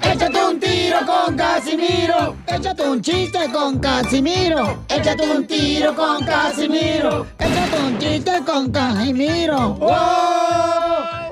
Échate 0.01 0.45
un 0.45 0.59
tiro 0.59 0.99
con 1.05 1.35
Casimiro. 1.35 2.35
Échate 2.47 2.83
un 2.83 3.01
chiste 3.01 3.51
con 3.51 3.79
Casimiro. 3.79 4.83
Échate 4.89 5.29
un 5.29 5.47
tiro 5.47 5.95
con 5.95 6.25
Casimiro. 6.25 7.27
Échate 7.39 7.79
un 7.81 7.99
chiste 7.99 8.31
con 8.45 8.71
Casimiro. 8.71 9.79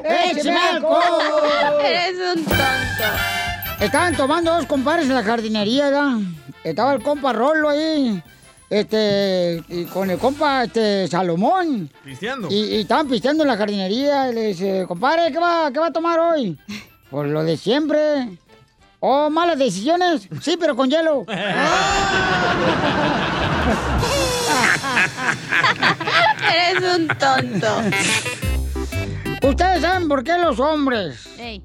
¡Échame 0.03 0.57
alcohol! 0.57 1.82
Eres 1.84 2.36
un 2.36 2.45
tonto. 2.45 3.35
Estaban 3.80 4.16
tomando 4.16 4.54
dos 4.54 4.66
compadres 4.66 5.08
en 5.08 5.14
la 5.14 5.24
jardinería, 5.24 5.86
¿verdad? 5.86 6.20
Estaba 6.64 6.94
el 6.94 7.04
compa 7.04 7.34
Rolo 7.34 7.70
ahí. 7.70 8.22
Este, 8.70 9.64
y 9.70 9.86
con 9.86 10.10
el 10.10 10.18
compa 10.18 10.64
este, 10.64 11.08
Salomón. 11.08 11.92
Pisteando. 12.04 12.48
Y, 12.50 12.56
y 12.56 12.82
estaban 12.82 13.08
pisteando 13.08 13.44
en 13.44 13.50
la 13.50 13.58
jardinería. 13.58 14.32
Y 14.32 14.34
le 14.34 14.48
dice, 14.48 14.86
compadre, 14.88 15.32
¿qué 15.32 15.38
va, 15.40 15.72
¿qué 15.72 15.80
va 15.80 15.88
a 15.88 15.94
tomar 15.94 16.20
hoy? 16.20 16.58
Pues 17.12 17.30
lo 17.30 17.44
de 17.44 17.56
siempre. 17.56 18.40
¿O 19.00 19.30
malas 19.30 19.60
decisiones? 19.60 20.28
Sí, 20.42 20.58
pero 20.60 20.76
con 20.76 20.90
hielo. 20.90 21.24
Eres 26.70 26.96
un 26.96 27.08
tonto. 27.08 27.68
¿Ustedes 29.48 29.82
saben 29.82 30.08
por 30.08 30.24
qué 30.24 30.38
los 30.38 30.60
hombres 30.60 31.28
Ey. 31.38 31.62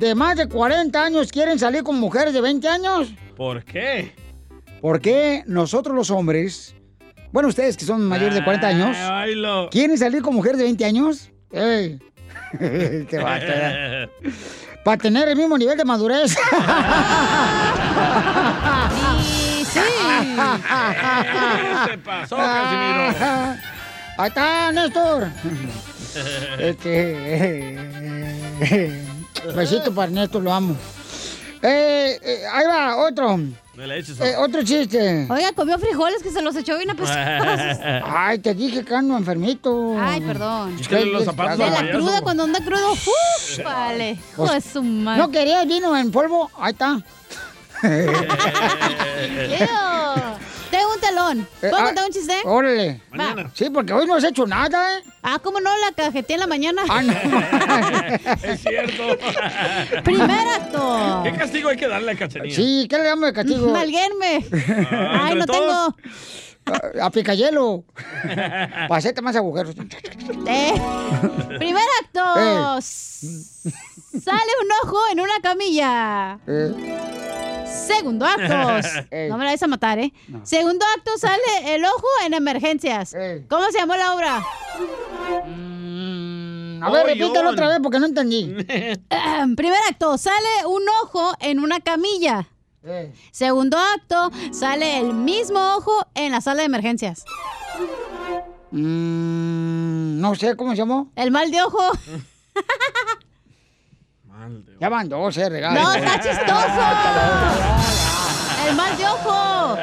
De 0.00 0.14
más 0.14 0.34
de 0.34 0.48
40 0.48 1.04
años 1.04 1.30
quieren 1.30 1.58
salir 1.58 1.82
con 1.82 2.00
mujeres 2.00 2.32
de 2.32 2.40
20 2.40 2.66
años? 2.66 3.12
¿Por 3.36 3.62
qué? 3.64 4.14
Porque 4.80 5.44
nosotros 5.46 5.94
los 5.94 6.10
hombres, 6.10 6.74
bueno, 7.32 7.50
ustedes 7.50 7.76
que 7.76 7.84
son 7.84 8.08
mayores 8.08 8.34
de 8.34 8.42
40 8.42 8.66
años, 8.66 8.96
Ay, 8.98 9.34
¿quieren 9.70 9.98
salir 9.98 10.22
con 10.22 10.34
mujeres 10.34 10.56
de 10.56 10.64
20 10.64 10.84
años? 10.86 11.30
¡Ey! 11.52 11.98
Te 12.58 13.18
vato, 13.18 13.44
¿verdad? 13.44 14.08
Para 14.86 14.96
tener 14.96 15.28
el 15.28 15.36
mismo 15.36 15.58
nivel 15.58 15.76
de 15.76 15.84
madurez. 15.84 16.32
Y 19.20 19.64
sí. 19.66 19.80
¿Qué 21.84 21.90
te 21.90 21.98
pasó, 21.98 22.36
Casimiro? 22.36 23.14
Ahí 24.16 24.28
está, 24.28 24.72
Néstor. 24.72 25.28
Este. 26.58 27.76
Besito 29.54 29.94
para 29.94 30.10
Néstor, 30.10 30.42
lo 30.42 30.52
amo. 30.52 30.76
Eh, 31.62 32.18
eh, 32.22 32.42
ahí 32.50 32.66
va, 32.66 32.96
otro. 32.96 33.38
Me 33.74 33.86
la 33.86 33.96
eches. 33.96 34.18
Eh, 34.20 34.34
otro 34.38 34.62
chiste. 34.62 35.26
Oiga, 35.28 35.52
comió 35.52 35.78
frijoles 35.78 36.22
que 36.22 36.30
se 36.30 36.40
los 36.40 36.56
echó 36.56 36.76
bien 36.76 36.90
apestosos. 36.90 37.16
Ay, 38.04 38.38
te 38.38 38.54
dije 38.54 38.84
que 38.84 38.94
ando 38.94 39.16
enfermito. 39.16 39.96
Ay, 39.98 40.20
perdón. 40.22 40.76
Es 40.80 40.88
que 40.88 41.04
los 41.04 41.24
zapatos 41.24 41.58
De 41.58 41.70
la 41.70 41.90
cruda, 41.90 42.22
cuando 42.22 42.44
anda 42.44 42.60
crudo. 42.64 42.92
¡Uf! 42.92 43.58
Vale. 43.64 44.18
Hijo 44.32 44.52
de 44.52 44.60
su 44.60 44.82
madre. 44.82 45.22
¿No 45.22 45.30
querías 45.30 45.66
vino 45.66 45.96
en 45.96 46.10
polvo? 46.10 46.50
Ahí 46.58 46.72
está. 46.72 47.00
Tengo 50.70 50.94
un 50.94 51.00
telón. 51.00 51.48
¿Puedo 51.60 51.78
Eh, 51.78 51.94
ah, 51.96 52.04
un 52.06 52.12
chiste? 52.12 52.34
Órale. 52.44 53.00
Va. 53.18 53.50
Sí, 53.54 53.68
porque 53.70 53.92
hoy 53.92 54.06
no 54.06 54.14
has 54.14 54.24
hecho 54.24 54.46
nada, 54.46 54.98
¿eh? 54.98 55.02
Ah, 55.22 55.38
¿cómo 55.42 55.60
no? 55.60 55.70
La 55.78 55.92
cajeteé 55.92 56.34
en 56.34 56.40
la 56.40 56.46
mañana. 56.46 56.82
Ah, 56.88 57.02
no. 57.02 57.12
Es 58.42 58.60
cierto. 58.62 59.18
Primer 60.04 60.48
acto. 60.48 61.20
¿Qué 61.24 61.32
castigo 61.34 61.68
hay 61.70 61.76
que 61.76 61.88
darle 61.88 62.12
a 62.12 62.16
Cachanilla? 62.16 62.54
Sí, 62.54 62.86
¿qué 62.88 62.98
le 62.98 63.04
damos 63.04 63.26
de 63.26 63.32
castigo? 63.32 63.68
Malguenme. 63.72 64.44
Ah, 64.90 65.24
Ay, 65.26 65.32
¿entre 65.32 65.38
no 65.38 65.46
todos? 65.46 65.94
A, 67.00 67.06
a 67.06 67.10
picayelo. 67.10 67.84
Hacerte 68.90 69.22
más 69.22 69.34
agujeros. 69.34 69.74
tengo. 69.74 69.88
Eh, 70.46 70.72
primer 71.58 71.84
acto. 72.02 72.78
S- 72.78 73.26
Sale 74.24 74.52
un 74.62 74.68
ojo 74.88 74.98
en 75.12 75.20
una 75.20 75.40
camilla. 75.42 76.38
Segundo 77.86 78.26
acto. 78.26 78.44
No 79.28 79.38
me 79.38 79.44
la 79.44 79.50
vais 79.50 79.62
a 79.62 79.66
matar, 79.66 79.98
¿eh? 79.98 80.12
Segundo 80.42 80.84
acto 80.96 81.16
sale 81.18 81.74
el 81.74 81.84
ojo 81.84 82.06
en 82.24 82.34
emergencias. 82.34 83.14
¿Cómo 83.48 83.64
se 83.70 83.78
llamó 83.78 83.96
la 83.96 84.14
obra? 84.14 84.44
A 86.82 86.90
ver, 86.90 87.06
repítelo 87.06 87.50
otra 87.50 87.68
vez 87.68 87.78
porque 87.82 87.98
no 87.98 88.06
entendí. 88.06 88.44
Primer 89.56 89.78
acto, 89.88 90.16
sale 90.18 90.48
un 90.66 90.82
ojo 91.02 91.32
en 91.40 91.60
una 91.60 91.80
camilla. 91.80 92.48
Segundo 93.30 93.78
acto, 93.78 94.30
sale 94.52 94.98
el 94.98 95.12
mismo 95.12 95.76
ojo 95.76 96.06
en 96.14 96.32
la 96.32 96.40
sala 96.40 96.60
de 96.60 96.66
emergencias. 96.66 97.24
Mm, 98.70 100.20
no 100.20 100.34
sé 100.34 100.56
cómo 100.56 100.70
se 100.70 100.78
llamó. 100.78 101.10
El 101.16 101.30
mal 101.30 101.50
de 101.50 101.62
ojo. 101.62 101.82
Ya 104.80 104.88
van 104.88 105.08
dos, 105.08 105.36
eh, 105.36 105.48
regalo. 105.48 105.80
No, 105.80 105.92
está 105.94 106.20
chistoso. 106.20 106.80
El 108.68 108.76
mal 108.76 108.96
de 108.96 109.04
ojo. 109.04 109.76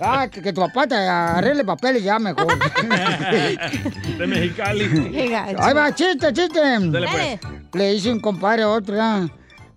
Ah, 0.00 0.28
que, 0.30 0.42
que 0.42 0.52
tu 0.52 0.60
papá 0.60 0.86
te 0.86 0.94
arregle 0.94 1.64
papeles 1.64 2.02
ya 2.04 2.18
mejor. 2.18 2.46
De 4.18 4.26
Mexicali. 4.26 4.84
Ahí 5.58 5.74
va, 5.74 5.94
chiste, 5.94 6.32
chiste. 6.32 6.60
Dale, 6.60 7.08
pues. 7.08 7.40
Le 7.74 7.92
dice 7.92 8.12
un 8.12 8.20
compadre 8.20 8.62
a 8.62 8.68
otro, 8.68 8.94
ya. 8.96 9.28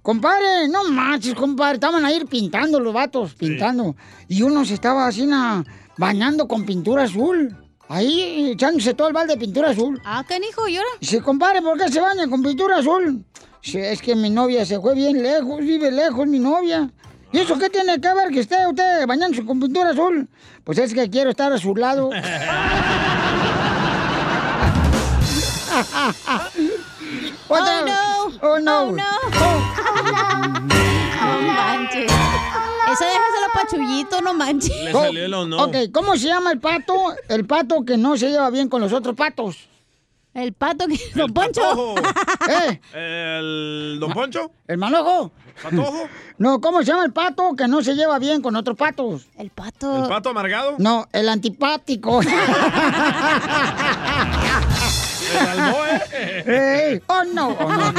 Compadre, 0.02 0.68
no 0.70 0.84
manches, 0.92 1.34
compadre. 1.34 1.76
Estaban 1.76 2.06
ahí 2.06 2.24
pintando 2.26 2.80
los 2.80 2.94
vatos, 2.94 3.34
pintando. 3.34 3.96
Y 4.28 4.42
uno 4.44 4.64
se 4.66 4.76
estaba 4.76 5.08
así 5.08 5.26
na, 5.26 5.64
bañando 5.98 6.48
con 6.48 6.66
pintura 6.66 7.04
azul. 7.04 7.58
Ahí 7.88 8.52
echándose 8.52 8.94
todo 8.94 9.08
el 9.08 9.14
balde 9.14 9.34
de 9.34 9.40
pintura 9.40 9.70
azul. 9.72 10.02
Ah, 10.06 10.24
canijo, 10.28 10.68
¿y 10.68 10.78
ahora? 10.78 10.90
Dice, 11.00 11.22
compadre, 11.22 11.62
¿por 11.62 11.78
qué 11.78 11.90
se 11.92 12.02
baña 12.02 12.28
con 12.28 12.42
pintura 12.44 12.78
azul? 12.78 13.24
Dice, 13.66 13.92
es 13.92 14.00
que 14.00 14.16
mi 14.16 14.30
novia 14.30 14.64
se 14.64 14.80
fue 14.80 14.94
bien 14.94 15.24
lejos, 15.24 15.60
vive 15.60 15.90
lejos 15.90 16.28
mi 16.28 16.38
novia. 16.38 16.88
¿Y 17.32 17.40
eso 17.40 17.58
qué 17.58 17.68
tiene 17.72 18.00
que 18.00 18.14
ver 18.14 18.30
que 18.30 18.42
esté 18.42 18.56
usted 18.68 19.08
bañándose 19.08 19.44
con 19.44 19.60
pintura 19.60 19.90
azul? 19.90 20.30
Pues 20.64 20.78
es 20.78 20.94
que 20.94 21.10
quiero 21.10 21.32
estar 21.32 21.52
a 21.52 21.58
su 21.58 21.76
lado. 21.76 22.12
Oh, 27.48 27.60
no. 27.60 28.26
Oh, 28.42 28.60
no. 28.60 28.80
Oh, 28.84 28.92
no. 28.92 29.06
No 31.22 31.42
manches. 31.42 32.12
Esa 32.92 33.06
déjasela 33.06 33.50
pa' 33.54 33.68
Chuyito, 33.70 34.22
no 34.22 34.34
manches. 34.34 34.84
Le 34.84 34.92
salió 34.92 35.26
el 35.26 35.34
o 35.34 35.46
no. 35.46 35.64
Ok, 35.64 35.76
¿cómo 35.92 36.16
se 36.16 36.28
llama 36.28 36.52
el 36.52 36.60
pato? 36.60 36.94
El 37.28 37.46
pato 37.46 37.84
que 37.84 37.98
no 37.98 38.18
se 38.18 38.30
lleva 38.30 38.50
bien 38.50 38.70
con 38.70 38.82
los 38.82 38.94
otros 38.94 39.16
patos. 39.16 39.68
El 40.36 40.52
pato 40.52 40.86
que... 40.88 41.00
Don 41.16 41.34
Poncho. 41.34 41.96
¿Eh? 42.50 42.82
¿El 42.94 43.98
Don 44.02 44.12
Poncho? 44.12 44.52
¿El 44.68 44.78
manojo? 44.78 45.32
¿Patojo? 45.64 46.10
No, 46.38 46.60
¿cómo 46.60 46.80
se 46.80 46.88
llama 46.88 47.06
el 47.06 47.14
pato 47.14 47.56
que 47.56 47.66
no 47.66 47.82
se 47.82 47.96
lleva 47.96 48.20
bien 48.20 48.42
con 48.42 48.58
otros 48.58 48.76
patos? 48.76 49.28
El 49.38 49.50
pato. 49.52 50.04
¿El 50.04 50.10
pato 50.10 50.32
amargado? 50.32 50.76
No, 50.78 51.08
el 51.14 51.30
antipático. 51.30 52.20
¿El 52.22 52.28
eh? 56.12 56.92
Ey, 56.92 57.02
Oh, 57.08 57.24
no. 57.34 57.56
oh, 57.58 57.72
no. 57.74 57.94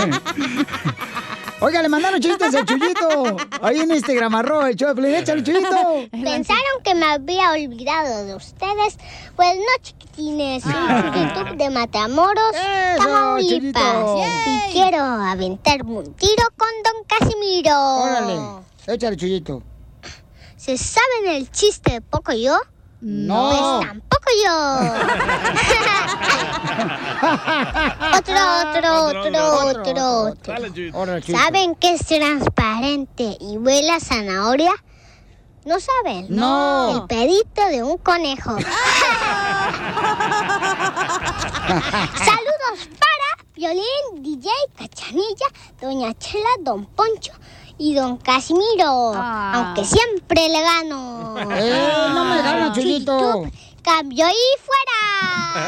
Oiga, 1.60 1.80
le 1.80 1.88
mandaron 1.88 2.20
chistes 2.20 2.54
al 2.54 2.66
Chuyito. 2.66 3.36
Ahí 3.62 3.80
en 3.80 3.90
Instagram, 3.90 4.34
arroba 4.34 4.68
el 4.68 4.76
show 4.76 4.92
de. 4.94 5.18
Échale, 5.18 5.42
Chuyito. 5.42 5.70
¿Pensaron 6.10 6.82
que 6.84 6.94
me 6.94 7.06
había 7.06 7.50
olvidado 7.52 8.26
de 8.26 8.34
ustedes? 8.34 8.98
Pues 9.34 9.56
no, 9.56 9.82
chiquitines. 9.82 10.62
Soy 10.62 10.72
YouTube 10.72 11.56
de 11.56 11.70
Matamoros, 11.70 12.52
Tamaulipas. 12.98 14.28
Y 14.46 14.72
quiero 14.72 15.02
aventarme 15.02 15.92
un 15.92 16.14
tiro 16.14 16.44
con 16.56 16.68
Don 16.84 17.04
Casimiro. 17.06 17.72
Órale, 18.02 18.38
échale, 18.86 19.16
Chuyito. 19.16 19.62
¿Se 20.56 20.76
saben 20.76 21.36
el 21.36 21.50
chiste 21.50 21.92
de 21.92 22.00
poco 22.02 22.32
yo? 22.32 22.58
No. 23.00 23.50
Pues 23.50 23.60
tampoco 23.88 24.28
yo. 24.44 24.52
otro, 28.18 28.40
otro, 28.70 29.06
otro, 29.66 30.34
otro. 30.94 31.22
¿Saben 31.26 31.74
que 31.74 31.94
es 31.94 32.06
transparente 32.06 33.36
y 33.40 33.58
huele 33.58 33.90
a 33.92 34.00
zanahoria? 34.00 34.72
¿No 35.66 35.76
saben? 35.80 36.26
No. 36.30 36.96
El 36.96 37.06
pedito 37.06 37.66
de 37.68 37.82
un 37.82 37.98
conejo. 37.98 38.50
Saludos 42.16 42.88
para 42.98 43.44
Violín, 43.54 44.22
DJ, 44.22 44.48
Cachanilla, 44.78 45.46
Doña 45.80 46.14
Chela, 46.14 46.48
Don 46.60 46.86
Poncho 46.86 47.32
y 47.78 47.94
Don 47.94 48.16
Casimiro. 48.18 49.12
Ah. 49.14 49.52
Aunque 49.54 49.84
siempre 49.84 50.48
le 50.48 50.60
gano. 50.62 51.34
Eh, 51.56 51.88
no 52.14 52.24
me 52.24 52.42
gana, 52.42 52.72
Chuyito. 52.72 53.44
Cambio 53.82 54.26
y 54.26 54.58
fuera. 54.64 54.98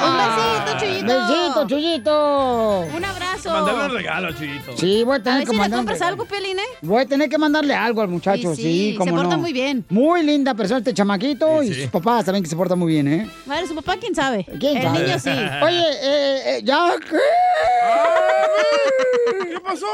Un 0.09 0.17
besito, 0.17 0.79
Chuyito. 0.85 1.07
Besito, 1.07 1.67
Chuyito. 1.69 2.81
Un 2.97 3.05
abrazo. 3.05 3.51
Mandarle 3.51 3.85
un 3.85 3.93
regalo, 3.93 4.33
Chuyito. 4.33 4.77
Sí, 4.77 5.05
voy 5.05 5.15
a 5.15 5.17
A 5.19 5.23
tener 5.23 5.39
ver 5.39 5.47
que 5.47 5.51
si 5.51 5.57
le 5.57 5.61
mandar. 5.63 5.79
compras 5.79 6.03
algo, 6.03 6.25
Piolín, 6.25 6.59
¿eh? 6.59 6.63
Voy 6.83 7.01
a 7.03 7.07
tener 7.07 7.29
que 7.29 7.39
mandarle 7.39 7.75
algo 7.77 8.01
al 8.01 8.09
muchacho, 8.09 8.57
Sí, 8.57 8.63
sí, 8.63 8.91
sí, 8.91 8.95
como 8.99 9.11
se 9.13 9.17
porta 9.17 9.37
no. 9.37 9.43
muy 9.43 9.53
bien. 9.53 9.85
Muy 9.89 10.25
linda 10.25 10.55
persona 10.55 10.79
este 10.79 10.93
chamaquito 10.95 11.63
Sí, 11.63 11.69
y 11.69 11.75
sus 11.83 11.91
papás 11.93 12.25
también 12.25 12.43
que 12.43 12.51
se 12.51 12.57
portan 12.57 12.77
muy 12.81 12.93
bien, 12.93 13.07
¿eh? 13.07 13.31
Bueno, 13.47 13.69
su 13.69 13.75
papá, 13.77 13.97
¿quién 13.99 14.17
sabe? 14.17 14.45
¿Quién 14.59 14.79
El 14.79 14.83
sabe? 14.83 14.99
niño 15.05 15.19
sí. 15.21 15.31
Oye, 15.31 15.85
eh, 16.03 16.57
eh, 16.57 16.61
ya. 16.65 16.97
¿Qué 19.49 19.61
pasó? 19.65 19.87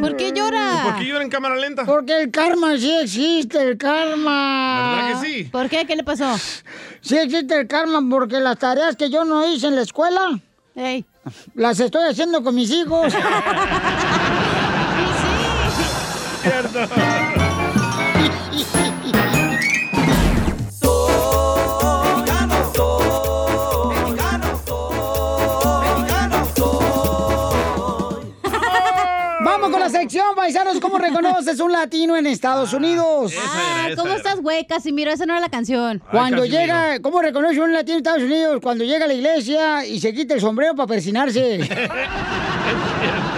¿Por 0.00 0.16
qué 0.16 0.32
llora? 0.32 0.82
¿Por 0.84 0.96
qué 0.98 1.04
llora 1.06 1.22
en 1.24 1.30
cámara 1.30 1.56
lenta? 1.56 1.84
Porque 1.84 2.20
el 2.20 2.30
karma 2.30 2.76
sí 2.76 2.90
existe, 3.02 3.60
el 3.62 3.78
karma. 3.78 4.96
¿Verdad 4.96 5.20
que 5.20 5.26
sí? 5.26 5.44
¿Por 5.44 5.68
qué? 5.68 5.86
¿Qué 5.86 5.96
le 5.96 6.04
pasó? 6.04 6.36
Sí 7.00 7.16
existe 7.16 7.60
el 7.60 7.66
karma 7.66 8.00
porque 8.08 8.40
las 8.40 8.58
tareas 8.58 8.96
que 8.96 9.10
yo 9.10 9.24
no 9.24 9.46
hice 9.50 9.68
en 9.68 9.76
la 9.76 9.82
escuela 9.82 10.38
Ey. 10.74 11.04
las 11.54 11.80
estoy 11.80 12.08
haciendo 12.10 12.42
con 12.42 12.54
mis 12.54 12.70
hijos. 12.70 13.12
Cierto. 16.42 16.88
Paisanos, 30.34 30.80
¿cómo 30.80 30.98
reconoces 31.06 31.60
un 31.60 31.72
latino 31.72 32.16
en 32.16 32.26
Estados 32.26 32.72
Unidos? 32.72 33.32
Ah, 33.38 33.88
¿cómo 33.96 34.12
estás, 34.14 34.40
güey? 34.40 34.66
Casimiro, 34.66 35.10
esa 35.12 35.26
no 35.26 35.32
era 35.34 35.40
la 35.40 35.48
canción. 35.48 36.02
Cuando 36.10 36.44
llega, 36.44 37.00
¿cómo 37.00 37.20
reconoce 37.20 37.60
un 37.60 37.72
latino 37.72 37.98
en 37.98 37.98
Estados 37.98 38.22
Unidos? 38.22 38.60
Cuando 38.62 38.84
llega 38.84 39.04
a 39.04 39.08
la 39.08 39.14
iglesia 39.14 39.86
y 39.86 40.00
se 40.00 40.12
quita 40.12 40.34
el 40.34 40.40
sombrero 40.40 40.74
para 40.74 40.86
persinarse. 40.88 41.60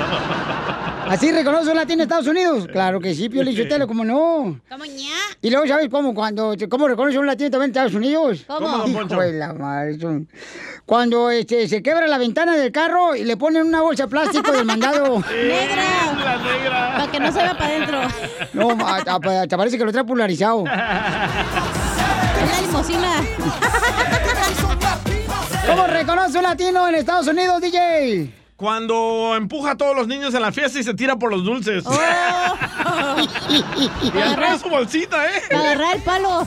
¿Así 1.09 1.31
reconoce 1.33 1.71
un 1.71 1.77
latino 1.77 2.03
en 2.03 2.09
Estados 2.09 2.27
Unidos? 2.27 2.67
Claro 2.71 3.01
que 3.01 3.15
sí, 3.15 3.29
Pio 3.29 3.43
Lichotelo, 3.43 3.87
¿cómo 3.87 4.05
no? 4.05 4.61
¿Cómo 4.69 4.85
ña? 4.85 5.15
Y 5.41 5.51
luego, 5.51 5.67
¿sabes 5.67 5.89
cómo? 5.91 6.15
Cuando, 6.15 6.55
¿Cómo 6.69 6.89
reconoce 6.89 7.19
un 7.19 7.27
latino 7.27 7.51
también 7.51 7.71
en 7.71 7.73
Estados 7.73 7.95
Unidos? 7.95 8.45
¿Cómo? 8.47 8.87
Hijo 8.87 9.05
de 9.21 9.33
la 9.33 9.53
madre, 9.53 9.99
Cuando 10.87 11.31
este, 11.31 11.69
se 11.69 11.83
quebra 11.83 12.07
la 12.07 12.19
ventana 12.19 12.57
del 12.57 12.71
carro 12.73 13.15
y 13.17 13.25
le 13.25 13.37
ponen 13.37 13.67
una 13.67 13.83
bolsa 13.83 14.05
de 14.05 14.09
plástico 14.09 14.53
del 14.57 14.65
mandado. 14.65 15.21
¡Negra! 15.21 15.85
La 16.25 16.39
negra. 16.39 16.93
Para 16.97 17.11
que 17.11 17.21
no 17.21 17.33
se 17.33 17.39
vea 17.39 17.59
para 17.59 17.67
adentro. 17.67 18.01
No, 18.53 18.77
te 19.49 19.57
parece 19.57 19.79
que 19.79 19.85
lo 19.85 19.93
trae 19.93 20.05
polarizado. 20.05 20.65
La 20.65 21.29
limosina. 22.61 23.13
¿Cómo 25.67 25.87
reconoce 25.87 26.39
un 26.39 26.45
latino 26.45 26.89
en 26.89 26.95
Estados 26.97 27.27
Unidos, 27.27 27.61
DJ? 27.61 28.42
Cuando 28.63 29.35
empuja 29.37 29.73
a 29.73 29.77
todos 29.77 29.97
los 29.97 30.07
niños 30.07 30.33
en 30.35 30.41
la 30.41 30.53
fiesta 30.53 30.79
y 30.79 30.85
se 30.85 30.95
tira 30.95 31.17
por 31.17 31.33
los 31.33 31.43
dulces. 31.43 31.83
Oh. 31.85 31.91
y 34.15 34.19
atrás 34.21 34.61
su 34.61 34.69
bolsita, 34.69 35.27
¿eh? 35.27 35.43
Agarrar 35.51 35.97
el 35.97 36.03
palo. 36.03 36.47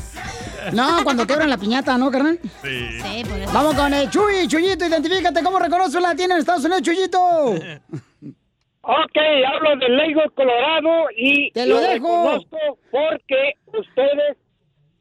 No, 0.72 1.04
cuando 1.04 1.28
quebran 1.28 1.50
la 1.50 1.58
piñata, 1.58 1.98
¿no, 1.98 2.10
carnal? 2.10 2.40
Sí. 2.64 3.02
Sí, 3.02 3.26
por 3.26 3.38
eso. 3.38 3.52
Vamos 3.52 3.76
con 3.76 3.94
el 3.94 4.10
Chuy, 4.10 4.48
Chuyito, 4.48 4.86
identifícate. 4.86 5.44
¿Cómo 5.44 5.60
reconoce 5.60 5.98
un 5.98 6.04
latino 6.04 6.36
en 6.36 6.40
Estados 6.40 6.64
Unidos, 6.64 6.84
Chuyito? 6.84 7.20
Ok, 8.88 9.18
hablo 9.52 9.76
de 9.78 9.90
Lagos, 9.90 10.32
Colorado 10.36 11.08
y 11.18 11.50
Te 11.52 11.66
lo 11.66 11.80
dejo. 11.80 11.94
reconozco 11.96 12.58
porque 12.92 13.56
ustedes 13.66 14.38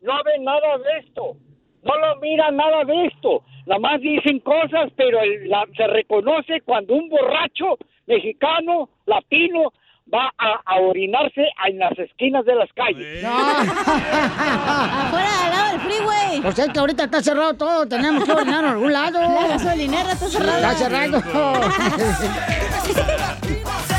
no 0.01 0.15
ven 0.25 0.43
nada 0.43 0.79
de 0.79 1.07
esto, 1.07 1.37
no 1.85 1.97
lo 1.99 2.17
miran 2.21 2.57
nada 2.57 2.85
de 2.85 3.07
esto, 3.07 3.43
nada 3.67 3.79
más 3.81 4.01
dicen 4.01 4.41
cosas, 4.41 4.91
pero 4.97 5.21
el- 5.21 5.49
la- 5.49 5.67
se 5.77 5.87
reconoce 5.87 6.61
cuando 6.63 6.95
un 6.95 7.09
borracho 7.09 7.77
mexicano, 8.07 8.89
latino, 9.07 9.73
va 10.13 10.31
a, 10.37 10.61
a 10.67 10.77
orinarse 10.81 11.47
en 11.67 11.79
las 11.79 11.99
esquinas 11.99 12.45
de 12.45 12.55
las 12.55 12.71
calles. 12.75 13.25
Afuera, 13.25 15.31
al 15.45 15.51
lado 15.51 15.73
del 15.73 15.81
freeway. 15.81 16.41
Pues 16.43 16.59
es 16.59 16.69
que 16.71 16.79
ahorita 16.79 17.05
está 17.05 17.23
cerrado 17.23 17.55
todo, 17.55 17.89
tenemos 17.89 18.25
que 18.25 18.33
orinar 18.33 18.65
en 18.65 18.71
algún 18.73 18.93
lado. 18.93 19.21
La 19.21 19.49
gasolinera 19.49 20.13
está 20.13 20.27
cerrada. 20.27 20.73
Está 20.73 20.75
cerrado. 20.75 21.23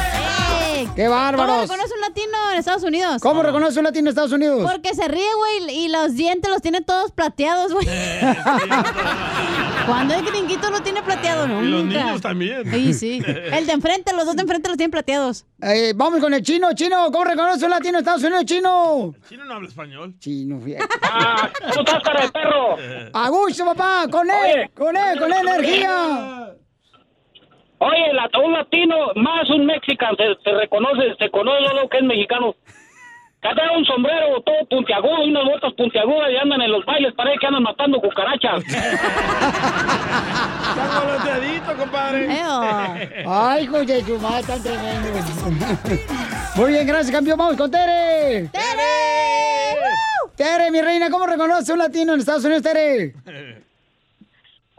¡Qué 0.95 1.03
¿Cómo 1.05 1.15
bárbaros! 1.15 1.61
reconoce 1.61 1.93
un 1.93 2.01
latino 2.01 2.37
en 2.51 2.57
Estados 2.59 2.83
Unidos? 2.83 3.21
¿Cómo 3.21 3.43
reconoce 3.43 3.79
un 3.79 3.85
latino 3.85 4.01
en 4.01 4.07
Estados 4.09 4.31
Unidos? 4.31 4.69
Porque 4.69 4.93
se 4.93 5.07
ríe, 5.07 5.33
güey, 5.37 5.69
y 5.85 5.87
los 5.89 6.15
dientes 6.15 6.49
los 6.51 6.61
tiene 6.61 6.81
todos 6.81 7.11
plateados, 7.11 7.73
güey. 7.73 7.87
Cuando 9.85 10.15
el 10.15 10.25
gringuito 10.25 10.69
lo 10.71 10.81
tiene 10.81 11.03
plateado, 11.03 11.47
no. 11.47 11.63
Y 11.63 11.67
los 11.67 11.83
niños 11.85 12.21
también. 12.21 12.63
Sí, 12.71 12.93
sí. 12.93 13.21
El 13.25 13.67
de 13.67 13.73
enfrente, 13.73 14.13
los 14.13 14.25
dos 14.25 14.35
de 14.35 14.41
enfrente 14.41 14.67
los 14.67 14.77
tienen 14.77 14.91
plateados. 14.91 15.45
Eh, 15.61 15.93
vamos 15.95 16.19
con 16.19 16.33
el 16.33 16.41
chino, 16.41 16.73
chino. 16.73 17.11
¿Cómo 17.11 17.23
reconoce 17.23 17.65
un 17.65 17.71
latino 17.71 17.97
en 17.97 18.03
Estados 18.03 18.23
Unidos, 18.23 18.45
chino? 18.45 19.13
Chino 19.29 19.45
no 19.45 19.53
habla 19.53 19.67
español. 19.67 20.15
Chino, 20.19 20.59
fíjate. 20.59 20.85
Ah, 21.03 21.49
¿Cómo 21.69 21.81
estás, 21.85 22.03
cara 22.03 22.21
de 22.23 22.29
perro? 22.31 23.09
A 23.13 23.29
gusto, 23.29 23.63
papá, 23.65 24.07
con 24.09 24.27
él, 24.29 24.35
Oye. 24.43 24.71
con 24.75 24.97
él, 24.97 25.19
con 25.19 25.31
energía. 25.31 26.44
Oye, 27.87 28.13
la- 28.13 28.29
un 28.43 28.53
latino, 28.53 28.95
más 29.15 29.49
un 29.49 29.65
mexicano, 29.65 30.15
te, 30.17 30.35
te 30.43 30.51
reconoce, 30.53 31.15
te 31.19 31.29
conoce 31.29 31.61
lo 31.73 31.87
que 31.89 31.97
es 31.97 32.03
mexicano. 32.03 32.55
Trae 33.41 33.77
un 33.77 33.85
sombrero 33.85 34.41
todo 34.41 34.65
puntiagudo 34.67 35.23
y 35.23 35.29
unas 35.29 35.45
botas 35.45 35.71
puntiagudas 35.73 36.31
y 36.31 36.37
andan 36.37 36.61
en 36.61 36.71
los 36.71 36.83
bailes, 36.83 37.13
parece 37.13 37.37
que 37.37 37.45
andan 37.45 37.61
matando 37.61 38.01
cucarachas. 38.01 38.63
Está 40.75 40.99
volteadito, 41.05 41.75
compadre. 41.77 42.27
Ay, 43.27 43.67
de 43.67 44.01
su 44.01 44.19
madre, 44.19 44.43
tan 44.47 44.63
tremendo. 44.63 45.09
Muy 46.55 46.71
bien, 46.71 46.87
gracias, 46.87 47.11
campeón. 47.11 47.37
Vamos 47.37 47.55
con 47.55 47.69
Tere. 47.69 48.49
¡Tere! 48.49 49.79
Tere, 50.35 50.71
mi 50.71 50.81
reina, 50.81 51.09
¿cómo 51.11 51.27
reconoce 51.27 51.71
un 51.71 51.79
latino 51.79 52.13
en 52.13 52.19
Estados 52.19 52.45
Unidos, 52.45 52.63
Tere? 52.63 53.13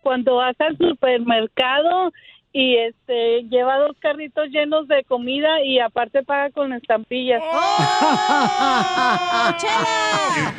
cuando 0.02 0.36
vas 0.36 0.54
al 0.60 0.76
supermercado 0.78 2.12
y 2.58 2.74
este 2.78 3.42
lleva 3.50 3.76
dos 3.76 3.94
carritos 4.00 4.48
llenos 4.48 4.88
de 4.88 5.04
comida 5.04 5.62
y 5.62 5.78
aparte 5.78 6.22
paga 6.22 6.48
con 6.52 6.72
estampillas. 6.72 7.42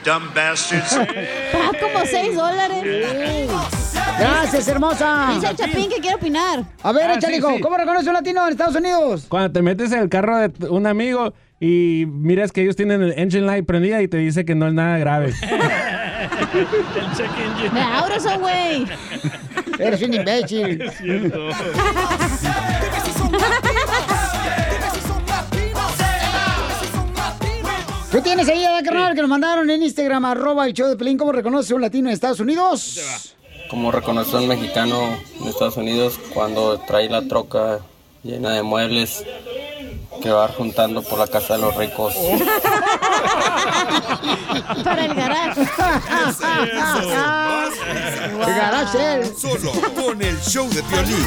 Dumb 0.05 0.31
bastards. 0.35 0.95
Paga 1.51 1.79
como 1.79 2.05
6 2.05 2.35
dólares. 2.35 3.47
Gracias, 4.19 4.67
hermosa. 4.67 5.31
Dice 5.33 5.47
el 5.49 5.55
Chapín 5.57 5.89
que 5.89 5.99
quiere 5.99 6.15
opinar. 6.17 6.63
A 6.83 6.91
ver, 6.91 7.09
Ah, 7.09 7.13
échale, 7.15 7.41
sí, 7.41 7.41
sí. 7.55 7.61
¿Cómo 7.61 7.77
reconoce 7.77 8.07
un 8.09 8.13
latino 8.13 8.45
en 8.45 8.51
Estados 8.51 8.75
Unidos? 8.75 9.25
Cuando 9.27 9.51
te 9.51 9.63
metes 9.63 9.91
en 9.91 9.99
el 9.99 10.09
carro 10.09 10.37
de 10.37 10.69
un 10.69 10.85
amigo 10.85 11.33
y 11.59 12.05
miras 12.07 12.51
que 12.51 12.61
ellos 12.61 12.75
tienen 12.75 13.01
el 13.01 13.13
engine 13.17 13.45
light 13.47 13.65
prendida 13.65 14.01
y 14.03 14.07
te 14.07 14.17
dice 14.17 14.45
que 14.45 14.53
no 14.53 14.67
es 14.67 14.73
nada 14.73 14.99
grave. 14.99 15.33
El 16.53 17.17
check 17.17 17.31
engine. 17.37 17.69
Me 17.71 17.81
abro 17.81 18.15
eso, 18.15 18.39
güey. 18.39 18.85
Eres 19.79 20.01
un 20.01 20.13
imbécil. 20.13 20.81
Es 20.87 20.97
cierto. 20.97 21.49
¿Tú 28.11 28.21
tienes 28.21 28.47
ahí, 28.47 28.63
a 28.63 28.81
carnal, 28.81 29.13
que 29.13 29.21
nos 29.21 29.29
mandaron 29.29 29.69
en 29.69 29.83
Instagram, 29.83 30.25
arroba 30.25 30.65
el 30.65 30.73
show 30.73 30.87
de 30.87 30.95
Pelín, 30.95 31.17
¿cómo 31.17 31.33
reconoce 31.33 31.73
un 31.73 31.81
latino 31.81 32.07
en 32.07 32.13
Estados 32.13 32.39
Unidos? 32.39 33.35
Como 33.69 33.91
reconocer 33.91 34.39
un 34.39 34.47
mexicano 34.47 35.19
en 35.39 35.47
Estados 35.47 35.75
Unidos 35.77 36.19
cuando 36.33 36.79
trae 36.79 37.09
la 37.09 37.21
troca 37.27 37.79
llena 38.27 38.51
de 38.51 38.61
muebles 38.61 39.23
que 40.21 40.29
va 40.29 40.47
juntando 40.49 41.01
por 41.01 41.17
la 41.19 41.27
casa 41.27 41.55
de 41.55 41.61
los 41.61 41.75
ricos. 41.75 42.13
Para 44.83 45.05
el 45.05 45.13
garage. 45.13 45.61
El 48.45 48.53
garage, 48.55 49.13
él. 49.13 49.25
Solo 49.37 49.71
con 49.95 50.21
el 50.21 50.37
show 50.41 50.67
de 50.69 50.81
violín. 50.81 51.25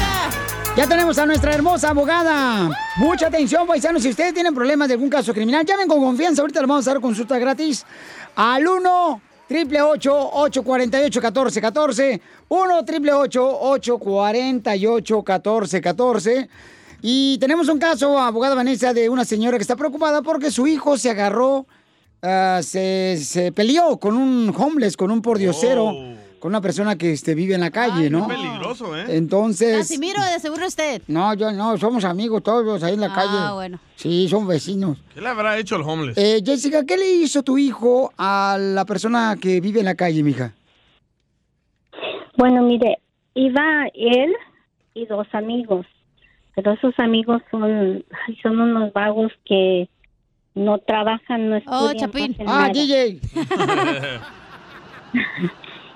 Ya 0.77 0.87
tenemos 0.87 1.17
a 1.17 1.25
nuestra 1.25 1.53
hermosa 1.53 1.89
abogada. 1.89 2.69
Mucha 2.97 3.27
atención, 3.27 3.65
paisanos. 3.67 4.03
Si 4.03 4.09
ustedes 4.09 4.33
tienen 4.33 4.53
problemas 4.53 4.87
de 4.87 4.93
algún 4.93 5.09
caso 5.09 5.33
criminal, 5.33 5.65
llamen 5.65 5.87
con 5.87 5.99
confianza. 5.99 6.41
Ahorita 6.41 6.61
les 6.61 6.69
vamos 6.69 6.87
a 6.87 6.91
dar 6.93 7.01
consulta 7.01 7.39
gratis 7.39 7.85
al 8.35 8.67
1 8.67 9.21
888 9.49 10.29
848 10.33 11.19
1414 11.19 12.21
1 12.47 12.77
888 12.79 13.59
848 13.59 15.15
1414 15.15 16.49
Y 17.01 17.37
tenemos 17.39 17.67
un 17.69 17.79
caso, 17.79 18.17
abogada 18.19 18.55
Vanessa, 18.55 18.93
de 18.93 19.09
una 19.09 19.25
señora 19.25 19.57
que 19.57 19.61
está 19.63 19.75
preocupada 19.75 20.21
porque 20.21 20.51
su 20.51 20.67
hijo 20.67 20.97
se 20.97 21.09
agarró, 21.09 21.65
ah, 22.21 22.59
se, 22.61 23.17
se 23.17 23.51
peleó 23.51 23.97
con 23.97 24.15
un 24.15 24.53
homeless, 24.55 24.95
con 24.97 25.09
un 25.11 25.21
pordiosero, 25.21 25.93
con 26.39 26.49
una 26.51 26.61
persona 26.61 26.95
que 26.97 27.11
este, 27.11 27.33
vive 27.35 27.53
en 27.55 27.61
la 27.61 27.71
calle, 27.71 28.09
¿no? 28.09 28.27
peligroso, 28.27 28.95
¿eh? 28.97 29.05
Entonces... 29.09 29.77
Casimiro, 29.79 30.23
de 30.23 30.39
seguro 30.39 30.65
usted. 30.67 31.01
No, 31.07 31.33
yo 31.35 31.51
no, 31.51 31.77
somos 31.77 32.03
amigos 32.03 32.41
todos 32.43 32.81
ahí 32.83 32.93
en 32.95 33.01
la 33.01 33.07
Ah, 33.11 33.15
calle. 33.15 33.53
bueno. 33.53 33.79
Sí, 33.95 34.27
son 34.27 34.47
vecinos. 34.47 34.97
¿Qué 35.13 35.21
le 35.21 35.27
habrá 35.29 35.57
hecho 35.59 35.75
el 35.75 35.83
homeless? 35.83 36.17
Eh, 36.17 36.41
Jessica, 36.45 36.83
¿qué 36.85 36.97
le 36.97 37.07
hizo 37.11 37.43
tu 37.43 37.57
hijo 37.57 38.11
a 38.17 38.57
la 38.59 38.85
persona 38.85 39.35
que 39.39 39.59
vive 39.61 39.79
en 39.79 39.85
la 39.85 39.95
calle, 39.95 40.23
mija? 40.23 40.53
Bueno, 42.37 42.63
mire, 42.63 42.97
iba 43.35 43.85
él 43.93 44.33
y 44.95 45.05
dos 45.05 45.27
amigos, 45.33 45.85
pero 46.61 46.73
esos 46.75 46.93
amigos 46.99 47.41
son 47.49 48.03
ay, 48.27 48.35
son 48.43 48.59
unos 48.59 48.91
vagos 48.93 49.31
que 49.45 49.87
no 50.53 50.77
trabajan, 50.79 51.49
no 51.49 51.55
Oh, 51.67 51.89
estudian. 51.89 51.97
Chapín. 52.11 52.27
no 52.27 52.33
hacen 52.33 52.49
Ah, 52.49 52.53
nada. 52.53 52.69
DJ. 52.73 53.19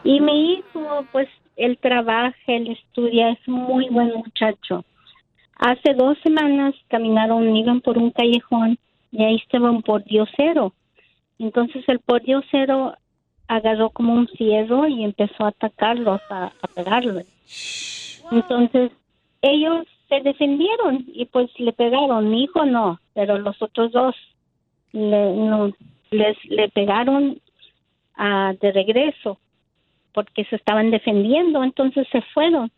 Y 0.03 0.19
mi 0.19 0.53
hijo, 0.53 1.05
pues, 1.11 1.27
él 1.55 1.77
trabaja, 1.81 2.35
él 2.47 2.67
estudia, 2.71 3.31
es 3.31 3.47
muy 3.47 3.87
buen 3.89 4.13
muchacho. 4.13 4.83
Hace 5.57 5.93
dos 5.95 6.17
semanas 6.21 6.75
caminaron, 6.89 7.55
iban 7.55 7.81
por 7.81 7.97
un 7.97 8.11
callejón 8.11 8.77
y 9.11 9.23
ahí 9.23 9.35
estaba 9.37 9.71
un 9.71 9.81
pordiosero. 9.81 10.73
Entonces 11.39 11.83
el 11.87 11.99
pordiosero 11.99 12.95
agarró 13.47 13.89
como 13.89 14.13
un 14.13 14.27
fierro 14.27 14.87
y 14.87 15.03
empezó 15.03 15.45
a 15.45 15.49
atacarlos, 15.49 16.21
a, 16.29 16.51
a 16.61 16.67
pegarles. 16.67 17.25
Entonces 18.31 18.91
ellos 19.41 19.85
se 20.09 20.21
defendieron 20.21 21.05
y 21.07 21.25
pues 21.25 21.49
le 21.59 21.73
pegaron. 21.73 22.29
Mi 22.29 22.43
hijo 22.43 22.65
no, 22.65 22.99
pero 23.13 23.37
los 23.37 23.61
otros 23.61 23.91
dos 23.91 24.15
le, 24.91 25.33
no, 25.33 25.71
les 26.11 26.37
le 26.45 26.69
pegaron 26.69 27.39
ah, 28.15 28.53
de 28.59 28.71
regreso 28.71 29.39
porque 30.13 30.45
se 30.45 30.55
estaban 30.55 30.91
defendiendo, 30.91 31.63
entonces 31.63 32.07
se 32.11 32.21
fueron. 32.33 32.71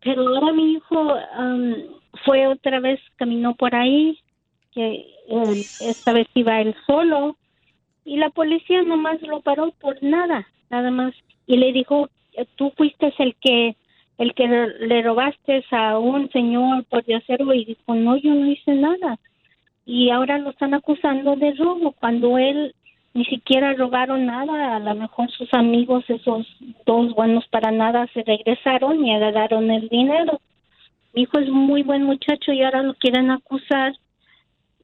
Pero 0.00 0.26
ahora 0.26 0.52
mi 0.52 0.72
hijo 0.72 1.14
am, 1.34 1.76
fue 2.24 2.46
otra 2.46 2.80
vez, 2.80 2.98
caminó 3.16 3.54
por 3.54 3.74
ahí 3.74 4.18
que 4.72 5.06
él, 5.28 5.58
esta 5.80 6.12
vez 6.12 6.26
iba 6.34 6.60
él 6.60 6.74
solo 6.86 7.36
y 8.04 8.16
la 8.16 8.30
policía 8.30 8.82
nomás 8.82 9.20
lo 9.22 9.40
paró 9.40 9.70
por 9.72 10.02
nada, 10.02 10.48
nada 10.70 10.90
más 10.90 11.14
y 11.46 11.56
le 11.56 11.72
dijo, 11.72 12.08
tú 12.56 12.72
fuiste 12.76 13.12
el 13.18 13.34
que 13.36 13.76
el 14.18 14.34
que 14.34 14.46
le 14.46 15.02
robaste 15.02 15.64
a 15.70 15.98
un 15.98 16.30
señor 16.30 16.84
por 16.84 17.04
diosero 17.04 17.52
y 17.54 17.64
dijo, 17.64 17.94
no, 17.94 18.16
yo 18.16 18.34
no 18.34 18.46
hice 18.46 18.74
nada. 18.74 19.18
Y 19.84 20.10
ahora 20.10 20.38
lo 20.38 20.50
están 20.50 20.74
acusando 20.74 21.34
de 21.36 21.52
robo 21.54 21.92
cuando 21.92 22.38
él 22.38 22.74
ni 23.14 23.24
siquiera 23.26 23.74
robaron 23.74 24.26
nada, 24.26 24.76
a 24.76 24.78
lo 24.78 24.94
mejor 24.94 25.30
sus 25.30 25.52
amigos, 25.52 26.04
esos 26.08 26.46
dos 26.86 27.14
buenos 27.14 27.46
para 27.48 27.70
nada, 27.70 28.06
se 28.14 28.22
regresaron 28.22 29.04
y 29.04 29.14
agarraron 29.14 29.70
el 29.70 29.88
dinero. 29.88 30.40
Mi 31.12 31.22
hijo 31.22 31.38
es 31.38 31.48
muy 31.50 31.82
buen 31.82 32.04
muchacho 32.04 32.52
y 32.52 32.62
ahora 32.62 32.82
lo 32.82 32.94
quieren 32.94 33.30
acusar 33.30 33.92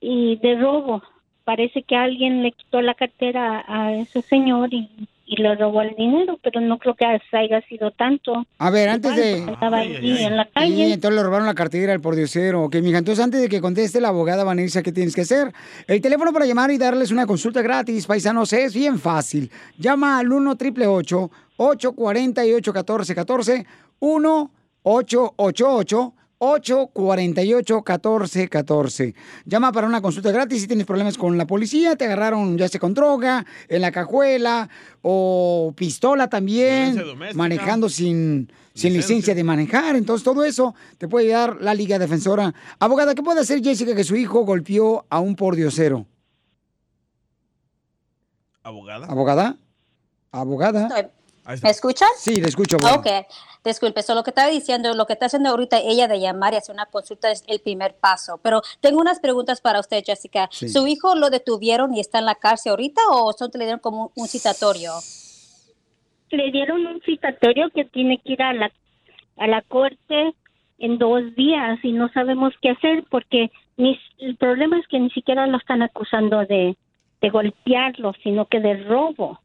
y 0.01 0.37
de 0.37 0.57
robo. 0.57 1.03
Parece 1.45 1.83
que 1.83 1.97
alguien 1.97 2.43
le 2.43 2.53
quitó 2.53 2.83
la 2.83 2.93
cartera 2.93 3.65
a 3.67 3.95
ese 3.95 4.21
señor 4.21 4.75
y, 4.75 4.91
y 5.29 5.43
le 5.43 5.55
robó 5.57 5.83
el 5.83 5.95
dinero, 5.95 6.41
pero 6.43 6.59
no 6.63 6.79
creo 6.79 6.95
que 6.95 7.05
haya 7.05 7.61
sido 7.69 7.91
tanto. 7.91 8.47
A 8.59 8.71
ver, 8.71 8.89
antes 8.89 9.15
de... 9.15 9.39
Estaba 9.41 9.79
allí 9.81 10.25
en 10.25 10.37
la 10.39 10.49
calle. 10.49 10.75
Sí, 10.75 10.93
entonces 10.93 11.17
le 11.17 11.23
robaron 11.23 11.47
la 11.47 11.55
cartera 11.55 11.93
al 11.93 12.01
pordiosero. 12.01 12.65
Ok, 12.65 12.77
mija, 12.77 12.97
entonces 12.97 13.23
antes 13.23 13.43
de 13.43 13.49
que 13.51 13.61
conteste 13.61 14.01
la 14.01 14.09
abogada 14.09 14.43
Vanessa, 14.43 14.83
¿qué 14.83 14.91
tienes 14.91 15.15
que 15.15 15.21
hacer? 15.21 15.53
El 15.87 16.01
teléfono 16.01 16.33
para 16.33 16.47
llamar 16.47 16.71
y 16.71 16.79
darles 16.79 17.11
una 17.11 17.27
consulta 17.27 17.61
gratis, 17.61 18.07
paisanos, 18.07 18.55
es 18.55 18.73
bien 18.73 18.99
fácil. 18.99 19.51
Llama 19.77 20.19
al 20.19 20.33
1 20.33 20.51
888 20.53 21.31
848 21.59 22.73
1414 22.73 23.67
1 24.01 24.51
888 24.83 26.15
848-1414. 26.39 29.15
Llama 29.45 29.73
para 29.73 29.89
una 29.89 30.01
consulta 30.01 30.31
gratis 30.31 30.63
si 30.63 30.69
tienes 30.69 30.87
problemas 30.87 31.19
con 31.19 31.37
la 31.37 31.47
policía, 31.47 31.97
te 31.97 32.05
agarraron 32.05 32.57
ya 32.57 32.69
sea 32.69 32.81
con 32.81 32.95
droga, 32.95 33.45
en 33.69 33.81
la 33.81 33.91
cajuela 33.91 34.69
o 35.03 35.73
pistola 35.77 36.29
también, 36.29 37.03
manejando 37.35 37.89
sin, 37.89 38.53
sin 38.75 38.93
licencia 38.93 39.35
de 39.35 39.43
manejar. 39.43 39.97
Entonces 39.97 40.23
todo 40.25 40.45
eso 40.45 40.75
te 40.97 41.09
puede 41.09 41.29
dar 41.29 41.57
la 41.61 41.75
Liga 41.75 41.99
Defensora. 41.99 42.55
Abogada, 42.79 43.15
¿qué 43.15 43.23
puede 43.23 43.41
hacer 43.41 43.63
Jessica 43.63 43.95
que 43.95 44.05
su 44.05 44.17
hijo 44.17 44.45
golpeó 44.45 45.07
a 45.11 45.21
un 45.21 45.35
pordiosero? 45.35 46.07
¿Abogada? 48.63 49.07
¿Abogada? 49.07 49.57
¿Abogada? 50.31 51.11
¿Me 51.63 51.71
escuchan? 51.71 52.09
Sí, 52.19 52.37
le 52.37 52.49
escucho. 52.49 52.77
abogada. 52.77 52.99
Ok, 52.99 53.09
disculpe, 53.65 54.03
so 54.03 54.15
lo 54.15 54.23
que 54.23 54.31
estaba 54.31 54.49
diciendo, 54.49 54.95
lo 54.95 55.07
que 55.07 55.13
está 55.15 55.27
haciendo 55.27 55.51
ahorita 55.51 55.79
ella 55.79 56.09
de 56.09 56.21
llamar 56.21 56.55
y 56.55 56.57
hacer 56.57 56.75
una 56.75 56.87
consulta 56.87 57.31
es 57.31 57.45
el 57.47 57.61
primer 57.61 57.95
paso. 57.97 58.39
Pero 58.43 58.63
tengo 58.81 59.01
unas 59.01 59.21
preguntas 59.21 59.61
para 59.61 59.81
usted, 59.81 60.03
Jessica. 60.05 60.49
Sí. 60.51 60.69
¿Su 60.69 60.87
hijo 60.87 61.15
lo 61.15 61.31
detuvieron 61.31 61.95
y 61.95 62.01
está 62.01 62.19
en 62.19 62.27
la 62.27 62.35
cárcel 62.35 62.71
ahorita 62.71 63.01
o 63.11 63.33
solo 63.33 63.51
le 63.55 63.65
dieron 63.65 63.81
como 63.81 64.05
un, 64.05 64.11
un 64.17 64.29
citatorio? 64.29 64.93
Le 66.31 66.51
dieron 66.51 66.87
un 66.87 67.01
citatorio 67.03 67.71
que 67.75 67.85
tiene 67.87 68.19
que 68.19 68.33
ir 68.35 68.43
a 68.43 68.53
la, 68.53 68.71
a 69.39 69.47
la 69.47 69.63
corte 69.63 70.35
en 70.79 70.99
dos 70.99 71.35
días 71.37 71.79
y 71.83 71.93
no 71.93 72.11
sabemos 72.13 72.53
qué 72.61 72.71
hacer 72.71 73.05
porque 73.11 73.51
ni- 73.77 73.99
el 74.19 74.37
problema 74.37 74.79
es 74.79 74.87
que 74.89 74.99
ni 75.01 75.11
siquiera 75.11 75.47
lo 75.47 75.57
están 75.57 75.81
acusando 75.83 76.39
de, 76.41 76.77
de 77.23 77.31
golpearlo, 77.31 78.13
sino 78.23 78.47
que 78.47 78.61
de 78.61 78.85
robo. 78.85 79.41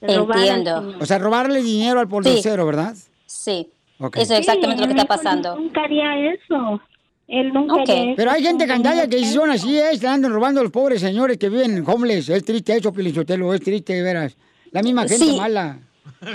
De 0.00 0.14
Entiendo. 0.14 0.94
O 1.00 1.06
sea, 1.06 1.18
robarle 1.18 1.62
dinero 1.62 2.00
al 2.00 2.08
pordiosero, 2.08 2.64
¿verdad? 2.66 2.94
Sí. 3.42 3.68
Eso 3.98 4.34
es 4.34 4.40
exactamente 4.40 4.82
Sí, 4.82 4.88
lo 4.88 4.94
que 4.94 5.00
está 5.00 5.04
pasando. 5.16 5.56
Nunca 5.56 5.82
haría 5.82 6.32
eso. 6.34 6.80
Él 7.26 7.52
nunca 7.54 7.80
haría 7.80 8.02
eso. 8.04 8.12
Pero 8.16 8.30
hay 8.32 8.42
gente 8.42 8.66
candalla 8.66 9.08
que 9.08 9.24
son 9.24 9.50
así, 9.50 9.78
es, 9.78 10.04
andan 10.04 10.30
robando 10.32 10.60
a 10.60 10.62
los 10.62 10.72
pobres 10.72 11.00
señores 11.00 11.38
que 11.38 11.48
viven 11.48 11.78
en 11.78 11.84
homeless. 11.88 12.28
Es 12.28 12.44
triste 12.44 12.76
eso, 12.76 12.92
Pilichotelo, 12.92 13.54
es 13.54 13.60
triste, 13.62 13.94
de 13.94 14.02
veras. 14.02 14.36
La 14.72 14.82
misma 14.82 15.02
gente 15.08 15.24
Sí. 15.24 15.36
mala. 15.38 15.78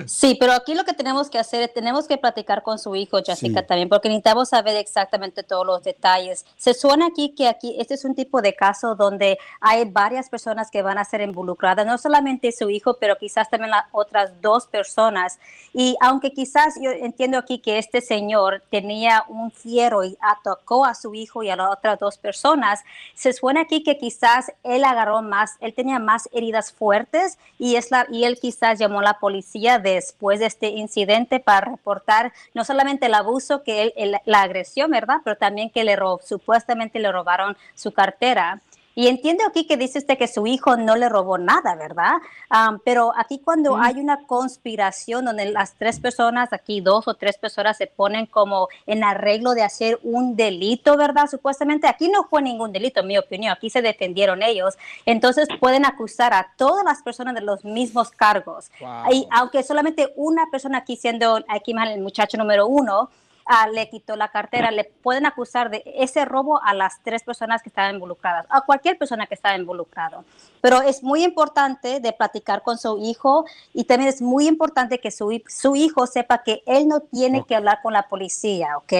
Sí, 0.08 0.36
pero 0.40 0.54
aquí 0.54 0.74
lo 0.74 0.84
que 0.84 0.94
tenemos 0.94 1.30
que 1.30 1.38
hacer 1.38 1.62
es 1.62 1.74
tenemos 1.74 2.08
que 2.08 2.18
platicar 2.18 2.64
con 2.64 2.80
su 2.80 2.96
hijo, 2.96 3.18
Jessica, 3.26 3.62
Sí. 3.62 3.68
también, 3.68 3.90
porque 3.90 4.10
necesitamos 4.10 4.50
saber 4.50 4.76
exactamente 4.78 5.44
todos 5.44 5.66
los 5.66 5.84
detalles. 5.84 6.46
Se 6.58 6.74
suena 6.74 7.08
aquí 7.08 7.34
que 7.36 7.48
aquí 7.48 7.76
este 7.80 7.94
es 7.96 8.06
un 8.06 8.16
tipo 8.16 8.42
de 8.42 8.56
caso 8.56 8.96
donde 8.96 9.38
hay 9.62 9.86
varias 9.86 10.30
personas 10.30 10.70
que 10.72 10.82
van 10.82 10.98
a 10.98 11.06
ser 11.06 11.22
involucradas, 11.22 11.86
no 11.86 11.98
solamente 11.98 12.52
su 12.52 12.70
hijo, 12.70 12.98
pero 13.00 13.18
quizás 13.18 13.50
también 13.50 13.72
las 13.72 13.86
otras 13.92 14.42
dos 14.42 14.68
personas. 14.68 15.40
Y 15.74 15.96
aunque 16.00 16.32
quizás 16.32 16.76
yo 16.82 16.92
entiendo 16.92 17.38
aquí 17.38 17.60
que 17.60 17.78
este 17.78 18.02
señor 18.02 18.64
tenía 18.70 19.26
un 19.28 19.52
fiero 19.52 20.04
y 20.04 20.18
atacó 20.22 20.86
a 20.86 20.96
su 20.96 21.14
hijo 21.16 21.44
y 21.44 21.50
a 21.50 21.56
las 21.56 21.72
otras 21.72 22.00
dos 22.00 22.18
personas, 22.18 22.82
se 23.14 23.34
suena 23.34 23.62
aquí 23.62 23.84
que 23.84 23.98
quizás 23.98 24.52
él 24.64 24.84
agarró 24.84 25.22
más, 25.22 25.56
él 25.60 25.74
tenía 25.74 26.00
más 26.00 26.30
heridas 26.32 26.72
fuertes 26.72 27.38
y, 27.58 27.76
es 27.76 27.92
la, 27.92 28.06
y 28.12 28.26
él 28.26 28.38
quizás 28.40 28.80
llamó 28.80 29.00
a 29.00 29.04
la 29.04 29.20
policía 29.20 29.55
después 29.60 30.40
de 30.40 30.45
este 30.48 30.68
incidente 30.69 31.40
para 31.40 31.72
reportar 31.72 32.34
no 32.53 32.64
solamente 32.65 33.06
el 33.06 33.14
abuso, 33.14 33.64
que 33.64 33.82
él, 33.84 33.94
el- 33.95 34.18
la 34.26 34.41
agresión, 34.41 34.91
¿verdad? 34.91 35.22
Pero 35.23 35.38
también 35.38 35.69
que 35.69 35.84
le 35.84 35.95
robó, 35.95 36.19
supuestamente 36.23 36.99
le 36.99 37.11
robaron 37.11 37.56
su 37.73 37.91
cartera. 37.94 38.61
Y 38.96 39.08
entiendo 39.08 39.44
aquí 39.46 39.68
que 39.68 39.76
dice 39.76 40.00
usted 40.00 40.18
que 40.18 40.28
su 40.28 40.48
hijo 40.48 40.78
no 40.78 40.96
le 40.96 41.10
robó 41.10 41.38
nada, 41.38 41.76
¿verdad? 41.76 42.14
Am, 42.50 42.80
pero 42.84 43.12
aquí 43.18 43.40
cuando 43.40 43.76
hay 43.76 44.00
una 44.00 44.26
conspiración 44.26 45.26
donde 45.26 45.52
las 45.52 45.76
tres 45.76 46.00
personas, 46.00 46.54
aquí 46.54 46.80
dos 46.80 47.08
o 47.08 47.14
tres 47.14 47.38
personas 47.38 47.78
se 47.78 47.88
ponen 47.88 48.26
como 48.26 48.70
en 48.88 49.04
arreglo 49.04 49.54
de 49.54 49.64
hacer 49.64 50.00
un 50.04 50.38
delito, 50.38 50.96
¿verdad? 50.96 51.28
Supuestamente 51.30 51.88
aquí 51.88 52.08
no 52.08 52.24
fue 52.24 52.42
ningún 52.42 52.72
delito, 52.72 53.02
en 53.02 53.08
mi 53.08 53.18
opinión, 53.18 53.52
aquí 53.52 53.70
se 53.70 53.82
defendieron 53.82 54.42
ellos. 54.42 54.76
Entonces 55.06 55.48
pueden 55.60 55.86
acusar 55.86 56.34
a 56.34 56.54
todas 56.56 56.86
las 56.86 57.02
personas 57.02 57.36
de 57.36 57.42
los 57.42 57.66
mismos 57.66 58.12
cargos. 58.12 58.72
Wow. 58.80 59.12
Y 59.12 59.28
aunque 59.32 59.62
solamente 59.64 60.14
una 60.16 60.46
persona 60.50 60.80
aquí 60.80 60.96
siendo, 60.96 61.44
aquí 61.50 61.74
más 61.74 61.90
el 61.90 62.02
muchacho 62.02 62.38
número 62.38 62.66
uno, 62.66 63.10
ah, 63.46 63.68
le 63.68 63.90
quitó 63.90 64.16
la 64.16 64.30
cartera, 64.30 64.72
le 64.72 64.84
pueden 64.84 65.26
acusar 65.26 65.70
de 65.70 65.84
ese 65.86 66.26
robo 66.26 66.62
a 66.64 66.74
las 66.74 67.02
tres 67.04 67.24
personas 67.24 67.62
que 67.62 67.70
estaban 67.70 67.96
involucradas, 67.96 68.46
a 68.50 68.62
cualquier 68.62 68.98
persona 68.98 69.28
que 69.28 69.36
estaba 69.36 69.56
involucrado. 69.56 70.26
Pero 70.62 70.82
es 70.82 71.04
muy 71.04 71.24
importante 71.24 72.00
de 72.00 72.14
platicar 72.14 72.64
con 72.64 72.78
su 72.78 72.98
hijo 72.98 73.46
y 73.74 73.84
también 73.84 74.10
es 74.10 74.22
muy 74.22 74.48
importante 74.48 75.00
que 75.00 75.12
su, 75.12 75.42
su 75.48 75.76
hijo 75.76 76.08
sepa 76.08 76.44
que 76.44 76.64
él 76.66 76.88
no 76.88 77.02
tiene 77.02 77.44
que 77.46 77.56
hablar 77.56 77.82
con 77.82 77.94
la 77.94 78.08
policía, 78.08 78.78
¿ok? 78.78 78.94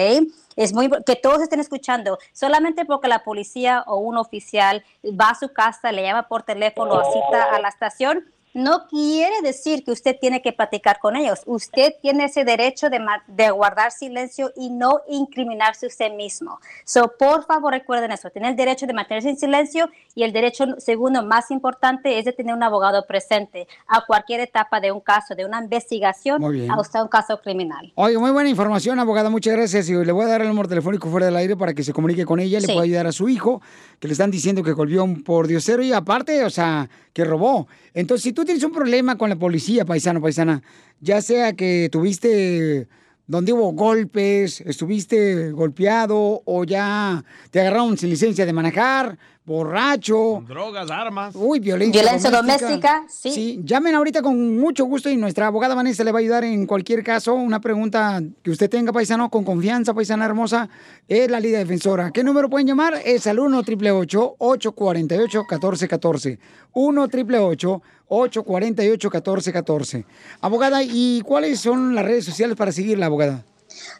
Es 0.56 0.72
muy 0.72 0.88
que 1.04 1.16
todos 1.16 1.42
estén 1.42 1.60
escuchando. 1.60 2.18
Solamente 2.32 2.84
porque 2.84 3.08
la 3.08 3.24
policía 3.24 3.84
o 3.86 3.98
un 3.98 4.16
oficial 4.16 4.84
va 5.04 5.30
a 5.30 5.34
su 5.34 5.52
casa, 5.52 5.92
le 5.92 6.02
llama 6.02 6.28
por 6.28 6.42
teléfono 6.42 7.02
cita 7.12 7.54
a 7.54 7.60
la 7.60 7.68
estación, 7.68 8.24
no 8.56 8.86
quiere 8.88 9.42
decir 9.42 9.84
que 9.84 9.90
usted 9.90 10.16
tiene 10.18 10.40
que 10.40 10.50
platicar 10.50 10.98
con 10.98 11.14
ellos. 11.14 11.42
Usted 11.44 11.92
tiene 12.00 12.24
ese 12.24 12.42
derecho 12.42 12.88
de, 12.88 12.98
de 13.26 13.50
guardar 13.50 13.92
silencio 13.92 14.50
y 14.56 14.70
no 14.70 15.02
incriminarse 15.10 15.86
usted 15.86 16.10
mismo. 16.14 16.58
So, 16.86 17.12
por 17.18 17.44
favor, 17.44 17.74
recuerden 17.74 18.12
eso. 18.12 18.30
Tiene 18.30 18.48
el 18.48 18.56
derecho 18.56 18.86
de 18.86 18.94
mantenerse 18.94 19.28
en 19.28 19.36
silencio 19.36 19.90
y 20.14 20.22
el 20.22 20.32
derecho, 20.32 20.64
segundo, 20.78 21.22
más 21.22 21.50
importante, 21.50 22.18
es 22.18 22.24
de 22.24 22.32
tener 22.32 22.54
un 22.54 22.62
abogado 22.62 23.06
presente 23.06 23.68
a 23.86 24.06
cualquier 24.06 24.40
etapa 24.40 24.80
de 24.80 24.90
un 24.90 25.00
caso, 25.00 25.34
de 25.34 25.44
una 25.44 25.62
investigación, 25.62 26.42
hasta 26.70 27.02
un 27.02 27.08
caso 27.08 27.38
criminal. 27.42 27.92
Oye, 27.94 28.16
muy 28.16 28.30
buena 28.30 28.48
información, 28.48 28.98
abogada. 28.98 29.28
Muchas 29.28 29.54
gracias. 29.54 29.86
Y 29.90 29.92
le 30.02 30.12
voy 30.12 30.24
a 30.24 30.28
dar 30.28 30.40
el 30.40 30.48
número 30.48 30.66
telefónico 30.66 31.10
fuera 31.10 31.26
del 31.26 31.36
aire 31.36 31.56
para 31.56 31.74
que 31.74 31.82
se 31.82 31.92
comunique 31.92 32.24
con 32.24 32.40
ella. 32.40 32.58
Le 32.58 32.66
Sí. 32.66 32.72
puede 32.72 32.86
ayudar 32.86 33.06
a 33.06 33.12
su 33.12 33.28
hijo, 33.28 33.60
que 34.00 34.08
le 34.08 34.12
están 34.12 34.30
diciendo 34.30 34.62
que 34.62 34.70
a 34.70 35.02
un 35.02 35.22
pordiosero 35.22 35.82
y 35.82 35.92
aparte, 35.92 36.42
o 36.42 36.48
sea, 36.48 36.88
que 37.12 37.24
robó. 37.24 37.66
Entonces, 37.92 38.22
si 38.24 38.32
tú 38.32 38.45
tienes 38.46 38.64
un 38.64 38.72
problema 38.72 39.18
con 39.18 39.28
la 39.28 39.36
policía, 39.36 39.84
paisano, 39.84 40.20
paisana, 40.20 40.62
ya 41.00 41.20
sea 41.20 41.52
que 41.52 41.88
tuviste 41.92 42.88
donde 43.26 43.52
hubo 43.52 43.72
golpes, 43.72 44.60
estuviste 44.60 45.50
golpeado 45.50 46.42
o 46.44 46.64
ya 46.64 47.24
te 47.50 47.60
agarraron 47.60 47.98
sin 47.98 48.10
licencia 48.10 48.46
de 48.46 48.52
manejar, 48.52 49.18
borracho. 49.44 50.44
Drogas, 50.46 50.90
armas. 50.90 51.34
Uy, 51.34 51.58
violencia, 51.58 52.02
Violencia 52.02 52.30
doméstica, 52.30 53.04
sí. 53.08 53.60
llamen 53.64 53.94
ahorita 53.94 54.22
con 54.22 54.56
mucho 54.56 54.84
gusto 54.84 55.10
y 55.10 55.16
nuestra 55.16 55.48
abogada 55.48 55.74
Vanessa 55.74 56.04
le 56.04 56.12
va 56.12 56.18
a 56.18 56.20
ayudar 56.20 56.44
en 56.44 56.66
cualquier 56.66 57.02
caso. 57.02 57.34
Una 57.34 57.60
pregunta 57.60 58.22
que 58.42 58.50
usted 58.50 58.70
tenga, 58.70 58.92
paisano, 58.92 59.28
con 59.28 59.44
confianza, 59.44 59.92
paisana 59.92 60.24
hermosa, 60.24 60.68
es 61.08 61.28
la 61.30 61.40
Liga 61.40 61.58
Defensora. 61.58 62.12
¿Qué 62.12 62.22
número 62.22 62.48
pueden 62.48 62.68
llamar? 62.68 62.94
Es 63.04 63.26
al 63.26 63.40
1 63.40 63.58
888 63.58 64.36
848 64.38 65.38
1414 65.40 66.38
1 66.72 67.02
888 67.02 67.82
848 68.08 69.08
1414 69.08 70.04
Abogada, 70.40 70.82
¿y 70.82 71.22
cuáles 71.22 71.60
son 71.60 71.94
las 71.94 72.04
redes 72.04 72.24
sociales 72.24 72.56
para 72.56 72.72
seguir 72.72 72.98
la 72.98 73.06
abogada? 73.06 73.44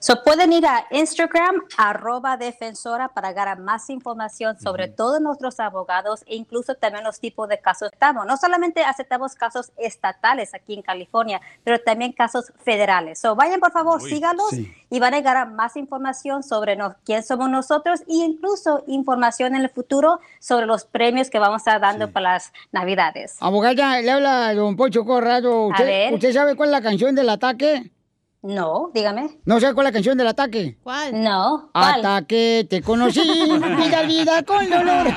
So 0.01 0.23
pueden 0.23 0.53
ir 0.53 0.67
a 0.67 0.87
Instagram, 0.91 1.63
arroba 1.77 2.37
defensora, 2.37 3.09
para 3.09 3.33
ganar 3.33 3.59
más 3.59 3.91
información 3.91 4.59
sobre 4.61 4.89
todos 4.89 5.21
nuestros 5.21 5.61
abogados 5.61 6.23
e 6.27 6.37
incluso 6.37 6.75
también 6.75 7.05
los 7.05 7.21
tipos 7.21 7.49
de 7.49 7.59
casos 7.61 7.91
que 7.91 7.97
aceptamos. 7.97 8.27
No 8.27 8.37
solamente 8.37 8.83
aceptamos 8.83 9.35
casos 9.35 9.73
estatales 9.77 10.55
aquí 10.55 10.75
en 10.75 10.83
California, 10.83 11.41
pero 11.65 11.79
también 11.81 12.13
casos 12.13 12.53
federales. 12.65 13.19
So 13.19 13.35
vayan, 13.35 13.61
por 13.61 13.73
favor, 13.73 14.01
síganos 14.03 14.53
y 14.91 15.01
van 15.01 15.15
a 15.15 15.21
ganar 15.21 15.51
más 15.51 15.77
información 15.77 16.43
sobre 16.43 16.77
nos- 16.77 16.95
quién 17.05 17.23
somos 17.23 17.49
nosotros 17.51 18.01
e 18.03 18.15
incluso 18.15 18.83
información 18.87 19.55
en 19.55 19.63
el 19.63 19.71
futuro 19.71 20.21
sobre 20.41 20.67
los 20.67 20.85
premios 20.85 21.31
que 21.31 21.39
vamos 21.39 21.57
a 21.57 21.71
estar 21.71 21.81
dando 21.81 22.11
para 22.11 22.35
las 22.35 22.53
Navidades. 22.73 23.37
Abogada, 23.41 24.01
le 24.01 24.11
habla 24.11 24.55
don 24.55 24.77
Poncho 24.77 25.05
Corrado. 25.05 25.67
¿Usted. 25.69 26.13
¿Usted 26.13 26.33
sabe 26.33 26.55
cuál 26.57 26.69
es 26.69 26.73
la 26.73 26.83
canción 26.83 27.15
del 27.15 27.29
ataque? 27.29 27.91
No, 28.47 28.93
dígame. 28.95 29.41
¿No 29.45 29.59
sabe 29.59 29.75
cuál 29.75 29.89
es 29.89 29.93
la 29.93 29.97
canción 29.97 30.17
del 30.17 30.29
ataque? 30.29 30.79
¿Cuál? 30.85 31.21
No. 31.21 31.69
¿cuál? 31.73 31.99
Ataque, 31.99 32.65
te 32.71 32.81
conocí, 32.81 33.21
vida, 33.77 34.03
vida 34.03 34.43
con 34.45 34.71
dolor. 34.71 35.09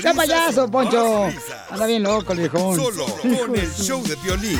¡Qué 0.00 0.14
payaso, 0.16 0.68
Poncho! 0.68 1.28
Anda 1.70 1.86
bien 1.86 2.02
loco, 2.02 2.32
el 2.32 2.40
viejón. 2.40 2.76
Solo 2.76 3.06
con 3.06 3.54
el 3.54 3.72
show 3.72 4.02
de 4.02 4.16
violín. 4.16 4.58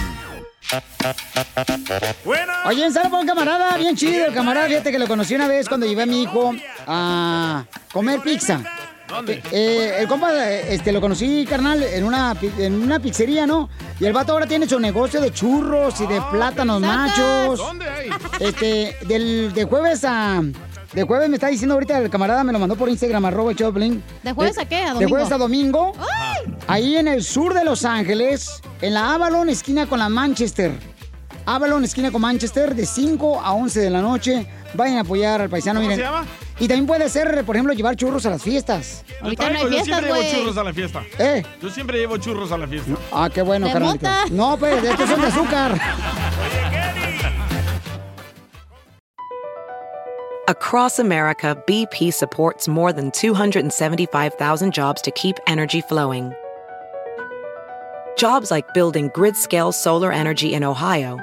Oye, 2.67 2.91
¿sabes 2.93 3.11
por 3.11 3.19
un 3.19 3.27
camarada? 3.27 3.77
Bien 3.79 3.97
chido, 3.97 4.27
el 4.27 4.33
camarada. 4.35 4.69
Fíjate 4.69 4.93
que 4.93 5.01
lo 5.01 5.09
conocí 5.09 5.35
una 5.35 5.49
vez 5.49 5.69
cuando 5.69 5.85
llevé 5.85 6.03
a 6.03 6.07
mi 6.07 6.23
hijo 6.23 6.55
a 6.87 7.65
comer 7.93 8.21
pizza. 8.21 8.61
¿Dónde? 9.13 9.43
Eh, 9.53 9.97
el 10.01 10.09
compa, 10.09 10.31
eh, 10.51 10.75
este, 10.75 10.91
lo 10.93 11.01
conocí, 11.01 11.47
carnal, 11.49 11.83
en 11.83 12.05
una, 12.05 12.35
pi- 12.35 12.51
en 12.59 12.83
una 12.83 12.99
pizzería, 12.99 13.47
¿no? 13.47 13.69
Y 14.01 14.05
el 14.07 14.13
vato 14.13 14.33
ahora 14.33 14.47
tiene 14.47 14.69
su 14.69 14.79
negocio 14.81 15.21
de 15.21 15.33
churros 15.33 16.01
y 16.01 16.07
de 16.07 16.21
plátanos 16.31 16.81
machos. 16.81 17.59
¿Dónde 17.59 17.89
hay? 17.89 18.11
Este, 18.41 18.97
del, 19.07 19.53
de 19.55 19.65
jueves 19.65 20.05
a... 20.05 20.41
De 20.93 21.05
jueves 21.05 21.31
me 21.31 21.37
está 21.37 21.47
diciendo 21.47 21.73
ahorita 21.73 21.97
el 21.99 22.11
camarada, 22.11 22.45
me 22.45 22.53
lo 22.53 22.59
mandó 22.59 22.77
por 22.77 22.87
Instagram, 22.91 23.25
arroba 23.25 23.55
Choplin. 23.55 24.03
¿De 24.23 24.33
jueves 24.35 24.59
a 24.59 24.67
qué? 24.67 24.83
¿A 24.85 24.93
De 24.93 25.07
jueves 25.07 25.33
a 25.33 25.39
domingo. 25.39 25.93
Ahí 26.67 26.97
en 26.97 27.09
el 27.09 27.25
sur 27.25 27.55
de 27.55 27.65
Los 27.65 27.87
Ángeles, 27.87 28.61
en 28.83 28.93
la 28.93 29.15
Avalon, 29.15 29.49
esquina 29.49 29.87
con 29.87 29.99
la 30.01 30.11
Manchester. 30.11 30.73
Avalon, 31.47 31.83
esquina 31.85 32.11
con 32.11 32.21
Manchester, 32.21 32.75
de 32.75 32.85
5 32.85 33.41
a 33.41 33.53
11 33.55 33.81
de 33.81 33.89
la 33.91 34.03
noche. 34.03 34.47
Vayan 34.75 34.99
a 34.99 35.01
apoyar 35.01 35.41
al 35.41 35.49
paisano, 35.49 35.81
¿Cómo 35.81 35.89
miren. 35.91 36.05
se 36.07 36.13
llama? 36.13 36.27
Y 36.59 36.69
también 36.69 36.87
puede 36.87 37.09
ser, 37.09 37.45
por 37.45 37.57
ejemplo, 37.57 37.73
llevar 37.75 37.97
churros 37.97 38.25
a 38.27 38.31
las 38.31 38.43
fiestas. 38.43 39.05
Yo 39.23 39.35
traigo, 39.35 39.69
yo 39.69 39.85
siempre 39.85 40.13
llevo 40.13 40.23
churros 40.23 40.57
a 40.57 40.65
la 40.65 40.73
fiesta. 40.73 41.03
¿Eh? 41.19 41.43
Yo 41.61 41.71
siempre 41.71 41.99
llevo 41.99 42.17
churros 42.19 42.53
a 42.53 42.59
la 42.59 42.67
fiesta. 42.67 42.93
Ah, 43.11 43.29
qué 43.33 43.43
bueno, 43.43 43.67
De 43.67 43.73
carnalito. 43.73 44.09
No, 44.31 44.57
pues, 44.57 44.83
estos 44.85 45.09
son 45.09 45.21
de 45.21 45.27
azúcar. 45.27 45.81
Across 50.49 50.99
America, 50.99 51.57
BP 51.67 52.13
supports 52.13 52.69
more 52.69 52.93
than 52.93 53.11
275,000 53.13 54.73
jobs 54.73 55.01
to 55.03 55.11
keep 55.13 55.37
energy 55.47 55.81
flowing. 55.81 56.33
Jobs 58.17 58.51
like 58.51 58.75
building 58.75 59.11
grid 59.15 59.37
scale 59.37 59.73
solar 59.73 60.13
energy 60.13 60.53
in 60.53 60.63
Ohio 60.65 61.19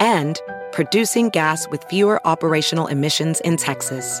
and 0.00 0.40
producing 0.72 1.28
gas 1.28 1.68
with 1.68 1.84
fewer 1.84 2.20
operational 2.26 2.86
emissions 2.86 3.40
in 3.40 3.56
Texas. 3.56 4.20